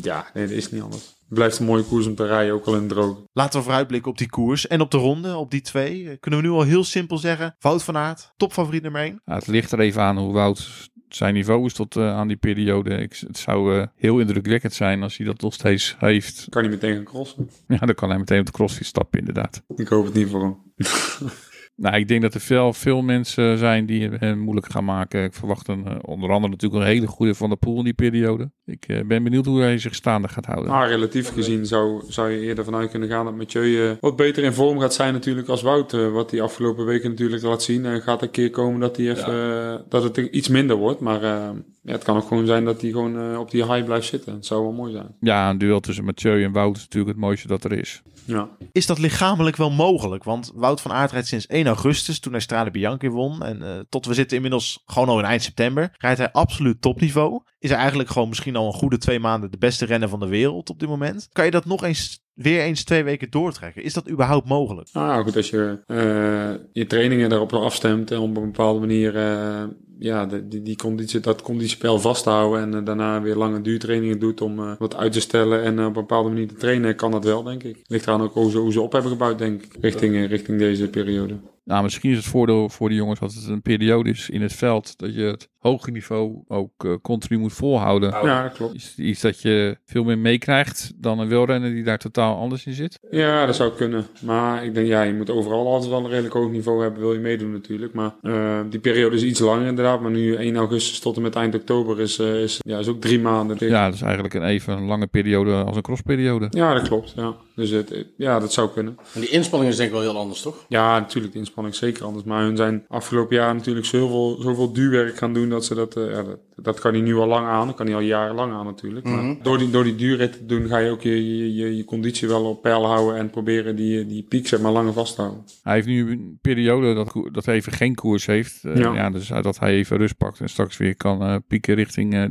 ja, 0.02 0.26
nee, 0.34 0.46
dat 0.46 0.56
is 0.56 0.70
niet 0.70 0.82
anders. 0.82 1.18
Blijft 1.30 1.58
een 1.58 1.66
mooie 1.66 1.84
koers 1.84 2.06
om 2.06 2.14
te 2.14 2.26
rijden, 2.26 2.54
ook 2.54 2.66
al 2.66 2.74
in 2.74 2.80
het 2.80 2.88
droog. 2.88 3.18
Laten 3.32 3.58
we 3.58 3.64
vooruitblikken 3.64 4.10
op 4.10 4.18
die 4.18 4.28
koers 4.28 4.66
en 4.66 4.80
op 4.80 4.90
de 4.90 4.96
ronde, 4.96 5.36
op 5.36 5.50
die 5.50 5.60
twee. 5.60 6.16
Kunnen 6.16 6.40
we 6.40 6.46
nu 6.46 6.52
al 6.52 6.62
heel 6.62 6.84
simpel 6.84 7.18
zeggen, 7.18 7.56
Wout 7.58 7.82
van 7.82 7.96
Aert, 7.96 8.32
topfavoriet 8.36 8.82
nummer 8.82 9.00
1. 9.00 9.20
Ja, 9.24 9.34
het 9.34 9.46
ligt 9.46 9.72
er 9.72 9.80
even 9.80 10.02
aan 10.02 10.18
hoe 10.18 10.32
Wout 10.32 10.90
zijn 11.08 11.34
niveau 11.34 11.66
is 11.66 11.72
tot 11.72 11.96
eh, 11.96 12.16
aan 12.16 12.28
die 12.28 12.36
periode. 12.36 12.94
Ik, 12.94 13.22
het 13.26 13.38
zou 13.38 13.78
eh, 13.78 13.86
heel 13.94 14.18
indrukwekkend 14.18 14.72
zijn 14.72 15.02
als 15.02 15.16
hij 15.16 15.26
dat 15.26 15.40
nog 15.40 15.54
steeds 15.54 15.96
heeft. 15.98 16.46
Kan 16.48 16.62
niet 16.62 16.70
meteen 16.70 16.94
gaan 16.94 17.04
crossen. 17.04 17.50
Ja, 17.66 17.78
dan 17.78 17.94
kan 17.94 18.08
hij 18.08 18.18
meteen 18.18 18.40
op 18.40 18.46
de 18.46 18.52
crossfiets 18.52 18.88
stappen 18.88 19.18
inderdaad. 19.18 19.62
Ik 19.76 19.88
hoop 19.88 20.04
het 20.04 20.14
niet 20.14 20.28
voor 20.28 20.42
hem. 20.42 20.56
Nou, 21.80 21.96
ik 21.96 22.08
denk 22.08 22.22
dat 22.22 22.34
er 22.34 22.40
veel, 22.40 22.72
veel 22.72 23.02
mensen 23.02 23.58
zijn 23.58 23.86
die 23.86 24.08
het 24.08 24.20
hem 24.20 24.38
moeilijk 24.38 24.70
gaan 24.70 24.84
maken. 24.84 25.24
Ik 25.24 25.34
verwacht 25.34 25.68
een, 25.68 25.86
eh, 25.86 25.96
onder 26.00 26.30
andere 26.30 26.52
natuurlijk 26.52 26.82
een 26.82 26.88
hele 26.88 27.06
goede 27.06 27.34
Van 27.34 27.48
der 27.48 27.58
Poel 27.58 27.78
in 27.78 27.84
die 27.84 27.94
periode. 27.94 28.50
Ik 28.70 28.84
eh, 28.88 29.04
ben 29.04 29.22
benieuwd 29.22 29.46
hoe 29.46 29.60
hij 29.60 29.78
zich 29.78 29.94
staande 29.94 30.28
gaat 30.28 30.46
houden. 30.46 30.70
Maar 30.70 30.88
relatief 30.88 31.32
gezien 31.32 31.66
zou, 31.66 32.02
zou 32.08 32.30
je 32.30 32.40
eerder 32.40 32.64
vanuit 32.64 32.90
kunnen 32.90 33.08
gaan 33.08 33.24
dat 33.24 33.36
Mathieu 33.36 33.88
eh, 33.88 33.96
wat 34.00 34.16
beter 34.16 34.44
in 34.44 34.52
vorm 34.52 34.80
gaat 34.80 34.94
zijn 34.94 35.12
natuurlijk 35.12 35.48
als 35.48 35.62
Wout. 35.62 35.92
wat 36.12 36.30
hij 36.30 36.40
afgelopen 36.40 36.84
weken 36.84 37.10
natuurlijk 37.10 37.42
laat 37.42 37.62
zien. 37.62 37.84
En 37.84 38.02
gaat 38.02 38.22
een 38.22 38.30
keer 38.30 38.50
komen 38.50 38.80
dat, 38.80 38.96
hij 38.96 39.10
even, 39.10 39.84
dat 39.88 40.02
het 40.02 40.16
iets 40.16 40.48
minder 40.48 40.76
wordt. 40.76 41.00
Maar 41.00 41.22
eh, 41.22 41.48
ja, 41.82 41.92
het 41.92 42.02
kan 42.02 42.16
ook 42.16 42.28
gewoon 42.28 42.46
zijn 42.46 42.64
dat 42.64 42.80
hij 42.80 42.90
gewoon 42.90 43.38
op 43.38 43.50
die 43.50 43.64
high 43.64 43.84
blijft 43.84 44.06
zitten. 44.06 44.34
Het 44.34 44.46
zou 44.46 44.62
wel 44.62 44.72
mooi 44.72 44.92
zijn. 44.92 45.14
Ja, 45.20 45.50
een 45.50 45.58
duel 45.58 45.80
tussen 45.80 46.04
Mathieu 46.04 46.44
en 46.44 46.52
Wout 46.52 46.76
is 46.76 46.82
natuurlijk 46.82 47.12
het 47.12 47.20
mooiste 47.20 47.48
dat 47.48 47.64
er 47.64 47.72
is. 47.72 48.02
Ja. 48.24 48.48
Is 48.72 48.86
dat 48.86 48.98
lichamelijk 48.98 49.56
wel 49.56 49.70
mogelijk? 49.70 50.24
Want 50.24 50.52
Wout 50.54 50.80
van 50.80 50.92
Aert 50.92 51.10
rijdt 51.10 51.26
sinds 51.26 51.46
1 51.46 51.66
augustus, 51.70 52.20
toen 52.20 52.32
hij 52.32 52.40
Strade 52.40 52.70
Bianchi 52.70 53.08
won. 53.08 53.42
En 53.42 53.62
eh, 53.62 53.78
tot 53.88 54.06
we 54.06 54.14
zitten 54.14 54.36
inmiddels 54.36 54.82
gewoon 54.86 55.08
al 55.08 55.18
in 55.18 55.24
eind 55.24 55.42
september. 55.42 55.94
Rijdt 55.98 56.18
hij 56.18 56.32
absoluut 56.32 56.82
topniveau. 56.82 57.42
Is 57.58 57.70
hij 57.70 57.78
eigenlijk 57.78 58.10
gewoon 58.10 58.28
misschien 58.28 58.56
al 58.56 58.66
een 58.66 58.72
goede 58.72 58.98
twee 58.98 59.20
maanden 59.20 59.50
de 59.50 59.58
beste 59.58 59.84
renner 59.84 60.08
van 60.08 60.20
de 60.20 60.28
wereld 60.28 60.70
op 60.70 60.78
dit 60.78 60.88
moment. 60.88 61.28
Kan 61.32 61.44
je 61.44 61.50
dat 61.50 61.64
nog 61.64 61.84
eens 61.84 62.24
weer 62.34 62.60
eens 62.60 62.84
twee 62.84 63.04
weken 63.04 63.30
doortrekken? 63.30 63.82
Is 63.82 63.94
dat 63.94 64.10
überhaupt 64.10 64.48
mogelijk? 64.48 64.88
Nou 64.92 65.24
goed, 65.24 65.36
als 65.36 65.50
je 65.50 65.78
eh, 65.86 66.64
je 66.72 66.86
trainingen 66.86 67.28
daarop 67.28 67.52
afstemt 67.52 68.10
en 68.10 68.18
op 68.18 68.36
een 68.36 68.44
bepaalde 68.44 68.80
manier 68.80 69.16
eh, 69.16 69.64
ja, 69.98 70.26
die, 70.26 70.62
die 70.62 70.76
conditie, 70.76 71.20
dat 71.20 71.42
conditiespel 71.42 71.98
vasthouden 71.98 72.74
en 72.74 72.84
daarna 72.84 73.22
weer 73.22 73.36
lange 73.36 73.60
duurtrainingen 73.60 74.18
doet 74.18 74.40
om 74.40 74.76
wat 74.78 74.96
uit 74.96 75.12
te 75.12 75.20
stellen 75.20 75.62
en 75.62 75.78
op 75.78 75.86
een 75.86 75.92
bepaalde 75.92 76.28
manier 76.28 76.48
te 76.48 76.54
trainen, 76.54 76.96
kan 76.96 77.10
dat 77.10 77.24
wel, 77.24 77.42
denk 77.42 77.62
ik. 77.62 77.82
Ligt 77.86 78.06
eraan 78.06 78.22
ook 78.22 78.34
hoe 78.34 78.50
ze, 78.50 78.58
hoe 78.58 78.72
ze 78.72 78.80
op 78.80 78.92
hebben 78.92 79.10
gebouwd, 79.10 79.38
denk 79.38 79.62
ik, 79.62 79.76
richting, 79.80 80.26
richting 80.28 80.58
deze 80.58 80.88
periode. 80.88 81.40
Nou, 81.70 81.82
misschien 81.82 82.10
is 82.10 82.16
het 82.16 82.26
voordeel 82.26 82.68
voor 82.68 82.88
de 82.88 82.94
jongens 82.94 83.20
dat 83.20 83.34
het 83.34 83.46
een 83.46 83.62
periode 83.62 84.10
is 84.10 84.30
in 84.30 84.42
het 84.42 84.52
veld. 84.52 84.98
Dat 84.98 85.14
je 85.14 85.20
het 85.20 85.48
hoge 85.60 85.90
niveau 85.90 86.42
ook 86.48 86.84
eh, 86.84 86.92
continu 87.02 87.38
moet 87.40 87.52
volhouden. 87.52 88.10
Ja, 88.10 88.42
dat 88.42 88.52
klopt. 88.52 88.74
Is 88.74 88.94
iets 88.96 89.20
dat 89.20 89.40
je 89.40 89.76
veel 89.84 90.04
meer 90.04 90.18
meekrijgt 90.18 90.92
dan 90.96 91.18
een 91.18 91.28
wielrenner 91.28 91.70
die 91.70 91.84
daar 91.84 91.98
totaal 91.98 92.36
anders 92.36 92.66
in 92.66 92.72
zit. 92.72 92.98
Ja, 93.10 93.46
dat 93.46 93.56
zou 93.56 93.72
kunnen. 93.72 94.06
Maar 94.20 94.64
ik 94.64 94.74
denk, 94.74 94.86
ja, 94.86 95.02
je 95.02 95.14
moet 95.14 95.30
overal 95.30 95.66
altijd 95.66 95.90
wel 95.90 96.00
een 96.00 96.10
redelijk 96.10 96.34
hoog 96.34 96.50
niveau 96.50 96.82
hebben, 96.82 97.00
wil 97.00 97.12
je 97.12 97.18
meedoen 97.18 97.52
natuurlijk. 97.52 97.92
Maar 97.92 98.14
eh, 98.22 98.60
die 98.70 98.80
periode 98.80 99.16
is 99.16 99.22
iets 99.22 99.40
langer 99.40 99.66
inderdaad. 99.66 100.00
Maar 100.00 100.10
nu 100.10 100.34
1 100.34 100.56
augustus 100.56 100.98
tot 100.98 101.16
en 101.16 101.22
met 101.22 101.34
eind 101.34 101.54
oktober 101.54 102.00
is, 102.00 102.18
eh, 102.18 102.42
is, 102.42 102.58
ja, 102.66 102.78
is 102.78 102.88
ook 102.88 103.00
drie 103.00 103.20
maanden. 103.20 103.56
Ja, 103.68 103.84
dat 103.84 103.94
is 103.94 104.02
eigenlijk 104.02 104.34
een 104.34 104.44
even 104.44 104.84
lange 104.84 105.06
periode 105.06 105.52
als 105.52 105.76
een 105.76 105.82
crossperiode. 105.82 106.46
Ja, 106.50 106.74
dat 106.74 106.88
klopt. 106.88 107.12
Ja. 107.16 107.34
Dus 107.54 107.70
het, 107.70 108.06
ja, 108.16 108.38
dat 108.38 108.52
zou 108.52 108.70
kunnen. 108.70 108.98
En 109.14 109.20
die 109.20 109.30
inspanning 109.30 109.70
is 109.70 109.76
denk 109.76 109.88
ik 109.88 109.94
wel 109.94 110.04
heel 110.04 110.18
anders, 110.18 110.42
toch? 110.42 110.64
Ja, 110.68 110.98
natuurlijk, 110.98 111.32
de 111.32 111.38
inspanning 111.38 111.74
is 111.74 111.80
zeker 111.80 112.04
anders. 112.04 112.24
Maar 112.24 112.42
hun 112.42 112.56
zijn 112.56 112.84
afgelopen 112.88 113.36
jaar 113.36 113.54
natuurlijk 113.54 113.86
zoveel, 113.86 114.42
zoveel 114.42 114.72
duurwerk 114.72 115.16
gaan 115.16 115.32
doen 115.32 115.49
dat 115.50 115.64
ze 115.64 115.74
dat, 115.74 115.96
eh, 115.96 116.10
ja, 116.10 116.22
dat, 116.22 116.38
dat 116.56 116.80
kan 116.80 116.92
hij 116.92 117.02
nu 117.02 117.14
al 117.14 117.26
lang 117.26 117.46
aan. 117.46 117.66
Dat 117.66 117.76
kan 117.76 117.86
hij 117.86 117.94
al 117.94 118.00
jarenlang 118.00 118.52
aan 118.52 118.64
natuurlijk. 118.64 119.06
Mhm. 119.06 119.26
Maar 119.26 119.36
door 119.42 119.58
die, 119.58 119.70
door 119.70 119.84
die 119.84 119.94
duurrit 119.94 120.32
te 120.32 120.46
doen 120.46 120.66
ga 120.68 120.78
je 120.78 120.90
ook 120.90 121.02
je, 121.02 121.36
je, 121.36 121.54
je, 121.54 121.76
je 121.76 121.84
conditie 121.84 122.28
wel 122.28 122.44
op 122.44 122.62
peil 122.62 122.86
houden 122.86 123.18
en 123.18 123.30
proberen 123.30 123.76
die, 123.76 124.06
die 124.06 124.22
piek 124.22 124.46
zeg 124.46 124.60
maar 124.60 124.72
langer 124.72 124.92
vast 124.92 125.14
te 125.14 125.20
houden. 125.20 125.44
Hij 125.62 125.74
heeft 125.74 125.86
nu 125.86 126.10
een 126.10 126.38
periode 126.40 126.94
dat, 126.94 127.12
dat 127.32 127.44
hij 127.44 127.54
even 127.54 127.72
geen 127.72 127.94
koers 127.94 128.26
heeft. 128.26 128.64
Eh, 128.64 128.76
Ja. 128.76 128.94
ja. 128.94 129.10
dus 129.10 129.28
dat 129.28 129.58
hij 129.58 129.72
even 129.72 129.96
rust 129.96 130.16
pakt 130.16 130.40
en 130.40 130.48
straks 130.48 130.76
weer 130.76 130.96
kan 130.96 131.22
eh, 131.22 131.36
pieken 131.48 131.74
richting 131.74 132.14
eh, 132.14 132.24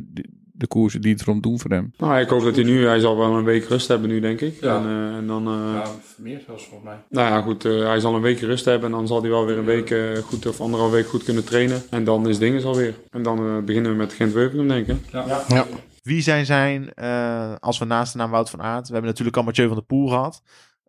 de, 0.59 0.67
koersen 0.67 1.01
die 1.01 1.11
het 1.11 1.21
erom 1.21 1.41
doen 1.41 1.59
voor 1.59 1.71
hem. 1.71 1.93
Nou, 1.97 2.19
ik 2.19 2.29
hoop 2.29 2.43
dat 2.43 2.55
hij 2.55 2.63
nu, 2.63 2.85
hij 2.85 2.99
zal 2.99 3.17
wel 3.17 3.35
een 3.35 3.43
week 3.43 3.65
rust 3.65 3.87
hebben 3.87 4.09
nu 4.09 4.19
denk 4.19 4.41
ik. 4.41 4.61
Ja. 4.61 4.77
En, 4.77 4.85
eh, 4.85 5.15
en 5.15 5.27
dan, 5.27 5.47
eh, 5.47 5.73
Ja, 5.73 5.83
meer 6.17 6.41
zelfs 6.45 6.63
volgens 6.63 6.89
mij. 6.89 6.97
nou 7.09 7.29
ja 7.29 7.41
goed, 7.41 7.65
eh, 7.65 7.87
hij 7.87 7.99
zal 7.99 8.15
een 8.15 8.21
week 8.21 8.39
rust 8.39 8.65
hebben 8.65 8.89
en 8.91 8.95
dan 8.95 9.07
zal 9.07 9.21
hij 9.21 9.29
wel 9.29 9.45
weer 9.45 9.57
een 9.57 9.65
week 9.65 9.95
goed 10.23 10.45
of 10.45 10.61
anderhalf 10.61 10.91
week 10.91 11.07
goed 11.07 11.23
kunnen 11.23 11.43
trainen. 11.45 11.81
En 11.89 12.03
dan 12.03 12.27
is 12.29 12.37
dingen 12.37 12.63
alweer. 12.63 12.95
En 13.11 13.23
dan 13.23 13.37
eh, 13.39 13.63
beginnen 13.63 13.91
we 13.91 13.97
met 13.97 14.13
Gent-Wevelgem 14.13 14.67
denk 14.67 14.87
ik. 14.87 14.97
Ja. 15.11 15.43
Ja. 15.47 15.65
Wie 16.03 16.21
zijn 16.21 16.45
zijn, 16.45 16.93
eh, 16.93 17.53
als 17.59 17.77
we 17.77 17.85
naast 17.85 18.11
de 18.11 18.17
naam 18.17 18.31
Wout 18.31 18.49
van 18.49 18.61
Aert, 18.61 18.87
we 18.87 18.91
hebben 18.93 19.09
natuurlijk 19.09 19.37
al 19.37 19.43
Mathieu 19.43 19.67
van 19.67 19.75
der 19.75 19.85
Poel 19.85 20.07
gehad. 20.07 20.41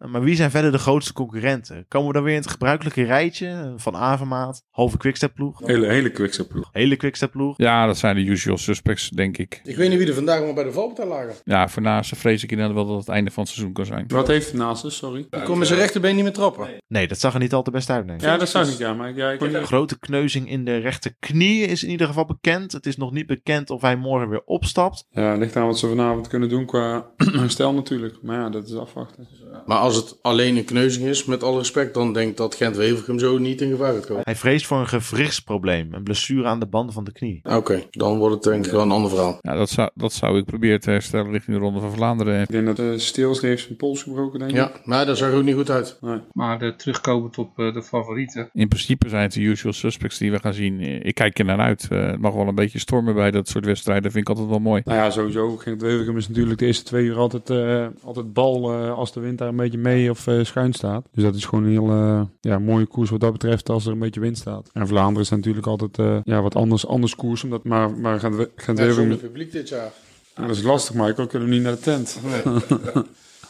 Maar 0.09 0.23
wie 0.23 0.35
zijn 0.37 0.51
verder 0.51 0.73
de 0.73 0.79
grootste 0.79 1.13
concurrenten? 1.13 1.85
Komen 1.89 2.09
we 2.09 2.15
dan 2.15 2.23
weer 2.23 2.35
in 2.35 2.41
het 2.41 2.51
gebruikelijke 2.51 3.03
rijtje 3.03 3.73
van 3.77 3.97
Avermaat, 3.97 4.63
halve 4.71 4.97
quickstep 4.97 5.35
ploeg, 5.35 5.61
Hele, 5.65 5.87
hele 5.87 6.11
quickstep 6.11 6.49
ploeg. 6.49 6.69
hele 6.73 6.97
quickstep 6.97 7.31
ploeg? 7.31 7.55
Ja, 7.57 7.87
dat 7.87 7.99
zijn 7.99 8.17
de 8.17 8.23
usual 8.25 8.59
suspects, 8.59 9.09
denk 9.09 9.39
ik. 9.39 9.61
Ik 9.65 9.77
weet 9.77 9.89
niet 9.91 9.99
wie 9.99 10.09
er 10.09 10.15
vandaag 10.15 10.41
maar 10.45 10.55
bij 10.55 10.65
de 10.65 10.73
valpartij 10.73 11.07
lagen. 11.07 11.35
Ja, 11.45 11.69
voor 11.69 11.83
naast 11.83 12.17
vrees 12.17 12.43
ik 12.43 12.51
inderdaad 12.51 12.75
wel 12.75 12.87
dat 12.87 12.99
het 12.99 13.09
einde 13.09 13.31
van 13.31 13.43
het 13.43 13.53
seizoen 13.53 13.75
kan 13.75 13.87
zijn. 13.87 14.05
Wat 14.09 14.27
heeft 14.27 14.47
het 14.47 14.57
naast 14.57 14.85
us, 14.85 14.97
sorry? 14.97 15.27
Die 15.31 15.43
kon 15.43 15.59
met 15.59 15.67
zijn 15.67 15.79
rechterbeen 15.79 16.15
niet 16.15 16.25
meer 16.25 16.33
trappen. 16.33 16.69
Nee, 16.89 17.09
dat 17.09 17.19
zag 17.19 17.35
er 17.35 17.41
niet 17.41 17.53
al 17.55 17.63
te 17.63 17.71
best 17.71 17.91
uit. 17.91 18.07
Nee. 18.07 18.17
Ja, 18.21 18.37
dat 18.37 18.49
zou 18.49 18.69
ik 18.69 18.79
ja, 18.79 18.95
maar 18.95 19.15
ja, 19.15 19.31
ik 19.31 19.41
Een 19.41 19.65
grote 19.67 19.99
kneuzing 19.99 20.51
in 20.51 20.65
de 20.65 20.77
rechterknie 20.77 21.61
is 21.67 21.85
in 21.85 21.91
ieder 21.91 22.07
geval 22.07 22.25
bekend. 22.25 22.73
Het 22.73 22.87
is 22.87 22.97
nog 22.97 23.13
niet 23.13 23.27
bekend 23.27 23.71
of 23.71 23.81
hij 23.81 23.97
morgen 23.97 24.29
weer 24.29 24.43
opstapt. 24.45 25.07
Ja, 25.11 25.35
ligt 25.35 25.57
aan 25.57 25.67
wat 25.67 25.79
ze 25.79 25.89
vanavond 25.89 26.29
kunnen 26.29 26.49
doen 26.49 26.67
qua 26.67 27.07
herstel 27.17 27.75
natuurlijk. 27.75 28.19
Maar 28.23 28.37
ja, 28.39 28.51
dat 28.51 28.69
is 28.69 28.75
afwachten. 28.75 29.29
Maar 29.67 29.79
als 29.79 29.97
het 29.97 30.19
alleen 30.23 30.57
een 30.57 30.65
kneuzing 30.65 31.07
is, 31.07 31.25
met 31.25 31.43
alle 31.43 31.59
respect, 31.59 31.95
dan 31.95 32.13
denk 32.13 32.31
ik 32.31 32.37
dat 32.37 32.55
Gent-Wevelgem 32.55 33.19
zo 33.19 33.39
niet 33.39 33.61
in 33.61 33.71
gevaar 33.71 33.93
gaat 33.93 34.07
komen. 34.07 34.23
Hij 34.25 34.37
vreest 34.37 34.67
voor 34.67 34.79
een 34.79 34.89
gewrichtsprobleem, 34.89 35.95
een 35.95 36.03
blessure 36.03 36.49
aan 36.49 36.61
de 36.61 36.67
banden 36.67 36.95
van 36.95 37.05
de 37.05 37.13
knie. 37.13 37.41
Oké, 37.43 37.83
dan 37.91 38.19
wordt 38.19 38.35
het 38.35 38.43
denk 38.43 38.67
ik 38.67 38.73
wel 38.73 38.83
een 38.83 38.91
ander 38.91 39.11
verhaal. 39.11 39.39
Ja, 39.41 39.55
dat 39.55 39.71
zou, 39.71 39.91
dat 39.95 40.13
zou 40.13 40.39
ik 40.39 40.45
proberen 40.45 40.81
te 40.81 40.91
herstellen 40.91 41.31
richting 41.31 41.57
de 41.57 41.63
Ronde 41.63 41.81
van 41.81 41.93
Vlaanderen. 41.93 42.41
Ik 42.41 42.51
denk 42.51 42.67
dat 42.67 42.79
uh, 42.79 42.99
Steels 42.99 43.41
heeft 43.41 43.63
zijn 43.65 43.77
pols 43.77 44.03
gebroken, 44.03 44.39
denk 44.39 44.51
ik. 44.51 44.57
Ja, 44.57 44.73
maar 44.85 45.07
dat 45.07 45.19
zag 45.19 45.31
er 45.31 45.37
ook 45.37 45.45
niet 45.45 45.55
goed 45.55 45.71
uit. 45.71 45.99
Nee. 46.01 46.19
Maar 46.33 46.63
uh, 46.63 46.73
terugkomend 46.73 47.39
op 47.39 47.59
uh, 47.59 47.75
de 47.75 47.83
favorieten. 47.83 48.51
In 48.53 48.69
principe 48.69 49.09
zijn 49.09 49.23
het 49.23 49.33
de 49.33 49.41
usual 49.41 49.73
suspects 49.73 50.19
die 50.19 50.31
we 50.31 50.39
gaan 50.39 50.55
zien. 50.55 50.81
Ik 50.81 51.15
kijk 51.15 51.39
er 51.39 51.45
naar 51.45 51.59
uit. 51.59 51.89
Uh, 51.93 52.07
het 52.07 52.21
mag 52.21 52.35
wel 52.35 52.49
een 52.49 52.55
beetje 52.55 52.79
stormen 52.79 53.15
bij 53.15 53.31
dat 53.31 53.49
soort 53.49 53.65
wedstrijden. 53.65 54.11
vind 54.11 54.25
ik 54.25 54.29
altijd 54.29 54.49
wel 54.49 54.59
mooi. 54.59 54.83
Nou 54.85 54.99
ja, 54.99 55.11
sowieso. 55.11 55.57
Gent 55.57 55.83
Wevelgem 55.83 56.17
is 56.17 56.29
natuurlijk 56.29 56.59
de 56.59 56.67
eerste 56.67 56.85
twee 56.85 57.05
uur 57.05 57.17
altijd, 57.17 57.51
uh, 57.51 57.87
altijd 58.03 58.33
bal 58.33 58.75
uh, 58.75 58.93
als 58.93 59.13
de 59.13 59.21
wind 59.21 59.40
daar 59.41 59.49
een 59.49 59.57
beetje 59.57 59.79
mee 59.79 60.11
of 60.11 60.27
uh, 60.27 60.45
schuin 60.45 60.73
staat. 60.73 61.07
Dus 61.13 61.25
dat 61.25 61.35
is 61.35 61.45
gewoon 61.45 61.65
een 61.65 61.71
heel 61.71 61.91
uh, 61.91 62.23
ja, 62.41 62.59
mooie 62.59 62.87
koers 62.87 63.11
wat 63.11 63.21
dat 63.21 63.33
betreft 63.33 63.69
als 63.69 63.87
er 63.87 63.93
een 63.93 63.99
beetje 63.99 64.21
wind 64.21 64.39
staat. 64.39 64.71
En 64.73 64.87
Vlaanderen 64.87 65.23
is 65.23 65.29
natuurlijk 65.29 65.67
altijd 65.67 65.99
uh, 65.99 66.19
ja, 66.23 66.43
wat 66.43 66.55
anders, 66.55 66.87
anders 66.87 67.17
koers. 67.17 67.45
Omdat, 67.45 67.65
maar, 67.65 67.91
maar 67.91 68.21
Gent 68.21 68.35
Ja, 68.35 68.47
Wevelgem... 68.57 68.95
zonder 68.95 69.17
publiek 69.17 69.53
dit 69.53 69.69
jaar. 69.69 69.93
Ja, 70.37 70.47
dat 70.47 70.57
is 70.57 70.63
lastig, 70.63 70.95
Michael. 70.95 71.27
Kunnen 71.27 71.49
we 71.49 71.55
niet 71.55 71.63
naar 71.63 71.73
de 71.73 71.81
tent. 71.81 72.21
Nee. 72.25 72.43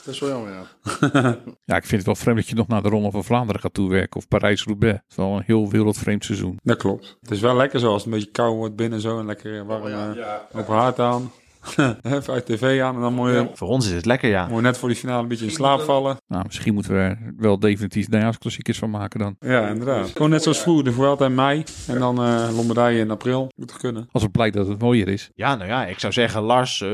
Dat 0.05 0.15
is 0.15 0.21
wel 0.21 0.29
jammer, 0.29 0.53
ja. 0.53 0.67
ja, 1.65 1.77
ik 1.77 1.85
vind 1.85 1.91
het 1.91 2.07
wel 2.07 2.15
vreemd 2.15 2.37
dat 2.37 2.49
je 2.49 2.55
nog 2.55 2.69
naar 2.69 2.83
de 2.83 2.89
Ronde 2.89 3.11
van 3.11 3.25
Vlaanderen 3.25 3.61
gaat 3.61 3.75
toewerken. 3.75 4.17
Of 4.17 4.29
Parijs-Roubaix. 4.29 4.95
Het 4.95 5.11
is 5.11 5.17
wel 5.17 5.37
een 5.37 5.43
heel 5.47 5.71
wereldvreemd 5.71 6.25
seizoen. 6.25 6.59
Dat 6.63 6.77
klopt. 6.77 7.17
Het 7.21 7.31
is 7.31 7.41
wel 7.41 7.57
lekker 7.57 7.81
zo 7.81 7.93
als 7.93 8.05
het 8.05 8.13
een 8.13 8.19
beetje 8.19 8.33
koud 8.33 8.57
wordt 8.57 8.77
binnen 8.77 9.01
zo. 9.01 9.19
En 9.19 9.27
lekker 9.27 9.67
warm 9.67 9.83
Oh, 9.83 9.89
ja. 9.89 10.15
ja. 10.15 10.49
op 10.53 10.67
haard 10.67 10.99
aan. 10.99 11.31
Even 12.03 12.33
uit 12.33 12.47
tv 12.47 12.81
aan 12.83 12.95
en 12.95 13.01
dan 13.01 13.15
mooi, 13.15 13.49
Voor 13.55 13.69
ons 13.69 13.87
is 13.87 13.93
het 13.93 14.07
lekker, 14.07 14.29
ja. 14.31 14.49
mooi 14.49 14.63
net 14.63 14.79
voor 14.79 14.89
die 14.89 14.99
finale 14.99 15.23
een 15.23 15.29
beetje 15.29 15.45
in 15.45 15.51
slaap 15.51 15.81
vallen. 15.81 16.17
Nou, 16.29 16.45
misschien 16.47 16.75
moeten 16.75 16.93
we 16.93 16.99
er 16.99 17.19
wel 17.37 17.59
definitief 17.59 18.09
Nijaarsklassiekers 18.09 18.79
van 18.79 18.91
maken 18.91 19.21
dan. 19.21 19.37
Ja, 19.41 19.69
inderdaad. 19.69 20.11
Gewoon 20.11 20.31
net 20.31 20.43
zoals 20.43 20.61
vroeger, 20.61 20.85
de 20.85 20.93
Vuelta 20.93 21.25
in 21.25 21.35
mei 21.35 21.65
en 21.87 21.99
dan 21.99 22.27
uh, 22.27 22.49
Lombardije 22.55 22.99
in 22.99 23.11
april. 23.11 23.49
Moet 23.57 23.69
toch 23.69 23.77
kunnen? 23.77 24.09
Als 24.13 24.23
het 24.23 24.33
blijkt 24.33 24.57
dat 24.57 24.69
het 24.69 24.81
mooier 24.81 25.09
is. 25.09 25.31
Ja, 25.35 25.55
nou 25.55 25.69
ja, 25.69 25.87
ik 25.87 25.99
zou 25.99 26.13
zeggen, 26.13 26.43
Lars, 26.43 26.81
uh, 26.81 26.89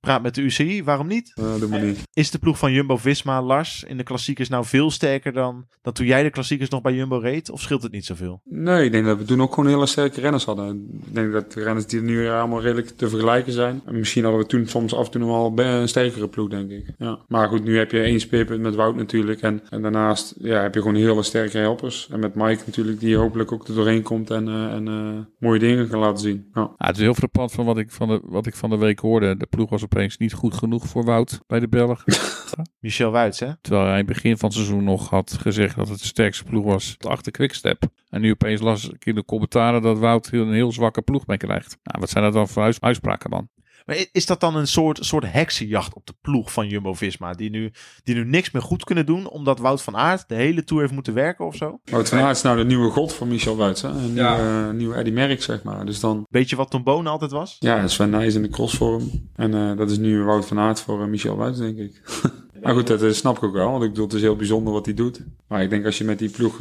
praat 0.00 0.22
met 0.22 0.34
de 0.34 0.40
UCI. 0.40 0.84
Waarom 0.84 1.06
niet? 1.06 1.32
Uh, 1.34 1.44
doe 1.58 1.68
maar 1.68 1.82
niet. 1.82 2.00
Is 2.12 2.30
de 2.30 2.38
ploeg 2.38 2.58
van 2.58 2.72
Jumbo-Visma, 2.72 3.42
Lars, 3.42 3.84
in 3.84 3.96
de 3.96 4.02
klassiekers 4.02 4.48
nou 4.48 4.64
veel 4.64 4.90
sterker 4.90 5.32
dan, 5.32 5.66
dan 5.82 5.92
toen 5.92 6.06
jij 6.06 6.22
de 6.22 6.30
klassiekers 6.30 6.70
nog 6.70 6.80
bij 6.80 6.94
Jumbo 6.94 7.16
reed? 7.16 7.50
Of 7.50 7.60
scheelt 7.60 7.82
het 7.82 7.92
niet 7.92 8.04
zoveel? 8.04 8.40
Nee, 8.44 8.84
ik 8.84 8.92
denk 8.92 9.04
dat 9.04 9.18
we 9.18 9.24
toen 9.24 9.42
ook 9.42 9.54
gewoon 9.54 9.70
hele 9.70 9.86
sterke 9.86 10.20
renners 10.20 10.44
hadden. 10.44 10.88
Ik 11.06 11.14
denk 11.14 11.32
dat 11.32 11.52
de 11.52 11.62
renners 11.62 11.86
die 11.86 11.98
er 11.98 12.04
nu 12.04 12.28
allemaal 12.28 12.60
redelijk 12.60 12.88
te 12.88 13.08
vergelijken 13.08 13.52
zijn. 13.52 13.82
En 14.02 14.08
misschien 14.08 14.24
hadden 14.24 14.42
we 14.42 14.48
toen 14.48 14.66
soms 14.66 14.94
af 14.94 15.04
en 15.04 15.10
toe 15.10 15.20
nog 15.20 15.54
wel 15.54 15.66
een 15.66 15.88
sterkere 15.88 16.28
ploeg, 16.28 16.48
denk 16.48 16.70
ik. 16.70 16.86
Ja. 16.98 17.18
Maar 17.28 17.48
goed, 17.48 17.64
nu 17.64 17.78
heb 17.78 17.90
je 17.90 18.02
één 18.02 18.20
speerpunt 18.20 18.60
met 18.60 18.74
Wout 18.74 18.96
natuurlijk. 18.96 19.40
En, 19.40 19.62
en 19.70 19.82
daarnaast 19.82 20.34
ja, 20.38 20.62
heb 20.62 20.74
je 20.74 20.80
gewoon 20.80 20.96
hele 20.96 21.22
sterke 21.22 21.58
helpers. 21.58 22.08
En 22.10 22.20
met 22.20 22.34
Mike 22.34 22.62
natuurlijk, 22.66 23.00
die 23.00 23.16
hopelijk 23.16 23.52
ook 23.52 23.68
er 23.68 23.74
doorheen 23.74 24.02
komt 24.02 24.30
en, 24.30 24.48
uh, 24.48 24.72
en 24.72 24.86
uh, 24.86 25.20
mooie 25.38 25.58
dingen 25.58 25.88
kan 25.88 26.00
laten 26.00 26.18
zien. 26.18 26.50
Ja. 26.54 26.60
Ja, 26.60 26.86
het 26.86 26.96
is 26.96 27.02
heel 27.02 27.14
frappant 27.14 27.52
van 27.52 27.64
wat 27.64 27.78
ik 27.78 27.90
van, 27.90 28.08
de, 28.08 28.20
wat 28.24 28.46
ik 28.46 28.54
van 28.54 28.70
de 28.70 28.76
week 28.76 28.98
hoorde. 28.98 29.36
De 29.36 29.46
ploeg 29.46 29.70
was 29.70 29.84
opeens 29.84 30.16
niet 30.16 30.32
goed 30.32 30.54
genoeg 30.54 30.86
voor 30.86 31.04
Wout 31.04 31.40
bij 31.46 31.60
de 31.60 31.68
Belg. 31.68 32.04
Michel 32.80 33.10
Wuits, 33.10 33.40
hè? 33.40 33.50
Terwijl 33.60 33.84
hij 33.84 33.98
in 33.98 34.06
het 34.06 34.14
begin 34.14 34.38
van 34.38 34.48
het 34.48 34.58
seizoen 34.58 34.84
nog 34.84 35.08
had 35.08 35.32
gezegd 35.40 35.76
dat 35.76 35.88
het 35.88 35.98
de 35.98 36.06
sterkste 36.06 36.44
ploeg 36.44 36.64
was 36.64 36.96
achter 36.98 37.32
Quickstep. 37.32 37.82
En 38.10 38.20
nu 38.20 38.30
opeens 38.30 38.60
las 38.60 38.90
ik 38.90 39.04
in 39.04 39.14
de 39.14 39.24
commentaren 39.24 39.82
dat 39.82 39.98
Wout 39.98 40.32
een 40.32 40.52
heel 40.52 40.72
zwakke 40.72 41.02
ploeg 41.02 41.26
mee 41.26 41.36
krijgt. 41.36 41.78
Nou, 41.82 42.00
wat 42.00 42.10
zijn 42.10 42.24
dat 42.24 42.32
dan 42.32 42.48
voor 42.48 42.74
uitspraken 42.80 43.30
dan? 43.30 43.48
Maar 43.86 44.04
is 44.12 44.26
dat 44.26 44.40
dan 44.40 44.56
een 44.56 44.66
soort, 44.66 44.98
soort 45.04 45.32
heksenjacht 45.32 45.94
op 45.94 46.06
de 46.06 46.14
ploeg 46.20 46.52
van 46.52 46.68
Jumbo-Visma? 46.68 47.32
Die 47.32 47.50
nu, 47.50 47.72
die 48.04 48.14
nu 48.14 48.24
niks 48.24 48.50
meer 48.50 48.62
goed 48.62 48.84
kunnen 48.84 49.06
doen, 49.06 49.28
omdat 49.28 49.58
Wout 49.58 49.82
van 49.82 49.96
Aert 49.96 50.28
de 50.28 50.34
hele 50.34 50.64
Tour 50.64 50.82
heeft 50.82 50.94
moeten 50.94 51.14
werken 51.14 51.46
of 51.46 51.56
zo? 51.56 51.80
Wout 51.84 52.08
van 52.08 52.18
Aert 52.18 52.36
is 52.36 52.42
nou 52.42 52.56
de 52.56 52.64
nieuwe 52.64 52.90
god 52.90 53.12
van 53.12 53.28
Michel 53.28 53.56
Wuits. 53.56 53.82
Een 53.82 54.14
ja. 54.14 54.36
nieuwe, 54.36 54.50
uh, 54.50 54.70
nieuwe 54.70 54.94
Eddie 54.94 55.12
Merckx, 55.12 55.44
zeg 55.44 55.62
maar. 55.62 55.86
Dus 55.86 56.00
dan... 56.00 56.26
Weet 56.30 56.50
je 56.50 56.56
wat 56.56 56.70
Tom 56.70 56.82
Bonen 56.82 57.12
altijd 57.12 57.30
was? 57.30 57.56
Ja, 57.58 57.88
Sven 57.88 58.10
Nijs 58.10 58.34
in 58.34 58.42
de 58.42 58.48
crossvorm. 58.48 59.10
En 59.34 59.54
uh, 59.54 59.76
dat 59.76 59.90
is 59.90 59.98
nu 59.98 60.22
Wout 60.22 60.46
van 60.46 60.58
Aert 60.58 60.80
voor 60.80 61.00
uh, 61.00 61.06
Michel 61.06 61.36
Wuits, 61.36 61.58
denk 61.58 61.78
ik. 61.78 62.00
maar 62.62 62.74
goed, 62.74 62.86
dat 62.86 63.14
snap 63.14 63.36
ik 63.36 63.42
ook 63.42 63.52
wel. 63.52 63.70
Want 63.70 63.82
ik 63.82 63.88
bedoel, 63.88 64.06
het 64.06 64.14
is 64.14 64.20
heel 64.20 64.36
bijzonder 64.36 64.72
wat 64.72 64.84
hij 64.84 64.94
doet. 64.94 65.24
Maar 65.46 65.62
ik 65.62 65.70
denk 65.70 65.84
als 65.84 65.98
je 65.98 66.04
met 66.04 66.18
die 66.18 66.30
ploeg 66.30 66.58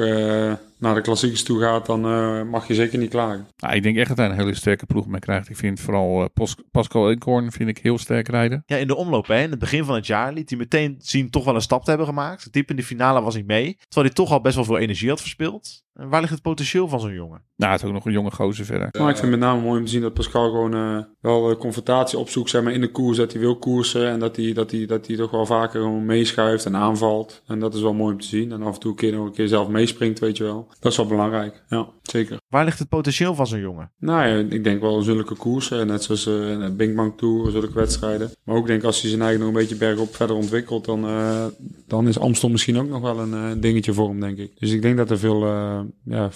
naar 0.77 0.95
de 0.95 1.01
klassiekers 1.01 1.43
toe 1.43 1.59
gaat, 1.59 1.85
dan 1.85 2.01
mag 2.49 2.67
je 2.67 2.73
zeker 2.73 2.99
niet 2.99 3.09
klagen. 3.09 3.47
Nou, 3.57 3.75
ik 3.75 3.83
denk 3.83 3.97
echt 3.97 4.07
dat 4.07 4.17
hij 4.17 4.29
een 4.29 4.35
hele 4.35 4.55
sterke 4.55 4.85
ploeg 4.85 5.07
mee 5.07 5.19
krijgt. 5.19 5.49
Ik 5.49 5.55
vind 5.55 5.79
vooral 5.79 6.29
Pascal 6.71 7.09
Inkorn 7.09 7.51
vind 7.51 7.69
ik 7.69 7.77
heel 7.77 7.97
sterk 7.97 8.27
rijden. 8.27 8.63
Ja, 8.65 8.77
in 8.77 8.87
de 8.87 8.95
omloop, 8.95 9.27
hè, 9.27 9.41
in 9.41 9.49
het 9.49 9.59
begin 9.59 9.83
van 9.83 9.95
het 9.95 10.07
jaar 10.07 10.33
liet 10.33 10.49
hij 10.49 10.59
meteen 10.59 10.95
zien 10.97 11.29
toch 11.29 11.45
wel 11.45 11.55
een 11.55 11.61
stap 11.61 11.83
te 11.83 11.89
hebben 11.89 12.07
gemaakt. 12.07 12.53
Diep 12.53 12.69
in 12.69 12.75
de 12.75 12.83
finale 12.83 13.21
was 13.21 13.33
hij 13.33 13.43
mee. 13.43 13.75
Terwijl 13.75 14.05
hij 14.05 14.15
toch 14.15 14.31
al 14.31 14.41
best 14.41 14.55
wel 14.55 14.65
veel 14.65 14.77
energie 14.77 15.09
had 15.09 15.21
verspild. 15.21 15.83
En 15.93 16.09
waar 16.09 16.19
ligt 16.21 16.33
het 16.33 16.41
potentieel 16.41 16.87
van 16.87 16.99
zo'n 16.99 17.13
jongen? 17.13 17.41
Nou, 17.55 17.71
het 17.71 17.81
is 17.81 17.87
ook 17.87 17.93
nog 17.93 18.05
een 18.05 18.11
jonge 18.11 18.31
gozer 18.31 18.65
verder. 18.65 18.89
Maar 18.91 19.09
ik 19.09 19.17
vind 19.17 19.31
het 19.31 19.39
met 19.39 19.49
name 19.49 19.61
mooi 19.61 19.79
om 19.79 19.85
te 19.85 19.91
zien 19.91 20.01
dat 20.01 20.13
Pascal 20.13 20.49
gewoon 20.49 20.75
uh, 20.75 21.03
wel 21.19 21.57
confrontatie 21.57 22.17
opzoekt 22.17 22.49
zeg 22.49 22.63
maar, 22.63 22.73
in 22.73 22.81
de 22.81 22.91
koers. 22.91 23.17
Dat 23.17 23.31
hij 23.31 23.41
wil 23.41 23.57
koersen 23.57 24.07
en 24.07 24.19
dat 24.19 24.35
hij, 24.35 24.53
dat, 24.53 24.71
hij, 24.71 24.85
dat 24.85 25.07
hij 25.07 25.15
toch 25.15 25.31
wel 25.31 25.45
vaker 25.45 25.81
gewoon 25.81 26.05
meeschuift 26.05 26.65
en 26.65 26.75
aanvalt. 26.75 27.41
En 27.47 27.59
dat 27.59 27.73
is 27.73 27.81
wel 27.81 27.93
mooi 27.93 28.13
om 28.13 28.19
te 28.19 28.27
zien. 28.27 28.51
En 28.51 28.61
af 28.61 28.73
en 28.73 28.79
toe 28.79 28.91
een 28.91 28.97
keer 28.97 29.11
nog 29.13 29.25
een 29.25 29.33
keer 29.33 29.47
zelf 29.47 29.67
meespringt, 29.67 30.19
weet 30.19 30.37
je 30.37 30.43
wel. 30.43 30.67
dat 30.79 30.91
is 30.91 30.97
wel 30.97 31.07
belangrijk. 31.07 31.63
Ja, 31.67 31.87
zeker. 32.01 32.37
Waar 32.47 32.65
ligt 32.65 32.79
het 32.79 32.89
potentieel 32.89 33.35
van 33.35 33.47
zo'n 33.47 33.59
jongen? 33.59 33.91
Nou 33.99 34.27
ja, 34.27 34.45
ik 34.49 34.63
denk 34.63 34.81
wel 34.81 35.01
zulke 35.01 35.35
koersen, 35.35 35.87
net 35.87 36.03
zoals 36.03 36.27
uh, 36.27 36.69
Bing 36.69 36.95
Bang 36.95 37.17
Tour, 37.17 37.51
zulke 37.51 37.73
wedstrijden. 37.73 38.31
Maar 38.43 38.55
ook 38.55 38.67
denk 38.67 38.83
als 38.83 39.01
hij 39.01 39.09
zijn 39.09 39.21
eigen 39.21 39.39
nog 39.39 39.47
een 39.47 39.55
beetje 39.55 39.75
bergop 39.75 40.15
verder 40.15 40.35
ontwikkelt, 40.35 40.85
dan, 40.85 41.05
uh, 41.05 41.45
dan 41.87 42.07
is 42.07 42.19
Amstel 42.19 42.49
misschien 42.49 42.77
ook 42.77 42.89
nog 42.89 43.01
wel 43.01 43.19
een 43.19 43.33
uh, 43.33 43.61
dingetje 43.61 43.93
voor 43.93 44.09
hem, 44.09 44.19
denk 44.19 44.37
ik. 44.37 44.59
Dus 44.59 44.71
ik 44.71 44.81
denk 44.81 44.97
dat, 44.97 45.09
er 45.09 45.19
veel, 45.19 45.45
ja, 46.03 46.29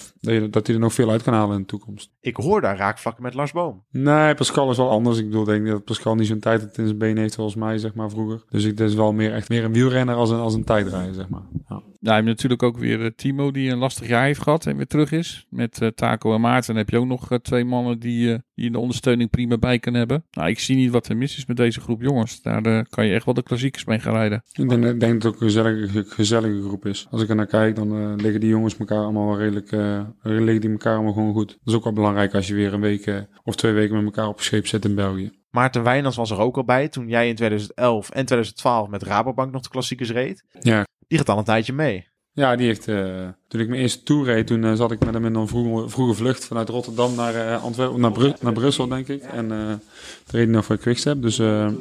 dat 0.50 0.66
hij 0.66 0.74
er 0.74 0.80
nog 0.80 0.94
veel 0.94 1.10
uit 1.10 1.22
kan 1.22 1.34
halen 1.34 1.54
in 1.54 1.60
de 1.60 1.66
toekomst. 1.66 2.10
Ik 2.20 2.36
hoor 2.36 2.60
daar 2.60 2.76
raakvlakken 2.76 3.22
met 3.22 3.34
Lars 3.34 3.52
Boom. 3.52 3.84
Nee, 3.90 4.34
Pascal 4.34 4.70
is 4.70 4.76
wel 4.76 4.90
anders. 4.90 5.18
Ik 5.18 5.24
bedoel, 5.24 5.44
denk 5.44 5.66
dat 5.66 5.84
Pascal 5.84 6.14
niet 6.14 6.26
zo'n 6.26 6.38
tijd 6.38 6.62
in 6.62 6.86
zijn 6.86 6.98
been 6.98 7.16
heeft 7.16 7.34
zoals 7.34 7.54
mij, 7.54 7.78
zeg 7.78 7.94
maar, 7.94 8.10
vroeger. 8.10 8.44
Dus 8.48 8.64
ik, 8.64 8.80
is 8.80 8.94
wel 8.94 9.12
meer, 9.12 9.32
echt 9.32 9.48
meer 9.48 9.64
een 9.64 9.72
wielrenner 9.72 10.14
als 10.14 10.30
een, 10.30 10.38
als 10.38 10.54
een 10.54 10.64
tijdrijder, 10.64 11.14
zeg 11.14 11.28
maar. 11.28 11.46
Ja. 11.68 11.82
Ja, 12.06 12.12
je 12.12 12.22
hebt 12.22 12.26
natuurlijk 12.26 12.62
ook 12.62 12.78
weer 12.78 13.14
Timo 13.14 13.50
die 13.50 13.70
een 13.70 13.78
lastig 13.78 14.08
jaar 14.08 14.24
heeft 14.24 14.42
gehad 14.42 14.66
en 14.66 14.76
weer 14.76 14.86
terug 14.86 15.12
is. 15.12 15.46
Met 15.50 15.80
uh, 15.80 15.88
Taco 15.88 16.34
en 16.34 16.40
Maarten 16.40 16.66
dan 16.66 16.76
heb 16.76 16.90
je 16.90 16.98
ook 16.98 17.06
nog 17.06 17.30
uh, 17.30 17.38
twee 17.38 17.64
mannen 17.64 17.98
die, 17.98 18.28
uh, 18.28 18.38
die 18.54 18.70
de 18.70 18.78
ondersteuning 18.78 19.30
prima 19.30 19.58
bij 19.58 19.78
kunnen 19.78 20.00
hebben. 20.00 20.24
Nou, 20.30 20.48
ik 20.48 20.58
zie 20.58 20.76
niet 20.76 20.90
wat 20.90 21.08
er 21.08 21.16
mis 21.16 21.36
is 21.36 21.46
met 21.46 21.56
deze 21.56 21.80
groep 21.80 22.02
jongens. 22.02 22.42
Daar 22.42 22.86
kan 22.88 23.06
je 23.06 23.14
echt 23.14 23.24
wel 23.24 23.34
de 23.34 23.42
klassiekers 23.42 23.84
mee 23.84 23.98
gaan 23.98 24.12
rijden. 24.12 24.42
Ik 24.52 24.68
denk, 24.68 24.84
ik 24.84 25.00
denk 25.00 25.12
dat 25.12 25.22
het 25.22 25.26
ook 25.26 25.40
een 25.40 25.46
gezellige, 25.46 26.04
gezellige 26.04 26.62
groep 26.62 26.86
is. 26.86 27.06
Als 27.10 27.22
ik 27.22 27.28
er 27.28 27.34
naar 27.34 27.46
kijk, 27.46 27.76
dan 27.76 28.16
liggen 28.16 28.40
die 28.40 28.50
jongens 28.50 28.76
elkaar 28.76 28.98
allemaal 28.98 29.26
wel 29.26 29.38
redelijk, 29.38 29.70
liggen 30.22 30.60
die 30.60 30.70
elkaar 30.70 30.94
allemaal 30.94 31.12
gewoon 31.12 31.32
goed. 31.32 31.48
Dat 31.48 31.58
is 31.64 31.74
ook 31.74 31.84
wel 31.84 31.92
belangrijk 31.92 32.34
als 32.34 32.46
je 32.46 32.54
weer 32.54 32.74
een 32.74 32.80
week 32.80 33.26
of 33.44 33.56
twee 33.56 33.72
weken 33.72 33.96
met 33.96 34.04
elkaar 34.04 34.28
op 34.28 34.40
scheep 34.40 34.66
zit 34.66 34.84
in 34.84 34.94
België. 34.94 35.32
Maarten 35.50 35.82
Wijnands 35.82 36.16
was 36.16 36.30
er 36.30 36.38
ook 36.38 36.56
al 36.56 36.64
bij 36.64 36.88
toen 36.88 37.08
jij 37.08 37.28
in 37.28 37.34
2011 37.34 38.10
en 38.10 38.26
2012 38.26 38.88
met 38.88 39.02
Rabobank 39.02 39.52
nog 39.52 39.62
de 39.62 39.68
klassiekers 39.68 40.10
reed. 40.10 40.44
Ja. 40.60 40.84
Die 41.06 41.18
gaat 41.18 41.28
al 41.28 41.38
een 41.38 41.44
tijdje 41.44 41.72
mee. 41.72 42.08
Ja, 42.36 42.56
die 42.56 42.66
heeft, 42.66 42.88
uh, 42.88 43.28
toen 43.48 43.60
ik 43.60 43.68
mijn 43.68 43.80
eerste 43.80 44.02
tour 44.02 44.24
reed, 44.24 44.46
toen 44.46 44.62
uh, 44.62 44.72
zat 44.72 44.92
ik 44.92 45.04
met 45.04 45.14
hem 45.14 45.24
in 45.24 45.34
een 45.34 45.48
vroege, 45.48 45.88
vroege 45.88 46.14
vlucht 46.14 46.46
vanuit 46.46 46.68
Rotterdam 46.68 47.14
naar 47.14 47.34
uh, 47.34 47.64
Antwerpen, 47.64 48.00
naar, 48.00 48.12
Bru 48.12 48.32
naar 48.40 48.52
Brussel, 48.52 48.88
denk 48.88 49.08
ik. 49.08 49.22
En 49.22 49.48
toen 49.48 49.80
reed 50.30 50.44
hij 50.44 50.44
nog 50.44 50.64
voor 50.64 50.76
Quickstep. 50.76 51.22
Dus, 51.22 51.36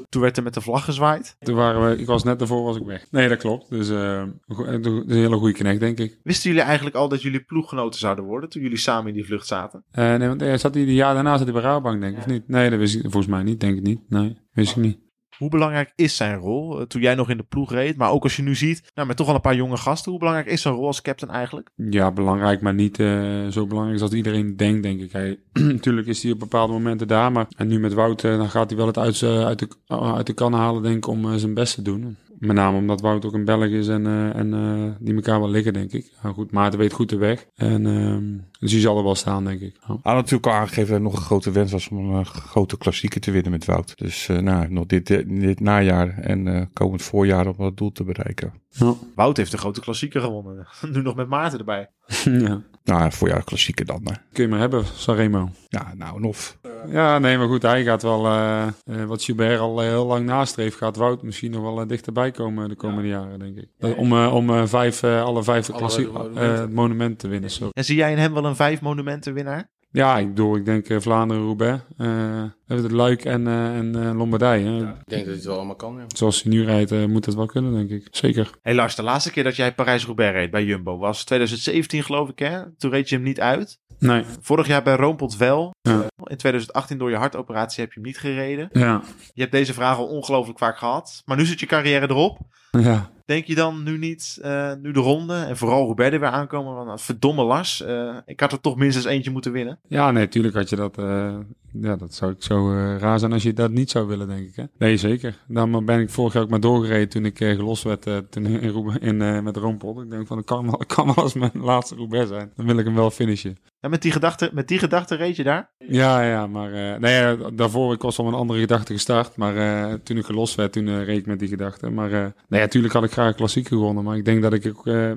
toen 0.10 0.22
werd 0.22 0.38
er 0.38 0.44
met 0.44 0.54
de 0.54 0.62
vlag 0.62 0.86
gezwaaid? 0.86 1.36
Toen 1.40 1.56
waren 1.56 1.90
we, 1.90 1.98
ik 1.98 2.06
was 2.06 2.24
net 2.24 2.40
daarvoor 2.40 2.64
was 2.64 2.76
ik 2.76 2.86
weg. 2.86 3.06
Nee, 3.12 3.30
dat 3.30 3.38
klopt. 3.38 3.70
Dus 3.70 3.88
een, 3.88 4.42
een 4.48 5.04
hele 5.08 5.36
goede 5.36 5.54
knecht, 5.54 5.80
denk 5.80 6.00
ik. 6.00 6.20
Wisten 6.24 6.50
jullie 6.50 6.66
eigenlijk 6.66 6.96
al 6.96 7.10
dat 7.10 7.22
jullie 7.22 7.44
ploeggenoten 7.44 8.00
zouden 8.00 8.26
worden 8.26 8.50
toen 8.50 8.62
jullie 8.62 8.78
samen 8.78 9.08
in 9.08 9.14
die 9.14 9.26
vlucht 9.26 9.48
zaten? 9.48 9.84
nee, 9.92 10.28
want 10.28 10.60
zat 10.62 10.74
hij 10.74 10.86
de 10.86 10.94
jaar 10.94 11.14
daarna 11.14 11.38
zat 11.38 11.44
hij 11.44 11.54
bij 11.54 11.62
Rabobank, 11.62 12.02
denk 12.02 12.14
ik, 12.14 12.20
of 12.20 12.28
niet? 12.28 12.48
Nee, 12.48 12.70
dat 12.70 12.80
wist 12.80 12.96
ik 12.96 13.02
volgens 13.02 13.28
mij 13.28 13.44
niet, 13.44 13.60
denk 13.60 13.78
ik 13.78 13.84
niet. 13.84 14.00
Nee, 14.10 14.38
wist 14.52 14.76
ik 14.76 14.84
niet. 14.84 15.05
Hoe 15.38 15.50
belangrijk 15.50 15.92
is 15.96 16.16
zijn 16.16 16.38
rol? 16.38 16.80
Uh, 16.80 16.86
toen 16.86 17.02
jij 17.02 17.16
nog 17.16 17.30
in 17.30 17.38
de 17.38 17.44
ploeg 17.44 17.72
reed, 17.72 17.98
maar 17.98 18.12
ook 18.12 18.24
als 18.24 18.36
je 18.36 18.42
nu 18.42 18.56
ziet, 18.56 18.92
nou, 18.96 19.08
met 19.08 19.18
toch 19.18 19.28
al 19.28 19.36
een 19.36 19.42
paar 19.42 19.56
jonge 19.56 19.78
gasten, 19.78 20.12
hoe 20.12 20.20
belangrijk 20.20 20.50
is 20.50 20.62
zijn 20.62 20.74
rol 20.74 20.86
als 20.86 21.02
captain 21.02 21.32
eigenlijk? 21.32 21.70
Ja, 21.76 22.12
belangrijk, 22.12 22.62
maar 22.62 22.74
niet 22.74 23.00
uh, 23.00 23.48
zo 23.48 23.68
belangrijk 23.68 24.02
als 24.02 24.12
iedereen 24.12 24.56
denkt, 24.58 24.84
denk 24.84 25.02
ik. 25.02 25.12
Hij, 25.12 25.40
natuurlijk 25.78 26.08
is 26.08 26.24
hij 26.24 26.32
op 26.32 26.40
bepaalde 26.40 26.74
momenten 26.74 27.08
daar, 27.08 27.32
maar 27.32 27.48
en 27.58 27.68
nu 27.68 27.80
met 27.80 27.94
Wout, 27.94 28.24
uh, 28.24 28.38
dan 28.38 28.50
gaat 28.50 28.70
hij 28.70 28.78
wel 28.78 28.88
het 28.88 28.98
uit, 28.98 29.24
uit, 29.24 29.60
de, 29.60 29.68
uit 29.88 30.28
de 30.28 30.34
kan 30.34 30.54
halen, 30.54 30.84
denk 30.84 30.96
ik, 30.96 31.08
om 31.08 31.38
zijn 31.38 31.54
best 31.54 31.76
te 31.76 31.82
doen. 31.82 32.18
Met 32.40 32.56
name 32.56 32.78
omdat 32.78 33.02
Wout 33.02 33.26
ook 33.26 33.34
een 33.34 33.46
Belg 33.46 33.66
is 33.66 33.88
en, 33.88 34.06
uh, 34.06 34.36
en 34.36 34.54
uh, 34.54 34.92
die 35.00 35.16
elkaar 35.16 35.40
wel 35.40 35.50
liggen, 35.50 35.74
denk 35.74 35.92
ik. 35.92 36.12
Nou 36.22 36.36
goed, 36.36 36.52
Maarten 36.52 36.80
weet 36.80 36.94
goed 36.94 37.10
de 37.10 37.18
weg. 37.18 37.48
En 37.56 37.86
uh, 37.86 38.40
dus 38.60 38.72
die 38.72 38.80
zal 38.80 38.98
er 38.98 39.04
wel 39.04 39.16
staan, 39.16 39.44
denk 39.44 39.62
ik. 39.62 39.78
Ja. 39.88 39.98
Had 40.02 40.16
natuurlijk 40.16 40.46
al 40.46 40.54
aangegeven 40.54 40.94
dat 40.94 41.02
nog 41.02 41.14
een 41.14 41.22
grote 41.22 41.52
wens 41.52 41.72
was 41.72 41.90
om 41.90 42.10
een 42.10 42.26
grote 42.26 42.78
klassieker 42.78 43.22
te 43.22 43.32
winnen 43.32 43.52
met 43.52 43.66
Wout. 43.66 43.98
Dus 43.98 44.28
nou, 44.28 44.72
nog 44.72 44.86
dit, 44.86 45.08
dit 45.28 45.60
najaar 45.60 46.18
en 46.18 46.70
komend 46.74 47.02
voorjaar 47.02 47.48
om 47.48 47.56
dat 47.58 47.78
doel 47.78 47.92
te 47.92 48.04
bereiken. 48.04 48.54
Ja. 48.70 48.94
Wout 49.16 49.38
heeft 49.38 49.52
de 49.52 49.58
grote 49.58 49.82
klassieker 49.82 50.22
gewonnen. 50.22 50.68
nu 50.94 51.02
nog 51.02 51.16
met 51.16 51.28
Maarten 51.28 51.60
erbij. 51.60 51.90
ja. 52.24 52.62
Nou, 52.86 53.12
voorjaar 53.12 53.44
klassieker 53.44 53.86
dan. 53.86 54.02
Hè. 54.04 54.14
Kun 54.34 54.44
je 54.44 54.50
maar 54.50 54.60
hebben, 54.60 54.86
Sanremo. 54.86 55.50
Ja, 55.68 55.94
nou, 55.96 56.20
nog. 56.20 56.58
Ja, 56.88 57.20
nee, 57.20 57.38
maar 57.38 57.48
goed, 57.48 57.62
hij 57.62 57.84
gaat 57.84 58.02
wel, 58.02 58.26
uh, 58.26 58.68
wat 59.06 59.24
Gilbert 59.24 59.60
al 59.60 59.80
heel 59.80 60.06
lang 60.06 60.26
nastreeft, 60.26 60.78
gaat 60.78 60.96
Wout 60.96 61.22
misschien 61.22 61.52
nog 61.52 61.62
wel 61.62 61.88
dichterbij 61.88 62.32
komen 62.32 62.70
de 62.70 62.76
komende 62.76 63.08
ja. 63.08 63.20
jaren, 63.20 63.40
denk 63.40 63.58
ik. 63.58 63.98
Om, 63.98 64.14
uh, 64.14 64.34
om 64.34 64.68
vijf, 64.68 65.04
alle 65.04 65.44
vijf 65.44 65.70
alle 65.70 66.08
monumenten. 66.12 66.74
monumenten 66.74 67.18
te 67.18 67.28
winnen. 67.28 67.50
Sorry. 67.50 67.72
En 67.74 67.86
zie 67.86 67.96
jij 67.96 68.12
in 68.12 68.18
hem 68.18 68.34
wel 68.34 68.46
een 68.46 68.56
vijf 68.56 68.82
monumenten 68.82 69.34
winnaar? 69.34 69.70
Ja, 69.96 70.18
ik 70.18 70.28
bedoel, 70.28 70.56
ik 70.56 70.66
denk 70.66 70.90
uh, 70.90 71.00
Vlaanderen, 71.00 71.44
Roubaix, 71.44 71.84
uh, 71.98 72.44
het 72.68 72.92
Luik 72.92 73.26
en, 73.26 73.42
uh, 73.42 73.78
en 73.78 74.16
Lombardije. 74.16 74.70
Ja, 74.70 74.90
ik 74.90 75.10
denk 75.10 75.26
dat 75.26 75.36
het 75.36 75.46
wel 75.46 75.56
allemaal 75.56 75.76
kan, 75.76 75.96
ja. 75.98 76.06
Zoals 76.08 76.44
hij 76.44 76.52
nu 76.52 76.66
rijdt, 76.66 77.08
moet 77.08 77.26
het 77.26 77.36
wel 77.36 77.46
kunnen, 77.46 77.74
denk 77.74 77.90
ik. 77.90 78.08
Zeker. 78.12 78.50
Hey 78.62 78.74
Lars, 78.74 78.96
de 78.96 79.04
laatste 79.04 79.32
keer 79.32 79.44
dat 79.44 79.56
jij 79.56 79.74
Parijs-Roubaix 79.74 80.34
reed 80.34 80.52
bij 80.52 80.64
Jumbo 80.64 80.98
was 80.98 81.24
2017, 81.24 82.04
geloof 82.04 82.30
ik, 82.30 82.40
hè? 82.40 82.72
Toen 82.78 82.92
reed 82.92 83.10
je 83.10 83.16
hem 83.16 83.24
niet 83.24 83.42
uit. 83.42 83.80
Nee. 84.00 84.24
Vorig 84.42 84.68
jaar 84.68 84.84
bij 84.84 84.96
Roompot 84.96 85.38
wel. 85.38 85.74
Ja. 85.82 86.06
In 86.24 86.38
2018 86.38 86.98
door 86.98 87.10
je 87.10 87.16
hartoperatie 87.16 87.84
heb 87.84 87.94
je 87.94 88.00
hem 88.00 88.10
niet 88.10 88.20
gereden. 88.20 88.70
Ja. 88.72 89.02
Je 89.34 89.42
hebt 89.42 89.54
deze 89.54 89.74
vraag 89.74 89.98
al 89.98 90.08
ongelooflijk 90.08 90.60
vaak 90.60 90.78
gehad. 90.78 91.22
Maar 91.26 91.38
nu 91.38 91.46
zit 91.46 91.60
je 91.60 91.66
carrière 91.66 92.10
erop. 92.10 92.40
Ja. 92.72 93.10
Denk 93.26 93.46
je 93.46 93.56
dan 93.56 93.84
nu 93.84 93.98
niet, 93.98 94.40
uh, 94.42 94.74
nu 94.82 94.92
de 94.92 95.00
ronde 95.00 95.34
en 95.36 95.58
vooral 95.58 95.88
er 96.14 96.20
weer 96.20 96.30
aankomen, 96.30 96.86
van 96.86 97.00
verdomme 97.00 97.44
Lars, 97.44 97.82
uh, 97.82 98.18
ik 98.26 98.40
had 98.40 98.52
er 98.52 98.62
toch 98.62 98.76
minstens 98.76 99.06
eentje 99.06 99.32
moeten 99.32 99.52
winnen? 99.52 99.80
Ja, 99.88 100.12
nee, 100.12 100.28
tuurlijk 100.28 100.56
had 100.56 100.70
je 100.70 100.76
dat, 100.76 100.98
uh, 100.98 101.38
ja, 101.82 101.96
dat 101.96 102.14
zou 102.14 102.32
ik 102.32 102.44
zo 102.44 102.74
raar 102.98 103.20
zijn 103.20 103.34
als 103.34 103.44
je 103.44 103.54
dat 103.54 103.72
niet 103.72 103.90
zou 103.90 104.08
willen, 104.08 104.28
denk 104.28 104.48
ik. 104.48 104.56
Hè? 104.56 104.64
Nee, 104.78 104.98
zeker. 104.98 105.44
Daarom 105.48 105.86
ben 105.86 106.00
ik 106.00 106.10
vorig 106.10 106.34
jaar 106.34 106.44
ook 106.44 106.50
maar 106.50 106.60
doorgereden 106.60 107.10
toen 107.10 107.26
ik 107.26 107.38
gelost 107.38 107.84
werd 107.84 108.32
toen 108.32 108.46
in, 108.46 109.22
in 109.22 109.44
met 109.44 109.58
Roompot. 109.58 110.02
Ik 110.02 110.10
denk 110.10 110.28
van, 110.28 110.38
het 110.38 110.46
kan, 110.46 110.84
kan 110.88 111.14
wel 111.16 111.24
eens 111.24 111.34
mijn 111.34 111.52
laatste 111.72 111.96
Roubaix 111.96 112.28
zijn. 112.28 112.52
Dan 112.56 112.66
wil 112.66 112.78
ik 112.78 112.86
hem 112.86 112.96
wel 112.96 113.12
finishen. 113.12 113.58
En 113.80 113.90
met 113.90 114.02
die 114.02 114.12
gedachte, 114.12 114.50
met 114.54 114.68
die 114.68 114.80
gedachte 114.80 115.16
reed 115.16 115.36
je 115.36 115.44
daar? 115.44 115.70
Ja, 115.78 116.22
ja, 116.22 116.48
maar 116.48 117.00
nee, 117.00 117.38
daarvoor 117.54 117.94
ik 117.94 118.02
was 118.02 118.20
al 118.20 118.28
een 118.28 118.34
andere 118.34 118.60
gedachte 118.60 118.94
gestart. 118.94 119.38
Maar 119.38 120.04
toen 120.04 120.18
ik 120.18 120.26
gelost 120.26 120.56
werd, 120.56 120.72
toen 120.74 121.04
reed 121.04 121.18
ik 121.18 121.26
met 121.26 121.40
die 121.40 121.48
gedachte. 121.48 121.90
Maar 121.90 122.10
nee, 122.48 122.62
natuurlijk 122.62 122.94
had 122.94 123.04
ik 123.04 123.12
graag 123.12 123.36
klassiek 123.36 123.68
gewonnen. 123.68 124.04
Maar 124.04 124.18
ik 124.18 124.26
denk 124.26 124.42
dat 124.42 124.54
ik 124.54 124.68
ook 124.68 124.86
uh, 124.86 125.12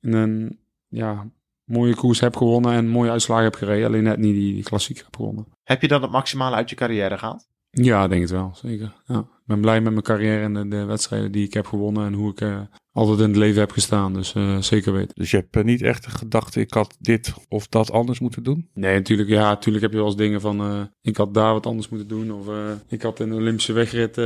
een 0.00 0.58
ja, 0.88 1.26
mooie 1.64 1.94
koers 1.94 2.20
heb 2.20 2.36
gewonnen 2.36 2.72
en 2.72 2.88
mooie 2.88 3.10
uitslagen 3.10 3.44
heb 3.44 3.54
gereden. 3.54 3.86
Alleen 3.86 4.02
net 4.02 4.18
niet 4.18 4.34
die, 4.34 4.54
die 4.54 4.62
klassiek 4.62 4.96
heb 4.96 5.16
gewonnen. 5.16 5.46
Heb 5.62 5.82
je 5.82 5.88
dan 5.88 6.02
het 6.02 6.10
maximale 6.10 6.56
uit 6.56 6.70
je 6.70 6.76
carrière 6.76 7.18
gehaald? 7.18 7.46
Ja, 7.70 8.08
denk 8.08 8.20
het 8.20 8.30
wel, 8.30 8.52
zeker. 8.54 8.92
Ja. 9.06 9.18
Ik 9.18 9.50
ben 9.50 9.60
blij 9.60 9.80
met 9.80 9.92
mijn 9.92 10.04
carrière 10.04 10.42
en 10.42 10.54
de, 10.54 10.68
de 10.68 10.84
wedstrijden 10.84 11.32
die 11.32 11.46
ik 11.46 11.54
heb 11.54 11.66
gewonnen 11.66 12.06
en 12.06 12.12
hoe 12.12 12.30
ik 12.30 12.40
uh, 12.40 12.60
altijd 12.92 13.18
in 13.18 13.28
het 13.28 13.36
leven 13.36 13.60
heb 13.60 13.70
gestaan. 13.70 14.12
Dus 14.12 14.34
uh, 14.34 14.58
zeker 14.58 14.92
weten. 14.92 15.14
Dus 15.14 15.30
je 15.30 15.36
hebt 15.36 15.66
niet 15.66 15.82
echt 15.82 16.06
gedacht, 16.06 16.56
ik 16.56 16.72
had 16.72 16.96
dit 17.00 17.34
of 17.48 17.68
dat 17.68 17.90
anders 17.90 18.18
moeten 18.20 18.42
doen? 18.42 18.68
Nee, 18.74 18.94
natuurlijk. 18.94 19.28
Ja, 19.28 19.48
natuurlijk 19.48 19.84
heb 19.84 19.92
je 19.92 19.98
wel 19.98 20.06
eens 20.06 20.16
dingen 20.16 20.40
van, 20.40 20.72
uh, 20.72 20.80
ik 21.00 21.16
had 21.16 21.34
daar 21.34 21.52
wat 21.52 21.66
anders 21.66 21.88
moeten 21.88 22.08
doen. 22.08 22.32
Of 22.32 22.46
ik 22.88 23.02
had 23.02 23.20
in 23.20 23.28
de 23.28 23.34
Olympische 23.34 23.72
wegrit 23.72 24.16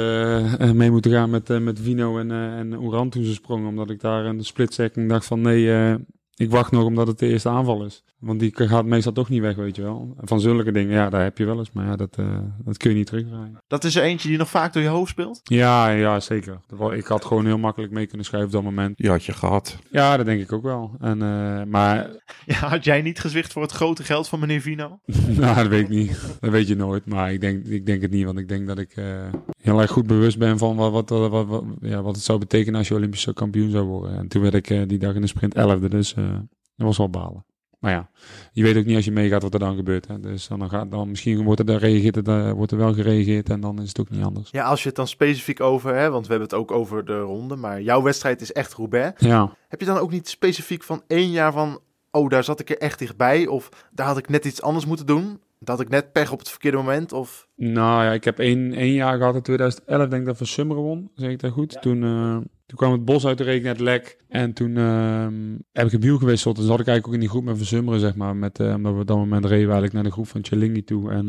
mee 0.74 0.90
moeten 0.90 1.10
gaan 1.10 1.30
met, 1.30 1.60
met 1.60 1.80
Vino 1.80 2.18
en, 2.18 2.30
en 2.30 2.80
Oran 2.80 3.10
toen 3.10 3.24
ze 3.24 3.32
sprongen. 3.32 3.68
Omdat 3.68 3.90
ik 3.90 4.00
daar 4.00 4.24
in 4.24 4.38
de 4.38 4.44
splitsecking 4.44 5.08
dacht 5.08 5.26
van, 5.26 5.40
nee, 5.40 5.96
ik 6.38 6.50
wacht 6.50 6.70
nog 6.70 6.84
omdat 6.84 7.06
het 7.06 7.18
de 7.18 7.26
eerste 7.26 7.48
aanval 7.48 7.84
is. 7.84 8.02
Want 8.18 8.40
die 8.40 8.52
gaat 8.54 8.84
meestal 8.84 9.12
toch 9.12 9.28
niet 9.28 9.40
weg, 9.40 9.56
weet 9.56 9.76
je 9.76 9.82
wel. 9.82 10.14
Van 10.20 10.40
zulke 10.40 10.72
dingen, 10.72 10.92
ja, 10.92 11.10
daar 11.10 11.22
heb 11.22 11.38
je 11.38 11.44
wel 11.44 11.58
eens. 11.58 11.72
Maar 11.72 11.86
ja, 11.86 11.96
dat, 11.96 12.16
uh, 12.20 12.38
dat 12.64 12.76
kun 12.76 12.90
je 12.90 12.96
niet 12.96 13.06
terugdraaien. 13.06 13.62
Dat 13.66 13.84
is 13.84 13.96
er 13.96 14.02
eentje 14.02 14.28
die 14.28 14.38
nog 14.38 14.48
vaak 14.48 14.72
door 14.72 14.82
je 14.82 14.88
hoofd 14.88 15.10
speelt? 15.10 15.40
Ja, 15.42 15.88
ja, 15.88 16.20
zeker. 16.20 16.60
Ik 16.92 17.06
had 17.06 17.24
gewoon 17.24 17.46
heel 17.46 17.58
makkelijk 17.58 17.92
mee 17.92 18.06
kunnen 18.06 18.26
schrijven 18.26 18.48
op 18.48 18.54
dat 18.54 18.64
moment. 18.64 18.96
Die 18.96 19.10
had 19.10 19.24
je 19.24 19.32
gehad. 19.32 19.78
Ja, 19.90 20.16
dat 20.16 20.26
denk 20.26 20.40
ik 20.40 20.52
ook 20.52 20.62
wel. 20.62 20.96
En, 21.00 21.20
uh, 21.20 21.62
maar... 21.64 22.10
Ja, 22.46 22.54
had 22.54 22.84
jij 22.84 23.02
niet 23.02 23.20
gezwicht 23.20 23.52
voor 23.52 23.62
het 23.62 23.72
grote 23.72 24.04
geld 24.04 24.28
van 24.28 24.40
meneer 24.40 24.60
Vino? 24.60 25.00
nou, 25.40 25.54
dat 25.54 25.66
weet 25.66 25.82
ik 25.82 25.88
niet. 25.88 26.20
Dat 26.40 26.50
weet 26.50 26.68
je 26.68 26.76
nooit. 26.76 27.06
Maar 27.06 27.32
ik 27.32 27.40
denk, 27.40 27.64
ik 27.64 27.86
denk 27.86 28.02
het 28.02 28.10
niet. 28.10 28.24
Want 28.24 28.38
ik 28.38 28.48
denk 28.48 28.66
dat 28.66 28.78
ik 28.78 28.96
uh, 28.96 29.04
heel 29.68 29.80
erg 29.80 29.90
goed 29.90 30.06
bewust 30.06 30.38
ben 30.38 30.58
van 30.58 30.76
wat, 30.76 30.92
wat, 30.92 31.08
wat, 31.10 31.46
wat, 31.46 31.64
ja, 31.80 32.02
wat 32.02 32.14
het 32.14 32.24
zou 32.24 32.38
betekenen 32.38 32.78
als 32.78 32.88
je 32.88 32.94
Olympische 32.94 33.32
kampioen 33.32 33.70
zou 33.70 33.84
worden. 33.84 34.16
En 34.18 34.28
toen 34.28 34.42
werd 34.42 34.54
ik 34.54 34.88
die 34.88 34.98
dag 34.98 35.14
in 35.14 35.20
de 35.20 35.26
sprint 35.26 35.54
11e. 35.56 35.88
Dus 35.88 36.14
dat 36.76 36.86
was 36.86 36.96
wel 36.96 37.10
balen. 37.10 37.44
Maar 37.78 37.92
ja, 37.92 38.10
je 38.52 38.62
weet 38.62 38.76
ook 38.76 38.84
niet 38.84 38.96
als 38.96 39.04
je 39.04 39.12
meegaat 39.12 39.42
wat 39.42 39.54
er 39.54 39.60
dan 39.60 39.76
gebeurt. 39.76 40.08
Hè. 40.08 40.20
Dus 40.20 40.48
dan, 40.48 40.70
gaat, 40.70 40.90
dan 40.90 41.08
misschien 41.08 41.44
wordt 41.44 41.60
er, 41.60 41.66
dan 41.66 41.76
reageert 41.76 42.28
er, 42.28 42.54
wordt 42.54 42.72
er 42.72 42.78
wel 42.78 42.94
gereageerd 42.94 43.50
en 43.50 43.60
dan 43.60 43.82
is 43.82 43.88
het 43.88 44.00
ook 44.00 44.10
niet 44.10 44.24
anders. 44.24 44.50
Ja, 44.50 44.64
als 44.64 44.82
je 44.82 44.86
het 44.86 44.96
dan 44.96 45.08
specifiek 45.08 45.60
over, 45.60 45.94
hè, 45.94 46.10
want 46.10 46.26
we 46.26 46.30
hebben 46.30 46.48
het 46.48 46.58
ook 46.58 46.70
over 46.70 47.04
de 47.04 47.20
ronde, 47.20 47.56
maar 47.56 47.82
jouw 47.82 48.02
wedstrijd 48.02 48.40
is 48.40 48.52
echt 48.52 48.74
Roubaix. 48.74 49.20
Ja. 49.20 49.56
Heb 49.68 49.80
je 49.80 49.86
dan 49.86 49.98
ook 49.98 50.10
niet 50.10 50.28
specifiek 50.28 50.82
van 50.82 51.02
één 51.06 51.30
jaar 51.30 51.52
van, 51.52 51.80
oh 52.10 52.28
daar 52.28 52.44
zat 52.44 52.60
ik 52.60 52.70
er 52.70 52.78
echt 52.78 52.98
dichtbij 52.98 53.46
of 53.46 53.68
daar 53.92 54.06
had 54.06 54.18
ik 54.18 54.28
net 54.28 54.44
iets 54.44 54.62
anders 54.62 54.86
moeten 54.86 55.06
doen? 55.06 55.40
Dat 55.58 55.68
had 55.68 55.80
ik 55.80 55.88
net 55.88 56.12
pech 56.12 56.32
op 56.32 56.38
het 56.38 56.48
verkeerde 56.48 56.76
moment? 56.76 57.12
Of? 57.12 57.48
Nou 57.56 58.04
ja, 58.04 58.12
ik 58.12 58.24
heb 58.24 58.38
één, 58.38 58.72
één 58.72 58.92
jaar 58.92 59.18
gehad 59.18 59.34
in 59.34 59.42
2011, 59.42 60.08
denk 60.08 60.20
ik 60.20 60.26
dat 60.26 60.36
van 60.36 60.46
Summer 60.46 60.76
won. 60.76 61.10
Zeg 61.14 61.30
ik 61.30 61.40
dat 61.40 61.52
goed? 61.52 61.82
Toen, 61.82 62.02
uh, 62.02 62.36
toen 62.66 62.76
kwam 62.76 62.92
het 62.92 63.04
bos 63.04 63.26
uit 63.26 63.38
de 63.38 63.44
regen, 63.44 63.64
net 63.64 63.80
lek. 63.80 64.16
En 64.28 64.52
toen 64.52 64.70
uh, 64.70 65.26
heb 65.72 65.86
ik 65.86 65.92
een 65.92 66.00
wiel 66.00 66.18
gewisseld. 66.18 66.56
Dus 66.56 66.66
zat 66.66 66.80
ik 66.80 66.86
eigenlijk 66.86 67.06
ook 67.06 67.14
in 67.14 67.20
die 67.20 67.28
groep 67.28 67.44
met 67.44 67.56
Versummeren, 67.56 68.00
zeg 68.00 68.14
maar. 68.14 68.36
Met, 68.36 68.58
uh, 68.58 68.74
omdat 68.74 68.92
we 68.94 69.00
op 69.00 69.06
dat 69.06 69.16
moment 69.16 69.44
reden 69.44 69.66
we 69.66 69.72
eigenlijk 69.72 69.92
naar 69.92 70.02
de 70.02 70.10
groep 70.10 70.28
van 70.28 70.44
Chalingi 70.44 70.84
toe. 70.84 71.10
En 71.10 71.26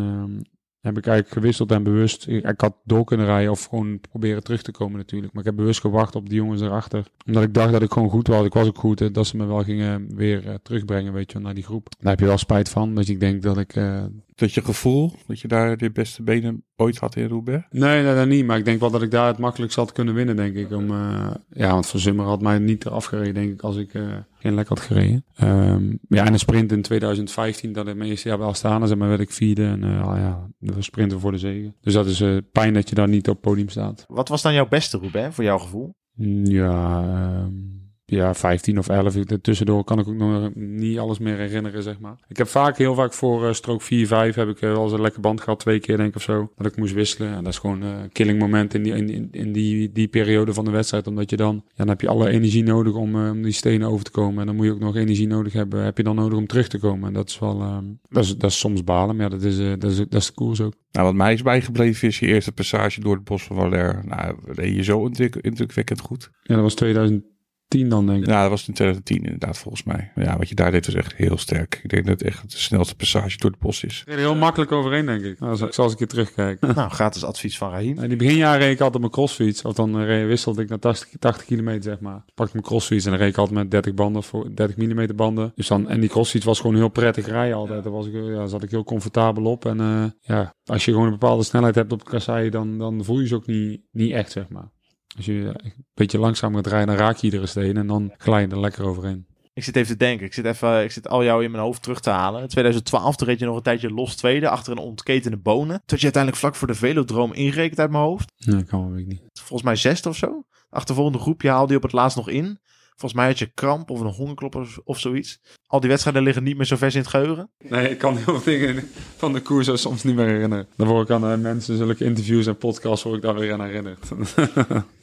heb 0.81 0.97
ik 0.97 1.05
eigenlijk 1.07 1.35
gewisseld 1.37 1.71
en 1.71 1.83
bewust. 1.83 2.27
Ik, 2.27 2.61
had 2.61 2.75
door 2.83 3.03
kunnen 3.03 3.25
rijden 3.25 3.51
of 3.51 3.65
gewoon 3.65 3.99
proberen 3.99 4.43
terug 4.43 4.61
te 4.61 4.71
komen 4.71 4.97
natuurlijk. 4.97 5.33
Maar 5.33 5.41
ik 5.41 5.47
heb 5.49 5.57
bewust 5.57 5.79
gewacht 5.81 6.15
op 6.15 6.29
die 6.29 6.37
jongens 6.37 6.61
erachter. 6.61 7.05
Omdat 7.25 7.43
ik 7.43 7.53
dacht 7.53 7.71
dat 7.71 7.81
ik 7.81 7.91
gewoon 7.91 8.09
goed 8.09 8.27
was. 8.27 8.45
Ik 8.45 8.53
was 8.53 8.67
ook 8.67 8.77
goed. 8.77 9.01
eh, 9.01 9.07
Dat 9.11 9.27
ze 9.27 9.37
me 9.37 9.45
wel 9.45 9.63
gingen 9.63 10.15
weer 10.15 10.47
eh, 10.47 10.53
terugbrengen, 10.63 11.13
weet 11.13 11.31
je, 11.31 11.39
naar 11.39 11.53
die 11.53 11.63
groep. 11.63 11.87
Daar 11.99 12.11
heb 12.11 12.19
je 12.19 12.25
wel 12.25 12.37
spijt 12.37 12.69
van. 12.69 12.95
Dus 12.95 13.09
ik 13.09 13.19
denk 13.19 13.41
dat 13.41 13.57
ik... 13.57 13.75
eh, 13.75 14.03
Dat 14.39 14.53
je 14.53 14.61
gevoel 14.61 15.13
dat 15.27 15.39
je 15.39 15.47
daar 15.47 15.77
de 15.77 15.91
beste 15.91 16.23
benen 16.23 16.63
ooit 16.75 16.97
had 16.97 17.15
in 17.15 17.27
Roubaix? 17.27 17.65
Nee, 17.69 18.03
nee, 18.03 18.15
dat 18.15 18.27
niet. 18.27 18.45
Maar 18.45 18.57
ik 18.57 18.65
denk 18.65 18.79
wel 18.79 18.91
dat 18.91 19.01
ik 19.01 19.11
daar 19.11 19.27
het 19.27 19.37
makkelijkst 19.37 19.77
had 19.77 19.91
kunnen 19.91 20.13
winnen, 20.13 20.35
denk 20.35 20.55
ik. 20.55 20.71
Om, 20.71 20.91
eh, 20.91 21.31
ja, 21.49 21.71
want 21.71 21.87
Van 21.87 21.99
Zummer 21.99 22.25
had 22.25 22.41
mij 22.41 22.59
niet 22.59 22.85
eraf 22.85 23.05
gereden, 23.05 23.33
denk 23.33 23.51
ik, 23.51 23.61
als 23.61 23.75
ik 23.75 23.93
eh, 23.93 24.03
geen 24.39 24.53
lek 24.53 24.67
had 24.67 24.79
gereden. 24.79 25.25
Ehm, 25.35 25.95
ja, 26.07 26.25
en 26.25 26.33
een 26.33 26.39
sprint 26.39 26.71
in 26.71 26.81
2015, 26.81 27.73
dat 27.73 27.87
ik 27.87 27.95
mijn 27.95 28.09
eerste 28.09 28.27
jaar 28.27 28.37
bij 28.37 28.47
Astana 28.47 28.85
zeg 28.85 28.97
maar, 28.97 29.09
werd 29.09 29.21
ik 29.21 29.31
vierde. 29.31 29.65
En 29.65 29.83
uh, 29.83 30.11
ja, 30.15 30.49
dat 30.59 30.75
was 30.75 30.85
sprinten 30.85 31.19
voor 31.19 31.31
de 31.31 31.37
zegen. 31.37 31.75
Dus 31.81 31.93
dat 31.93 32.05
is 32.05 32.21
uh, 32.21 32.37
pijn 32.51 32.73
dat 32.73 32.89
je 32.89 32.95
daar 32.95 33.09
niet 33.09 33.27
op 33.27 33.33
het 33.33 33.43
podium 33.43 33.69
staat. 33.69 34.05
Wat 34.07 34.29
was 34.29 34.41
dan 34.41 34.53
jouw 34.53 34.67
beste 34.67 34.97
Roubaix, 34.97 35.35
voor 35.35 35.43
jouw 35.43 35.57
gevoel? 35.57 35.95
Ja, 36.43 37.03
um, 37.45 37.78
ja, 38.09 38.33
15 38.33 38.77
of 38.77 38.89
11. 38.89 39.15
Tussendoor 39.41 39.83
kan 39.83 39.99
ik 39.99 40.07
ook 40.07 40.15
nog 40.15 40.55
niet 40.55 40.99
alles 40.99 41.19
meer 41.19 41.37
herinneren, 41.37 41.83
zeg 41.83 41.99
maar. 41.99 42.15
Ik 42.27 42.37
heb 42.37 42.47
vaak, 42.47 42.77
heel 42.77 42.95
vaak 42.95 43.13
voor 43.13 43.43
uh, 43.43 43.53
strook 43.53 43.81
4, 43.81 44.07
5 44.07 44.35
heb 44.35 44.47
ik 44.47 44.61
uh, 44.61 44.71
wel 44.71 44.83
eens 44.83 44.91
een 44.91 45.01
lekker 45.01 45.21
band 45.21 45.41
gehad. 45.41 45.59
Twee 45.59 45.79
keer 45.79 45.97
denk 45.97 46.09
ik 46.09 46.15
of 46.15 46.21
zo. 46.21 46.51
Dat 46.57 46.65
ik 46.65 46.77
moest 46.77 46.93
wisselen. 46.93 47.33
En 47.33 47.43
dat 47.43 47.53
is 47.53 47.59
gewoon 47.59 47.81
een 47.81 48.03
uh, 48.03 48.09
killing 48.11 48.39
moment 48.39 48.73
in, 48.73 48.83
die, 48.83 48.93
in, 48.93 49.27
in 49.31 49.51
die, 49.51 49.91
die 49.91 50.07
periode 50.07 50.53
van 50.53 50.65
de 50.65 50.71
wedstrijd. 50.71 51.07
Omdat 51.07 51.29
je 51.29 51.35
dan, 51.35 51.55
ja, 51.55 51.71
dan 51.75 51.87
heb 51.87 52.01
je 52.01 52.07
alle 52.07 52.29
energie 52.29 52.63
nodig 52.63 52.93
om, 52.93 53.15
om 53.29 53.41
die 53.41 53.51
stenen 53.51 53.87
over 53.87 54.05
te 54.05 54.11
komen. 54.11 54.39
En 54.39 54.45
dan 54.45 54.55
moet 54.55 54.65
je 54.65 54.71
ook 54.71 54.79
nog 54.79 54.95
energie 54.95 55.27
nodig 55.27 55.53
hebben. 55.53 55.83
Heb 55.83 55.97
je 55.97 56.03
dan 56.03 56.15
nodig 56.15 56.37
om 56.37 56.47
terug 56.47 56.67
te 56.67 56.79
komen. 56.79 57.07
En 57.07 57.13
dat 57.13 57.29
is 57.29 57.39
wel, 57.39 57.61
uh, 57.61 57.77
dat, 58.09 58.23
is, 58.23 58.37
dat 58.37 58.49
is 58.49 58.59
soms 58.59 58.83
balen. 58.83 59.15
Maar 59.15 59.25
ja, 59.25 59.37
dat 59.37 59.43
is, 59.43 59.57
dat 59.57 59.91
is, 59.91 59.97
dat 59.97 60.13
is 60.21 60.27
de 60.27 60.33
koers 60.33 60.61
ook. 60.61 60.73
Nou, 60.91 61.05
wat 61.05 61.15
mij 61.15 61.33
is 61.33 61.41
bijgebleven 61.41 62.07
is 62.07 62.19
je 62.19 62.27
eerste 62.27 62.51
passage 62.51 62.99
door 62.99 63.15
het 63.15 63.23
bos 63.23 63.43
van 63.43 63.55
Valère. 63.55 64.01
Nou, 64.05 64.35
reed 64.45 64.75
je 64.75 64.83
zo 64.83 65.09
indrukwekkend 65.41 65.99
goed. 65.99 66.29
Ja, 66.41 66.53
dat 66.53 66.63
was 66.63 66.75
2000. 66.75 67.23
10 67.69 67.89
dan 67.89 68.05
denk 68.05 68.21
ik. 68.21 68.27
Ja, 68.27 68.41
dat 68.41 68.49
was 68.49 68.67
in 68.67 68.73
2010 68.73 69.23
inderdaad 69.23 69.57
volgens 69.57 69.83
mij. 69.83 70.11
Ja, 70.15 70.37
wat 70.37 70.49
je 70.49 70.55
daar 70.55 70.71
deed 70.71 70.85
was 70.85 70.95
echt 70.95 71.15
heel 71.15 71.37
sterk. 71.37 71.79
Ik 71.83 71.89
denk 71.89 72.05
dat 72.05 72.19
het 72.19 72.27
echt 72.27 72.51
de 72.51 72.57
snelste 72.57 72.95
passage 72.95 73.37
door 73.37 73.51
het 73.51 73.59
bos 73.59 73.83
is. 73.83 74.03
Ik 74.05 74.13
er 74.13 74.19
heel 74.19 74.35
makkelijk 74.35 74.71
overheen 74.71 75.05
denk 75.05 75.23
ik. 75.23 75.39
Als, 75.39 75.77
als 75.77 75.93
ik 75.93 75.99
je 75.99 76.07
terugkijk. 76.07 76.59
nou, 76.75 76.89
gratis 76.89 77.23
advies 77.23 77.57
van 77.57 77.69
Rahim. 77.69 77.99
In 77.99 78.07
die 78.07 78.17
beginjaren 78.17 78.59
reed 78.59 78.73
ik 78.73 78.81
altijd 78.81 78.95
op 78.95 78.99
mijn 78.99 79.11
crossfiets. 79.11 79.61
Of 79.61 79.73
dan 79.73 80.01
reed, 80.01 80.27
wisselde 80.27 80.61
ik 80.61 80.69
naar 80.69 80.79
80, 80.79 81.09
80 81.19 81.45
kilometer 81.45 81.83
zeg 81.83 81.99
maar. 81.99 82.23
Pakte 82.33 82.53
mijn 82.53 82.65
crossfiets 82.65 83.05
en 83.05 83.11
dan 83.11 83.19
reed 83.19 83.29
ik 83.29 83.37
altijd 83.37 83.57
met 83.57 83.71
30 83.71 83.93
banden, 83.93 84.23
voor 84.23 84.55
30 84.55 84.77
mm 84.77 85.15
banden. 85.15 85.51
Dus 85.55 85.67
dan, 85.67 85.89
en 85.89 85.99
die 85.99 86.09
crossfiets 86.09 86.45
was 86.45 86.59
gewoon 86.59 86.75
heel 86.75 86.89
prettig 86.89 87.25
rijden 87.25 87.57
altijd. 87.57 87.83
Daar 87.83 87.91
was 87.91 88.07
ik, 88.07 88.13
ja, 88.13 88.45
zat 88.45 88.63
ik 88.63 88.71
heel 88.71 88.83
comfortabel 88.83 89.43
op. 89.43 89.65
En 89.65 89.79
uh, 89.79 90.03
ja, 90.21 90.53
als 90.65 90.85
je 90.85 90.91
gewoon 90.91 91.05
een 91.05 91.11
bepaalde 91.11 91.43
snelheid 91.43 91.75
hebt 91.75 91.91
op 91.91 91.99
de 92.03 92.09
kassei, 92.09 92.49
dan, 92.49 92.77
dan 92.77 93.03
voel 93.03 93.19
je 93.19 93.27
ze 93.27 93.35
ook 93.35 93.45
niet, 93.45 93.81
niet 93.91 94.11
echt 94.11 94.31
zeg 94.31 94.49
maar. 94.49 94.71
Als 95.19 95.27
je 95.27 95.33
een 95.33 95.73
beetje 95.93 96.19
langzaam 96.19 96.55
gaat 96.55 96.67
rijden, 96.67 96.87
dan 96.87 97.05
raak 97.05 97.17
je 97.17 97.25
iedere 97.25 97.45
steen 97.45 97.77
en 97.77 97.87
dan 97.87 98.13
glij 98.17 98.41
je 98.41 98.47
er 98.47 98.59
lekker 98.59 98.85
overheen. 98.85 99.25
Ik 99.53 99.63
zit 99.63 99.75
even 99.75 99.91
te 99.91 99.97
denken. 99.97 100.25
Ik 100.25 100.33
zit, 100.33 100.45
even, 100.45 100.83
ik 100.83 100.91
zit 100.91 101.07
al 101.07 101.23
jou 101.23 101.43
in 101.43 101.51
mijn 101.51 101.63
hoofd 101.63 101.81
terug 101.81 101.99
te 101.99 102.09
halen. 102.09 102.41
In 102.41 102.47
2012 102.47 103.15
toen 103.15 103.27
reed 103.27 103.39
je 103.39 103.45
nog 103.45 103.55
een 103.55 103.61
tijdje 103.61 103.89
los 103.89 104.15
tweede 104.15 104.49
achter 104.49 104.71
een 104.71 104.77
ontketende 104.77 105.37
bonen. 105.37 105.81
Tot 105.85 105.97
je 105.97 106.03
uiteindelijk 106.03 106.41
vlak 106.41 106.55
voor 106.55 106.67
de 106.67 106.73
velodroom 106.73 107.33
inrekent 107.33 107.79
uit 107.79 107.91
mijn 107.91 108.03
hoofd. 108.03 108.31
Nee, 108.37 108.63
kan 108.63 108.93
wel 108.93 109.03
niet. 109.05 109.21
Volgens 109.33 109.63
mij 109.63 109.75
zesde 109.75 110.09
of 110.09 110.15
zo. 110.15 110.43
Achtervolgende 110.69 111.19
groepje 111.19 111.49
haalde 111.49 111.71
je 111.71 111.77
op 111.77 111.83
het 111.83 111.91
laatst 111.91 112.17
nog 112.17 112.29
in. 112.29 112.59
Volgens 112.89 113.13
mij 113.13 113.29
had 113.29 113.39
je 113.39 113.51
kramp 113.53 113.89
of 113.89 113.99
een 113.99 114.07
hongerklop 114.07 114.55
of, 114.83 114.99
zoiets. 114.99 115.39
Al 115.67 115.79
die 115.79 115.89
wedstrijden 115.89 116.23
liggen 116.23 116.43
niet 116.43 116.57
meer 116.57 116.65
zo 116.65 116.75
vers 116.75 116.95
in 116.95 117.01
het 117.01 117.09
geheugen. 117.09 117.49
Nee, 117.57 117.89
ik 117.89 117.97
kan 117.97 118.17
heel 118.17 118.39
veel 118.39 118.43
dingen 118.43 118.89
van 119.17 119.33
de 119.33 119.41
koers 119.41 119.81
soms 119.81 120.03
niet 120.03 120.15
meer 120.15 120.25
herinneren. 120.25 120.67
Dan 120.75 120.87
word 120.87 121.09
ik 121.09 121.15
aan 121.15 121.31
uh, 121.31 121.37
mensen, 121.37 121.77
zulke 121.77 122.05
interviews 122.05 122.47
en 122.47 122.57
podcasts, 122.57 123.03
word 123.03 123.15
ik 123.15 123.21
daar 123.21 123.35
weer 123.35 123.53
aan 123.53 123.63
herinnerd. 123.63 124.07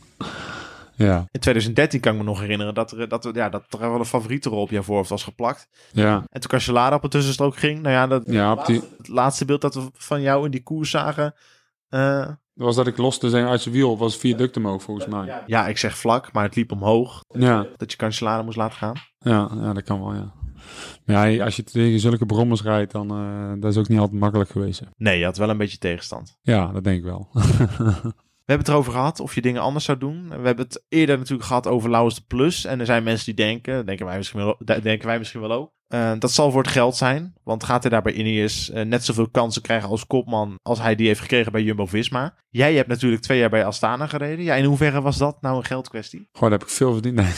ja. 0.95 1.19
In 1.31 1.41
2013 1.41 2.01
kan 2.01 2.13
ik 2.13 2.19
me 2.19 2.25
nog 2.25 2.41
herinneren 2.41 2.75
dat 2.75 2.91
er, 2.91 3.09
dat, 3.09 3.31
ja, 3.33 3.49
dat 3.49 3.65
er 3.71 3.79
wel 3.79 3.99
een 3.99 4.05
favoriete 4.05 4.49
rol 4.49 4.61
op 4.61 4.71
jouw 4.71 4.83
voorhoofd 4.83 5.11
was 5.11 5.25
geplakt. 5.25 5.69
Ja. 5.93 6.15
En 6.15 6.41
toen 6.41 6.51
Cancellara 6.51 6.97
op 6.97 7.05
een 7.05 7.11
tussenstrook 7.11 7.57
ging. 7.57 7.83
Nou 7.83 7.95
ja, 7.95 8.07
dat, 8.07 8.23
ja 8.27 8.55
die... 8.55 8.83
het 8.97 9.09
laatste 9.09 9.45
beeld 9.45 9.61
dat 9.61 9.75
we 9.75 9.89
van 9.93 10.21
jou 10.21 10.45
in 10.45 10.51
die 10.51 10.63
koers 10.63 10.91
zagen... 10.91 11.35
Uh, 11.91 12.29
was 12.53 12.77
dat 12.77 12.87
ik 12.87 12.97
loste 12.97 13.31
zijn 13.31 13.47
uit 13.47 13.61
zijn 13.61 13.75
wiel. 13.75 13.99
was 13.99 14.17
vier 14.17 14.37
ducten 14.37 14.65
omhoog 14.65 14.83
volgens 14.83 15.07
mij. 15.07 15.43
Ja, 15.47 15.67
ik 15.67 15.79
zeg 15.79 15.99
vlak, 15.99 16.33
maar 16.33 16.45
het 16.45 16.57
liep 16.57 16.73
omhoog. 16.73 17.25
Ja. 17.29 17.67
Dat 17.77 17.91
je 17.91 17.97
Cancellara 17.97 18.43
moest 18.43 18.57
laten 18.57 18.77
gaan. 18.77 18.95
Ja, 19.19 19.51
ja, 19.55 19.73
dat 19.73 19.83
kan 19.83 20.01
wel, 20.01 20.15
ja. 20.15 20.33
Maar 21.05 21.31
ja, 21.31 21.45
als 21.45 21.57
je 21.57 21.63
tegen 21.63 22.01
zulke 22.01 22.27
brommers 22.27 22.63
rijdt, 22.63 22.93
dan 22.93 23.21
uh, 23.21 23.53
dat 23.61 23.71
is 23.73 23.79
ook 23.79 23.89
niet 23.89 23.99
altijd 23.99 24.21
makkelijk 24.21 24.51
geweest. 24.51 24.81
Hè. 24.81 24.87
Nee, 24.97 25.19
je 25.19 25.25
had 25.25 25.37
wel 25.37 25.51
een 25.51 25.57
beetje 25.57 25.79
tegenstand. 25.79 26.39
Ja, 26.43 26.67
dat 26.73 26.85
denk 26.85 26.99
ik 26.99 27.05
wel. 27.05 27.29
We 28.47 28.53
hebben 28.53 28.67
het 28.67 28.75
erover 28.75 29.01
gehad 29.01 29.21
of 29.21 29.35
je 29.35 29.41
dingen 29.41 29.63
anders 29.63 29.85
zou 29.85 29.99
doen. 29.99 30.29
We 30.29 30.47
hebben 30.47 30.65
het 30.65 30.85
eerder 30.89 31.19
natuurlijk 31.19 31.49
gehad 31.49 31.67
over 31.67 31.91
Lauwers 31.91 32.15
de 32.15 32.23
Plus. 32.27 32.65
En 32.65 32.81
er 32.81 32.87
zijn 32.87 33.03
mensen 33.03 33.25
die 33.25 33.45
denken, 33.45 33.87
denken 33.87 34.07
wij 34.07 34.17
misschien 34.17 34.41
wel, 34.41 34.57
denken 34.83 35.07
wij 35.07 35.19
misschien 35.19 35.41
wel 35.41 35.53
ook. 35.53 35.75
Uh, 35.89 36.13
dat 36.19 36.31
zal 36.31 36.51
voor 36.51 36.63
het 36.63 36.71
geld 36.71 36.97
zijn. 36.97 37.35
Want 37.45 37.65
gaat 37.65 37.83
hij 37.83 37.91
daar 37.91 38.03
bij 38.03 38.15
uh, 38.15 38.83
net 38.83 39.05
zoveel 39.05 39.29
kansen 39.29 39.63
krijgen 39.63 39.89
als 39.89 40.07
kopman 40.07 40.59
als 40.63 40.79
hij 40.79 40.95
die 40.95 41.07
heeft 41.07 41.21
gekregen 41.21 41.53
bij 41.53 41.63
Jumbo-Visma. 41.63 42.35
Jij 42.49 42.75
hebt 42.75 42.89
natuurlijk 42.89 43.23
twee 43.23 43.39
jaar 43.39 43.51
bij 43.51 43.65
Astana 43.65 44.07
gereden. 44.07 44.45
Ja, 44.45 44.55
in 44.55 44.65
hoeverre 44.65 45.01
was 45.01 45.17
dat 45.19 45.41
nou 45.41 45.57
een 45.57 45.65
geldkwestie? 45.65 46.29
Gewoon 46.33 46.53
heb 46.53 46.63
ik 46.63 46.69
veel 46.69 46.93
verdiend. 46.93 47.15
Nee. 47.15 47.33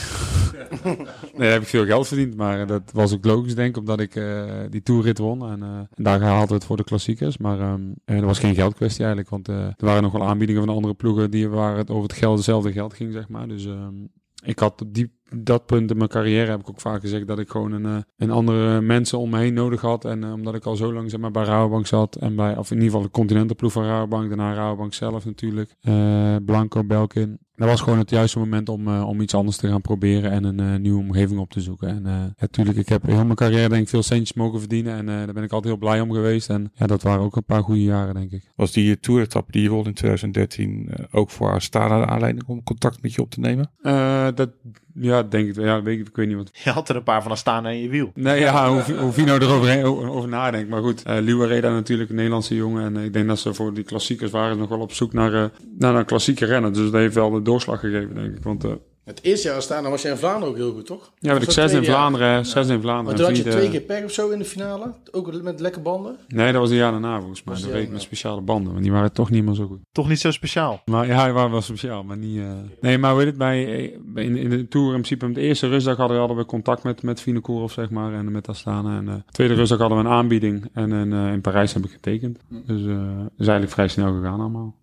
nee, 1.36 1.48
heb 1.48 1.62
ik 1.62 1.68
veel 1.68 1.84
geld 1.84 2.09
verdiend. 2.09 2.36
Maar 2.36 2.66
dat 2.66 2.82
was 2.92 3.14
ook 3.14 3.24
logisch 3.24 3.54
denk 3.54 3.68
ik, 3.68 3.76
omdat 3.76 4.00
ik 4.00 4.14
uh, 4.14 4.44
die 4.70 4.82
toerrit 4.82 5.18
won. 5.18 5.50
En, 5.50 5.62
en 5.94 6.02
daar 6.02 6.20
haalde 6.20 6.54
het 6.54 6.64
voor 6.64 6.76
de 6.76 6.84
klassiekers. 6.84 7.38
Maar 7.38 7.78
er 8.04 8.26
was 8.26 8.38
geen 8.38 8.54
geldkwestie 8.54 9.04
eigenlijk. 9.04 9.30
Want 9.30 9.48
er 9.48 9.74
waren 9.76 10.02
nog 10.02 10.12
wel 10.12 10.26
aanbiedingen 10.26 10.64
van 10.64 10.74
andere 10.74 10.94
ploegen 10.94 11.30
die 11.30 11.48
waar 11.48 11.76
het 11.76 11.90
over 11.90 12.02
het 12.02 12.18
geld, 12.18 12.36
hetzelfde 12.36 12.72
geld 12.72 12.94
ging, 12.94 13.12
zeg 13.12 13.28
maar. 13.28 13.48
Dus 13.48 13.64
um, 13.64 14.11
ik 14.44 14.59
had 14.59 14.84
die, 14.86 15.17
dat 15.37 15.66
punt 15.66 15.91
in 15.91 15.97
mijn 15.97 16.09
carrière 16.09 16.51
heb 16.51 16.61
ik 16.61 16.68
ook 16.68 16.81
vaak 16.81 17.01
gezegd 17.01 17.26
dat 17.26 17.39
ik 17.39 17.49
gewoon 17.49 17.72
een, 17.72 17.85
uh, 17.85 17.97
een 18.16 18.31
andere 18.31 18.81
mensen 18.81 19.18
om 19.18 19.31
me 19.31 19.39
heen 19.39 19.55
nodig 19.55 19.81
had. 19.81 20.05
En 20.05 20.22
uh, 20.22 20.33
omdat 20.33 20.55
ik 20.55 20.64
al 20.64 20.76
zo 20.76 20.93
lang 20.93 21.11
zeg 21.11 21.20
maar, 21.20 21.31
bij 21.31 21.45
Rabobank 21.45 21.87
zat. 21.87 22.16
En 22.16 22.37
bij, 22.37 22.57
of 22.57 22.70
in 22.70 22.76
ieder 22.76 22.91
geval 22.91 23.07
de 23.07 23.11
continentenploeg 23.11 23.72
van 23.72 23.85
Rabobank. 23.85 24.29
Daarna 24.29 24.55
Rabobank 24.55 24.95
zelf 24.95 25.24
natuurlijk. 25.24 25.74
Uh, 25.83 26.37
Blanco, 26.45 26.85
Belkin. 26.85 27.39
Dat 27.55 27.68
was 27.68 27.81
gewoon 27.81 27.99
het 27.99 28.11
juiste 28.11 28.39
moment 28.39 28.68
om, 28.68 28.89
uh, 28.89 29.09
om 29.09 29.20
iets 29.20 29.35
anders 29.35 29.57
te 29.57 29.68
gaan 29.68 29.81
proberen 29.81 30.31
en 30.31 30.45
een 30.45 30.83
nieuwe 30.83 30.99
omgeving 30.99 31.41
op 31.41 31.51
te 31.51 31.61
zoeken. 31.61 31.89
En 31.89 32.35
natuurlijk, 32.39 32.79
ik 32.79 32.89
heb 32.89 33.03
heel 33.03 33.24
mijn 33.24 33.35
carrière 33.35 33.68
denk 33.68 33.83
ik 33.83 33.89
veel 33.89 34.03
centjes 34.03 34.33
mogen 34.33 34.59
verdienen 34.59 34.97
en 34.97 35.07
daar 35.07 35.33
ben 35.33 35.43
ik 35.43 35.53
altijd 35.53 35.64
heel 35.64 35.76
blij 35.76 36.01
om 36.01 36.12
geweest. 36.12 36.51
En 36.51 36.70
ja, 36.74 36.87
dat 36.87 37.03
waren 37.03 37.24
ook 37.24 37.37
een 37.37 37.45
paar 37.45 37.62
goede 37.62 37.83
jaren 37.83 38.14
denk 38.14 38.31
ik. 38.31 38.53
Was 38.57 38.72
die 38.72 39.01
toeretappe 39.01 39.53
die 39.53 39.62
je 39.62 39.68
won 39.68 39.85
in 39.85 39.95
2013 39.95 40.91
ook 41.11 41.31
voor 41.31 41.53
Astana 41.53 41.99
de 41.99 42.07
aanleiding 42.07 42.47
om 42.47 42.62
contact 42.62 43.03
met 43.03 43.14
je 43.14 43.22
op 43.22 43.31
te 43.31 43.41
nemen? 43.41 43.70
dat, 44.35 44.51
ja, 45.01 45.22
denk 45.22 45.49
ik. 45.49 45.57
Ja, 45.57 45.82
weet 45.82 46.01
ik, 46.01 46.09
ik 46.09 46.16
weet 46.16 46.26
niet 46.26 46.36
wat. 46.36 46.51
Je 46.53 46.70
had 46.70 46.88
er 46.88 46.96
een 46.96 47.03
paar 47.03 47.22
van 47.22 47.30
Astana 47.30 47.68
in 47.68 47.82
je 47.82 47.88
wiel. 47.88 48.11
Nee, 48.14 48.40
ja, 48.40 48.68
hoe, 48.72 49.12
Vino 49.12 49.34
erover 49.34 49.84
over, 49.84 50.28
nadenkt. 50.28 50.68
Maar 50.68 50.82
goed, 50.82 51.03
uh, 51.07 51.16
Liwa 51.20 51.46
Reda 51.46 51.70
natuurlijk 51.70 52.11
een 52.11 52.16
Nederlandse 52.16 52.55
jongen. 52.55 52.84
En 52.84 53.05
ik 53.05 53.12
denk 53.12 53.26
dat 53.26 53.38
ze 53.38 53.55
voor 53.55 53.74
die 53.74 53.84
klassiekers 53.84 54.30
waren 54.30 54.59
nog 54.59 54.68
wel 54.68 54.80
op 54.80 54.92
zoek 54.92 55.12
naar, 55.12 55.32
uh, 55.32 55.44
naar 55.78 55.94
een 55.94 56.05
klassieke 56.05 56.44
rennen. 56.44 56.72
Dus 56.72 56.84
dat 56.84 57.01
heeft 57.01 57.14
wel 57.14 57.30
de 57.30 57.42
doorslag 57.42 57.80
gegeven, 57.80 58.14
denk 58.14 58.36
ik. 58.36 58.42
Want, 58.42 58.64
uh, 58.64 58.72
het 59.09 59.22
eerste 59.22 59.48
jaar 59.48 59.62
staan, 59.62 59.82
dan 59.82 59.90
was 59.90 60.02
jij 60.02 60.11
in 60.11 60.16
Vlaanderen 60.16 60.48
ook 60.48 60.56
heel 60.56 60.72
goed, 60.72 60.86
toch? 60.86 61.12
Ja, 61.18 61.30
werd 61.30 61.42
ik 61.42 61.50
zes 61.50 61.72
in 61.72 61.84
Vlaanderen, 61.84 62.46
zes 62.46 62.68
in 62.68 62.80
Vlaanderen. 62.80 63.04
Maar 63.04 63.14
toen 63.14 63.24
had 63.24 63.36
je 63.36 63.42
twee 63.42 63.70
keer 63.70 63.80
pech 63.80 64.04
of 64.04 64.12
zo 64.12 64.28
in 64.28 64.38
de 64.38 64.44
finale? 64.44 64.92
Ook 65.11 65.42
met 65.42 65.61
lekke 65.61 65.80
banden? 65.80 66.16
Nee, 66.28 66.52
dat 66.52 66.61
was 66.61 66.70
een 66.70 66.76
jaar 66.76 66.90
daarna 66.90 67.18
volgens 67.18 67.44
mij. 67.44 67.61
Dat 67.61 67.74
ik 67.74 67.90
met 67.90 68.02
speciale 68.02 68.40
banden, 68.40 68.72
want 68.72 68.84
die 68.84 68.92
waren 68.92 69.12
toch 69.12 69.30
niet 69.30 69.44
meer 69.44 69.54
zo 69.54 69.66
goed. 69.66 69.78
Toch 69.92 70.09
niet 70.09 70.20
zo 70.20 70.30
speciaal? 70.30 70.82
Maar 70.84 71.06
ja, 71.06 71.24
die 71.24 71.32
waren 71.32 71.50
wel 71.50 71.61
speciaal, 71.61 72.04
maar 72.04 72.16
niet... 72.16 72.36
Uh... 72.36 72.52
Nee, 72.80 72.98
maar 72.98 73.16
weet 73.16 73.26
het, 73.26 73.38
bij, 73.38 73.62
in, 74.14 74.36
in 74.36 74.50
de 74.50 74.68
Tour 74.68 74.86
in 74.86 74.92
principe, 74.92 75.26
op 75.26 75.34
de 75.34 75.40
eerste 75.40 75.68
rustdag 75.68 75.96
hadden 75.96 76.16
we, 76.16 76.22
hadden 76.22 76.38
we 76.38 76.50
contact 76.50 76.82
met, 76.82 77.02
met 77.02 77.20
Vinokourov, 77.20 77.72
zeg 77.72 77.90
maar, 77.90 78.12
en 78.12 78.32
met 78.32 78.48
Astana. 78.48 78.96
En 78.96 79.04
de 79.04 79.11
uh, 79.11 79.16
tweede 79.30 79.54
rustdag 79.54 79.78
hadden 79.78 79.98
we 79.98 80.04
een 80.04 80.11
aanbieding 80.11 80.70
en 80.72 80.92
in, 80.92 81.12
uh, 81.12 81.32
in 81.32 81.40
Parijs 81.40 81.72
heb 81.72 81.84
ik 81.84 81.90
getekend. 81.90 82.38
Dus 82.48 82.82
dat 82.82 83.30
is 83.38 83.46
eigenlijk 83.46 83.72
vrij 83.72 83.88
snel 83.88 84.14
gegaan 84.14 84.40
allemaal. 84.40 84.76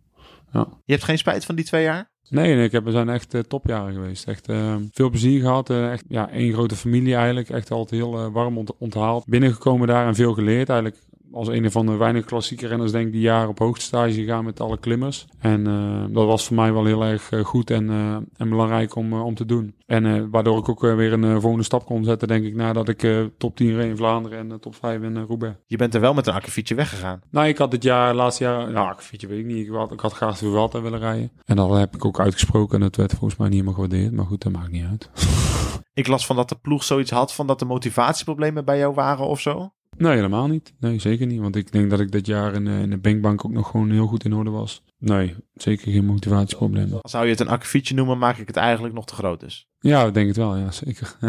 Ja. 0.52 0.68
Je 0.86 0.94
hebt 0.94 1.06
geen 1.06 1.18
spijt 1.18 1.46
van 1.46 1.56
die 1.56 1.66
twee 1.66 1.84
jaar? 1.84 2.14
Nee, 2.30 2.64
ik 2.64 2.72
heb, 2.72 2.84
we 2.84 2.92
zijn 2.92 3.10
echt 3.10 3.34
uh, 3.34 3.42
topjaren 3.42 3.94
geweest. 3.94 4.28
Echt 4.28 4.50
uh, 4.50 4.76
veel 4.92 5.10
plezier 5.10 5.42
gehad. 5.42 5.70
Uh, 5.70 5.92
echt 5.92 6.04
ja, 6.08 6.30
één 6.30 6.54
grote 6.54 6.76
familie 6.76 7.16
eigenlijk. 7.16 7.50
Echt 7.50 7.72
altijd 7.72 8.02
heel 8.02 8.32
warm 8.32 8.58
ont 8.58 8.78
onthaald. 8.78 9.26
Binnengekomen 9.28 9.88
daar 9.88 10.08
en 10.08 10.16
veel 10.16 10.34
geleerd. 10.34 10.70
Eigenlijk 10.70 11.02
als 11.36 11.48
een 11.48 11.72
van 11.72 11.86
de 11.86 11.96
weinige 11.96 12.26
klassieke 12.26 12.68
renners 12.68 12.92
denk 12.92 13.06
ik 13.06 13.12
die 13.12 13.22
jaar 13.22 13.48
op 13.48 13.60
hoogtestage 13.60 14.14
gegaan 14.14 14.46
met 14.46 14.60
alle 14.60 14.78
klimmers. 14.78 15.26
En 15.40 15.68
uh, 15.68 16.04
dat 16.10 16.26
was 16.26 16.46
voor 16.46 16.56
mij 16.56 16.74
wel 16.74 16.86
heel 16.86 17.04
erg 17.04 17.32
uh, 17.32 17.46
goed 17.46 17.70
en, 17.70 17.90
uh, 17.90 18.16
en 18.38 18.50
belangrijk 18.50 18.96
om, 18.96 19.14
om 19.14 19.36
te 19.36 19.46
doen. 19.46 19.76
En 19.86 20.30
waardoor 20.30 20.58
ik 20.58 20.70
ook 20.70 20.82
weer 20.82 21.14
een 21.14 21.42
volgende 21.42 21.66
stap 21.66 21.86
kon 21.86 22.04
zetten 22.04 22.28
denk 22.28 22.46
ik 22.46 22.56
nadat 22.56 22.90
ik 22.90 23.30
top 23.38 23.56
10 23.56 23.76
reed 23.76 23.90
in 23.90 23.98
Vlaanderen 23.98 24.52
en 24.52 24.60
top 24.60 24.76
5 24.76 25.02
in 25.02 25.18
Roubaix. 25.18 25.56
Je 25.66 25.78
bent 25.78 25.94
er 25.94 26.02
wel 26.02 26.14
met 26.14 26.28
een 26.28 26.34
akkefietje 26.34 26.76
weggegaan. 26.76 27.22
Nou, 27.32 27.48
ik 27.48 27.58
had 27.58 27.72
dit 27.72 27.84
jaar, 27.84 28.14
laatste 28.14 28.44
jaar, 28.44 28.72
nou 28.72 28.88
akkefietje 28.88 29.28
weet 29.28 29.40
ik 29.40 29.46
niet. 29.46 29.68
Ik 29.68 29.74
had, 29.74 29.92
ik 29.92 30.00
had 30.00 30.14
graag 30.14 30.38
de 30.38 30.46
Vuelta 30.46 30.82
willen 30.82 31.00
rijden. 31.00 31.32
En 31.46 31.56
dat 31.56 31.78
heb 31.78 31.96
ik 31.96 32.06
ook 32.06 32.20
uitgesproken 32.20 32.80
en 32.80 32.86
het 32.86 32.96
werd 32.96 33.12
volgens 33.12 33.36
mij 33.36 33.48
niet 33.48 33.60
helemaal 33.60 33.82
gewaardeerd. 33.82 34.12
Maar 34.12 34.26
goed, 34.26 34.44
dat 34.44 34.52
maakt 34.52 34.72
niet 34.72 34.86
uit. 34.86 35.10
ik 35.94 36.08
las 36.08 36.26
van 36.26 36.36
dat 36.36 36.50
de 36.50 36.56
ploeg 36.56 36.84
zoiets 36.84 37.12
had 37.12 37.34
van 37.34 37.48
dat 37.48 37.62
er 37.62 37.68
motivatieproblemen 37.68 38.66
bij 38.66 38.78
jou 38.78 38.94
waren 38.94 39.26
of 39.26 39.40
zo. 39.40 39.74
Nee, 39.98 40.16
helemaal 40.16 40.48
niet. 40.48 40.74
Nee, 40.80 41.00
zeker 41.00 41.26
niet. 41.26 41.40
Want 41.40 41.56
ik 41.56 41.72
denk 41.72 41.90
dat 41.90 42.00
ik 42.00 42.12
dit 42.12 42.26
jaar 42.26 42.54
in, 42.54 42.68
eh, 42.68 42.82
in 42.82 42.90
de 42.90 42.98
bankbank 42.98 43.46
ook 43.46 43.52
nog 43.52 43.70
gewoon 43.70 43.92
heel 43.92 44.08
goed 44.08 44.26
in 44.26 44.34
orde 44.34 44.50
was. 44.50 44.84
Nee, 44.98 45.36
zeker 45.54 45.92
geen 45.92 46.06
motivatieprobleem. 46.06 46.90
Zou 47.02 47.24
je 47.24 47.32
het 47.32 47.40
een 47.40 47.48
akkefietje 47.48 47.96
noemen, 47.96 48.18
maak 48.18 48.38
ik 48.38 48.48
het 48.48 48.56
eigenlijk 48.56 48.94
nog 48.94 49.06
te 49.06 49.14
groot 49.14 49.40
dus. 49.40 49.68
Ja, 49.80 50.06
ik 50.06 50.14
denk 50.14 50.28
het 50.28 50.38
wel. 50.38 50.58
Ja, 50.58 50.72
zeker. 50.72 51.16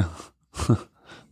Ja. 0.67 0.79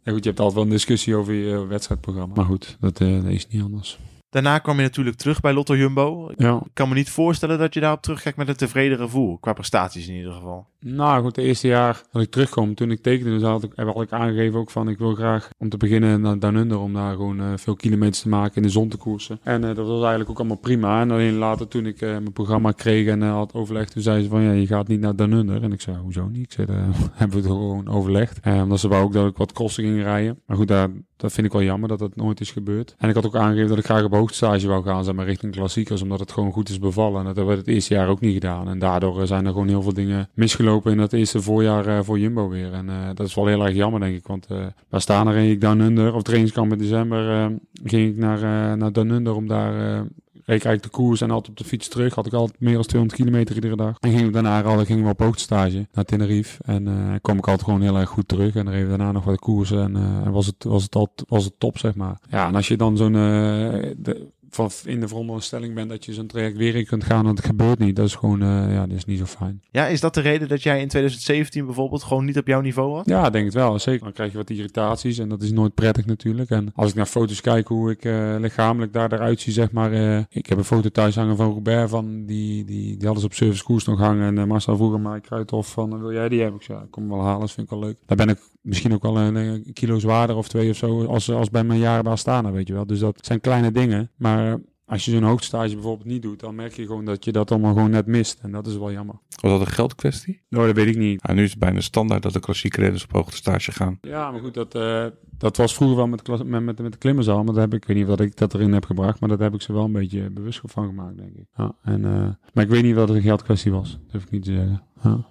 ja, 0.02 0.12
goed, 0.12 0.24
je 0.24 0.28
hebt 0.28 0.40
altijd 0.40 0.54
wel 0.54 0.62
een 0.62 0.68
discussie 0.68 1.16
over 1.16 1.32
je 1.34 1.54
eh, 1.54 1.66
wedstrijdprogramma. 1.66 2.34
Maar 2.34 2.44
goed, 2.44 2.76
dat, 2.80 3.00
eh, 3.00 3.22
dat 3.22 3.32
is 3.32 3.48
niet 3.48 3.62
anders. 3.62 3.98
Daarna 4.34 4.58
kwam 4.58 4.76
je 4.76 4.82
natuurlijk 4.82 5.16
terug 5.16 5.40
bij 5.40 5.52
Lotto 5.52 5.76
Jumbo. 5.76 6.32
Ja. 6.36 6.60
Ik 6.64 6.70
kan 6.72 6.88
me 6.88 6.94
niet 6.94 7.10
voorstellen 7.10 7.58
dat 7.58 7.74
je 7.74 7.80
daarop 7.80 8.02
terugkijkt 8.02 8.38
met 8.38 8.48
een 8.48 8.56
tevreden 8.56 8.98
gevoel. 8.98 9.38
Qua 9.38 9.52
prestaties 9.52 10.08
in 10.08 10.14
ieder 10.14 10.32
geval. 10.32 10.66
Nou 10.80 11.22
goed, 11.22 11.36
het 11.36 11.44
eerste 11.44 11.66
jaar 11.66 12.02
dat 12.12 12.22
ik 12.22 12.30
terugkwam, 12.30 12.74
toen 12.74 12.90
ik 12.90 13.02
tekende, 13.02 13.30
dus 13.30 13.42
had 13.42 13.62
ik, 13.62 13.72
had 13.74 14.02
ik 14.02 14.12
aangegeven 14.12 14.58
ook 14.58 14.70
van 14.70 14.88
ik 14.88 14.98
wil 14.98 15.14
graag 15.14 15.48
om 15.58 15.68
te 15.68 15.76
beginnen 15.76 16.20
naar 16.20 16.38
Down 16.38 16.56
Under, 16.56 16.78
om 16.78 16.92
daar 16.92 17.14
gewoon 17.14 17.40
eh, 17.40 17.46
veel 17.56 17.76
kilometers 17.76 18.20
te 18.20 18.28
maken 18.28 18.56
in 18.56 18.62
de 18.62 18.68
zon 18.68 18.88
te 18.88 18.96
koersen. 18.96 19.38
En 19.42 19.64
eh, 19.64 19.74
dat 19.74 19.86
was 19.86 20.00
eigenlijk 20.00 20.30
ook 20.30 20.38
allemaal 20.38 20.56
prima. 20.56 21.00
En 21.00 21.10
alleen 21.10 21.34
later 21.34 21.68
toen 21.68 21.86
ik 21.86 22.00
eh, 22.00 22.10
mijn 22.10 22.32
programma 22.32 22.70
kreeg 22.72 23.06
en 23.06 23.22
had 23.22 23.54
overlegd, 23.54 23.92
toen 23.92 24.02
zei 24.02 24.22
ze 24.22 24.28
van 24.28 24.42
ja, 24.42 24.52
je 24.52 24.66
gaat 24.66 24.88
niet 24.88 25.00
naar 25.00 25.16
Down 25.16 25.32
Under. 25.32 25.62
En 25.62 25.72
ik 25.72 25.80
zei, 25.80 25.96
hoezo 25.96 26.28
niet? 26.28 26.44
Ik 26.44 26.52
zei, 26.52 26.66
daar 26.66 26.86
hebben 27.12 27.36
we 27.36 27.42
het 27.42 27.52
gewoon 27.52 27.88
overlegd. 27.88 28.40
En 28.40 28.62
omdat 28.62 28.80
ze 28.80 28.88
wou 28.88 29.02
ook 29.04 29.12
dat 29.12 29.26
ik 29.26 29.36
wat 29.36 29.52
kosten 29.52 29.84
ging 29.84 30.02
rijden. 30.02 30.40
Maar 30.46 30.56
goed, 30.56 30.68
daar, 30.68 30.88
dat 31.16 31.32
vind 31.32 31.46
ik 31.46 31.52
wel 31.52 31.62
jammer 31.62 31.88
dat 31.88 31.98
dat 31.98 32.16
nooit 32.16 32.40
is 32.40 32.50
gebeurd. 32.50 32.94
En 32.98 33.08
ik 33.08 33.14
had 33.14 33.26
ook 33.26 33.36
aangegeven 33.36 33.68
dat 33.68 33.78
ik 33.78 33.84
graag 33.84 34.04
op 34.04 34.12
hoogtestage 34.12 34.66
wou 34.66 34.84
gaan, 34.84 35.04
zeg 35.04 35.14
maar, 35.14 35.24
richting 35.24 35.52
klassiekers, 35.52 36.02
omdat 36.02 36.20
het 36.20 36.32
gewoon 36.32 36.52
goed 36.52 36.68
is 36.68 36.78
bevallen. 36.78 37.26
En 37.26 37.34
dat 37.34 37.46
werd 37.46 37.58
het 37.58 37.68
eerste 37.68 37.94
jaar 37.94 38.08
ook 38.08 38.20
niet 38.20 38.32
gedaan. 38.32 38.68
En 38.68 38.78
daardoor 38.78 39.20
eh, 39.20 39.26
zijn 39.26 39.46
er 39.46 39.52
gewoon 39.52 39.68
heel 39.68 39.82
veel 39.82 39.92
dingen 39.92 40.28
misgelopen 40.34 40.92
in 40.92 40.98
dat 40.98 41.12
eerste 41.12 41.42
voorjaar 41.42 41.86
eh, 41.86 41.98
voor 42.02 42.18
Jumbo 42.18 42.48
weer. 42.48 42.72
En 42.72 42.88
eh, 42.88 43.08
dat 43.14 43.26
is 43.26 43.34
wel 43.34 43.46
heel 43.46 43.64
erg 43.64 43.74
jammer, 43.74 44.00
denk 44.00 44.16
ik. 44.16 44.26
Want 44.26 44.46
uh, 44.52 44.66
waar 44.88 45.00
staan 45.00 45.28
er 45.28 45.36
ik 45.36 45.60
Down 45.60 45.80
Under, 45.80 46.14
of 46.14 46.22
trainingskamp 46.22 46.72
in 46.72 46.78
december, 46.78 47.52
ging 47.84 48.10
ik 48.10 48.16
naar, 48.16 48.76
naar 48.76 48.92
Down 48.92 49.10
Under 49.10 49.34
om 49.34 49.46
daar... 49.46 50.04
reed 50.44 50.64
ik 50.64 50.82
de 50.82 50.88
koers 50.88 51.20
en 51.20 51.30
altijd 51.30 51.48
op 51.48 51.56
de 51.56 51.64
fiets 51.64 51.88
terug. 51.88 52.14
Had 52.14 52.26
ik 52.26 52.32
altijd 52.32 52.60
meer 52.60 52.74
dan 52.74 52.82
200 52.82 53.20
kilometer 53.20 53.54
iedere 53.54 53.76
dag. 53.76 53.96
En 54.00 54.32
daarna 54.32 54.62
al, 54.62 54.84
gingen 54.84 55.04
we 55.04 55.10
op 55.10 55.20
hoogtestage 55.20 55.86
naar 55.92 56.04
Tenerife. 56.04 56.62
En 56.64 56.88
eh 56.88 57.14
kwam 57.20 57.36
ik 57.38 57.46
altijd 57.46 57.64
gewoon 57.64 57.82
heel 57.82 57.98
erg 57.98 58.08
goed 58.08 58.28
terug. 58.28 58.54
En 58.54 58.64
dan 58.64 58.74
reed 58.74 58.82
ik 58.82 58.88
daarna 58.88 59.12
nog 59.12 59.24
wat 59.24 59.38
koersen. 59.38 59.82
En 59.82 59.96
eh, 60.24 60.32
was, 60.32 60.46
het, 60.46 60.64
was, 60.64 60.82
het 60.82 60.94
al, 60.94 61.12
was 61.28 61.44
het 61.44 61.54
top, 61.58 61.78
zeg 61.78 61.94
maar. 61.94 62.18
Ja, 62.30 62.46
en 62.46 62.54
als 62.54 62.68
je 62.68 62.76
dan 62.76 62.96
zo'n... 62.96 63.14
eh, 63.16 64.14
van 64.54 64.70
in 64.84 65.00
de 65.00 65.08
veronderstelling 65.08 65.74
bent 65.74 65.88
dat 65.88 66.04
je 66.04 66.12
zo'n 66.12 66.26
traject 66.26 66.56
weer 66.56 66.74
in 66.74 66.86
kunt 66.86 67.04
gaan 67.04 67.24
en 67.24 67.30
het 67.34 67.44
gebeurt 67.44 67.78
niet. 67.78 67.96
Dat 67.96 68.06
is 68.06 68.14
gewoon, 68.14 68.42
eh, 68.42 68.72
ja, 68.74 68.86
dat 68.86 68.96
is 68.96 69.04
niet 69.04 69.18
zo 69.18 69.24
fijn. 69.24 69.62
Ja, 69.70 69.86
is 69.86 70.00
dat 70.00 70.14
de 70.14 70.20
reden 70.20 70.48
dat 70.48 70.62
jij 70.62 70.80
in 70.80 70.88
2017 70.88 71.64
bijvoorbeeld 71.64 72.02
gewoon 72.02 72.24
niet 72.24 72.38
op 72.38 72.46
jouw 72.46 72.60
niveau 72.60 72.90
was? 72.90 73.02
Ja, 73.06 73.30
denk 73.30 73.44
het 73.44 73.54
wel. 73.54 73.78
Zeker. 73.78 74.02
Dan 74.04 74.12
krijg 74.12 74.30
je 74.32 74.36
wat 74.36 74.50
irritaties 74.50 75.18
en 75.18 75.28
dat 75.28 75.42
is 75.42 75.52
nooit 75.52 75.74
prettig 75.74 76.06
natuurlijk. 76.06 76.50
En 76.50 76.72
als 76.74 76.90
ik 76.90 76.96
naar 76.96 77.06
foto's 77.06 77.40
kijk 77.40 77.68
hoe 77.68 77.90
ik 77.90 78.04
eh, 78.04 78.34
lichamelijk 78.38 78.92
daar 78.92 79.12
eruit 79.12 79.40
zie, 79.40 79.52
zeg 79.52 79.72
maar. 79.72 79.92
eh, 79.92 80.22
ik 80.30 80.46
heb 80.46 80.58
een 80.58 80.64
foto 80.64 80.88
thuis 80.88 81.14
hangen 81.14 81.36
van 81.36 81.52
Robert 81.52 81.90
van 81.90 82.24
die, 82.26 82.64
die, 82.64 82.96
die 82.96 83.04
hadden 83.04 83.20
ze 83.20 83.26
op 83.26 83.34
service 83.34 83.64
koers 83.64 83.84
nog 83.84 83.98
hangen. 83.98 84.38
En 84.38 84.48
Marcel 84.48 84.76
vroeg 84.76 84.94
aan 84.94 85.02
mij 85.02 85.20
Kruithof 85.20 85.70
van, 85.72 85.92
eh, 85.92 85.98
wil 86.00 86.12
jij 86.12 86.28
die 86.28 86.40
hebben? 86.40 86.60
Ik 86.60 86.66
zei, 86.66 86.78
ja, 86.78 86.86
kom 86.90 87.08
wel 87.08 87.22
halen, 87.22 87.40
dat 87.40 87.50
vind 87.52 87.66
ik 87.70 87.78
wel 87.78 87.82
leuk. 87.88 87.96
Daar 88.06 88.16
ben 88.16 88.28
ik 88.28 88.38
misschien 88.60 88.92
ook 88.94 89.02
wel 89.02 89.18
een, 89.18 89.34
een 89.34 89.72
kilo 89.72 89.98
zwaarder 89.98 90.36
of 90.36 90.48
twee 90.48 90.70
of 90.70 90.76
zo 90.76 91.04
als, 91.04 91.30
als 91.30 91.50
bij 91.50 91.64
mijn 91.64 91.80
jaren 91.80 92.04
bij 92.04 92.12
Astana, 92.12 92.52
weet 92.52 92.68
je 92.68 92.74
wel. 92.74 92.86
Dus 92.86 92.98
dat 92.98 93.18
zijn 93.20 93.40
kleine 93.40 93.72
dingen. 93.72 94.10
Maar 94.16 94.43
als 94.86 95.04
je 95.04 95.10
zo'n 95.10 95.22
hoogtestage 95.22 95.74
bijvoorbeeld 95.74 96.08
niet 96.08 96.22
doet, 96.22 96.40
dan 96.40 96.54
merk 96.54 96.72
je 96.72 96.86
gewoon 96.86 97.04
dat 97.04 97.24
je 97.24 97.32
dat 97.32 97.50
allemaal 97.50 97.72
gewoon 97.74 97.90
net 97.90 98.06
mist. 98.06 98.38
En 98.42 98.52
dat 98.52 98.66
is 98.66 98.76
wel 98.76 98.92
jammer. 98.92 99.14
Was 99.40 99.50
dat 99.50 99.60
een 99.60 99.66
geldkwestie? 99.66 100.40
Nou, 100.48 100.66
dat 100.66 100.76
weet 100.76 100.86
ik 100.86 100.96
niet. 100.96 101.20
Ja, 101.26 101.32
nu 101.34 101.42
is 101.42 101.50
het 101.50 101.58
bijna 101.58 101.80
standaard 101.80 102.22
dat 102.22 102.32
de 102.32 102.40
klassieke 102.40 102.80
renners 102.80 103.04
op 103.04 103.12
hoogtestage 103.12 103.72
gaan. 103.72 103.98
Ja, 104.00 104.30
maar 104.30 104.40
goed, 104.40 104.54
dat, 104.54 104.74
eh, 104.74 105.06
dat 105.38 105.56
was 105.56 105.74
vroeger 105.74 105.96
wel 105.96 106.06
met, 106.06 106.22
klas- 106.22 106.42
met, 106.44 106.62
met, 106.62 106.78
met 106.78 106.92
de 106.92 106.98
klimmers 106.98 107.28
al. 107.28 107.36
Maar 107.36 107.54
dat 107.54 107.56
heb 107.62 107.74
ik, 107.74 107.80
ik 107.80 107.86
weet 107.86 107.96
niet 107.96 108.06
wat 108.06 108.20
ik 108.20 108.36
dat 108.36 108.54
erin 108.54 108.72
heb 108.72 108.84
gebracht. 108.84 109.20
Maar 109.20 109.28
dat 109.28 109.38
heb 109.38 109.54
ik 109.54 109.62
ze 109.62 109.72
wel 109.72 109.84
een 109.84 109.92
beetje 109.92 110.30
bewust 110.30 110.60
van 110.64 110.86
gemaakt, 110.86 111.16
denk 111.16 111.34
ik. 111.36 111.46
Ja, 111.56 111.72
en, 111.82 112.04
eh, 112.04 112.28
maar 112.52 112.64
ik 112.64 112.70
weet 112.70 112.82
niet 112.82 112.94
wat 112.94 113.08
het 113.08 113.16
een 113.16 113.22
geldkwestie 113.22 113.72
was. 113.72 113.90
Dat 113.90 114.12
hoef 114.12 114.22
ik 114.22 114.30
niet 114.30 114.44
te 114.44 114.52
zeggen. 114.52 114.82
Ja. 115.02 115.26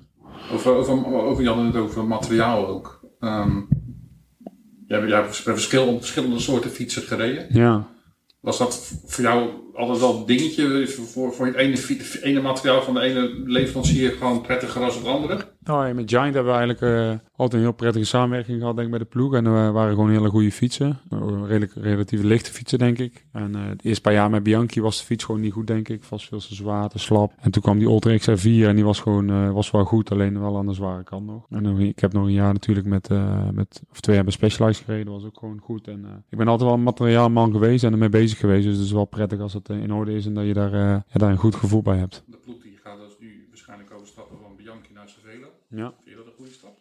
Over, 0.52 0.74
over, 0.76 1.06
over 1.06 1.44
Jan 1.44 1.66
het 1.66 1.76
over 1.76 2.06
materiaal 2.06 2.68
ook. 2.68 3.02
Ehm 3.20 3.58
jij, 4.88 4.98
hebt- 4.98 5.10
jij 5.10 5.20
hebt 5.22 5.36
verschil, 5.36 5.98
verschillende 6.00 6.40
soorten 6.40 6.70
fietsen 6.70 7.02
gereden. 7.02 7.46
ja. 7.50 7.92
Was 8.44 8.58
dat 8.58 8.92
voor 9.06 9.24
jou 9.24 9.50
altijd 9.76 10.00
wel 10.00 10.26
dingetje? 10.26 10.88
Voor, 10.88 11.34
voor 11.34 11.46
het 11.46 11.56
ene, 11.56 11.78
ene 12.22 12.42
materiaal 12.42 12.82
van 12.82 12.94
de 12.94 13.02
ene 13.02 13.42
leverancier 13.46 14.12
gewoon 14.12 14.42
prettiger 14.42 14.84
als 14.84 14.96
het 14.96 15.06
andere? 15.06 15.52
Nou, 15.64 15.94
met 15.94 16.10
Giant 16.10 16.34
hebben 16.34 16.54
we 16.54 16.60
eigenlijk 16.60 16.82
eh, 16.82 17.20
altijd 17.36 17.54
een 17.54 17.68
heel 17.68 17.72
prettige 17.72 18.06
samenwerking 18.06 18.60
gehad, 18.60 18.76
denk 18.76 18.86
ik, 18.86 18.94
bij 18.94 19.04
de 19.04 19.10
ploeg. 19.10 19.34
En 19.34 19.46
er 19.46 19.72
waren 19.72 19.94
gewoon 19.94 20.12
hele 20.12 20.30
goede 20.30 20.52
fietsen. 20.52 21.00
Eh, 21.10 21.20
Redelijk, 21.48 21.72
relatief 21.76 22.22
lichte 22.22 22.52
fietsen, 22.52 22.80
denk 22.80 23.00
ik. 23.00 23.26
En 23.32 23.56
eh 23.56 23.62
het 23.74 23.84
eerste 23.86 24.02
paar 24.02 24.14
jaar 24.14 24.30
met 24.30 24.44
Bianchi 24.44 24.82
was 24.82 24.98
de 24.98 25.04
fiets 25.04 25.24
gewoon 25.24 25.42
niet 25.42 25.54
goed, 25.54 25.68
denk 25.68 25.90
ik. 25.90 26.04
Was 26.04 26.28
veel 26.28 26.40
te 26.40 26.56
zwaar, 26.56 26.90
te 26.90 27.00
slap. 27.00 27.32
En 27.40 27.52
toen 27.52 27.62
kwam 27.62 27.78
die 27.80 27.88
Ultra 27.88 28.18
XR4 28.18 28.68
en 28.68 28.76
die 28.76 28.84
was 28.84 29.00
gewoon 29.00 29.30
eh, 29.30 29.52
was 29.52 29.72
wel 29.72 29.84
goed, 29.84 30.12
alleen 30.12 30.40
wel 30.40 30.58
aan 30.58 30.66
de 30.66 30.74
zware 30.74 31.04
kant 31.04 31.26
nog. 31.26 31.46
En 31.50 31.80
ik 31.80 32.00
heb 32.00 32.14
nog 32.14 32.26
een 32.26 32.32
jaar 32.32 32.54
natuurlijk 32.54 32.88
met, 32.88 33.08
eh, 33.10 33.50
met 33.54 33.82
of 33.92 34.00
twee 34.00 34.16
jaar 34.16 34.24
bij 34.24 34.34
Specialized 34.34 34.86
gereden, 34.86 35.14
was 35.14 35.26
ook 35.26 35.38
gewoon 35.38 35.60
goed. 35.60 35.88
En 35.88 36.06
eh, 36.06 36.12
ik 36.30 36.38
ben 36.38 36.48
altijd 36.48 36.70
wel 36.70 36.78
een 36.78 36.84
materiaalman 36.84 37.52
geweest 37.52 37.84
en 37.84 37.92
ermee 37.92 38.10
bezig 38.10 38.40
geweest. 38.40 38.66
Dus 38.66 38.76
het 38.76 38.86
is 38.86 38.92
wel 38.92 39.06
prettig 39.06 39.40
als 39.40 39.54
het 39.54 39.63
eh, 39.70 39.82
in 39.82 39.94
orde 39.94 40.14
is 40.14 40.26
en 40.26 40.34
dat 40.34 40.46
je 40.46 40.54
daar, 40.54 40.74
eh, 40.74 40.80
ja, 40.80 41.04
daar 41.14 41.32
een 41.32 41.38
goed 41.38 41.56
gevoel 41.56 41.82
bij 41.82 41.98
hebt. 41.98 42.24
De 42.26 42.38
ploeg 42.38 42.62
die 42.62 42.78
gaat 42.84 43.00
dus 43.00 43.16
nu 43.20 43.46
waarschijnlijk 43.50 43.92
overstappen 43.92 44.38
van 44.42 44.56
Bianchi 44.56 44.94
naar 44.94 45.10
Cervelo. 45.10 45.48
Ja. 45.68 45.94
Vind 46.04 46.10
je 46.10 46.16
dat 46.16 46.26
een 46.26 46.34
goede 46.38 46.52
stap? 46.52 46.78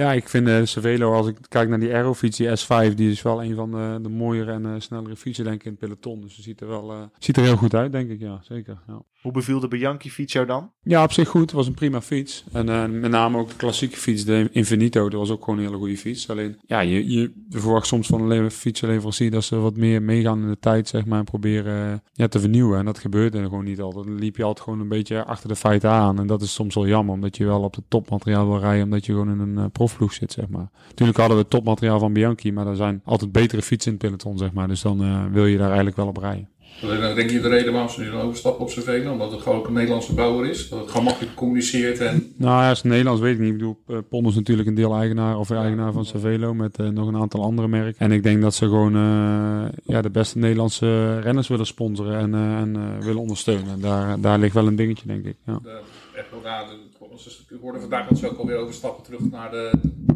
Ja, 0.00 0.12
ik 0.12 0.28
vind 0.28 0.46
de 0.46 0.66
Cervelo, 0.66 1.12
als 1.12 1.26
ik 1.26 1.36
kijk 1.48 1.68
naar 1.68 1.80
die 1.80 1.92
Aerofiets, 1.94 2.36
die 2.36 2.48
S5, 2.48 2.94
die 2.94 3.10
is 3.10 3.22
wel 3.22 3.42
een 3.44 3.54
van 3.54 3.70
de, 3.70 3.98
de 4.02 4.08
mooiere 4.08 4.52
en 4.52 4.66
eh, 4.66 4.72
snellere 4.78 5.16
fietsen, 5.16 5.44
denk 5.44 5.56
ik, 5.56 5.64
in 5.64 5.70
het 5.70 5.80
peloton. 5.80 6.20
Dus 6.20 6.36
het 6.36 6.44
ziet 6.44 6.60
er 6.60 6.68
wel 6.68 6.90
eh, 6.92 6.98
ziet 7.18 7.36
er 7.36 7.42
heel 7.42 7.56
goed 7.56 7.74
uit, 7.74 7.92
denk 7.92 8.10
ik. 8.10 8.20
Ja, 8.20 8.38
zeker. 8.42 8.78
Ja. 8.86 9.02
Hoe 9.22 9.32
beviel 9.32 9.60
de 9.60 9.68
Bianchi 9.68 10.10
fiets 10.10 10.32
jou 10.32 10.46
dan? 10.46 10.70
Ja, 10.82 11.02
op 11.02 11.12
zich 11.12 11.28
goed. 11.28 11.40
Het 11.40 11.52
was 11.52 11.66
een 11.66 11.74
prima 11.74 12.00
fiets. 12.00 12.44
En 12.52 12.68
eh, 12.68 12.86
met 12.86 13.10
name 13.10 13.38
ook 13.38 13.48
de 13.48 13.56
klassieke 13.56 13.96
fiets, 13.96 14.24
de 14.24 14.48
Infinito, 14.52 15.08
dat 15.08 15.18
was 15.20 15.30
ook 15.30 15.44
gewoon 15.44 15.58
een 15.58 15.64
hele 15.64 15.76
goede 15.76 15.96
fiets. 15.96 16.30
Alleen, 16.30 16.56
ja, 16.66 16.80
je, 16.80 17.10
je 17.10 17.32
verwacht 17.48 17.86
soms 17.86 18.06
van 18.06 18.20
een 18.20 18.28
le- 18.28 18.50
fietsenleverancier 18.50 19.30
dat 19.30 19.44
ze 19.44 19.56
wat 19.56 19.76
meer 19.76 20.02
meegaan 20.02 20.42
in 20.42 20.48
de 20.48 20.58
tijd, 20.58 20.88
zeg 20.88 21.04
maar, 21.04 21.18
en 21.18 21.24
proberen 21.24 21.92
eh, 21.92 21.98
ja, 22.12 22.28
te 22.28 22.40
vernieuwen. 22.40 22.78
En 22.78 22.84
dat 22.84 22.98
gebeurde 22.98 23.42
gewoon 23.42 23.64
niet 23.64 23.80
altijd. 23.80 24.04
Dan 24.04 24.18
liep 24.18 24.36
je 24.36 24.42
altijd 24.44 24.64
gewoon 24.64 24.80
een 24.80 24.88
beetje 24.88 25.24
achter 25.24 25.48
de 25.48 25.56
feiten 25.56 25.90
aan. 25.90 26.18
En 26.18 26.26
dat 26.26 26.42
is 26.42 26.54
soms 26.54 26.74
wel 26.74 26.86
jammer, 26.86 27.14
omdat 27.14 27.36
je 27.36 27.44
wel 27.44 27.62
op 27.62 27.74
het 27.74 27.84
topmateriaal 27.88 28.46
wil 28.48 28.58
rijden, 28.58 28.84
omdat 28.84 29.06
je 29.06 29.12
gewoon 29.12 29.30
in 29.30 29.38
een 29.38 29.58
uh, 29.58 29.64
profploeg 29.90 30.12
zit, 30.12 30.32
zeg 30.32 30.48
maar. 30.48 30.70
Natuurlijk 30.88 31.18
hadden 31.18 31.36
we 31.36 31.42
het 31.42 31.50
topmateriaal 31.50 31.98
van 31.98 32.12
Bianchi, 32.12 32.52
maar 32.52 32.66
er 32.66 32.76
zijn 32.76 33.00
altijd 33.04 33.32
betere 33.32 33.62
fietsen 33.62 33.92
in 33.92 33.98
het 33.98 34.06
peloton, 34.06 34.38
zeg 34.38 34.52
maar. 34.52 34.68
Dus 34.68 34.82
dan 34.82 35.04
uh, 35.04 35.24
wil 35.32 35.46
je 35.46 35.56
daar 35.56 35.66
eigenlijk 35.66 35.96
wel 35.96 36.06
op 36.06 36.16
rijden. 36.16 36.48
Dan 36.80 37.14
denk 37.14 37.30
je 37.30 37.40
de 37.40 37.48
reden 37.48 37.72
waarom 37.72 37.90
ze 37.90 38.00
nu 38.00 38.10
dan 38.10 38.20
overstappen 38.20 38.64
op 38.64 38.70
Cervelo? 38.70 39.12
Omdat 39.12 39.32
het 39.32 39.40
gewoon 39.40 39.58
ook 39.58 39.66
een 39.66 39.72
Nederlandse 39.72 40.14
bouwer 40.14 40.50
is? 40.50 40.68
Dat 40.68 40.80
het 40.80 40.88
gewoon 40.88 41.04
makkelijk 41.04 41.34
communiceert 41.34 41.98
en... 41.98 42.32
Nou 42.36 42.62
ja, 42.62 42.68
als 42.68 42.78
het 42.78 42.90
Nederlands 42.90 43.20
weet 43.20 43.34
ik 43.34 43.40
niet. 43.40 43.50
Ik 43.50 43.56
bedoel, 43.58 43.78
uh, 43.88 43.98
Pon 44.08 44.26
is 44.26 44.34
natuurlijk 44.34 44.68
een 44.68 44.74
deel-eigenaar 44.74 45.38
of 45.38 45.50
eigenaar 45.50 45.92
van 45.92 46.04
Cervelo 46.04 46.54
met 46.54 46.78
uh, 46.78 46.88
nog 46.88 47.08
een 47.08 47.16
aantal 47.16 47.42
andere 47.42 47.68
merken. 47.68 47.98
En 47.98 48.12
ik 48.12 48.22
denk 48.22 48.42
dat 48.42 48.54
ze 48.54 48.64
gewoon 48.64 48.96
uh, 48.96 49.68
ja, 49.84 50.02
de 50.02 50.10
beste 50.10 50.38
Nederlandse 50.38 51.18
renners 51.20 51.48
willen 51.48 51.66
sponsoren 51.66 52.18
en, 52.18 52.34
uh, 52.34 52.58
en 52.58 53.00
willen 53.00 53.20
ondersteunen. 53.20 53.70
En 53.72 53.80
daar, 53.80 54.20
daar 54.20 54.38
ligt 54.38 54.54
wel 54.54 54.66
een 54.66 54.76
dingetje, 54.76 55.06
denk 55.06 55.24
ik. 55.24 55.36
Ja. 55.46 55.58
De, 55.62 55.80
ja, 56.42 56.66
ik 57.50 57.60
hoorde 57.60 57.80
vandaag 57.80 58.08
dat 58.08 58.18
ze 58.18 58.30
ook 58.30 58.38
alweer 58.38 58.56
overstappen 58.56 59.04
terug 59.04 59.20
naar 59.30 59.50
de, 59.50 59.70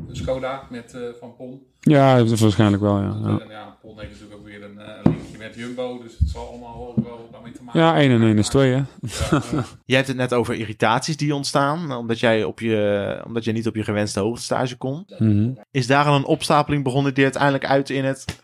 de 0.06 0.14
Skoda 0.16 0.66
met 0.70 0.96
Van 1.20 1.36
Pon. 1.36 1.62
Ja, 1.80 2.24
waarschijnlijk 2.24 2.82
wel, 2.82 2.98
ja. 2.98 3.18
ja. 3.22 3.38
En 3.38 3.48
ja, 3.50 3.76
Pon 3.80 3.98
heeft 3.98 4.10
natuurlijk 4.10 4.40
ook 4.40 4.46
weer 4.46 4.62
een, 4.62 4.78
een 4.78 5.12
linkje 5.12 5.38
met 5.38 5.54
Jumbo, 5.54 6.02
dus 6.02 6.18
het 6.18 6.28
zal 6.28 6.48
allemaal 6.48 6.78
wel, 6.78 7.04
wel 7.04 7.28
daarmee 7.32 7.52
te 7.52 7.62
maken 7.62 7.80
Ja, 7.80 7.96
1 7.96 8.10
en 8.10 8.22
1 8.22 8.38
is 8.38 8.48
2, 8.48 8.72
hè. 8.72 8.76
Ja. 8.76 8.84
jij 9.84 9.96
hebt 9.96 10.08
het 10.08 10.16
net 10.16 10.32
over 10.32 10.54
irritaties 10.54 11.16
die 11.16 11.34
ontstaan, 11.34 11.92
omdat 11.92 12.20
jij, 12.20 12.44
op 12.44 12.60
je, 12.60 13.22
omdat 13.26 13.44
jij 13.44 13.52
niet 13.52 13.66
op 13.66 13.74
je 13.74 13.84
gewenste 13.84 14.20
hoogtestage 14.20 14.76
kon. 14.76 15.06
Mm 15.18 15.28
-hmm. 15.30 15.58
Is 15.70 15.86
daar 15.86 16.04
al 16.04 16.16
een 16.16 16.24
opstapeling 16.24 16.84
begonnen 16.84 17.14
die 17.14 17.24
uiteindelijk 17.24 17.66
uit 17.66 17.90
in 17.90 18.04
het... 18.04 18.42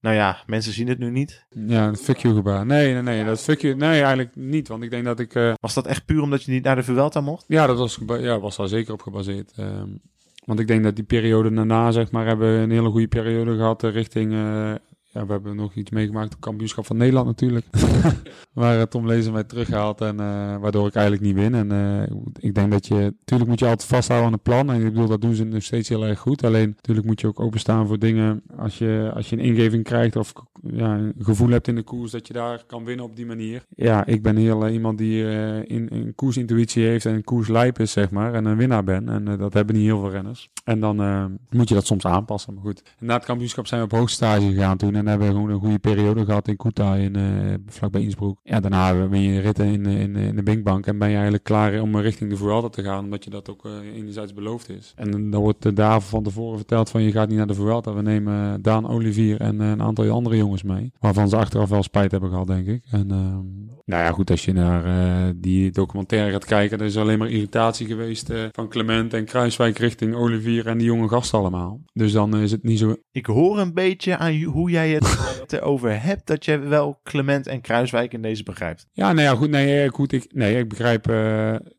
Nou 0.00 0.14
ja, 0.14 0.42
mensen 0.46 0.72
zien 0.72 0.88
het 0.88 0.98
nu 0.98 1.10
niet. 1.10 1.46
Ja, 1.66 1.94
fuck 1.94 2.16
you 2.16 2.34
gebaar. 2.34 2.66
Nee, 2.66 2.92
nee, 2.92 3.02
nee, 3.02 3.24
dat 3.24 3.40
fuck 3.40 3.60
you... 3.60 3.74
Nee, 3.74 3.98
eigenlijk 4.00 4.36
niet, 4.36 4.68
want 4.68 4.82
ik 4.82 4.90
denk 4.90 5.04
dat 5.04 5.20
ik... 5.20 5.34
Uh... 5.34 5.52
Was 5.60 5.74
dat 5.74 5.86
echt 5.86 6.04
puur 6.04 6.22
omdat 6.22 6.42
je 6.42 6.52
niet 6.52 6.64
naar 6.64 6.76
de 6.76 6.82
Vuelta 6.82 7.20
mocht? 7.20 7.44
Ja, 7.48 7.66
dat 7.66 7.78
was, 7.78 7.98
ja, 8.06 8.40
was 8.40 8.56
daar 8.56 8.68
zeker 8.68 8.92
op 8.92 9.02
gebaseerd. 9.02 9.52
Um, 9.58 10.00
want 10.44 10.60
ik 10.60 10.66
denk 10.66 10.82
dat 10.82 10.96
die 10.96 11.04
periode 11.04 11.54
daarna, 11.54 11.90
zeg 11.90 12.10
maar, 12.10 12.26
hebben 12.26 12.54
we 12.54 12.62
een 12.62 12.70
hele 12.70 12.90
goede 12.90 13.08
periode 13.08 13.56
gehad 13.56 13.84
uh, 13.84 13.92
richting... 13.92 14.32
Uh, 14.32 14.74
ja, 15.10 15.26
we 15.26 15.32
hebben 15.32 15.56
nog 15.56 15.74
iets 15.74 15.90
meegemaakt 15.90 16.34
op 16.34 16.40
kampioenschap 16.40 16.86
van 16.86 16.96
Nederland 16.96 17.26
natuurlijk. 17.26 17.66
waar 18.52 18.88
Tom 18.88 19.06
Lezer 19.06 19.32
mij 19.32 19.44
teruggehaald 19.44 20.00
en 20.00 20.20
uh, 20.20 20.56
waardoor 20.56 20.86
ik 20.86 20.94
eigenlijk 20.94 21.24
niet 21.24 21.34
win. 21.34 21.54
En 21.54 21.72
uh, 21.72 22.16
ik 22.38 22.54
denk 22.54 22.70
dat 22.70 22.86
je, 22.86 22.94
natuurlijk 22.94 23.50
moet 23.50 23.58
je 23.58 23.66
altijd 23.66 23.88
vasthouden 23.88 24.26
aan 24.28 24.32
een 24.32 24.40
plan. 24.42 24.70
En 24.70 24.76
ik 24.76 24.92
bedoel, 24.92 25.08
dat 25.08 25.20
doen 25.20 25.34
ze 25.34 25.44
nog 25.44 25.62
steeds 25.62 25.88
heel 25.88 26.06
erg 26.06 26.18
goed. 26.18 26.44
Alleen 26.44 26.68
natuurlijk 26.76 27.06
moet 27.06 27.20
je 27.20 27.26
ook 27.26 27.40
openstaan 27.40 27.86
voor 27.86 27.98
dingen 27.98 28.42
als 28.56 28.78
je, 28.78 29.10
als 29.14 29.28
je 29.28 29.36
een 29.36 29.44
ingeving 29.44 29.84
krijgt 29.84 30.16
of 30.16 30.32
ja, 30.62 30.94
een 30.94 31.14
gevoel 31.18 31.48
hebt 31.48 31.68
in 31.68 31.74
de 31.74 31.82
koers 31.82 32.10
dat 32.10 32.26
je 32.26 32.32
daar 32.32 32.64
kan 32.66 32.84
winnen 32.84 33.04
op 33.04 33.16
die 33.16 33.26
manier. 33.26 33.64
Ja, 33.68 34.06
ik 34.06 34.22
ben 34.22 34.36
heel 34.36 34.66
eh, 34.66 34.72
iemand 34.72 34.98
die 34.98 35.28
eh, 35.28 35.76
in, 35.76 35.86
een 35.90 36.12
koersintuïtie 36.14 36.84
heeft 36.84 37.06
en 37.06 37.14
een 37.14 37.24
koerslijp 37.24 37.78
is, 37.78 37.92
zeg 37.92 38.10
maar. 38.10 38.34
En 38.34 38.44
een 38.44 38.56
winnaar 38.56 38.84
ben. 38.84 39.08
En 39.08 39.28
eh, 39.28 39.38
dat 39.38 39.52
hebben 39.52 39.74
niet 39.74 39.84
heel 39.84 40.00
veel 40.00 40.10
renners. 40.10 40.50
En 40.64 40.80
dan 40.80 41.00
eh, 41.00 41.24
moet 41.50 41.68
je 41.68 41.74
dat 41.74 41.86
soms 41.86 42.06
aanpassen. 42.06 42.54
Maar 42.54 42.62
goed, 42.62 42.82
na 42.98 43.14
het 43.14 43.24
kampioenschap 43.24 43.66
zijn 43.66 43.80
we 43.80 43.86
op 43.86 43.98
hoogstage 43.98 44.46
gegaan 44.46 44.76
toen. 44.76 44.94
En 44.98 45.06
hebben 45.06 45.26
we 45.26 45.34
gewoon 45.34 45.50
een 45.50 45.60
goede 45.60 45.78
periode 45.78 46.24
gehad 46.24 46.48
in 46.48 46.56
Kuta, 46.56 46.94
in, 46.94 47.16
eh 47.16 47.22
vlakbij 47.66 48.02
Innsbruck. 48.02 48.38
Ja, 48.42 48.60
daarna 48.60 49.08
ben 49.08 49.20
je 49.20 49.40
ritten 49.40 49.66
in, 49.66 49.86
in, 49.86 50.16
in 50.16 50.36
de 50.36 50.42
Binkbank. 50.42 50.86
En 50.86 50.98
ben 50.98 51.08
je 51.08 51.14
eigenlijk 51.14 51.44
klaar 51.44 51.80
om 51.80 51.96
richting 51.96 52.30
de 52.30 52.36
Vuelta 52.36 52.68
te 52.68 52.82
gaan. 52.82 53.04
Omdat 53.04 53.24
je 53.24 53.30
dat 53.30 53.50
ook 53.50 53.64
eh, 53.64 53.72
enerzijds 53.94 54.34
beloofd 54.34 54.68
is. 54.68 54.92
En 54.96 55.10
dan 55.10 55.40
wordt 55.40 55.62
de 55.62 55.72
daar 55.72 56.00
van 56.00 56.22
tevoren 56.22 56.56
verteld 56.56 56.90
van 56.90 57.02
je 57.02 57.12
gaat 57.12 57.28
niet 57.28 57.36
naar 57.36 57.46
de 57.46 57.54
Vuelta. 57.54 57.94
We 57.94 58.02
nemen 58.02 58.62
Daan 58.62 58.88
Olivier 58.88 59.40
en 59.40 59.60
eh, 59.60 59.68
een 59.68 59.82
aantal 59.82 60.10
andere 60.10 60.36
jongens 60.36 60.62
mee. 60.62 60.92
Waarvan 60.98 61.28
ze 61.28 61.36
achteraf 61.36 61.68
wel 61.68 61.82
spijt 61.82 62.10
hebben 62.10 62.30
gehad, 62.30 62.46
denk 62.46 62.66
ik. 62.66 62.82
En 62.90 63.10
ehm, 63.10 63.68
nou 63.88 64.02
ja, 64.02 64.10
goed, 64.10 64.30
als 64.30 64.44
je 64.44 64.52
naar 64.52 64.84
eh, 64.84 65.30
die 65.36 65.70
documentaire 65.70 66.30
gaat 66.30 66.44
kijken, 66.44 66.78
er 66.78 66.86
is 66.86 66.96
alleen 66.96 67.18
maar 67.18 67.30
irritatie 67.30 67.86
geweest 67.86 68.30
eh, 68.30 68.44
van 68.52 68.68
Clement 68.68 69.14
en 69.14 69.24
Kruiswijk 69.24 69.78
richting 69.78 70.14
Olivier 70.14 70.66
en 70.66 70.78
die 70.78 70.86
jonge 70.86 71.08
gasten 71.08 71.38
allemaal. 71.38 71.80
Dus 71.92 72.12
dan 72.12 72.36
is 72.36 72.50
het 72.50 72.62
niet 72.62 72.78
zo. 72.78 72.96
Ik 73.12 73.26
hoor 73.26 73.58
een 73.58 73.74
beetje 73.74 74.16
aan 74.16 74.42
hoe 74.42 74.70
jij 74.70 74.87
het 74.94 75.52
erover 75.52 76.02
hebt 76.02 76.26
dat 76.26 76.44
je 76.44 76.58
wel 76.58 77.00
Clement 77.02 77.46
en 77.46 77.60
Kruiswijk 77.60 78.12
in 78.12 78.22
deze 78.22 78.42
begrijpt. 78.42 78.86
Ja, 78.92 79.12
nou 79.12 79.28
ja, 79.28 79.34
goed, 79.34 79.50
nee, 79.50 79.82
eh, 79.82 79.90
goed, 79.90 80.12
ik, 80.12 80.26
nee, 80.32 80.58
ik 80.58 80.68
begrijp. 80.68 81.06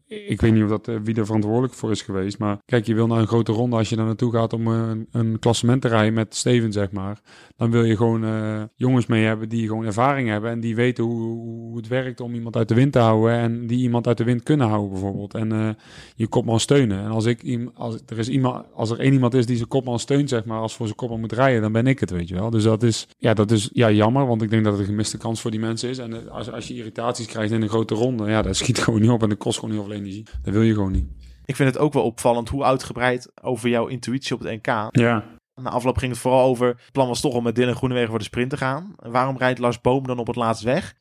Ik 0.09 0.41
weet 0.41 0.53
niet 0.53 0.63
of 0.63 0.69
dat, 0.69 0.87
eh, 0.87 0.95
wie 1.03 1.15
er 1.15 1.25
verantwoordelijk 1.25 1.73
voor 1.73 1.91
is 1.91 2.01
geweest. 2.01 2.37
Maar 2.37 2.57
kijk, 2.65 2.85
je 2.85 2.93
wil 2.93 3.07
naar 3.07 3.19
een 3.19 3.27
grote 3.27 3.51
ronde. 3.51 3.75
Als 3.75 3.89
je 3.89 3.95
daar 3.95 4.05
naartoe 4.05 4.31
gaat 4.31 4.53
om 4.53 4.67
eh, 4.67 4.73
een, 4.73 5.07
een 5.11 5.39
klassement 5.39 5.81
te 5.81 5.87
rijden 5.87 6.13
met 6.13 6.35
Steven, 6.35 6.71
zeg 6.71 6.91
maar. 6.91 7.21
Dan 7.59 7.71
wil 7.71 7.83
je 7.83 7.95
gewoon 7.95 8.23
eh, 8.23 8.61
jongens 8.75 9.05
mee 9.05 9.25
hebben 9.25 9.49
die 9.49 9.67
gewoon 9.67 9.85
ervaring 9.85 10.29
hebben. 10.29 10.51
En 10.51 10.59
die 10.59 10.75
weten 10.75 11.03
hoe, 11.03 11.21
hoe 11.21 11.77
het 11.77 11.87
werkt 11.87 12.19
om 12.19 12.33
iemand 12.33 12.55
uit 12.55 12.67
de 12.67 12.75
wind 12.75 12.91
te 12.91 12.99
houden. 12.99 13.33
En 13.33 13.67
die 13.67 13.79
iemand 13.79 14.07
uit 14.07 14.17
de 14.17 14.23
wind 14.23 14.43
kunnen 14.43 14.67
houden, 14.67 14.91
bijvoorbeeld. 14.91 15.33
En 15.33 15.51
eh, 15.51 15.69
je 16.15 16.27
kopman 16.27 16.59
steunen. 16.59 17.03
En 17.03 17.11
als, 17.11 17.25
ik, 17.25 17.69
als, 17.73 17.97
er 18.07 18.17
is 18.17 18.29
iemand, 18.29 18.65
als 18.73 18.89
er 18.89 18.99
één 18.99 19.13
iemand 19.13 19.33
is 19.33 19.45
die 19.45 19.55
zijn 19.55 19.67
kopman 19.67 19.99
steunt, 19.99 20.29
zeg 20.29 20.45
maar. 20.45 20.59
Als 20.59 20.75
voor 20.75 20.85
zijn 20.85 20.97
kopman 20.97 21.19
moet 21.19 21.31
rijden, 21.31 21.61
dan 21.61 21.71
ben 21.71 21.87
ik 21.87 21.99
het, 21.99 22.09
weet 22.09 22.27
je 22.27 22.35
wel. 22.35 22.49
Dus 22.49 22.63
dat 22.63 22.83
is, 22.83 23.07
ja, 23.17 23.33
dat 23.33 23.51
is 23.51 23.69
ja, 23.73 23.91
jammer. 23.91 24.27
Want 24.27 24.41
ik 24.41 24.49
denk 24.49 24.63
dat 24.63 24.71
het 24.73 24.81
een 24.81 24.87
gemiste 24.87 25.17
kans 25.17 25.41
voor 25.41 25.51
die 25.51 25.59
mensen 25.59 25.89
is. 25.89 25.97
En 25.97 26.29
als, 26.29 26.51
als 26.51 26.67
je 26.67 26.75
irritaties 26.75 27.25
krijgt 27.25 27.51
in 27.51 27.61
een 27.61 27.69
grote 27.69 27.95
ronde, 27.95 28.29
ja, 28.29 28.41
dat 28.41 28.55
schiet 28.55 28.79
gewoon 28.83 29.01
niet 29.01 29.09
op. 29.09 29.23
En 29.23 29.29
dat 29.29 29.37
kost 29.37 29.59
gewoon 29.59 29.75
heel 29.75 29.83
veel 29.83 29.93
energie. 29.99 30.25
Dat 30.41 30.53
wil 30.53 30.61
je 30.61 30.73
gewoon 30.73 30.91
niet. 30.91 31.07
Ik 31.45 31.55
vind 31.55 31.69
het 31.73 31.77
ook 31.77 31.93
wel 31.93 32.03
opvallend 32.03 32.49
hoe 32.49 32.63
uitgebreid 32.63 33.31
over 33.41 33.69
jouw 33.69 33.87
intuïtie 33.87 34.35
op 34.35 34.41
het 34.41 34.51
NK. 34.51 34.89
Ja. 34.91 35.23
Na 35.61 35.69
afloop 35.69 35.97
ging 35.97 36.11
het 36.11 36.21
vooral 36.21 36.47
over, 36.47 36.67
het 36.67 36.91
plan 36.91 37.07
was 37.07 37.21
toch 37.21 37.33
om 37.33 37.43
met 37.43 37.55
Dylan 37.55 37.75
Groenewegen 37.75 38.09
voor 38.09 38.17
de 38.19 38.23
sprint 38.25 38.49
te 38.49 38.57
gaan. 38.57 38.93
Waarom 38.95 39.37
rijdt 39.37 39.59
Lars 39.59 39.81
Boom 39.81 40.07
dan 40.07 40.17
op 40.19 40.27
het 40.27 40.35
laatst 40.35 40.63
weg? 40.63 40.95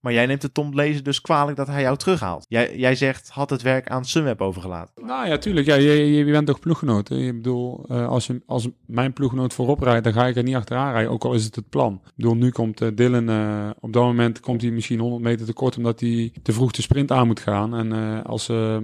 Maar 0.00 0.12
jij 0.12 0.26
neemt 0.26 0.42
het 0.42 0.54
Tom 0.54 0.74
Lezen 0.74 1.04
dus 1.04 1.20
kwalijk 1.20 1.56
dat 1.56 1.66
hij 1.66 1.82
jou 1.82 1.96
terughaalt. 1.96 2.46
Jij, 2.48 2.76
jij 2.76 2.94
zegt, 2.94 3.28
had 3.28 3.50
het 3.50 3.62
werk 3.62 3.88
aan 3.88 4.04
Sunweb 4.04 4.40
overgelaten. 4.40 5.06
Nou 5.06 5.28
ja, 5.28 5.38
tuurlijk. 5.38 5.66
Ja, 5.66 5.74
je, 5.74 5.90
je, 5.90 6.24
je 6.24 6.32
bent 6.32 6.46
toch 6.46 6.60
ploeggenoot. 6.60 7.08
hè? 7.08 7.16
Ik 7.16 7.32
bedoel, 7.34 7.84
eh, 7.88 8.08
als, 8.08 8.26
je, 8.26 8.42
als 8.46 8.68
mijn 8.86 9.12
ploeggenoot 9.12 9.54
voorop 9.54 9.80
rijdt, 9.82 10.04
dan 10.04 10.12
ga 10.12 10.26
ik 10.26 10.36
er 10.36 10.42
niet 10.42 10.54
achteraan 10.54 10.92
rijden. 10.92 11.10
Ook 11.12 11.24
al 11.24 11.32
is 11.34 11.44
het 11.44 11.54
het 11.54 11.68
plan. 11.68 12.00
Ik 12.04 12.12
bedoel, 12.16 12.34
nu 12.34 12.50
komt 12.50 12.80
eh, 12.80 12.88
Dylan, 12.94 13.28
eh, 13.28 13.70
op 13.80 13.92
dat 13.92 14.02
moment 14.02 14.40
komt 14.40 14.62
hij 14.62 14.70
misschien 14.70 14.98
100 14.98 15.22
meter 15.22 15.46
tekort 15.46 15.76
omdat 15.76 16.00
hij 16.00 16.32
te 16.42 16.52
vroeg 16.52 16.70
de 16.72 16.82
sprint 16.82 17.12
aan 17.12 17.26
moet 17.26 17.40
gaan. 17.40 17.74
En 17.74 17.92
eh, 17.92 18.24
als, 18.24 18.48
eh, 18.48 18.76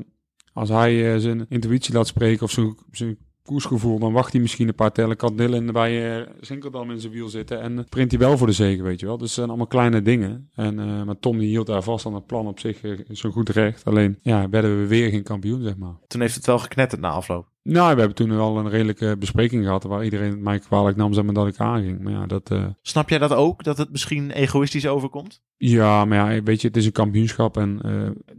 als 0.53 0.69
hij 0.69 1.20
zijn 1.20 1.47
intuïtie 1.49 1.95
laat 1.95 2.07
spreken 2.07 2.43
of 2.43 2.51
zijn, 2.51 2.77
zijn 2.91 3.19
koersgevoel, 3.43 3.98
dan 3.98 4.12
wacht 4.12 4.32
hij 4.32 4.40
misschien 4.40 4.69
een 4.69 4.74
paar 4.74 4.93
tellen. 4.93 5.16
Kan 5.16 5.36
Dylan 5.36 5.66
bij 5.66 6.20
uh, 6.20 6.27
Sinkeldam 6.40 6.90
in 6.90 7.01
zijn 7.01 7.12
wiel 7.12 7.28
zitten 7.28 7.60
en 7.60 7.86
print 7.89 8.10
hij 8.10 8.20
wel 8.20 8.39
voor 8.39 8.47
de 8.47 8.52
zege, 8.52 8.82
weet 8.82 9.01
je 9.01 9.06
wel. 9.06 9.19
Dus 9.19 9.35
zijn 9.35 9.48
allemaal 9.48 9.66
kleine 9.66 10.02
dingen. 10.02 10.51
En, 10.55 10.78
eh, 10.78 11.02
maar 11.02 11.19
Tom 11.19 11.39
die 11.39 11.48
hield 11.48 11.66
daar 11.66 11.82
vast 11.82 12.06
aan 12.06 12.14
het 12.14 12.27
plan 12.27 12.47
op 12.47 12.59
zich 12.59 12.82
eh, 12.82 12.98
zo 13.10 13.31
goed 13.31 13.48
recht. 13.48 13.85
Alleen, 13.85 14.19
ja, 14.23 14.48
werden 14.48 14.81
we 14.81 14.86
weer 14.86 15.10
geen 15.10 15.23
kampioen, 15.23 15.62
zeg 15.62 15.77
maar. 15.77 15.94
Toen 16.06 16.20
heeft 16.20 16.35
het 16.35 16.47
wel 16.47 16.59
geknetterd 16.59 17.01
na 17.01 17.10
afloop. 17.10 17.52
Nou, 17.62 17.93
we 17.93 17.98
hebben 17.98 18.14
toen 18.16 18.36
wel 18.36 18.59
een 18.59 18.68
redelijke 18.68 19.16
bespreking 19.18 19.64
gehad 19.64 19.82
waar 19.82 20.05
iedereen 20.05 20.30
het 20.30 20.40
mij 20.40 20.59
kwalijk 20.59 20.97
nam, 20.97 21.12
zeg 21.12 21.24
maar, 21.24 21.34
dat 21.34 21.47
ik 21.47 21.59
aanging. 21.59 22.01
Maar 22.02 22.12
ja, 22.12 22.26
dat... 22.26 22.51
eh, 22.51 22.64
Snap 22.82 23.09
jij 23.09 23.18
dat 23.18 23.32
ook? 23.32 23.64
Dat 23.64 23.78
het 23.78 23.90
misschien 23.90 24.30
egoïstisch 24.30 24.86
overkomt? 24.86 25.43
ja, 25.56 26.05
maar 26.05 26.34
ja, 26.34 26.43
weet 26.43 26.60
je, 26.60 26.66
het 26.68 26.76
is 26.76 26.86
een 26.86 26.93
kampioenschap 26.93 27.56
en 27.56 27.78
eh, 27.82 27.93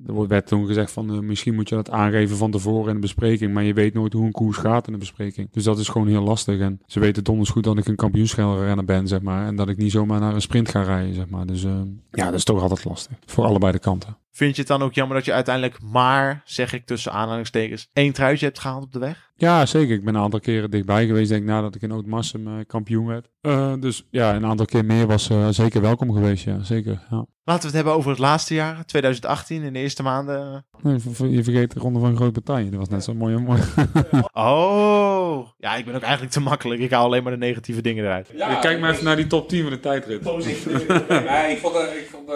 er 0.07 0.13
wordt- 0.13 0.29
werd 0.29 0.47
toen 0.47 0.65
gezegd 0.67 0.91
van 0.91 1.09
eh, 1.13 1.19
misschien 1.19 1.55
moet 1.55 1.69
je 1.69 1.75
dat 1.75 1.89
aangeven 1.91 2.37
van 2.37 2.51
tevoren 2.51 2.87
in 2.87 2.93
de 2.95 2.99
bespreking, 3.01 3.53
maar 3.53 3.63
je 3.63 3.73
weet 3.73 3.93
nooit 3.93 4.13
hoe 4.13 4.25
een 4.25 4.31
koers 4.31 4.57
gaat 4.57 4.87
in 4.87 4.93
de 4.93 4.99
bespreking. 4.99 5.51
Dus 5.51 5.63
dat 5.63 5.79
is 5.79 5.87
gewoon 5.87 6.07
heel 6.07 6.23
lastig 6.23 6.59
en 6.59 6.81
ze 6.85 6.99
weten 6.99 7.23
donders 7.23 7.49
goed 7.49 7.63
dat 7.63 7.77
ik 7.77 7.87
een 7.87 7.95
kampioenschaprenner 7.95 8.85
ben, 8.85 9.07
zeg 9.07 9.21
maar, 9.21 9.47
en 9.47 9.55
dat 9.55 9.69
ik 9.69 9.77
niet 9.77 9.91
zomaar 9.91 10.19
naar 10.19 10.33
een 10.33 10.41
sprint 10.41 10.69
ga 10.69 10.81
rijden, 10.81 11.13
zeg 11.13 11.29
maar. 11.29 11.45
Dus 11.45 11.61
ja, 12.11 12.25
dat 12.25 12.33
is 12.33 12.43
toch 12.43 12.61
altijd 12.61 12.85
lastig. 12.85 13.17
Voor 13.25 13.45
allebei 13.45 13.71
de 13.71 13.79
kanten. 13.79 14.17
Vind 14.33 14.55
je 14.55 14.61
het 14.61 14.69
dan 14.69 14.81
ook 14.81 14.93
jammer 14.93 15.17
dat 15.17 15.25
je 15.25 15.33
uiteindelijk 15.33 15.81
maar, 15.81 16.41
zeg 16.45 16.73
ik 16.73 16.85
tussen 16.85 17.11
aanhalingstekens, 17.11 17.89
één 17.93 18.13
truitje 18.13 18.45
hebt 18.45 18.59
gehaald 18.59 18.83
op 18.83 18.91
de 18.91 18.99
weg? 18.99 19.31
Ja, 19.35 19.65
zeker. 19.65 19.95
Ik 19.95 20.03
ben 20.03 20.15
een 20.15 20.21
aantal 20.21 20.39
keren 20.39 20.71
dichtbij 20.71 21.05
geweest, 21.05 21.29
denk 21.29 21.41
ik, 21.41 21.47
nadat 21.47 21.75
ik 21.75 21.81
in 21.81 21.91
Oud-Marsum 21.91 22.47
eh, 22.47 22.53
kampioen 22.67 23.05
werd. 23.05 23.29
Eh, 23.41 23.73
dus 23.79 24.07
ja, 24.09 24.35
een 24.35 24.45
aantal 24.45 24.65
keer 24.65 24.85
meer 24.85 25.07
was 25.07 25.29
eh, 25.29 25.47
zeker 25.49 25.81
welkom 25.81 26.13
geweest, 26.13 26.43
ja, 26.43 26.63
zeker. 26.63 26.99
Ja. 27.09 27.25
Laten 27.45 27.61
we 27.61 27.67
het 27.67 27.75
hebben 27.75 27.93
over 27.93 28.09
het 28.09 28.19
laatste 28.19 28.53
jaar, 28.53 28.85
2018, 28.85 29.63
in 29.63 29.73
de 29.73 29.79
eerste 29.79 30.03
maanden. 30.03 30.65
Nee, 30.81 30.97
je 31.29 31.43
vergeet 31.43 31.73
de 31.73 31.79
Ronde 31.79 31.99
van 31.99 32.15
Groot-Brittannië. 32.15 32.69
Dat 32.69 32.79
was 32.79 32.89
net 32.89 33.03
zo 33.03 33.13
mooi. 33.13 33.37
mooi. 33.37 33.61
Oh, 34.33 35.47
ja, 35.57 35.75
ik 35.75 35.85
ben 35.85 35.95
ook 35.95 36.01
eigenlijk 36.01 36.33
te 36.33 36.39
makkelijk. 36.39 36.81
Ik 36.81 36.91
haal 36.91 37.05
alleen 37.05 37.23
maar 37.23 37.31
de 37.31 37.37
negatieve 37.37 37.81
dingen 37.81 38.03
eruit. 38.03 38.29
Kijk 38.61 38.79
maar 38.79 38.91
even 38.91 39.03
naar 39.03 39.15
die 39.15 39.27
top 39.27 39.49
10 39.49 39.61
van 39.61 39.71
de 39.71 39.79
tijdrit. 39.79 40.23
nee, 40.23 41.51
ik, 41.51 41.57
vond, 41.57 41.75
ik, 41.75 42.07
vond, 42.11 42.29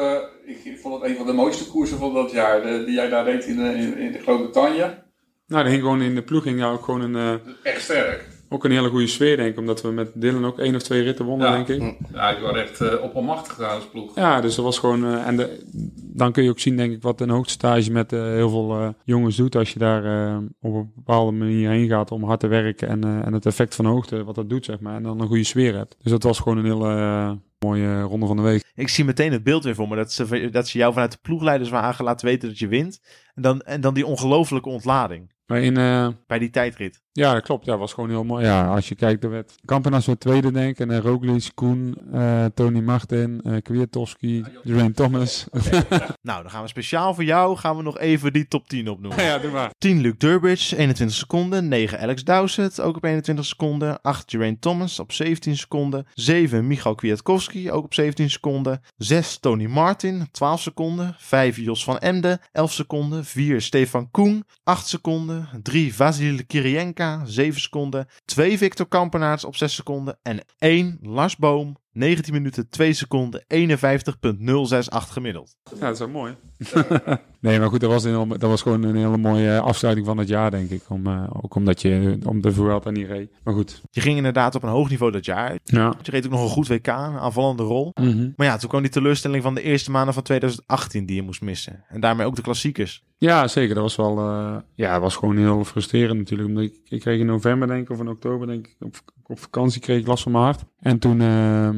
ik, 0.46 0.80
vond 0.82 1.02
het 1.02 1.10
een 1.10 1.18
van 1.18 1.26
de 1.26 1.34
mooiste 1.34 1.68
koersen 1.68 1.98
van 1.98 2.14
dat 2.14 2.32
jaar. 2.32 2.62
De, 2.62 2.84
die 2.86 2.96
jij 2.96 3.10
daar 3.10 3.26
deed 3.26 3.46
in, 3.46 3.60
in, 3.60 3.98
in 3.98 4.12
de 4.12 4.20
Groot-Brittannië. 4.20 5.06
Nou, 5.48 5.64
er 5.66 5.70
hing 5.70 5.82
gewoon 5.82 6.02
in 6.02 6.16
de 6.16 6.22
ploeg 6.22 6.44
hing 6.44 6.60
ja, 6.60 6.72
ook 6.72 6.84
gewoon 6.84 7.02
een, 7.02 7.16
eh, 7.16 7.72
Echt 7.74 7.82
sterk. 7.82 8.28
ook 8.50 8.64
een 8.66 8.72
hele 8.72 8.90
goede 8.90 9.08
sfeer, 9.08 9.38
denk 9.38 9.50
ik. 9.52 9.58
Omdat 9.58 9.82
we 9.82 9.92
met 9.92 10.12
Dylan 10.14 10.46
ook 10.46 10.60
één 10.60 10.76
of 10.76 10.82
twee 10.84 11.02
ritten 11.04 11.26
wonnen, 11.26 11.48
Ja. 11.48 11.64
denk 11.64 11.68
ik. 11.82 11.98
Ja, 12.14 12.34
die 12.34 12.44
waren 12.44 12.62
echt 12.62 12.82
uh, 12.82 12.94
oppermachtig 13.04 13.60
als 13.62 13.88
ploeg. 13.90 14.16
Ja, 14.16 14.42
dus 14.42 14.56
dat 14.56 14.66
was 14.66 14.80
gewoon... 14.80 15.06
eh, 15.06 15.28
en 15.28 15.38
de, 15.38 15.64
dan 15.98 16.32
kun 16.32 16.44
je 16.44 16.50
ook 16.50 16.60
zien, 16.60 16.78
denk 16.78 16.94
ik, 16.94 17.02
wat 17.02 17.22
een 17.22 17.30
hoogtestage 17.30 17.92
met 17.92 18.14
eh, 18.14 18.22
heel 18.22 18.50
veel 18.50 18.80
eh, 18.80 18.90
jongens 19.04 19.36
doet. 19.36 19.56
Als 19.56 19.74
je 19.74 19.80
daar 19.80 20.38
op 20.62 20.74
een 20.74 20.92
bepaalde 20.96 21.32
manier 21.32 21.70
heen 21.70 21.88
gaat 21.88 22.12
om 22.12 22.24
hard 22.24 22.40
te 22.40 22.48
werken. 22.48 22.88
En, 22.88 23.04
eh, 23.04 23.26
en 23.26 23.34
het 23.34 23.46
effect 23.46 23.76
van 23.76 23.86
hoogte, 23.86 24.24
wat 24.24 24.36
dat 24.36 24.50
doet, 24.50 24.66
zeg 24.66 24.80
maar. 24.80 24.96
En 24.96 25.04
dan 25.04 25.22
een 25.22 25.28
goede 25.28 25.44
sfeer 25.44 25.76
hebt. 25.76 25.96
Dus 26.02 26.12
dat 26.12 26.24
was 26.24 26.40
gewoon 26.40 26.58
een 26.58 26.66
hele 26.66 27.38
mooie 27.60 28.02
ronde 28.02 28.26
van 28.26 28.36
de 28.36 28.42
week. 28.42 28.64
Ik 28.76 28.90
zie 28.90 29.06
meteen 29.06 29.32
het 29.32 29.44
beeld 29.44 29.64
weer 29.64 29.76
voor 29.76 29.88
me. 29.88 29.96
Dat 29.96 30.12
ze, 30.12 30.50
dat 30.52 30.68
ze 30.68 30.78
jou 30.78 30.94
vanuit 30.94 31.12
de 31.12 31.18
ploegleiderswagen 31.22 32.06
laten 32.06 32.26
weten 32.28 32.48
dat 32.50 32.60
je 32.60 32.68
wint. 32.68 33.02
En 33.36 33.42
dan, 33.42 33.62
en 33.62 33.82
dan 33.82 33.94
die 33.94 34.06
ongelofelijke 34.06 34.70
ontlading 34.70 35.36
Maar 35.48 35.62
eh, 35.62 36.08
bij 36.28 36.40
die 36.40 36.50
tijdrit. 36.50 37.04
Ja, 37.18 37.34
dat 37.34 37.44
klopt. 37.44 37.66
Ja, 37.66 37.72
dat 37.72 37.80
was 37.80 37.94
gewoon 37.94 38.10
heel 38.10 38.24
mooi. 38.24 38.46
Ja, 38.46 38.68
als 38.68 38.88
je 38.88 38.96
kijkt, 38.96 39.24
er 39.24 39.30
werd 39.30 39.56
Kampenas 39.66 40.06
werd 40.06 40.20
tweede, 40.20 40.52
denk 40.52 40.70
ik. 40.70 40.80
En 40.80 40.90
uh, 40.90 40.98
Roglic, 40.98 41.52
Koen, 41.54 41.98
eh, 42.12 42.46
Tony 42.46 42.80
Martin, 42.80 43.42
uh, 43.44 43.58
Kwiatkowski, 43.62 44.44
Geraint 44.64 44.96
Thomas. 44.96 45.46
nou, 46.30 46.42
dan 46.42 46.50
gaan 46.50 46.62
we 46.62 46.68
speciaal 46.68 47.14
voor 47.14 47.24
jou 47.24 47.58
gaan 47.58 47.78
we 47.78 47.84
nog 47.84 48.00
even 48.00 48.34
die 48.34 48.48
top 48.48 48.68
10 48.68 48.90
opnoemen. 48.90 49.24
ja, 49.24 49.38
doe 49.38 49.52
maar. 49.52 49.72
10 49.78 50.02
Luke 50.02 50.18
Durbridge, 50.18 50.78
21 50.78 51.18
seconden. 51.18 51.68
9 51.68 52.00
Alex 52.00 52.24
Dowsett, 52.24 52.82
ook 52.82 52.96
op 52.96 53.04
21 53.04 53.46
seconden. 53.46 54.02
8 54.02 54.32
Geraint 54.32 54.62
Thomas 54.62 55.00
op 55.00 55.12
17 55.12 55.58
seconden. 55.58 56.08
7 56.14 56.68
Michał 56.68 56.96
Kwiatkowski, 56.96 57.72
ook 57.72 57.84
op 57.84 57.94
17 57.94 58.30
seconden. 58.30 58.82
6 58.98 59.38
Tony 59.38 59.66
Martin, 59.66 60.28
12 60.32 60.62
seconden. 60.62 61.16
5 61.18 61.58
Jos 61.58 61.84
van 61.84 61.98
Emden, 61.98 62.40
11 62.52 62.74
seconden. 62.74 63.26
4 63.26 63.62
Stefan 63.62 64.12
Koen, 64.12 64.46
8 64.64 64.88
seconden. 64.88 65.50
3 65.64 65.96
Vasil 65.96 66.40
Kirienka, 66.48 67.07
7 67.26 67.62
seconden. 67.62 68.08
2 68.26 68.58
Victor 68.58 68.88
Kampenaerts 68.88 69.46
op 69.46 69.56
6 69.56 69.76
seconden. 69.76 70.18
En 70.22 70.40
1 70.58 71.00
Lars 71.02 71.36
Boom, 71.36 71.78
19 71.98 72.34
minuten 72.34 72.70
2 72.70 72.94
seconden, 72.94 73.44
51,068 73.48 75.14
gemiddeld. 75.14 75.56
Ja, 75.74 75.80
dat 75.80 75.94
is 75.94 76.00
wel 76.00 76.10
mooi. 76.10 76.36
nee, 77.40 77.60
maar 77.60 77.70
goed, 77.70 77.80
dat 77.80 77.92
was, 77.92 78.04
een 78.04 78.10
heel, 78.10 78.28
dat 78.28 78.42
was 78.42 78.62
gewoon 78.62 78.84
een 78.84 78.96
hele 78.96 79.18
mooie 79.18 79.60
afsluiting 79.60 80.06
van 80.08 80.18
het 80.18 80.28
jaar, 80.28 80.52
denk 80.52 80.70
ik. 80.70 80.82
Om, 80.90 81.08
uh, 81.08 81.24
ook 81.32 81.56
omdat 81.56 81.82
je 81.82 82.18
om 82.26 82.42
de 82.42 82.52
Vuelta 82.52 82.90
niet 82.90 83.08
reed. 83.08 83.32
Maar 83.44 83.54
goed. 83.54 83.82
Je 83.92 84.02
ging 84.02 84.18
inderdaad 84.18 84.56
op 84.56 84.64
een 84.64 84.70
hoog 84.70 84.90
niveau 84.90 85.12
dat 85.12 85.26
jaar. 85.26 85.58
Ja. 85.64 85.96
Je 86.02 86.12
reed 86.12 86.26
ook 86.26 86.32
nog 86.32 86.44
een 86.44 86.50
goed 86.50 86.68
WK, 86.68 86.88
een 86.88 86.94
aanvallende 86.94 87.64
rol. 87.64 87.92
Mm 87.96 88.12
-hmm. 88.12 88.34
Maar 88.36 88.48
ja, 88.48 88.58
toen 88.58 88.70
kwam 88.70 88.82
die 88.82 88.92
teleurstelling 88.92 89.44
van 89.44 89.56
de 89.56 89.62
eerste 89.62 89.92
maanden 89.92 90.14
van 90.14 90.24
2018 90.24 91.06
die 91.06 91.16
je 91.16 91.22
moest 91.22 91.42
missen. 91.42 91.84
En 91.88 92.00
daarmee 92.00 92.26
ook 92.26 92.36
de 92.36 92.42
klassiekers. 92.42 93.04
Ja, 93.18 93.48
zeker. 93.48 93.76
Dat 93.76 93.84
was 93.84 93.96
wel, 93.96 94.18
uh, 94.18 94.56
ja, 94.76 94.92
dat 94.94 95.02
was 95.02 95.16
gewoon 95.16 95.38
heel 95.38 95.64
frustrerend 95.64 96.18
natuurlijk. 96.18 96.50
Omdat 96.50 96.64
ik, 96.64 96.80
ik 96.84 97.00
kreeg 97.00 97.20
in 97.20 97.26
november, 97.26 97.68
denk 97.68 97.82
ik, 97.82 97.90
of 97.90 98.00
in 98.00 98.08
oktober, 98.08 98.48
denk 98.48 98.68
ik, 98.68 98.76
op, 98.80 98.96
op 99.28 99.40
vakantie 99.40 99.82
kreeg 99.82 100.00
ik 100.00 100.08
last 100.08 100.24
van 100.24 100.32
mijn 100.32 100.44
hart. 100.44 100.64
En 100.80 101.00
toen, 101.00 101.20
uh, 101.20 101.70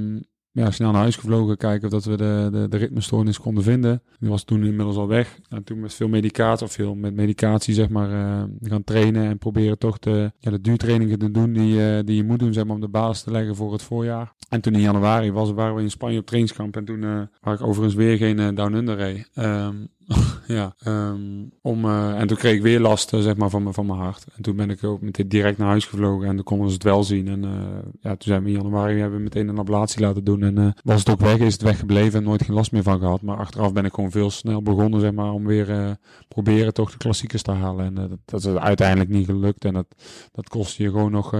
ja, 0.51 0.71
snel 0.71 0.91
naar 0.91 1.01
huis 1.01 1.15
gevlogen. 1.15 1.57
Kijken 1.57 1.85
of 1.85 1.91
dat 1.91 2.05
we 2.05 2.17
de, 2.17 2.49
de, 2.51 2.67
de 2.67 2.77
ritmestoornis 2.77 3.39
konden 3.39 3.63
vinden. 3.63 4.01
Die 4.19 4.29
was 4.29 4.43
toen 4.43 4.63
inmiddels 4.63 4.97
al 4.97 5.07
weg. 5.07 5.39
En 5.49 5.63
toen 5.63 5.79
met 5.79 5.93
veel 5.93 6.07
medicatie, 6.07 6.65
of 6.65 6.71
veel 6.71 6.95
met 6.95 7.13
medicatie 7.13 7.73
zeg 7.73 7.89
maar, 7.89 8.11
eh, 8.11 8.43
gaan 8.61 8.83
trainen. 8.83 9.25
En 9.25 9.37
proberen 9.37 9.77
toch 9.77 9.99
de, 9.99 10.31
ja, 10.39 10.51
de 10.51 10.61
duurtrainingen 10.61 11.19
te 11.19 11.31
doen 11.31 11.53
die, 11.53 11.87
eh, 11.87 12.03
die 12.05 12.15
je 12.15 12.23
moet 12.23 12.39
doen 12.39 12.53
zeg 12.53 12.63
maar, 12.63 12.75
om 12.75 12.81
de 12.81 12.87
basis 12.87 13.23
te 13.23 13.31
leggen 13.31 13.55
voor 13.55 13.71
het 13.71 13.81
voorjaar. 13.81 14.33
En 14.49 14.61
toen 14.61 14.73
in 14.73 14.81
januari 14.81 15.31
was, 15.31 15.51
waren 15.51 15.75
we 15.75 15.81
in 15.81 15.91
Spanje 15.91 16.19
op 16.19 16.25
trainingskamp. 16.25 16.75
En 16.75 16.85
toen 16.85 17.01
uh, 17.01 17.21
ik 17.53 17.61
overigens 17.61 17.95
weer 17.95 18.17
geen 18.17 18.39
uh, 18.39 18.47
down 18.55 18.73
under 18.73 19.25
ja, 20.47 20.75
um, 20.87 21.51
om, 21.61 21.85
uh, 21.85 22.19
en 22.19 22.27
toen 22.27 22.37
kreeg 22.37 22.55
ik 22.55 22.61
weer 22.61 22.79
last 22.79 23.09
zeg 23.09 23.35
maar, 23.35 23.49
van, 23.49 23.73
van 23.73 23.85
mijn 23.85 23.99
hart. 23.99 24.25
En 24.35 24.41
toen 24.41 24.55
ben 24.55 24.69
ik 24.69 24.83
ook 24.83 25.01
meteen 25.01 25.27
direct 25.27 25.57
naar 25.57 25.67
huis 25.67 25.85
gevlogen. 25.85 26.27
En 26.27 26.35
toen 26.35 26.43
konden 26.43 26.67
ze 26.67 26.73
het 26.73 26.83
wel 26.83 27.03
zien. 27.03 27.27
En 27.27 27.41
ja, 28.01 28.09
toen 28.09 28.17
zijn 28.19 28.43
we 28.43 28.49
in 28.49 28.55
januari 28.55 28.99
hebben 28.99 29.17
we 29.17 29.23
meteen 29.23 29.47
een 29.47 29.59
ablatie 29.59 30.01
laten 30.01 30.23
doen. 30.23 30.43
En 30.43 30.73
was 30.83 30.99
het 30.99 31.09
ook 31.09 31.19
weg, 31.19 31.37
is 31.37 31.53
het 31.53 31.61
weggebleven. 31.61 32.19
En 32.19 32.25
nooit 32.25 32.43
geen 32.43 32.55
last 32.55 32.71
meer 32.71 32.83
van 32.83 32.99
gehad. 32.99 33.21
Maar 33.21 33.37
achteraf 33.37 33.73
ben 33.73 33.85
ik 33.85 33.93
gewoon 33.93 34.11
veel 34.11 34.29
snel 34.29 34.61
begonnen 34.61 34.99
zeg 34.99 35.11
maar, 35.11 35.31
om 35.31 35.45
weer 35.45 35.97
proberen 36.27 36.73
toch 36.73 36.91
de 36.91 36.97
klassiekers 36.97 37.41
te 37.41 37.51
halen. 37.51 37.85
En 37.85 37.93
dat, 37.93 38.19
dat 38.25 38.45
is 38.45 38.55
uiteindelijk 38.55 39.09
niet 39.09 39.25
gelukt. 39.25 39.65
En 39.65 39.73
dat, 39.73 39.87
dat 40.31 40.49
kostte 40.49 40.83
je 40.83 40.89
gewoon 40.89 41.11
nog 41.11 41.33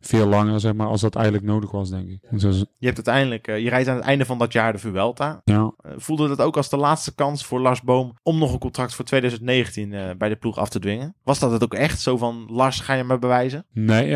veel 0.00 0.26
langer, 0.26 0.60
zeg 0.60 0.74
maar, 0.74 0.86
als 0.86 1.00
dat 1.00 1.14
eigenlijk 1.14 1.46
nodig 1.46 1.70
was, 1.70 1.90
denk 1.90 2.08
ik. 2.08 2.20
Dus, 2.30 2.58
je 2.58 2.86
hebt 2.86 3.06
uiteindelijk, 3.06 3.48
uh, 3.48 3.58
je 3.58 3.68
rijdt 3.68 3.88
aan 3.88 3.96
het 3.96 4.04
einde 4.04 4.24
van 4.24 4.38
dat 4.38 4.52
jaar 4.52 4.72
de 4.72 4.78
Vuelta. 4.78 5.40
Ja. 5.44 5.54
Uh, 5.56 5.92
voelde 5.96 6.28
dat 6.28 6.40
ook 6.40 6.56
als 6.56 6.68
de 6.68 6.76
laatste 6.76 7.14
kans 7.14 7.44
voor 7.44 7.60
Lars 7.60 7.82
Boom 7.82 8.18
om 8.22 8.38
nog 8.38 8.52
een 8.52 8.58
contract 8.58 8.94
voor 8.94 9.04
2019 9.04 9.92
uh, 9.92 10.10
bij 10.18 10.28
de 10.28 10.36
ploeg 10.36 10.58
af 10.58 10.68
te 10.68 10.78
dwingen? 10.78 11.14
Was 11.22 11.38
dat 11.38 11.50
het 11.50 11.62
ook 11.62 11.74
echt 11.74 12.00
zo 12.00 12.16
van, 12.16 12.46
Lars, 12.50 12.80
ga 12.80 12.94
je 12.94 13.04
me 13.04 13.18
bewijzen? 13.18 13.64
Nee, 13.72 14.06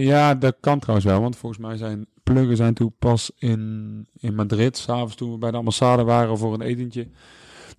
ja, 0.00 0.34
dat 0.34 0.56
kan 0.60 0.78
trouwens 0.78 1.08
wel, 1.08 1.20
want 1.20 1.36
volgens 1.36 1.60
mij 1.60 1.76
zijn 1.76 2.06
pluggen 2.22 2.56
zijn 2.56 2.74
toen 2.74 2.94
pas 2.98 3.30
in, 3.38 4.06
in 4.14 4.34
Madrid, 4.34 4.76
s'avonds 4.76 5.14
toen 5.14 5.32
we 5.32 5.38
bij 5.38 5.50
de 5.50 5.56
ambassade 5.56 6.04
waren 6.04 6.38
voor 6.38 6.54
een 6.54 6.60
etentje 6.60 7.08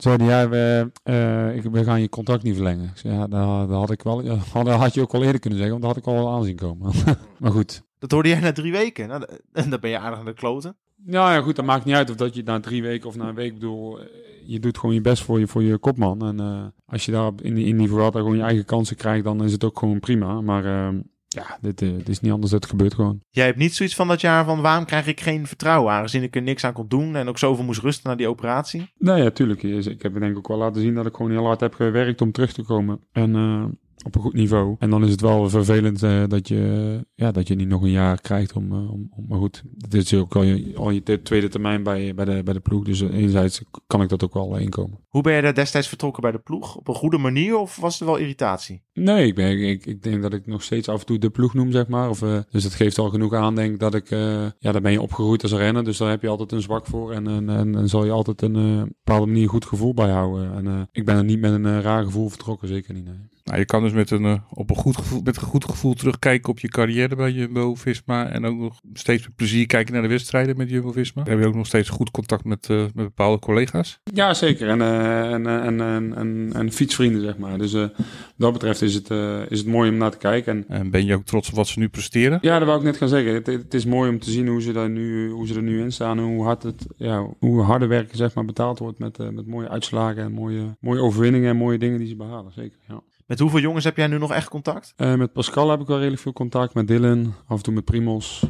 zeiden 0.03 0.27
ja, 0.27 0.49
we, 0.49 0.91
uh, 1.03 1.55
ik, 1.55 1.63
we 1.63 1.83
gaan 1.83 2.01
je 2.01 2.09
contract 2.09 2.43
niet 2.43 2.55
verlengen. 2.55 2.91
Zei, 2.95 3.13
ja, 3.13 3.27
dat, 3.27 3.69
dat 3.69 3.79
had 3.79 3.91
ik 3.91 4.03
wel, 4.03 4.23
dat 4.53 4.67
had 4.67 4.93
je 4.93 5.01
ook 5.01 5.13
al 5.13 5.23
eerder 5.23 5.39
kunnen 5.39 5.59
zeggen, 5.59 5.79
want 5.79 5.95
dat 5.95 6.05
had 6.05 6.15
ik 6.15 6.19
al 6.19 6.35
aanzien 6.35 6.55
komen. 6.55 6.91
maar 7.39 7.51
goed. 7.51 7.83
Dat 7.99 8.11
hoorde 8.11 8.29
jij 8.29 8.39
na 8.39 8.51
drie 8.51 8.71
weken. 8.71 9.07
Nou, 9.07 9.25
en 9.53 9.69
dan 9.69 9.79
ben 9.79 9.89
je 9.89 9.99
aardig 9.99 10.19
aan 10.19 10.25
de 10.25 10.33
kloten. 10.33 10.75
Ja, 11.05 11.33
ja, 11.33 11.41
goed, 11.41 11.55
dat 11.55 11.65
maakt 11.65 11.85
niet 11.85 11.95
uit 11.95 12.09
of 12.09 12.15
dat 12.15 12.35
je 12.35 12.43
na 12.43 12.59
drie 12.59 12.81
weken 12.81 13.07
of 13.07 13.15
na 13.15 13.27
een 13.27 13.35
week 13.35 13.53
bedoel. 13.53 13.99
Je 14.45 14.59
doet 14.59 14.77
gewoon 14.77 14.95
je 14.95 15.01
best 15.01 15.23
voor 15.23 15.39
je, 15.39 15.47
voor 15.47 15.63
je 15.63 15.77
kopman. 15.77 16.25
En 16.25 16.39
uh, 16.39 16.65
als 16.85 17.05
je 17.05 17.11
daar 17.11 17.31
in, 17.41 17.57
in 17.57 17.77
die 17.77 17.87
Vuelta 17.87 18.19
gewoon 18.19 18.35
je 18.35 18.43
eigen 18.43 18.65
kansen 18.65 18.95
krijgt, 18.95 19.23
dan 19.23 19.43
is 19.43 19.51
het 19.51 19.63
ook 19.63 19.79
gewoon 19.79 19.99
prima. 19.99 20.41
Maar 20.41 20.65
uh, 20.65 20.99
ja, 21.29 21.57
dit, 21.61 21.81
uh, 21.81 21.97
dit, 21.97 22.09
is 22.09 22.19
niet 22.19 22.31
anders. 22.31 22.51
Het 22.51 22.65
gebeurt 22.65 22.93
gewoon. 22.93 23.21
Jij 23.29 23.45
hebt 23.45 23.57
niet 23.57 23.75
zoiets 23.75 23.95
van 23.95 24.07
dat 24.07 24.21
jaar 24.21 24.45
van 24.45 24.61
waarom 24.61 24.85
krijg 24.85 25.07
ik 25.07 25.21
geen 25.21 25.47
vertrouwen, 25.47 25.93
aangezien 25.93 26.23
ik 26.23 26.35
er 26.35 26.41
niks 26.41 26.63
aan 26.63 26.73
kon 26.73 26.87
doen 26.87 27.15
en 27.15 27.27
ook 27.27 27.37
zoveel 27.37 27.63
moest 27.63 27.81
rusten 27.81 28.09
na 28.09 28.15
die 28.15 28.27
operatie? 28.27 28.93
Nee, 28.97 29.23
ja, 29.23 29.29
tuurlijk. 29.29 29.63
Ik 29.63 30.01
heb 30.01 30.13
denk 30.13 30.31
ik 30.31 30.37
ook 30.37 30.47
wel 30.47 30.57
laten 30.57 30.81
zien 30.81 30.93
dat 30.93 31.05
ik 31.05 31.15
gewoon 31.15 31.31
heel 31.31 31.45
hard 31.45 31.59
heb 31.59 31.73
gewerkt 31.73 32.21
om 32.21 32.31
terug 32.31 32.53
te 32.53 32.63
komen. 32.63 32.99
En 33.11 33.35
uh, 33.35 33.65
op 34.05 34.15
een 34.15 34.21
goed 34.21 34.33
niveau. 34.33 34.75
En 34.79 34.89
dan 34.89 35.03
is 35.03 35.11
het 35.11 35.21
wel 35.21 35.49
vervelend 35.49 36.03
uh, 36.03 36.23
dat, 36.27 36.47
je, 36.47 37.05
ja, 37.15 37.31
dat 37.31 37.47
je 37.47 37.55
niet 37.55 37.67
nog 37.67 37.81
een 37.81 37.91
jaar 37.91 38.21
krijgt 38.21 38.53
om, 38.53 38.71
uh, 38.71 38.91
om, 38.91 39.11
om 39.15 39.25
maar 39.27 39.37
goed. 39.37 39.63
Dit 39.75 39.93
is 40.01 40.13
ook 40.13 40.35
al 40.35 40.43
je, 40.43 40.71
al 40.75 40.89
je 40.89 41.21
tweede 41.21 41.47
termijn 41.47 41.83
bij, 41.83 42.13
bij, 42.15 42.25
de, 42.25 42.43
bij 42.43 42.53
de 42.53 42.59
ploeg. 42.59 42.83
Dus 42.83 43.01
enerzijds 43.01 43.63
kan 43.87 44.01
ik 44.01 44.09
dat 44.09 44.23
ook 44.23 44.33
wel 44.33 44.57
inkomen. 44.57 44.99
Hoe 45.07 45.21
ben 45.21 45.33
je 45.33 45.41
er 45.41 45.53
destijds 45.53 45.87
vertrokken 45.87 46.21
bij 46.21 46.31
de 46.31 46.39
ploeg? 46.39 46.75
Op 46.75 46.87
een 46.87 46.95
goede 46.95 47.17
manier 47.17 47.57
of 47.57 47.75
was 47.75 47.99
er 47.99 48.05
wel 48.05 48.17
irritatie? 48.17 48.83
Nee, 48.93 49.27
ik, 49.27 49.35
ben, 49.35 49.69
ik, 49.69 49.85
ik 49.85 50.03
denk 50.03 50.21
dat 50.21 50.33
ik 50.33 50.45
nog 50.45 50.63
steeds 50.63 50.87
af 50.89 50.99
en 50.99 51.05
toe 51.05 51.17
de 51.17 51.29
ploeg 51.29 51.53
noem, 51.53 51.71
zeg 51.71 51.87
maar. 51.87 52.09
Of, 52.09 52.21
uh, 52.21 52.39
dus 52.49 52.63
dat 52.63 52.73
geeft 52.73 52.97
al 52.97 53.09
genoeg 53.09 53.33
aan, 53.33 53.55
denk 53.55 53.79
dat 53.79 53.95
ik... 53.95 54.09
ja, 54.09 54.71
daar 54.71 54.81
ben 54.81 54.91
je 54.91 55.01
opgegroeid 55.01 55.43
als 55.43 55.51
renner. 55.51 55.83
Dus 55.83 55.97
daar 55.97 56.09
heb 56.09 56.21
je 56.21 56.27
altijd 56.27 56.51
een 56.51 56.61
zwak 56.61 56.85
voor. 56.85 57.11
En, 57.11 57.27
en, 57.27 57.49
en, 57.49 57.75
en 57.75 57.89
zal 57.89 58.05
je 58.05 58.11
altijd 58.11 58.41
een 58.41 58.93
bepaalde 59.03 59.25
manier 59.25 59.43
een 59.43 59.49
goed 59.49 59.65
gevoel 59.65 59.93
bij 59.93 60.09
houden. 60.09 60.53
En 60.53 60.89
ik 60.91 61.05
ben 61.05 61.15
er 61.15 61.23
niet 61.23 61.39
met 61.39 61.51
een 61.51 61.81
raar 61.81 62.03
gevoel 62.03 62.29
vertrokken, 62.29 62.67
zeker 62.67 62.93
niet, 62.93 63.05
nee. 63.05 63.27
Nou, 63.49 63.61
je 63.61 63.67
kan 63.67 63.83
dus 63.83 63.91
met 63.91 64.11
een, 64.11 64.23
uh, 64.23 64.33
op 64.49 64.69
een 64.69 64.75
goed 64.75 64.97
gevoel, 64.97 65.21
met 65.23 65.35
een 65.35 65.41
goed 65.41 65.65
gevoel 65.65 65.93
terugkijken 65.93 66.49
op 66.49 66.59
je 66.59 66.67
carrière 66.67 67.15
bij 67.15 67.31
Jumbo-Visma. 67.31 68.29
En 68.29 68.45
ook 68.45 68.57
nog 68.57 68.79
steeds 68.93 69.23
met 69.23 69.35
plezier 69.35 69.65
kijken 69.65 69.93
naar 69.93 70.01
de 70.01 70.07
wedstrijden 70.07 70.57
met 70.57 70.69
Jumbo-Visma. 70.69 71.23
Heb 71.23 71.39
je 71.39 71.45
ook 71.45 71.55
nog 71.55 71.65
steeds 71.65 71.89
goed 71.89 72.11
contact 72.11 72.43
met, 72.43 72.67
uh, 72.71 72.81
met 72.81 72.93
bepaalde 72.93 73.39
collega's? 73.39 73.99
Ja, 74.13 74.33
zeker. 74.33 74.69
En, 74.69 74.79
uh, 74.79 75.31
en, 75.31 75.47
en, 75.47 75.81
en, 75.81 76.13
en, 76.15 76.49
en, 76.53 76.71
fietsvrienden, 76.71 77.21
zeg 77.21 77.37
maar. 77.37 77.57
Dus 77.57 77.73
wat 77.73 77.91
dat 78.37 78.53
betreft 78.53 78.81
is 78.81 78.93
het, 78.93 79.09
is 79.49 79.59
het 79.59 79.67
mooi 79.67 79.89
om 79.89 79.97
naar 79.97 80.11
te 80.11 80.17
kijken. 80.17 80.65
En, 80.67 80.79
en, 80.79 80.91
ben 80.91 81.05
je 81.05 81.15
ook 81.15 81.25
trots 81.25 81.49
op 81.49 81.55
wat 81.55 81.67
ze 81.67 81.79
nu 81.79 81.89
presteren? 81.89 82.39
Ja, 82.41 82.57
dat 82.57 82.67
wou 82.67 82.79
ik 82.79 82.85
net 82.85 82.97
gaan 82.97 83.07
zeggen. 83.07 83.33
Het, 83.33 83.45
het, 83.45 83.73
is 83.73 83.85
mooi 83.85 84.09
om 84.09 84.19
te 84.19 84.31
zien 84.31 84.47
hoe 84.47 84.61
ze, 84.61 84.71
daar 84.71 84.89
nu, 84.89 85.29
hoe 85.29 85.47
ze 85.47 85.55
er 85.55 85.61
nu 85.61 85.81
in 85.81 85.91
staan. 85.91 86.17
En 86.17 86.23
hoe 86.23 86.43
hard 86.43 86.63
het, 86.63 86.85
ja, 86.97 87.27
hoe 87.39 87.61
harde 87.61 87.87
werken 87.87 88.17
zeg 88.17 88.33
maar, 88.33 88.45
betaald 88.45 88.79
wordt 88.79 88.99
met, 88.99 89.17
met 89.17 89.47
mooie 89.47 89.69
uitslagen 89.69 90.23
en 90.23 90.31
mooie, 90.31 90.75
mooie 90.79 91.01
overwinningen 91.01 91.49
en 91.49 91.57
mooie 91.57 91.77
dingen 91.77 91.99
die 91.99 92.07
ze 92.07 92.15
behalen. 92.15 92.51
Zeker, 92.51 92.77
ja. 92.87 93.01
Met 93.29 93.39
hoeveel 93.39 93.59
jongens 93.59 93.85
heb 93.85 93.97
jij 93.97 94.07
nu 94.07 94.17
nog 94.17 94.31
echt 94.31 94.49
contact? 94.49 94.93
Uh, 94.97 95.15
met 95.15 95.33
Pascal 95.33 95.69
heb 95.69 95.79
ik 95.79 95.87
wel 95.87 95.97
redelijk 95.97 96.21
veel 96.21 96.33
contact. 96.33 96.73
Met 96.73 96.87
Dylan, 96.87 97.33
af 97.47 97.57
en 97.57 97.63
toe 97.63 97.73
met 97.73 97.85
Primos. 97.85 98.43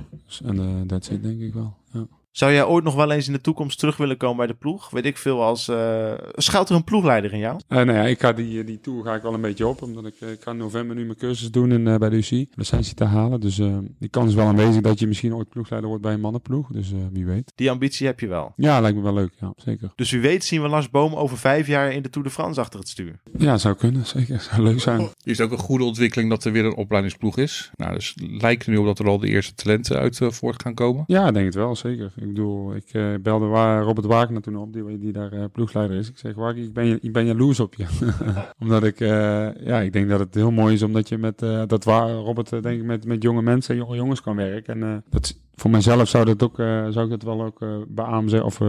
En 0.43 0.55
uh, 0.55 0.81
that's 0.87 1.09
it, 1.09 1.23
denk 1.23 1.41
ik 1.41 1.53
wel. 1.53 1.77
Zou 2.39 2.51
jij 2.51 2.65
ooit 2.65 2.83
nog 2.83 2.95
wel 2.95 3.11
eens 3.11 3.27
in 3.27 3.33
de 3.33 3.41
toekomst 3.41 3.79
terug 3.79 3.97
willen 3.97 4.17
komen 4.17 4.37
bij 4.37 4.47
de 4.47 4.53
ploeg? 4.53 4.89
Weet 4.89 5.05
ik 5.05 5.17
veel 5.17 5.43
als... 5.43 5.69
Uh, 5.69 6.13
schuilt 6.35 6.69
er 6.69 6.75
een 6.75 6.83
ploegleider 6.83 7.33
in 7.33 7.39
jou? 7.39 7.59
Uh, 7.69 7.77
nou 7.77 7.91
ja, 7.91 8.03
ik 8.03 8.19
ga 8.19 8.33
die, 8.33 8.63
die 8.63 8.79
tour 8.79 9.03
ga 9.03 9.15
ik 9.15 9.21
wel 9.21 9.33
een 9.33 9.41
beetje 9.41 9.67
op. 9.67 9.81
Omdat 9.81 10.05
ik, 10.05 10.13
ik 10.21 10.41
ga 10.41 10.51
in 10.51 10.57
november 10.57 10.95
nu 10.95 11.05
mijn 11.05 11.17
cursus 11.17 11.51
doen 11.51 11.71
in, 11.71 11.85
uh, 11.85 11.95
bij 11.95 12.09
de 12.09 12.15
UC. 12.15 12.47
Licentie 12.55 12.93
te 12.93 13.03
halen. 13.03 13.39
Dus 13.39 13.55
die 13.99 14.09
kans 14.09 14.29
is 14.29 14.35
wel 14.35 14.45
aanwezig 14.45 14.81
dat 14.81 14.99
je 14.99 15.07
misschien 15.07 15.35
ooit 15.35 15.49
ploegleider 15.49 15.89
wordt 15.89 16.03
bij 16.03 16.13
een 16.13 16.19
mannenploeg. 16.19 16.67
Dus 16.71 16.91
wie 17.11 17.25
weet. 17.25 17.51
Die 17.55 17.71
ambitie 17.71 18.07
heb 18.07 18.19
je 18.19 18.27
wel? 18.27 18.53
Ja, 18.55 18.79
lijkt 18.79 18.97
me 18.97 19.03
wel 19.03 19.13
leuk. 19.13 19.33
Ja, 19.39 19.53
zeker. 19.55 19.91
Dus 19.95 20.11
wie 20.11 20.21
weet 20.21 20.43
zien 20.43 20.61
we 20.61 20.67
Lars 20.67 20.89
Boom 20.89 21.15
over 21.15 21.37
vijf 21.37 21.67
jaar 21.67 21.91
in 21.91 22.01
de 22.01 22.09
Tour 22.09 22.27
de 22.27 22.33
France 22.33 22.59
achter 22.59 22.79
het 22.79 22.89
stuur? 22.89 23.19
Ja, 23.37 23.57
zou 23.57 23.75
kunnen. 23.75 24.05
Zeker. 24.05 24.39
Zou 24.41 24.61
leuk 24.61 24.79
zijn. 24.79 25.01
Is 25.23 25.37
het 25.37 25.41
ook 25.41 25.51
een 25.51 25.63
goede 25.63 25.83
ontwikkeling 25.83 26.29
dat 26.29 26.43
er 26.43 26.51
weer 26.51 26.65
een 26.65 26.75
opleidingsploeg 26.75 27.37
is? 27.37 27.71
Nou, 27.75 27.93
dus 27.93 28.15
lijkt 28.15 28.65
er 28.65 28.71
nu 28.71 28.77
op 28.77 28.85
dat 28.85 28.99
er 28.99 29.07
al 29.07 29.19
de 29.19 29.27
eerste 29.27 29.53
talenten 29.53 29.97
uit 29.97 30.19
voort 30.21 30.61
gaan 30.61 30.73
komen? 30.73 31.03
Ja, 31.07 31.27
ik 31.27 31.33
denk 31.33 31.45
het 31.45 31.55
wel. 31.55 31.75
Zeker. 31.75 32.11
Ik 32.28 32.28
bedoel, 32.33 32.75
ik 32.75 32.93
uh, 32.93 33.15
belde 33.21 33.45
waar 33.45 33.83
Robert 33.83 34.07
Wagner 34.07 34.41
toen 34.41 34.57
op, 34.57 34.73
die, 34.73 34.99
die 34.99 35.11
daar 35.11 35.33
uh, 35.33 35.43
ploegleider 35.51 35.97
is. 35.97 36.09
Ik 36.09 36.17
zeg, 36.17 36.35
Wagner, 36.35 36.63
ik 36.63 36.73
ben, 36.73 36.99
ik 37.01 37.13
ben 37.13 37.25
jaloers 37.25 37.59
op 37.59 37.75
je. 37.75 37.85
omdat 38.61 38.83
ik, 38.83 38.99
uh, 38.99 39.09
ja, 39.65 39.79
ik 39.79 39.93
denk 39.93 40.09
dat 40.09 40.19
het 40.19 40.35
heel 40.35 40.51
mooi 40.51 40.73
is 40.73 40.83
omdat 40.83 41.09
je 41.09 41.17
met, 41.17 41.39
dat 41.67 41.83
waar 41.83 42.09
Robert, 42.09 42.49
denk 42.49 42.79
ik, 42.79 42.83
met, 42.83 43.05
met 43.05 43.23
jonge 43.23 43.41
mensen 43.41 43.75
en 43.75 43.81
jonge 43.81 43.95
jongens 43.95 44.21
kan 44.21 44.35
werken. 44.35 44.83
En 44.83 45.03
voor 45.55 45.71
mezelf 45.71 46.07
zou, 46.07 46.25
dat 46.25 46.43
ook, 46.43 46.55
zou 46.89 47.03
ik 47.03 47.09
dat 47.09 47.23
wel 47.23 47.43
ook 47.43 47.59
beamen 47.87 48.43
of 48.43 48.59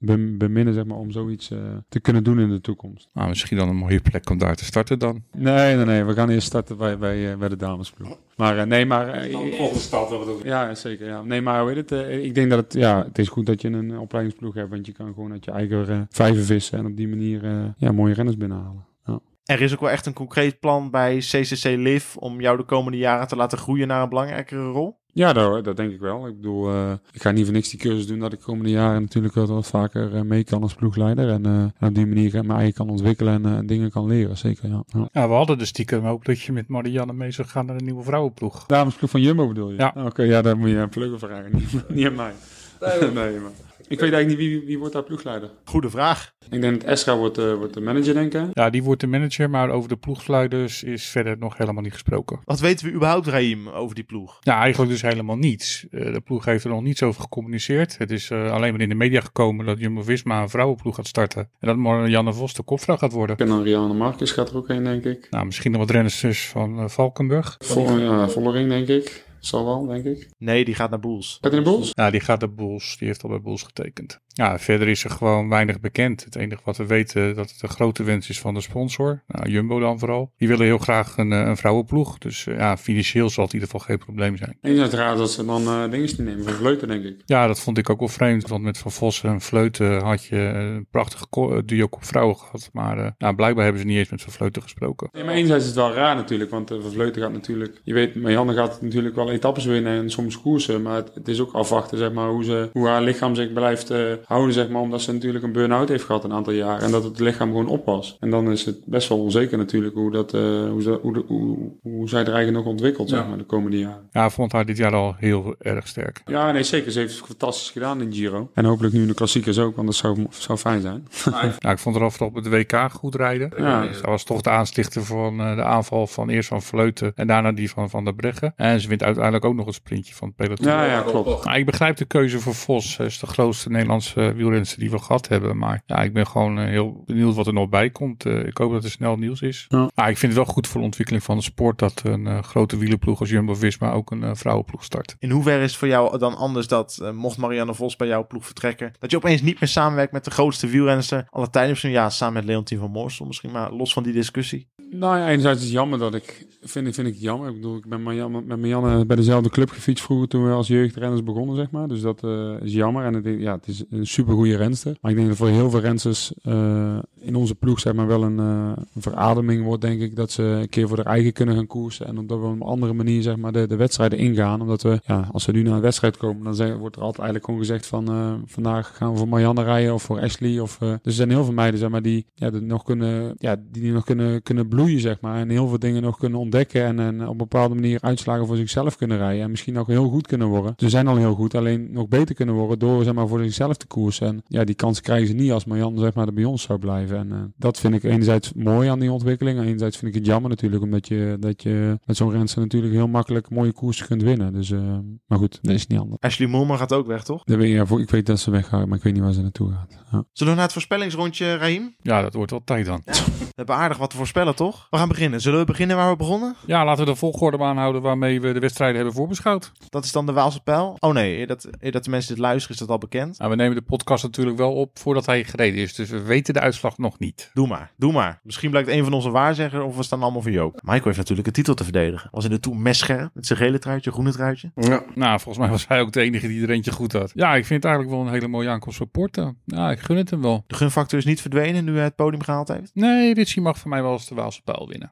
beminnen, 0.00 0.74
zeg 0.74 0.84
maar, 0.84 0.96
om 0.96 1.10
zoiets 1.10 1.50
uh, 1.50 1.58
te 1.88 2.00
kunnen 2.00 2.24
doen 2.24 2.40
in 2.40 2.50
de 2.50 2.60
toekomst. 2.60 3.08
Nou, 3.12 3.28
misschien 3.28 3.56
dan 3.56 3.68
een 3.68 3.76
mooie 3.76 4.00
plek 4.00 4.30
om 4.30 4.38
daar 4.38 4.56
te 4.56 4.64
starten 4.64 4.98
dan. 4.98 5.22
Nee, 5.32 5.76
nee, 5.76 5.84
nee. 5.84 6.04
We 6.04 6.14
gaan 6.14 6.28
eerst 6.28 6.46
starten 6.46 6.76
bij, 6.76 6.98
bij, 6.98 7.32
uh, 7.32 7.38
bij 7.38 7.48
de 7.48 7.56
damesploeg. 7.56 8.18
Maar 8.36 8.56
uh, 8.56 8.62
nee, 8.62 8.86
maar... 8.86 9.22
de 9.22 9.54
volgende 9.56 9.80
stap 9.80 10.08
wel 10.08 10.18
bedoel 10.18 10.44
Ja, 10.44 10.74
zeker. 10.74 11.06
Ja. 11.06 11.22
Nee, 11.22 11.40
maar 11.40 11.64
weet 11.64 11.90
het, 11.90 12.08
ik 12.24 12.34
denk 12.34 12.50
dat 12.50 12.58
het, 12.58 12.72
ja, 12.72 13.04
het 13.04 13.18
is 13.18 13.28
goed 13.28 13.46
dat 13.46 13.60
je 13.60 13.68
een 13.68 13.98
opleidingsploeg 13.98 14.54
hebt, 14.54 14.70
want 14.70 14.86
je 14.86 14.92
kan 14.92 15.14
gewoon 15.14 15.32
uit 15.32 15.44
je 15.44 15.50
eigen 15.50 16.06
vijven 16.10 16.44
vissen 16.44 16.78
en 16.78 16.86
op 16.86 16.96
die 16.96 17.08
manier 17.08 17.72
ja, 17.76 17.92
mooie 17.92 18.14
renners 18.14 18.36
binnenhalen. 18.36 18.84
Ja. 19.04 19.20
Er 19.44 19.60
is 19.60 19.72
ook 19.72 19.80
wel 19.80 19.90
echt 19.90 20.06
een 20.06 20.12
concreet 20.12 20.60
plan 20.60 20.90
bij 20.90 21.16
CCC 21.16 21.64
Liv 21.64 22.16
om 22.16 22.40
jou 22.40 22.56
de 22.56 22.64
komende 22.64 22.98
jaren 22.98 23.28
te 23.28 23.36
laten 23.36 23.58
groeien 23.58 23.88
naar 23.88 24.02
een 24.02 24.08
belangrijkere 24.08 24.70
rol? 24.70 24.99
Ja, 25.12 25.32
dat, 25.32 25.64
dat 25.64 25.76
denk 25.76 25.92
ik 25.92 26.00
wel. 26.00 26.26
Ik 26.26 26.36
bedoel, 26.36 26.70
uh, 26.70 26.92
ik 27.12 27.22
ga 27.22 27.30
niet 27.30 27.44
voor 27.44 27.54
niks 27.54 27.68
die 27.68 27.78
cursus 27.78 28.06
doen 28.06 28.18
dat 28.18 28.32
ik 28.32 28.38
de 28.38 28.44
komende 28.44 28.70
jaren 28.70 29.00
natuurlijk 29.00 29.34
wel 29.34 29.46
wat 29.46 29.66
vaker 29.66 30.14
uh, 30.14 30.20
mee 30.20 30.44
kan 30.44 30.62
als 30.62 30.74
ploegleider. 30.74 31.28
En, 31.28 31.46
uh, 31.46 31.52
en, 31.52 31.88
op 31.88 31.94
die 31.94 32.06
manier 32.06 32.32
mijn 32.32 32.50
eigen 32.50 32.74
kan 32.74 32.90
ontwikkelen 32.90 33.46
en 33.46 33.66
dingen 33.66 33.90
kan 33.90 34.06
leren. 34.06 34.36
Zeker, 34.36 34.68
ja. 34.68 34.82
ja. 34.86 35.08
ja 35.12 35.28
we 35.28 35.34
hadden 35.34 35.58
de 35.58 35.64
stiekem 35.64 36.06
ook 36.06 36.24
dat 36.24 36.40
je 36.40 36.52
met 36.52 36.68
Marianne 36.68 37.12
mee 37.12 37.30
zou 37.30 37.48
gaan 37.48 37.66
naar 37.66 37.78
de 37.78 37.84
nieuwe 37.84 38.02
vrouwenploeg. 38.02 38.66
Damesploeg 38.66 39.10
van 39.10 39.20
Jumbo 39.20 39.48
bedoel 39.48 39.70
je? 39.70 39.76
Ja. 39.76 39.92
Oké, 39.96 40.06
okay, 40.06 40.26
ja, 40.26 40.42
daar 40.42 40.58
moet 40.58 40.68
je 40.68 40.76
een 40.76 40.88
pluggen 40.88 41.18
vragen. 41.18 41.50
Niet, 41.58 41.88
niet 41.88 42.06
aan 42.06 42.14
mij. 42.14 42.32
Nee, 42.80 43.10
nee 43.24 43.40
man. 43.40 43.52
Ik 43.90 44.00
weet 44.00 44.12
eigenlijk 44.12 44.40
niet 44.40 44.50
wie, 44.50 44.66
wie 44.66 44.78
wordt 44.78 44.92
daar 44.94 45.02
ploegleider. 45.02 45.50
Goede 45.64 45.90
vraag. 45.90 46.32
Ik 46.50 46.60
denk 46.60 46.80
dat 46.80 46.90
Esra 46.90 47.16
wordt, 47.16 47.38
uh, 47.38 47.54
wordt 47.54 47.74
de 47.74 47.80
manager, 47.80 48.14
denk 48.14 48.34
ik. 48.34 48.46
Ja, 48.52 48.70
die 48.70 48.82
wordt 48.82 49.00
de 49.00 49.06
manager, 49.06 49.50
maar 49.50 49.70
over 49.70 49.88
de 49.88 49.96
ploegleiders 49.96 50.82
is 50.82 51.06
verder 51.06 51.38
nog 51.38 51.56
helemaal 51.56 51.82
niet 51.82 51.92
gesproken. 51.92 52.40
Wat 52.44 52.60
weten 52.60 52.86
we 52.86 52.92
überhaupt, 52.92 53.26
Raim, 53.26 53.68
over 53.68 53.94
die 53.94 54.04
ploeg? 54.04 54.38
Ja, 54.40 54.60
eigenlijk 54.60 54.90
dus 54.90 55.02
helemaal 55.02 55.36
niets. 55.36 55.86
Uh, 55.90 56.12
de 56.12 56.20
ploeg 56.20 56.44
heeft 56.44 56.64
er 56.64 56.70
nog 56.70 56.82
niets 56.82 57.02
over 57.02 57.20
gecommuniceerd. 57.20 57.98
Het 57.98 58.10
is 58.10 58.30
uh, 58.30 58.50
alleen 58.50 58.72
maar 58.72 58.80
in 58.80 58.88
de 58.88 58.94
media 58.94 59.20
gekomen 59.20 59.66
dat 59.66 59.78
Jumbo-Visma 59.78 60.42
een 60.42 60.48
vrouwenploeg 60.48 60.94
gaat 60.94 61.06
starten. 61.06 61.50
En 61.58 61.68
dat 61.68 61.76
Marianne 61.76 62.32
Vos 62.32 62.54
de 62.54 62.62
kopvrouw 62.62 62.96
gaat 62.96 63.12
worden. 63.12 63.36
En 63.36 63.46
dan 63.46 63.62
Rianne 63.62 63.94
Marcus 63.94 64.30
gaat 64.30 64.50
er 64.50 64.56
ook 64.56 64.68
heen, 64.68 64.84
denk 64.84 65.04
ik. 65.04 65.26
Nou, 65.30 65.44
misschien 65.44 65.70
nog 65.70 65.80
wat 65.80 65.90
renners 65.90 66.48
van 66.48 66.90
Valkenburg. 66.90 67.56
Vol, 67.58 67.98
ja, 67.98 68.28
Vollering, 68.28 68.68
denk 68.68 68.88
ik. 68.88 69.28
Zal 69.40 69.64
wel, 69.64 69.86
denk 69.86 70.04
ik. 70.04 70.28
Nee, 70.38 70.64
die 70.64 70.74
gaat 70.74 70.90
naar 70.90 71.00
Boels. 71.00 71.38
Gaat 71.40 71.52
in 71.52 71.58
de 71.58 71.70
Bulls? 71.70 71.90
Ja, 71.94 72.10
die 72.10 72.20
gaat 72.20 72.40
naar 72.40 72.54
Bulls. 72.54 72.96
Die 72.98 73.06
heeft 73.06 73.22
al 73.22 73.28
bij 73.28 73.40
Bulls 73.40 73.62
getekend. 73.62 74.20
Ja, 74.32 74.58
verder 74.58 74.88
is 74.88 75.04
er 75.04 75.10
gewoon 75.10 75.48
weinig 75.48 75.80
bekend. 75.80 76.24
Het 76.24 76.36
enige 76.36 76.60
wat 76.64 76.76
we 76.76 76.86
weten 76.86 77.34
dat 77.34 77.50
het 77.50 77.62
een 77.62 77.68
grote 77.68 78.02
wens 78.02 78.28
is 78.28 78.40
van 78.40 78.54
de 78.54 78.60
sponsor. 78.60 79.22
Nou, 79.26 79.50
Jumbo 79.50 79.80
dan 79.80 79.98
vooral. 79.98 80.32
Die 80.36 80.48
willen 80.48 80.66
heel 80.66 80.78
graag 80.78 81.16
een, 81.16 81.32
eh, 81.32 81.38
een 81.38 81.56
vrouwenploeg. 81.56 82.18
Dus 82.18 82.46
eh, 82.46 82.56
ja, 82.56 82.76
financieel 82.76 83.30
zal 83.30 83.44
het 83.44 83.52
in 83.52 83.60
ieder 83.60 83.74
geval 83.74 83.86
geen 83.86 84.04
probleem 84.04 84.36
zijn. 84.36 84.58
Enerzijds 84.60 84.94
raar 84.94 85.16
dat 85.16 85.30
ze 85.30 85.44
dan 85.44 85.62
eh 85.66 85.82
dingen 85.82 86.00
niet 86.00 86.18
nemen 86.18 86.44
van 86.44 86.52
Vleuten, 86.52 86.88
denk 86.88 87.04
ik. 87.04 87.22
Ja, 87.26 87.46
dat 87.46 87.60
vond 87.60 87.78
ik 87.78 87.90
ook 87.90 87.98
wel 87.98 88.08
vreemd. 88.08 88.48
Want 88.48 88.62
met 88.62 88.78
Van 88.78 88.92
Vossen 88.92 89.30
en 89.30 89.40
Vleuten 89.40 90.02
had 90.02 90.24
je 90.24 90.36
een 90.36 90.86
prachtige 90.90 91.26
eh, 91.30 91.58
duo 91.64 91.86
op 91.90 92.04
vrouwen 92.04 92.36
gehad. 92.36 92.70
Maar 92.72 92.98
eh, 92.98 93.10
nou, 93.18 93.34
blijkbaar 93.34 93.64
hebben 93.64 93.82
ze 93.82 93.88
niet 93.88 93.98
eens 93.98 94.10
met 94.10 94.22
Van 94.22 94.32
Vleuten 94.32 94.62
gesproken. 94.62 95.08
Nee, 95.12 95.24
maar 95.24 95.34
enerzijds 95.34 95.62
is 95.64 95.70
het 95.70 95.78
wel 95.78 95.92
raar 95.92 96.16
natuurlijk, 96.16 96.50
want 96.50 96.70
uh, 96.70 96.80
Van 96.80 96.92
Vleuten 96.92 97.22
gaat 97.22 97.32
natuurlijk... 97.32 97.80
Je 97.84 97.94
weet, 97.94 98.14
Marianne 98.14 98.54
gaat 98.54 98.82
natuurlijk 98.82 99.14
wel 99.14 99.30
etappes 99.30 99.64
winnen 99.64 100.02
en 100.02 100.10
soms 100.10 100.40
koersen. 100.40 100.82
Maar 100.82 100.96
het, 100.96 101.10
het 101.14 101.28
is 101.28 101.40
ook 101.40 101.52
afwachten, 101.52 101.98
zeg 101.98 102.12
maar, 102.12 102.28
hoe, 102.28 102.44
ze, 102.44 102.70
hoe 102.72 102.86
haar 102.86 103.02
lichaam 103.02 103.34
zich 103.34 103.52
blijft 103.52 103.90
eh, 103.90 104.12
houden, 104.24 104.52
zeg 104.54 104.68
maar. 104.68 104.80
Omdat 104.82 105.02
ze 105.02 105.12
natuurlijk 105.12 105.44
een 105.44 105.52
burn-out 105.52 105.88
heeft 105.88 106.04
gehad 106.04 106.24
een 106.24 106.32
aantal 106.32 106.52
jaar. 106.52 106.82
En 106.82 106.90
dat 106.90 107.04
het 107.04 107.18
lichaam 107.18 107.48
gewoon 107.48 107.68
op 107.68 107.84
was. 107.84 108.16
En 108.20 108.30
dan 108.30 108.50
is 108.50 108.64
het 108.64 108.76
best 108.86 109.08
wel 109.08 109.18
onzeker 109.18 109.58
natuurlijk 109.58 109.94
hoe, 109.94 110.10
dat, 110.10 110.34
eh, 110.34 110.40
hoe, 110.70 110.82
ze, 110.82 110.98
hoe, 111.02 111.12
de- 111.12 111.24
hoe, 111.26 111.58
hoe 111.82 112.08
zij 112.08 112.20
er 112.20 112.32
eigenlijk 112.32 112.56
nog 112.64 112.66
ontwikkelt, 112.72 113.08
zeg 113.08 113.26
maar, 113.28 113.38
de 113.38 113.44
komende 113.44 113.78
jaren. 113.78 114.08
Ja, 114.12 114.24
ik 114.24 114.30
vond 114.30 114.52
haar 114.52 114.66
dit 114.66 114.76
jaar 114.76 114.94
al 114.94 115.14
heel 115.18 115.54
erg 115.58 115.88
sterk. 115.88 116.22
Ja, 116.26 116.52
nee, 116.52 116.62
zeker. 116.62 116.92
Ze 116.92 116.98
heeft 116.98 117.16
het 117.18 117.26
fantastisch 117.26 117.70
gedaan 117.70 118.00
in 118.00 118.12
Giro. 118.12 118.50
En 118.54 118.64
hopelijk 118.64 118.94
nu 118.94 119.00
in 119.00 119.06
de 119.08 119.14
klassiekers 119.14 119.58
ook, 119.58 119.74
want 119.76 119.86
dat 119.86 119.96
zou, 119.96 120.26
zou 120.28 120.58
fijn 120.58 120.80
zijn. 120.80 121.06
Nou, 121.60 121.74
ik 121.74 121.78
vond 121.78 121.96
haar 121.98 122.10
vooral 122.10 122.28
op 122.28 122.34
het 122.34 122.48
WK 122.48 122.90
goed 122.92 123.14
rijden. 123.14 123.52
Ja. 123.56 123.92
Zij 123.92 124.10
was 124.10 124.24
toch 124.24 124.40
de 124.40 124.50
aanstichter 124.50 125.04
van 125.04 125.40
eh, 125.40 125.54
de 125.56 125.62
aanval 125.64 126.06
van 126.06 126.28
eerst 126.28 126.48
van 126.48 126.62
Vleuten 126.62 127.12
en 127.14 127.26
daarna 127.26 127.52
die 127.52 127.70
van 127.70 127.90
Van 127.90 128.04
der 128.04 128.14
Breggen. 128.14 128.52
En 128.56 128.80
ze 128.80 128.88
wint 128.88 129.02
uiteindelijk 129.02 129.44
ook 129.44 129.54
nog 129.54 129.66
een 129.66 129.72
sprintje 129.72 130.14
van 130.14 130.28
het 130.28 130.36
peloton. 130.36 130.66
Ja, 130.66 130.84
ja, 130.84 131.00
klopt. 131.02 131.44
Maar 131.44 131.58
ik 131.58 131.66
begrijp 131.66 131.96
de 131.96 132.04
keuze 132.04 132.40
voor 132.40 132.54
Vos. 132.54 132.96
Hij 132.96 133.06
is 133.06 133.18
de 133.18 133.26
grootste 133.26 133.70
Nederlandse 133.70 134.09
eh, 134.16 134.30
wielrenster 134.30 134.78
die 134.78 134.90
we 134.90 134.98
gehad 134.98 135.28
hebben. 135.28 135.58
Maar 135.58 135.82
ja, 135.86 136.02
ik 136.02 136.12
ben 136.12 136.26
gewoon 136.26 136.58
eh, 136.58 136.64
heel 136.64 137.02
benieuwd 137.06 137.34
wat 137.34 137.46
er 137.46 137.52
nog 137.52 137.68
bij 137.68 137.90
komt. 137.90 138.26
Eh, 138.26 138.46
ik 138.46 138.56
hoop 138.58 138.72
dat 138.72 138.84
er 138.84 138.90
snel 138.90 139.16
nieuws 139.16 139.40
is. 139.42 139.64
Ja. 139.68 139.90
Maar 139.94 140.10
ik 140.10 140.18
vind 140.18 140.32
het 140.34 140.44
wel 140.44 140.54
goed 140.54 140.66
voor 140.66 140.78
de 140.80 140.86
ontwikkeling 140.86 141.24
van 141.24 141.36
de 141.36 141.42
sport 141.42 141.78
dat 141.78 142.00
een 142.04 142.26
eh, 142.26 142.42
grote 142.42 142.76
wielerploeg 142.78 143.20
als 143.20 143.30
Jumbo-Visma 143.30 143.92
ook 143.92 144.10
een 144.10 144.22
eh, 144.22 144.30
vrouwenploeg 144.34 144.84
start. 144.84 145.16
In 145.18 145.30
hoeverre 145.30 145.62
is 145.62 145.70
het 145.70 145.78
voor 145.78 145.88
jou 145.88 146.18
dan 146.18 146.36
anders 146.36 146.66
dat, 146.66 146.98
eh, 147.02 147.10
mocht 147.12 147.38
Marianne 147.38 147.74
Vos 147.74 147.96
bij 147.96 148.08
jouw 148.08 148.26
ploeg 148.26 148.44
vertrekken, 148.46 148.92
dat 148.98 149.10
je 149.10 149.16
opeens 149.16 149.42
niet 149.42 149.60
meer 149.60 149.68
samenwerkt 149.68 150.12
met 150.12 150.24
de 150.24 150.30
grootste 150.30 150.66
wielrenster 150.66 151.26
alle 151.30 151.50
tijden? 151.50 151.70
Misschien 151.70 151.90
ja, 151.90 152.10
samen 152.10 152.34
met 152.34 152.44
Leontien 152.44 152.78
van 152.78 152.90
Moorsel 152.90 153.26
misschien, 153.26 153.50
maar 153.50 153.72
los 153.72 153.92
van 153.92 154.02
die 154.02 154.12
discussie. 154.12 154.68
Nou 154.90 155.18
ja, 155.18 155.28
enerzijds 155.28 155.58
is 155.58 155.64
het 155.64 155.72
jammer 155.74 155.98
dat 155.98 156.14
ik... 156.14 156.46
Vind, 156.62 156.86
ik- 156.86 156.94
vind 156.94 157.06
ik 157.06 157.14
jammer. 157.18 157.48
Ik 157.48 157.54
bedoel, 157.54 157.76
ik 157.76 157.88
ben 157.88 158.02
Marianne, 158.02 158.42
met 158.42 158.58
Marianne 158.58 159.06
bij 159.06 159.16
dezelfde 159.16 159.48
club 159.50 159.70
gefietst 159.70 160.04
vroeger 160.04 160.28
toen 160.28 160.44
we 160.44 160.50
als 160.52 160.68
jeugdrenners 160.68 161.22
begonnen, 161.22 161.56
zeg 161.56 161.70
maar. 161.70 161.88
Dus 161.88 162.00
dat 162.00 162.24
eh, 162.24 162.54
is 162.62 162.72
jammer. 162.72 163.04
En 163.04 163.14
het, 163.14 163.24
ja, 163.40 163.52
het 163.52 163.66
is 163.68 163.84
een 164.00 164.06
supergoeie 164.06 164.56
renster. 164.56 164.96
Maar 165.00 165.10
ik 165.10 165.16
denk 165.16 165.28
dat 165.28 165.36
voor 165.36 165.48
heel 165.48 165.70
veel 165.70 165.80
rensters 165.80 166.32
eh, 166.42 166.98
in 167.20 167.34
onze 167.34 167.54
ploeg, 167.54 167.80
zeg 167.80 167.92
maar, 167.92 168.06
wel 168.06 168.22
een, 168.22 168.38
eh, 168.38 168.82
een 168.94 169.02
verademing 169.02 169.64
wordt, 169.64 169.82
denk 169.82 170.00
ik. 170.00 170.16
Dat 170.16 170.30
ze 170.30 170.42
een 170.42 170.68
keer 170.68 170.88
voor 170.88 170.96
haar 170.96 171.06
eigen 171.06 171.32
kunnen 171.32 171.54
gaan 171.54 171.66
koersen. 171.66 172.06
En 172.06 172.26
dat 172.26 172.38
we 172.38 172.46
op 172.46 172.52
een 172.52 172.62
andere 172.62 172.92
manier, 172.92 173.22
zeg 173.22 173.36
maar, 173.36 173.52
de, 173.52 173.66
de 173.66 173.76
wedstrijden 173.76 174.18
ingaan. 174.18 174.60
Omdat 174.60 174.82
we, 174.82 175.00
ja, 175.04 175.28
als 175.32 175.46
we 175.46 175.52
nu 175.52 175.62
naar 175.62 175.74
een 175.74 175.80
wedstrijd 175.80 176.16
komen, 176.16 176.56
dan 176.56 176.78
wordt 176.78 176.96
er 176.96 177.02
altijd 177.02 177.18
eigenlijk 177.18 177.44
gewoon 177.44 177.60
gezegd 177.60 177.86
van... 177.86 178.08
eh, 178.08 178.32
vandaag 178.46 178.96
gaan 178.96 179.12
we 179.12 179.18
voor 179.18 179.28
Marianne 179.28 179.62
rijden 179.62 179.94
of 179.94 180.02
voor 180.02 180.20
Ashley. 180.20 180.60
Of, 180.60 180.78
dus 180.78 180.98
er 181.02 181.12
zijn 181.12 181.30
heel 181.30 181.44
veel 181.44 181.54
meiden, 181.54 181.80
zeg 181.80 181.88
maar, 181.88 182.02
die, 182.02 182.26
ja, 182.34 182.50
die 182.50 182.60
nog 182.60 182.82
kunnen, 182.82 183.34
ja, 183.38 183.56
die 183.70 183.92
nog 183.92 184.04
kunnen, 184.04 184.42
kunnen 184.42 184.68
bloeien, 184.68 185.00
zeg 185.00 185.20
maar. 185.20 185.40
En 185.40 185.48
heel 185.48 185.68
veel 185.68 185.78
dingen 185.78 186.02
nog 186.02 186.18
kunnen 186.18 186.38
ontdekken. 186.38 186.84
En, 186.84 186.98
en 187.00 187.22
op 187.22 187.30
een 187.30 187.36
bepaalde 187.36 187.74
manier 187.74 187.98
uitslagen 188.00 188.46
voor 188.46 188.56
zichzelf 188.56 188.96
kunnen 188.96 189.18
rijden. 189.18 189.42
En 189.42 189.50
misschien 189.50 189.78
ook 189.78 189.86
heel 189.86 190.08
goed 190.08 190.26
kunnen 190.26 190.48
worden. 190.48 190.74
Ze 190.76 190.88
zijn 190.88 191.06
al 191.06 191.16
heel 191.16 191.34
goed, 191.34 191.54
alleen 191.54 191.88
nog 191.92 192.08
beter 192.08 192.34
kunnen 192.34 192.54
worden 192.54 192.78
door, 192.78 193.04
zeg 193.04 193.14
maar, 193.14 193.28
voor 193.28 193.42
zichzelf 193.42 193.76
te 193.76 193.86
koersen. 193.90 194.26
En 194.26 194.42
ja, 194.46 194.64
die 194.64 194.74
kans 194.74 195.00
krijgen 195.00 195.26
ze 195.26 195.32
niet 195.34 195.50
als 195.52 195.64
Marianne, 195.64 196.00
zeg 196.00 196.14
maar, 196.14 196.26
er 196.26 196.32
bij 196.32 196.44
ons 196.44 196.62
zou 196.62 196.78
blijven. 196.78 197.16
En 197.18 197.32
eh, 197.32 197.38
dat 197.56 197.80
vind 197.80 197.94
ik 197.94 198.02
enerzijds 198.02 198.52
mooi 198.52 198.88
aan 198.88 198.98
die 199.00 199.12
ontwikkeling. 199.12 199.58
En 199.58 199.64
enerzijds 199.64 199.96
vind 199.96 200.10
ik 200.14 200.18
het 200.18 200.26
jammer 200.26 200.50
natuurlijk, 200.50 200.82
omdat 200.82 201.08
je, 201.08 201.36
dat 201.40 201.62
je 201.62 201.98
met 202.06 202.16
zo'n 202.16 202.30
renster 202.30 202.60
natuurlijk 202.60 202.92
heel 202.92 203.08
makkelijk 203.08 203.50
mooie 203.50 203.72
koersen 203.72 204.06
kunt 204.06 204.22
winnen. 204.22 204.52
Dus, 204.52 204.70
eh, 204.70 204.98
maar 205.26 205.38
goed, 205.38 205.58
dat 205.62 205.74
is 205.74 205.86
niet 205.86 205.98
anders. 205.98 206.20
Ashley 206.20 206.48
Moorman 206.48 206.78
gaat 206.78 206.92
ook 206.92 207.06
weg, 207.06 207.22
toch? 207.24 207.42
Ja, 207.44 207.86
voor- 207.86 208.00
ik 208.00 208.10
weet 208.10 208.26
dat 208.26 208.40
ze 208.40 208.50
weggaan, 208.50 208.88
maar 208.88 208.98
ik 208.98 209.04
weet 209.04 209.12
niet 209.12 209.22
waar 209.22 209.32
ze 209.32 209.42
naartoe 209.42 209.72
gaat. 209.72 209.98
Ja. 210.12 210.24
Zullen 210.32 210.52
we 210.52 210.54
naar 210.58 210.62
het 210.64 210.72
voorspellingsrondje, 210.72 211.56
Raim? 211.56 211.94
Ja, 212.02 212.22
dat 212.22 212.34
wordt 212.34 212.50
wel 212.50 212.62
tijd 212.64 212.86
dan. 212.86 213.02
We 213.50 213.56
hebben 213.56 213.74
aardig 213.76 213.98
wat 213.98 214.10
te 214.10 214.16
voorspellen, 214.16 214.54
toch? 214.54 214.86
We 214.90 214.96
gaan 214.96 215.08
beginnen. 215.08 215.40
Zullen 215.40 215.58
we 215.58 215.64
beginnen 215.64 215.96
waar 215.96 216.10
we 216.10 216.16
begonnen? 216.16 216.56
Ja, 216.66 216.84
laten 216.84 217.04
we 217.04 217.10
de 217.10 217.16
volgorde 217.16 217.58
aanhouden 217.58 218.02
waarmee 218.02 218.40
we 218.40 218.52
de 218.52 218.60
wedstrijden 218.60 218.96
hebben 218.96 219.14
voorbeschouwd. 219.14 219.72
Dat 219.88 220.04
is 220.04 220.12
dan 220.12 220.26
de 220.26 220.32
Waalse 220.32 220.62
Pijl. 220.62 220.96
Oh 220.98 221.12
nee, 221.12 221.38
eer 221.38 221.46
dat, 221.46 221.68
dat 221.80 222.04
de 222.04 222.10
mensen 222.10 222.34
dit 222.34 222.42
luisteren 222.42 222.74
is 222.74 222.80
dat 222.80 222.90
al 222.90 222.98
bekend. 222.98 223.38
Nou, 223.38 223.50
we 223.50 223.56
nemen 223.56 223.76
de 223.76 223.82
podcast 223.82 224.22
natuurlijk 224.22 224.56
wel 224.56 224.72
op 224.72 224.98
voordat 224.98 225.26
hij 225.26 225.44
gereden 225.44 225.80
is. 225.80 225.94
Dus 225.94 226.10
we 226.10 226.22
weten 226.22 226.54
de 226.54 226.60
uitslag 226.60 226.98
nog 226.98 227.18
niet. 227.18 227.50
Doe 227.54 227.66
maar, 227.66 227.92
doe 227.96 228.12
maar. 228.12 228.40
Misschien 228.42 228.70
blijkt 228.70 228.88
een 228.88 229.04
van 229.04 229.12
onze 229.12 229.30
waarzegger 229.30 229.82
of 229.82 229.96
we 229.96 230.02
staan 230.02 230.22
allemaal 230.22 230.42
voor 230.42 230.50
Joop. 230.50 230.80
Michael 230.82 231.04
heeft 231.04 231.16
natuurlijk 231.16 231.46
een 231.46 231.52
titel 231.52 231.74
te 231.74 231.84
verdedigen. 231.84 232.28
Was 232.32 232.44
in 232.44 232.50
de 232.50 232.60
Tour 232.60 232.78
messcherp 232.78 233.30
met 233.34 233.46
zijn 233.46 233.58
gele 233.58 233.78
truitje, 233.78 234.12
groene 234.12 234.32
truitje. 234.32 234.70
Ja. 234.74 235.02
Nou, 235.14 235.40
volgens 235.40 235.58
mij 235.58 235.68
was 235.68 235.86
hij 235.88 236.00
ook 236.00 236.12
de 236.12 236.20
enige 236.20 236.48
die 236.48 236.62
er 236.62 236.70
eentje 236.70 236.92
goed 236.92 237.12
had. 237.12 237.30
Ja, 237.34 237.54
ik 237.54 237.66
vind 237.66 237.82
het 237.82 237.92
eigenlijk 237.92 238.14
wel 238.16 238.26
een 238.26 238.32
hele 238.32 238.48
mooie 238.48 238.68
aankomst 238.68 238.98
voor 238.98 239.06
Porto. 239.06 239.54
Ja, 239.64 239.90
ik 239.90 240.00
gun 240.00 240.16
het 240.16 240.30
hem 240.30 240.42
wel. 240.42 240.64
De 240.66 240.74
gunfactor 240.74 241.18
is 241.18 241.24
niet 241.24 241.40
verdwenen 241.40 241.84
nu 241.84 241.94
hij 241.94 242.04
het 242.04 242.16
podium 242.16 242.42
gehaald 242.42 242.68
heeft. 242.68 242.90
Nee, 242.94 243.34
Mag 243.60 243.78
voor 243.78 243.90
mij 243.90 244.02
wel 244.02 244.12
eens 244.12 244.28
de 244.28 244.34
Waalse 244.34 244.62
pijl 244.62 244.88
winnen. 244.88 245.10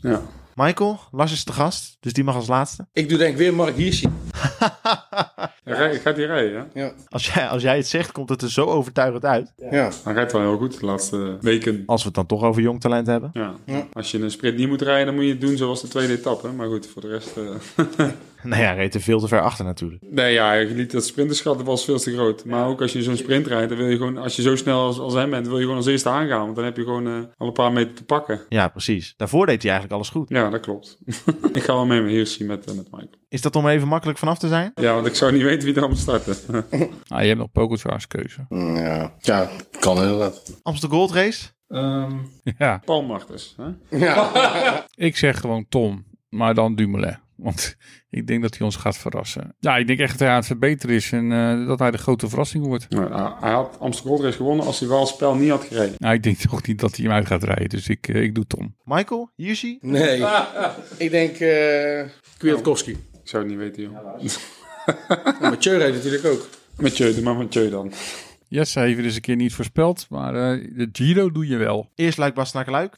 Ja. 0.00 0.22
Michael, 0.54 1.00
Lars 1.10 1.32
is 1.32 1.44
de 1.44 1.52
gast, 1.52 1.96
dus 2.00 2.12
die 2.12 2.24
mag 2.24 2.34
als 2.34 2.46
laatste. 2.46 2.86
Ik 2.92 3.08
doe 3.08 3.18
denk 3.18 3.30
ik 3.32 3.36
weer 3.36 3.54
Mark 3.54 3.76
Hirschi. 3.76 4.08
Hij 5.64 5.74
rijdt- 5.78 6.00
gaat 6.02 6.16
hij 6.16 6.24
rijden, 6.26 6.52
ja? 6.52 6.66
Ja. 6.74 6.92
Als 7.08 7.32
jij, 7.34 7.48
als 7.48 7.62
jij 7.62 7.76
het 7.76 7.86
zegt, 7.88 8.12
komt 8.12 8.28
het 8.28 8.42
er 8.42 8.50
zo 8.50 8.64
overtuigend 8.64 9.24
uit. 9.24 9.52
Ja. 9.70 9.90
Hij 10.04 10.12
rijdt 10.12 10.32
wel 10.32 10.40
heel 10.40 10.56
goed 10.56 10.80
de 10.80 10.86
laatste 10.86 11.36
weken. 11.40 11.82
Als 11.86 12.00
we 12.00 12.06
het 12.06 12.16
dan 12.16 12.26
toch 12.26 12.42
over 12.42 12.62
jong 12.62 12.80
talent 12.80 13.06
hebben. 13.06 13.30
Ja. 13.32 13.54
Ja. 13.64 13.86
Als 13.92 14.10
je 14.10 14.18
een 14.22 14.30
sprint 14.30 14.56
niet 14.56 14.68
moet 14.68 14.82
rijden, 14.82 15.06
dan 15.06 15.14
moet 15.14 15.24
je 15.24 15.30
het 15.30 15.40
doen 15.40 15.56
zoals 15.56 15.80
de 15.80 15.88
tweede 15.88 16.12
etappe. 16.12 16.48
Maar 16.52 16.66
goed, 16.68 16.86
voor 16.86 17.02
de 17.02 17.08
rest... 17.08 17.36
eh, 17.36 18.06
Nou 18.42 18.62
ja, 18.62 18.68
hij 18.68 18.76
reed 18.76 18.94
er 18.94 19.00
veel 19.00 19.20
te 19.20 19.28
ver 19.28 19.40
achter 19.42 19.64
natuurlijk. 19.64 20.02
nee, 20.10 20.32
ja, 20.32 20.52
je 20.52 20.66
liet 20.74 20.90
dat 20.92 21.04
sprinterschat 21.06 21.62
was 21.62 21.84
veel 21.84 21.98
te 21.98 22.12
groot. 22.12 22.44
Maar 22.44 22.66
ook 22.66 22.80
als 22.80 22.92
je 22.92 23.02
zo'n 23.02 23.16
sprint 23.16 23.46
rijdt, 23.46 23.68
dan 23.68 23.78
wil 23.78 23.86
je 23.88 23.96
gewoon... 23.96 24.16
Als 24.18 24.36
je 24.36 24.42
zo 24.42 24.56
snel 24.56 24.80
als, 24.80 24.98
als 24.98 25.14
hem 25.14 25.30
bent, 25.30 25.46
wil 25.46 25.56
je 25.56 25.62
gewoon 25.62 25.76
als 25.76 25.86
eerste 25.86 26.08
aangaan. 26.08 26.44
Want 26.44 26.56
dan 26.56 26.64
heb 26.64 26.76
je 26.76 26.82
gewoon 26.82 27.06
eh, 27.06 27.12
al 27.36 27.46
een 27.46 27.52
paar 27.52 27.72
meter 27.72 27.94
te 27.94 28.04
pakken. 28.04 28.40
Ja, 28.48 28.68
precies. 28.68 29.14
Daarvoor 29.16 29.46
deed 29.46 29.62
hij 29.62 29.70
eigenlijk 29.70 30.00
alles 30.00 30.10
goed. 30.12 30.28
Ja, 30.28 30.50
dat 30.50 30.60
klopt. 30.60 30.98
ik 31.52 31.62
ga 31.62 31.72
wel 31.74 31.86
mee 31.86 32.00
met 32.00 32.10
Hirschi 32.10 32.44
met, 32.44 32.64
eh, 32.66 32.74
met 32.74 32.90
Michael. 32.90 33.10
Is 33.28 33.40
dat 33.42 33.56
om 33.56 33.68
even 33.68 33.88
makkelijk 33.88 34.18
vanaf 34.36 34.38
te 34.38 34.48
zijn? 34.48 34.72
Ja, 34.86 34.94
want 34.94 35.06
ik 35.06 35.14
zou 35.14 35.32
niet 35.32 35.42
weten 35.42 35.64
wie 35.66 35.74
er 35.76 35.82
aan 35.82 35.88
moet 35.88 35.98
starten. 35.98 36.36
Nou, 37.08 37.22
je 37.22 37.26
hebt 37.28 37.38
nog 37.38 37.52
Pogacar 37.52 37.92
als 37.92 38.06
keuze. 38.06 38.44
Ja. 38.48 39.14
Ja, 39.18 39.50
kan 39.80 39.96
inderdaad. 39.96 40.58
Amsterdam 40.62 40.98
Gold 40.98 41.10
Race? 41.12 41.48
Ehm, 41.68 42.12
Ja, 42.58 42.82
Paul 42.84 43.02
Martens. 43.02 43.56
Hè? 43.56 43.96
Ja. 43.98 44.84
ik 45.08 45.16
zeg 45.16 45.40
gewoon 45.40 45.66
Tom, 45.68 46.04
maar 46.28 46.54
dan 46.54 46.74
Dumoulin. 46.74 47.18
Want 47.36 47.76
ik 48.10 48.26
denk 48.26 48.42
dat 48.42 48.56
hij 48.56 48.66
ons 48.66 48.76
gaat 48.76 48.96
verrassen. 48.98 49.54
Ja, 49.58 49.76
ik 49.76 49.86
denk 49.86 49.98
echt 49.98 50.10
dat 50.10 50.18
hij 50.20 50.28
aan 50.28 50.36
het 50.36 50.46
verbeteren 50.46 50.96
is 50.96 51.12
en 51.12 51.32
eh, 51.32 51.66
dat 51.66 51.78
hij 51.78 51.90
de 51.90 51.98
grote 51.98 52.28
verrassing 52.28 52.66
wordt. 52.66 52.90
Nou, 52.90 53.32
hij- 53.40 53.50
had 53.52 53.76
Amsterdam 53.80 54.12
Gold 54.12 54.24
Race 54.24 54.36
gewonnen 54.36 54.66
als 54.66 54.80
hij 54.80 54.88
wel 54.88 54.98
het 55.00 55.08
spel 55.08 55.34
niet 55.34 55.50
had 55.50 55.64
gereden. 55.64 55.94
Nou, 55.98 56.14
ik 56.14 56.22
denk 56.22 56.36
toch 56.36 56.66
niet 56.66 56.78
dat 56.80 56.96
hij 56.96 57.04
hem 57.04 57.14
uit 57.14 57.26
gaat 57.26 57.42
rijden, 57.42 57.68
dus 57.68 57.88
ik, 57.88 58.08
eh, 58.08 58.22
ik 58.22 58.34
doe 58.34 58.46
Tom. 58.46 58.76
Michael? 58.84 59.30
Hirschi? 59.36 59.78
Nee. 59.80 60.24
Ik 60.96 61.10
denk 61.10 61.36
eh 61.38 62.02
Kwiatkowski. 62.38 62.96
Ik 63.30 63.36
zou 63.36 63.48
het 63.48 63.58
niet 63.58 63.62
weten, 63.76 63.82
joh. 63.82 64.20
Ja, 65.08 65.48
Mathieu 65.50 65.76
rijdt 65.76 65.96
natuurlijk 65.96 66.24
ook. 66.24 66.48
Mathieu, 66.76 67.14
doe 67.14 67.22
maar 67.22 67.34
Mathieu 67.36 67.70
dan. 67.70 67.92
Yes, 68.48 68.74
hij 68.74 68.84
heeft 68.84 68.96
het 68.96 69.06
eens 69.06 69.14
een 69.14 69.20
keer 69.20 69.36
niet 69.36 69.54
voorspeld, 69.54 70.06
maar 70.08 70.34
eh, 70.34 70.68
de 70.76 70.88
Giro 70.92 71.30
doe 71.30 71.46
je 71.46 71.56
wel. 71.56 71.90
Eerst 71.94 72.18
Luik 72.18 72.34
Bas 72.34 72.52
naar 72.52 72.70
Luik. 72.70 72.96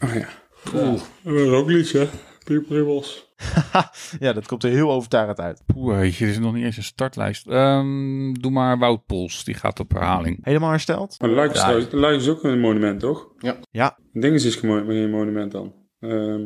Roglic, 1.25 1.89
hè? 1.89 2.09
Pieperibbels. 2.45 3.35
ja, 4.21 4.33
dat 4.33 4.47
komt 4.47 4.65
er 4.65 4.71
heel 4.71 4.91
overtuigend 4.93 5.41
uit. 5.41 5.63
Je, 5.75 5.93
er 5.93 6.29
is 6.31 6.39
nog 6.39 6.55
niet 6.55 6.65
eens 6.65 6.77
een 6.77 6.83
startlijst. 6.83 7.47
Ehm, 7.47 8.33
doe 8.33 8.51
maar 8.51 8.79
Wout 8.79 9.07
Poels, 9.07 9.45
die 9.45 9.55
gaat 9.55 9.81
op 9.81 9.91
herhaling. 9.91 10.39
Helemaal 10.43 10.71
hersteld? 10.71 11.17
Maar 11.21 11.31
Luik 11.31 11.53
is, 11.53 11.61
Ja. 11.61 11.81
Luik 11.91 12.21
is 12.21 12.29
ook 12.29 12.45
een 12.45 12.61
monument, 12.61 13.01
toch? 13.01 13.29
Ja. 13.71 13.99
Dinges 14.13 14.45
is 14.45 14.57
gemo- 14.57 14.85
geen 14.85 15.11
monument 15.11 15.53
dan. 15.53 15.75
Ehm 16.01 16.43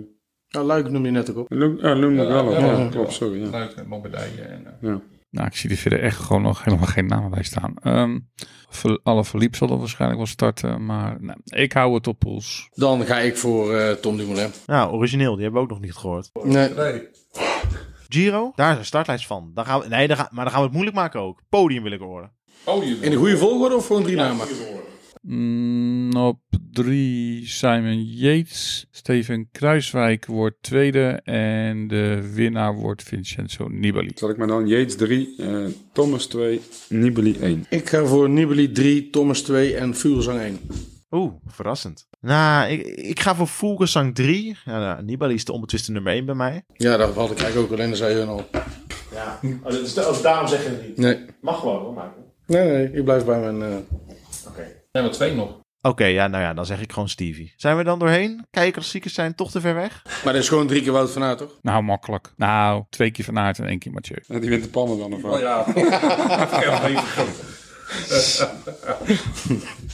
Ja, 0.56 0.62
Luik 0.62 0.90
noem 0.90 1.04
je 1.04 1.10
net 1.10 1.30
ook 1.30 1.36
op. 1.36 1.46
Lu- 1.50 1.78
ja, 1.80 1.96
Loen 1.96 2.14
nog 2.14 2.28
wel. 2.28 2.46
op. 2.46 2.52
ja, 2.52 2.58
Ja, 2.66 2.78
ja. 2.78 2.88
klopt, 2.88 3.12
sorry. 3.12 3.42
Ja. 3.42 3.50
Luik 3.50 3.72
en 3.72 3.86
Lombardije. 3.88 4.42
En, 4.42 4.66
eh, 4.66 4.88
Ja. 4.90 5.00
Nou, 5.30 5.46
ik 5.48 5.56
zie 5.56 5.70
er 5.70 5.76
verder 5.76 6.00
echt 6.02 6.18
gewoon 6.18 6.42
nog 6.42 6.64
helemaal 6.64 6.86
geen 6.86 7.06
namen 7.06 7.30
bij 7.30 7.42
staan. 7.42 7.74
Ehm 7.82 8.18
alle 9.02 9.24
verliep 9.24 9.56
zal 9.56 9.70
er 9.70 9.78
waarschijnlijk 9.78 10.20
wel 10.20 10.28
starten, 10.30 10.84
maar 10.86 11.16
nou, 11.20 11.38
ik 11.44 11.72
hou 11.72 11.94
het 11.94 12.06
op 12.06 12.18
Poels. 12.18 12.68
Dan 12.72 13.04
ga 13.04 13.18
ik 13.18 13.36
voor 13.36 13.74
eh, 13.74 13.92
Tom 13.92 14.16
Dumoulin. 14.16 14.50
Nou, 14.66 14.92
origineel, 14.92 15.34
die 15.34 15.42
hebben 15.42 15.60
we 15.62 15.66
ook 15.66 15.72
nog 15.72 15.82
niet 15.84 15.94
gehoord. 15.94 16.30
Nee. 16.44 16.68
nee. 16.74 17.02
Giro? 18.08 18.52
Daar 18.54 18.72
is 18.72 18.78
een 18.78 18.84
startlijst 18.84 19.26
van. 19.26 19.50
Dan 19.54 19.64
gaan 19.64 19.80
we, 19.80 19.88
nee, 19.88 20.06
dan 20.08 20.16
gaan, 20.16 20.28
maar 20.30 20.42
dan 20.44 20.52
gaan 20.52 20.60
we 20.60 20.66
het 20.66 20.74
moeilijk 20.74 20.96
maken 20.96 21.20
ook. 21.20 21.42
Podium 21.48 21.82
wil 21.82 21.92
ik 21.92 22.00
horen. 22.00 22.32
Oh, 22.64 22.84
je 22.84 22.98
In 23.00 23.10
de 23.10 23.16
goede 23.16 23.36
volgorde 23.36 23.74
of 23.76 23.86
voor 23.86 23.96
een 23.96 24.02
drie 24.02 24.16
namen? 24.16 24.46
Op 26.16 26.39
drie 26.73 27.47
Simon 27.47 28.05
Yates. 28.05 28.86
Steven 28.90 29.48
Kruiswijk 29.53 30.27
wordt 30.27 30.57
tweede. 30.61 31.20
En 31.24 31.89
de 31.89 32.31
winnaar 32.35 32.74
wordt 32.74 33.03
Vincenzo 33.03 33.69
Nibali. 33.69 34.11
Zal 34.15 34.31
ik 34.31 34.36
maar 34.36 34.47
dan 34.47 34.66
Yates 34.69 34.97
3, 34.97 35.35
Thomas 35.93 36.27
2, 36.27 36.61
Nibali 36.89 37.36
1. 37.40 37.66
Ik 37.70 37.89
ga 37.89 38.05
voor 38.05 38.31
Nibali 38.31 38.73
3, 38.73 39.11
Thomas 39.11 39.40
2 39.40 39.77
en 39.77 39.94
Fuglsang 39.94 40.40
1. 40.40 40.59
Oeh, 41.11 41.32
verrassend. 41.47 42.07
Nou, 42.20 42.70
ik, 42.70 42.86
ik 42.86 43.20
ga 43.20 43.35
voor 43.35 43.48
Vogelsang 43.48 44.15
3. 44.15 44.57
Ja, 44.65 44.78
nou, 44.78 45.05
Nibali 45.05 45.35
is 45.35 45.44
de 45.44 45.53
onbetwiste 45.53 45.93
nummer 45.93 46.12
1 46.12 46.24
bij 46.27 46.35
mij. 46.35 46.62
Ja, 46.77 46.97
dat 46.97 47.15
had 47.15 47.31
ik 47.31 47.39
eigenlijk 47.39 47.73
ook, 47.73 47.78
alleen 47.78 47.89
dat 47.90 47.98
zei 47.98 48.15
hun 48.15 48.28
al. 48.28 48.44
Ja, 49.12 49.40
oh, 49.62 50.23
daarom 50.23 50.48
zeg 50.48 50.62
je 50.62 50.69
het 50.69 50.86
niet. 50.86 50.97
Nee, 50.97 51.19
Mag 51.40 51.59
gewoon 51.61 51.81
hoor, 51.82 51.93
Michael. 51.93 52.32
nee, 52.47 52.69
nee, 52.69 52.93
ik 52.93 53.05
blijf 53.05 53.24
bij 53.24 53.40
mijn... 53.53 53.62
eh, 53.73 53.77
zijn 54.97 55.09
er 55.09 55.14
twee 55.14 55.35
nog. 55.35 55.64
Oké, 55.81 56.05
ja, 56.05 56.27
nou 56.27 56.43
ja, 56.43 56.55
dan 56.55 56.66
zeg 56.66 56.81
ik 56.81 56.93
gewoon 56.93 57.09
Stevie. 57.09 57.52
Zijn 57.56 57.77
we 57.77 57.85
dan 57.85 57.98
doorheen? 57.98 58.47
Kijkklassiekers 58.51 59.14
zijn 59.14 59.35
toch 59.35 59.51
te 59.51 59.60
ver 59.60 59.74
weg? 59.74 60.02
Maar 60.24 60.32
dat 60.32 60.43
is 60.43 60.48
gewoon 60.48 60.66
drie 60.66 60.82
keer 60.82 60.93
Wout 60.93 61.10
van 61.10 61.23
Aert, 61.23 61.39
toch? 61.39 61.59
Nou, 61.62 61.82
makkelijk. 61.82 62.32
Nou, 62.36 62.85
twee 62.90 63.10
keer 63.10 63.24
Van 63.24 63.39
Aert 63.39 63.59
en 63.59 63.66
één 63.66 63.78
keer 63.78 63.93
Mathieu. 63.93 64.18
Ja, 64.27 64.39
die 64.39 64.51
wint 64.51 64.62
de 64.62 64.68
pannen 64.68 64.98
dan 64.98 65.12
of 65.12 65.23
wat? 65.23 65.35
Oh 65.35 65.40
ja. 65.40 65.64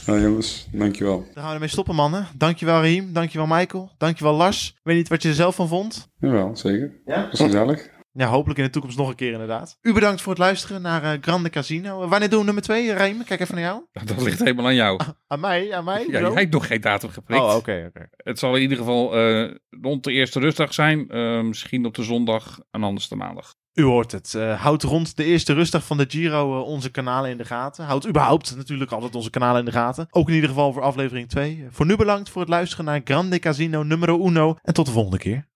Nou 0.05 0.21
jongens, 0.21 0.67
dankjewel. 0.71 1.17
Dan 1.17 1.33
gaan 1.35 1.47
we 1.47 1.53
ermee 1.53 1.69
stoppen, 1.69 1.95
mannen. 1.95 2.27
Dankjewel, 2.35 2.81
Riem. 2.81 3.13
Dankjewel, 3.13 3.47
Michael. 3.47 3.91
Dankjewel, 3.97 4.33
Lars. 4.33 4.69
Ik 4.69 4.79
weet 4.83 4.95
niet 4.95 5.07
wat 5.07 5.21
je 5.21 5.29
er 5.29 5.35
zelf 5.35 5.55
van 5.55 5.67
vond. 5.67 6.07
Jawel, 6.19 6.55
zeker. 6.55 6.91
Ja? 7.05 7.23
Dat 7.23 7.33
is 7.33 7.39
gezellig. 7.39 7.89
Ja, 8.15 8.27
hopelijk 8.27 8.59
in 8.59 8.65
de 8.65 8.71
toekomst 8.71 8.97
nog 8.97 9.09
een 9.09 9.15
keer, 9.15 9.31
inderdaad. 9.31 9.77
U 9.81 9.93
bedankt 9.93 10.21
voor 10.21 10.31
het 10.31 10.41
luisteren 10.41 10.81
naar 10.81 11.03
eh, 11.03 11.17
Grande 11.21 11.49
Casino. 11.49 12.07
Wanneer 12.07 12.29
doen 12.29 12.39
we 12.39 12.45
nummer 12.45 12.63
2, 12.63 12.93
Riem? 12.93 13.23
Kijk 13.23 13.39
even 13.39 13.55
naar 13.55 13.63
jou. 13.63 13.83
Dat 14.05 14.21
ligt 14.21 14.39
helemaal 14.39 14.65
aan 14.65 14.75
jou. 14.75 14.99
Aan 15.27 15.39
mij, 15.39 15.73
aan 15.73 15.83
mij. 15.83 16.05
Ja, 16.09 16.19
jij 16.19 16.31
hebt 16.33 16.51
nog 16.51 16.67
geen 16.67 16.81
datum 16.81 17.09
geprikt. 17.09 17.41
Oh, 17.41 17.55
oké, 17.55 17.85
oké. 17.87 18.07
Het 18.17 18.39
zal 18.39 18.55
in 18.55 18.61
ieder 18.61 18.77
geval 18.77 19.15
eh, 19.15 19.55
rond 19.81 20.03
de 20.03 20.11
eerste 20.11 20.39
rustdag 20.39 20.73
zijn. 20.73 21.09
Eh, 21.09 21.41
misschien 21.41 21.85
op 21.85 21.95
de 21.95 22.03
zondag 22.03 22.59
en 22.71 22.83
anders 22.83 23.07
de 23.07 23.15
maandag. 23.15 23.53
U 23.73 23.83
hoort 23.83 24.11
het. 24.11 24.33
Eh, 24.33 24.61
houd 24.61 24.83
rond 24.83 25.17
de 25.17 25.23
eerste 25.23 25.53
rustdag 25.53 25.85
van 25.85 25.97
de 25.97 26.05
Giro 26.07 26.59
eh, 26.59 26.67
onze 26.67 26.91
kanalen 26.91 27.29
in 27.29 27.37
de 27.37 27.45
gaten. 27.45 27.85
Houd 27.85 28.07
überhaupt 28.07 28.55
natuurlijk 28.55 28.91
altijd 28.91 29.15
onze 29.15 29.29
kanalen 29.29 29.59
in 29.59 29.65
de 29.65 29.71
gaten. 29.71 30.07
Ook 30.09 30.27
in 30.27 30.33
ieder 30.33 30.49
geval 30.49 30.73
voor 30.73 30.81
aflevering 30.81 31.29
2. 31.29 31.67
Voor 31.69 31.85
nu 31.85 31.95
bedankt 31.95 32.29
voor 32.29 32.41
het 32.41 32.49
luisteren 32.49 32.85
naar 32.85 33.01
Grande 33.03 33.39
Casino 33.39 33.83
numero 33.83 34.27
uno. 34.27 34.55
En 34.61 34.73
tot 34.73 34.85
de 34.85 34.91
volgende 34.91 35.17
keer. 35.17 35.51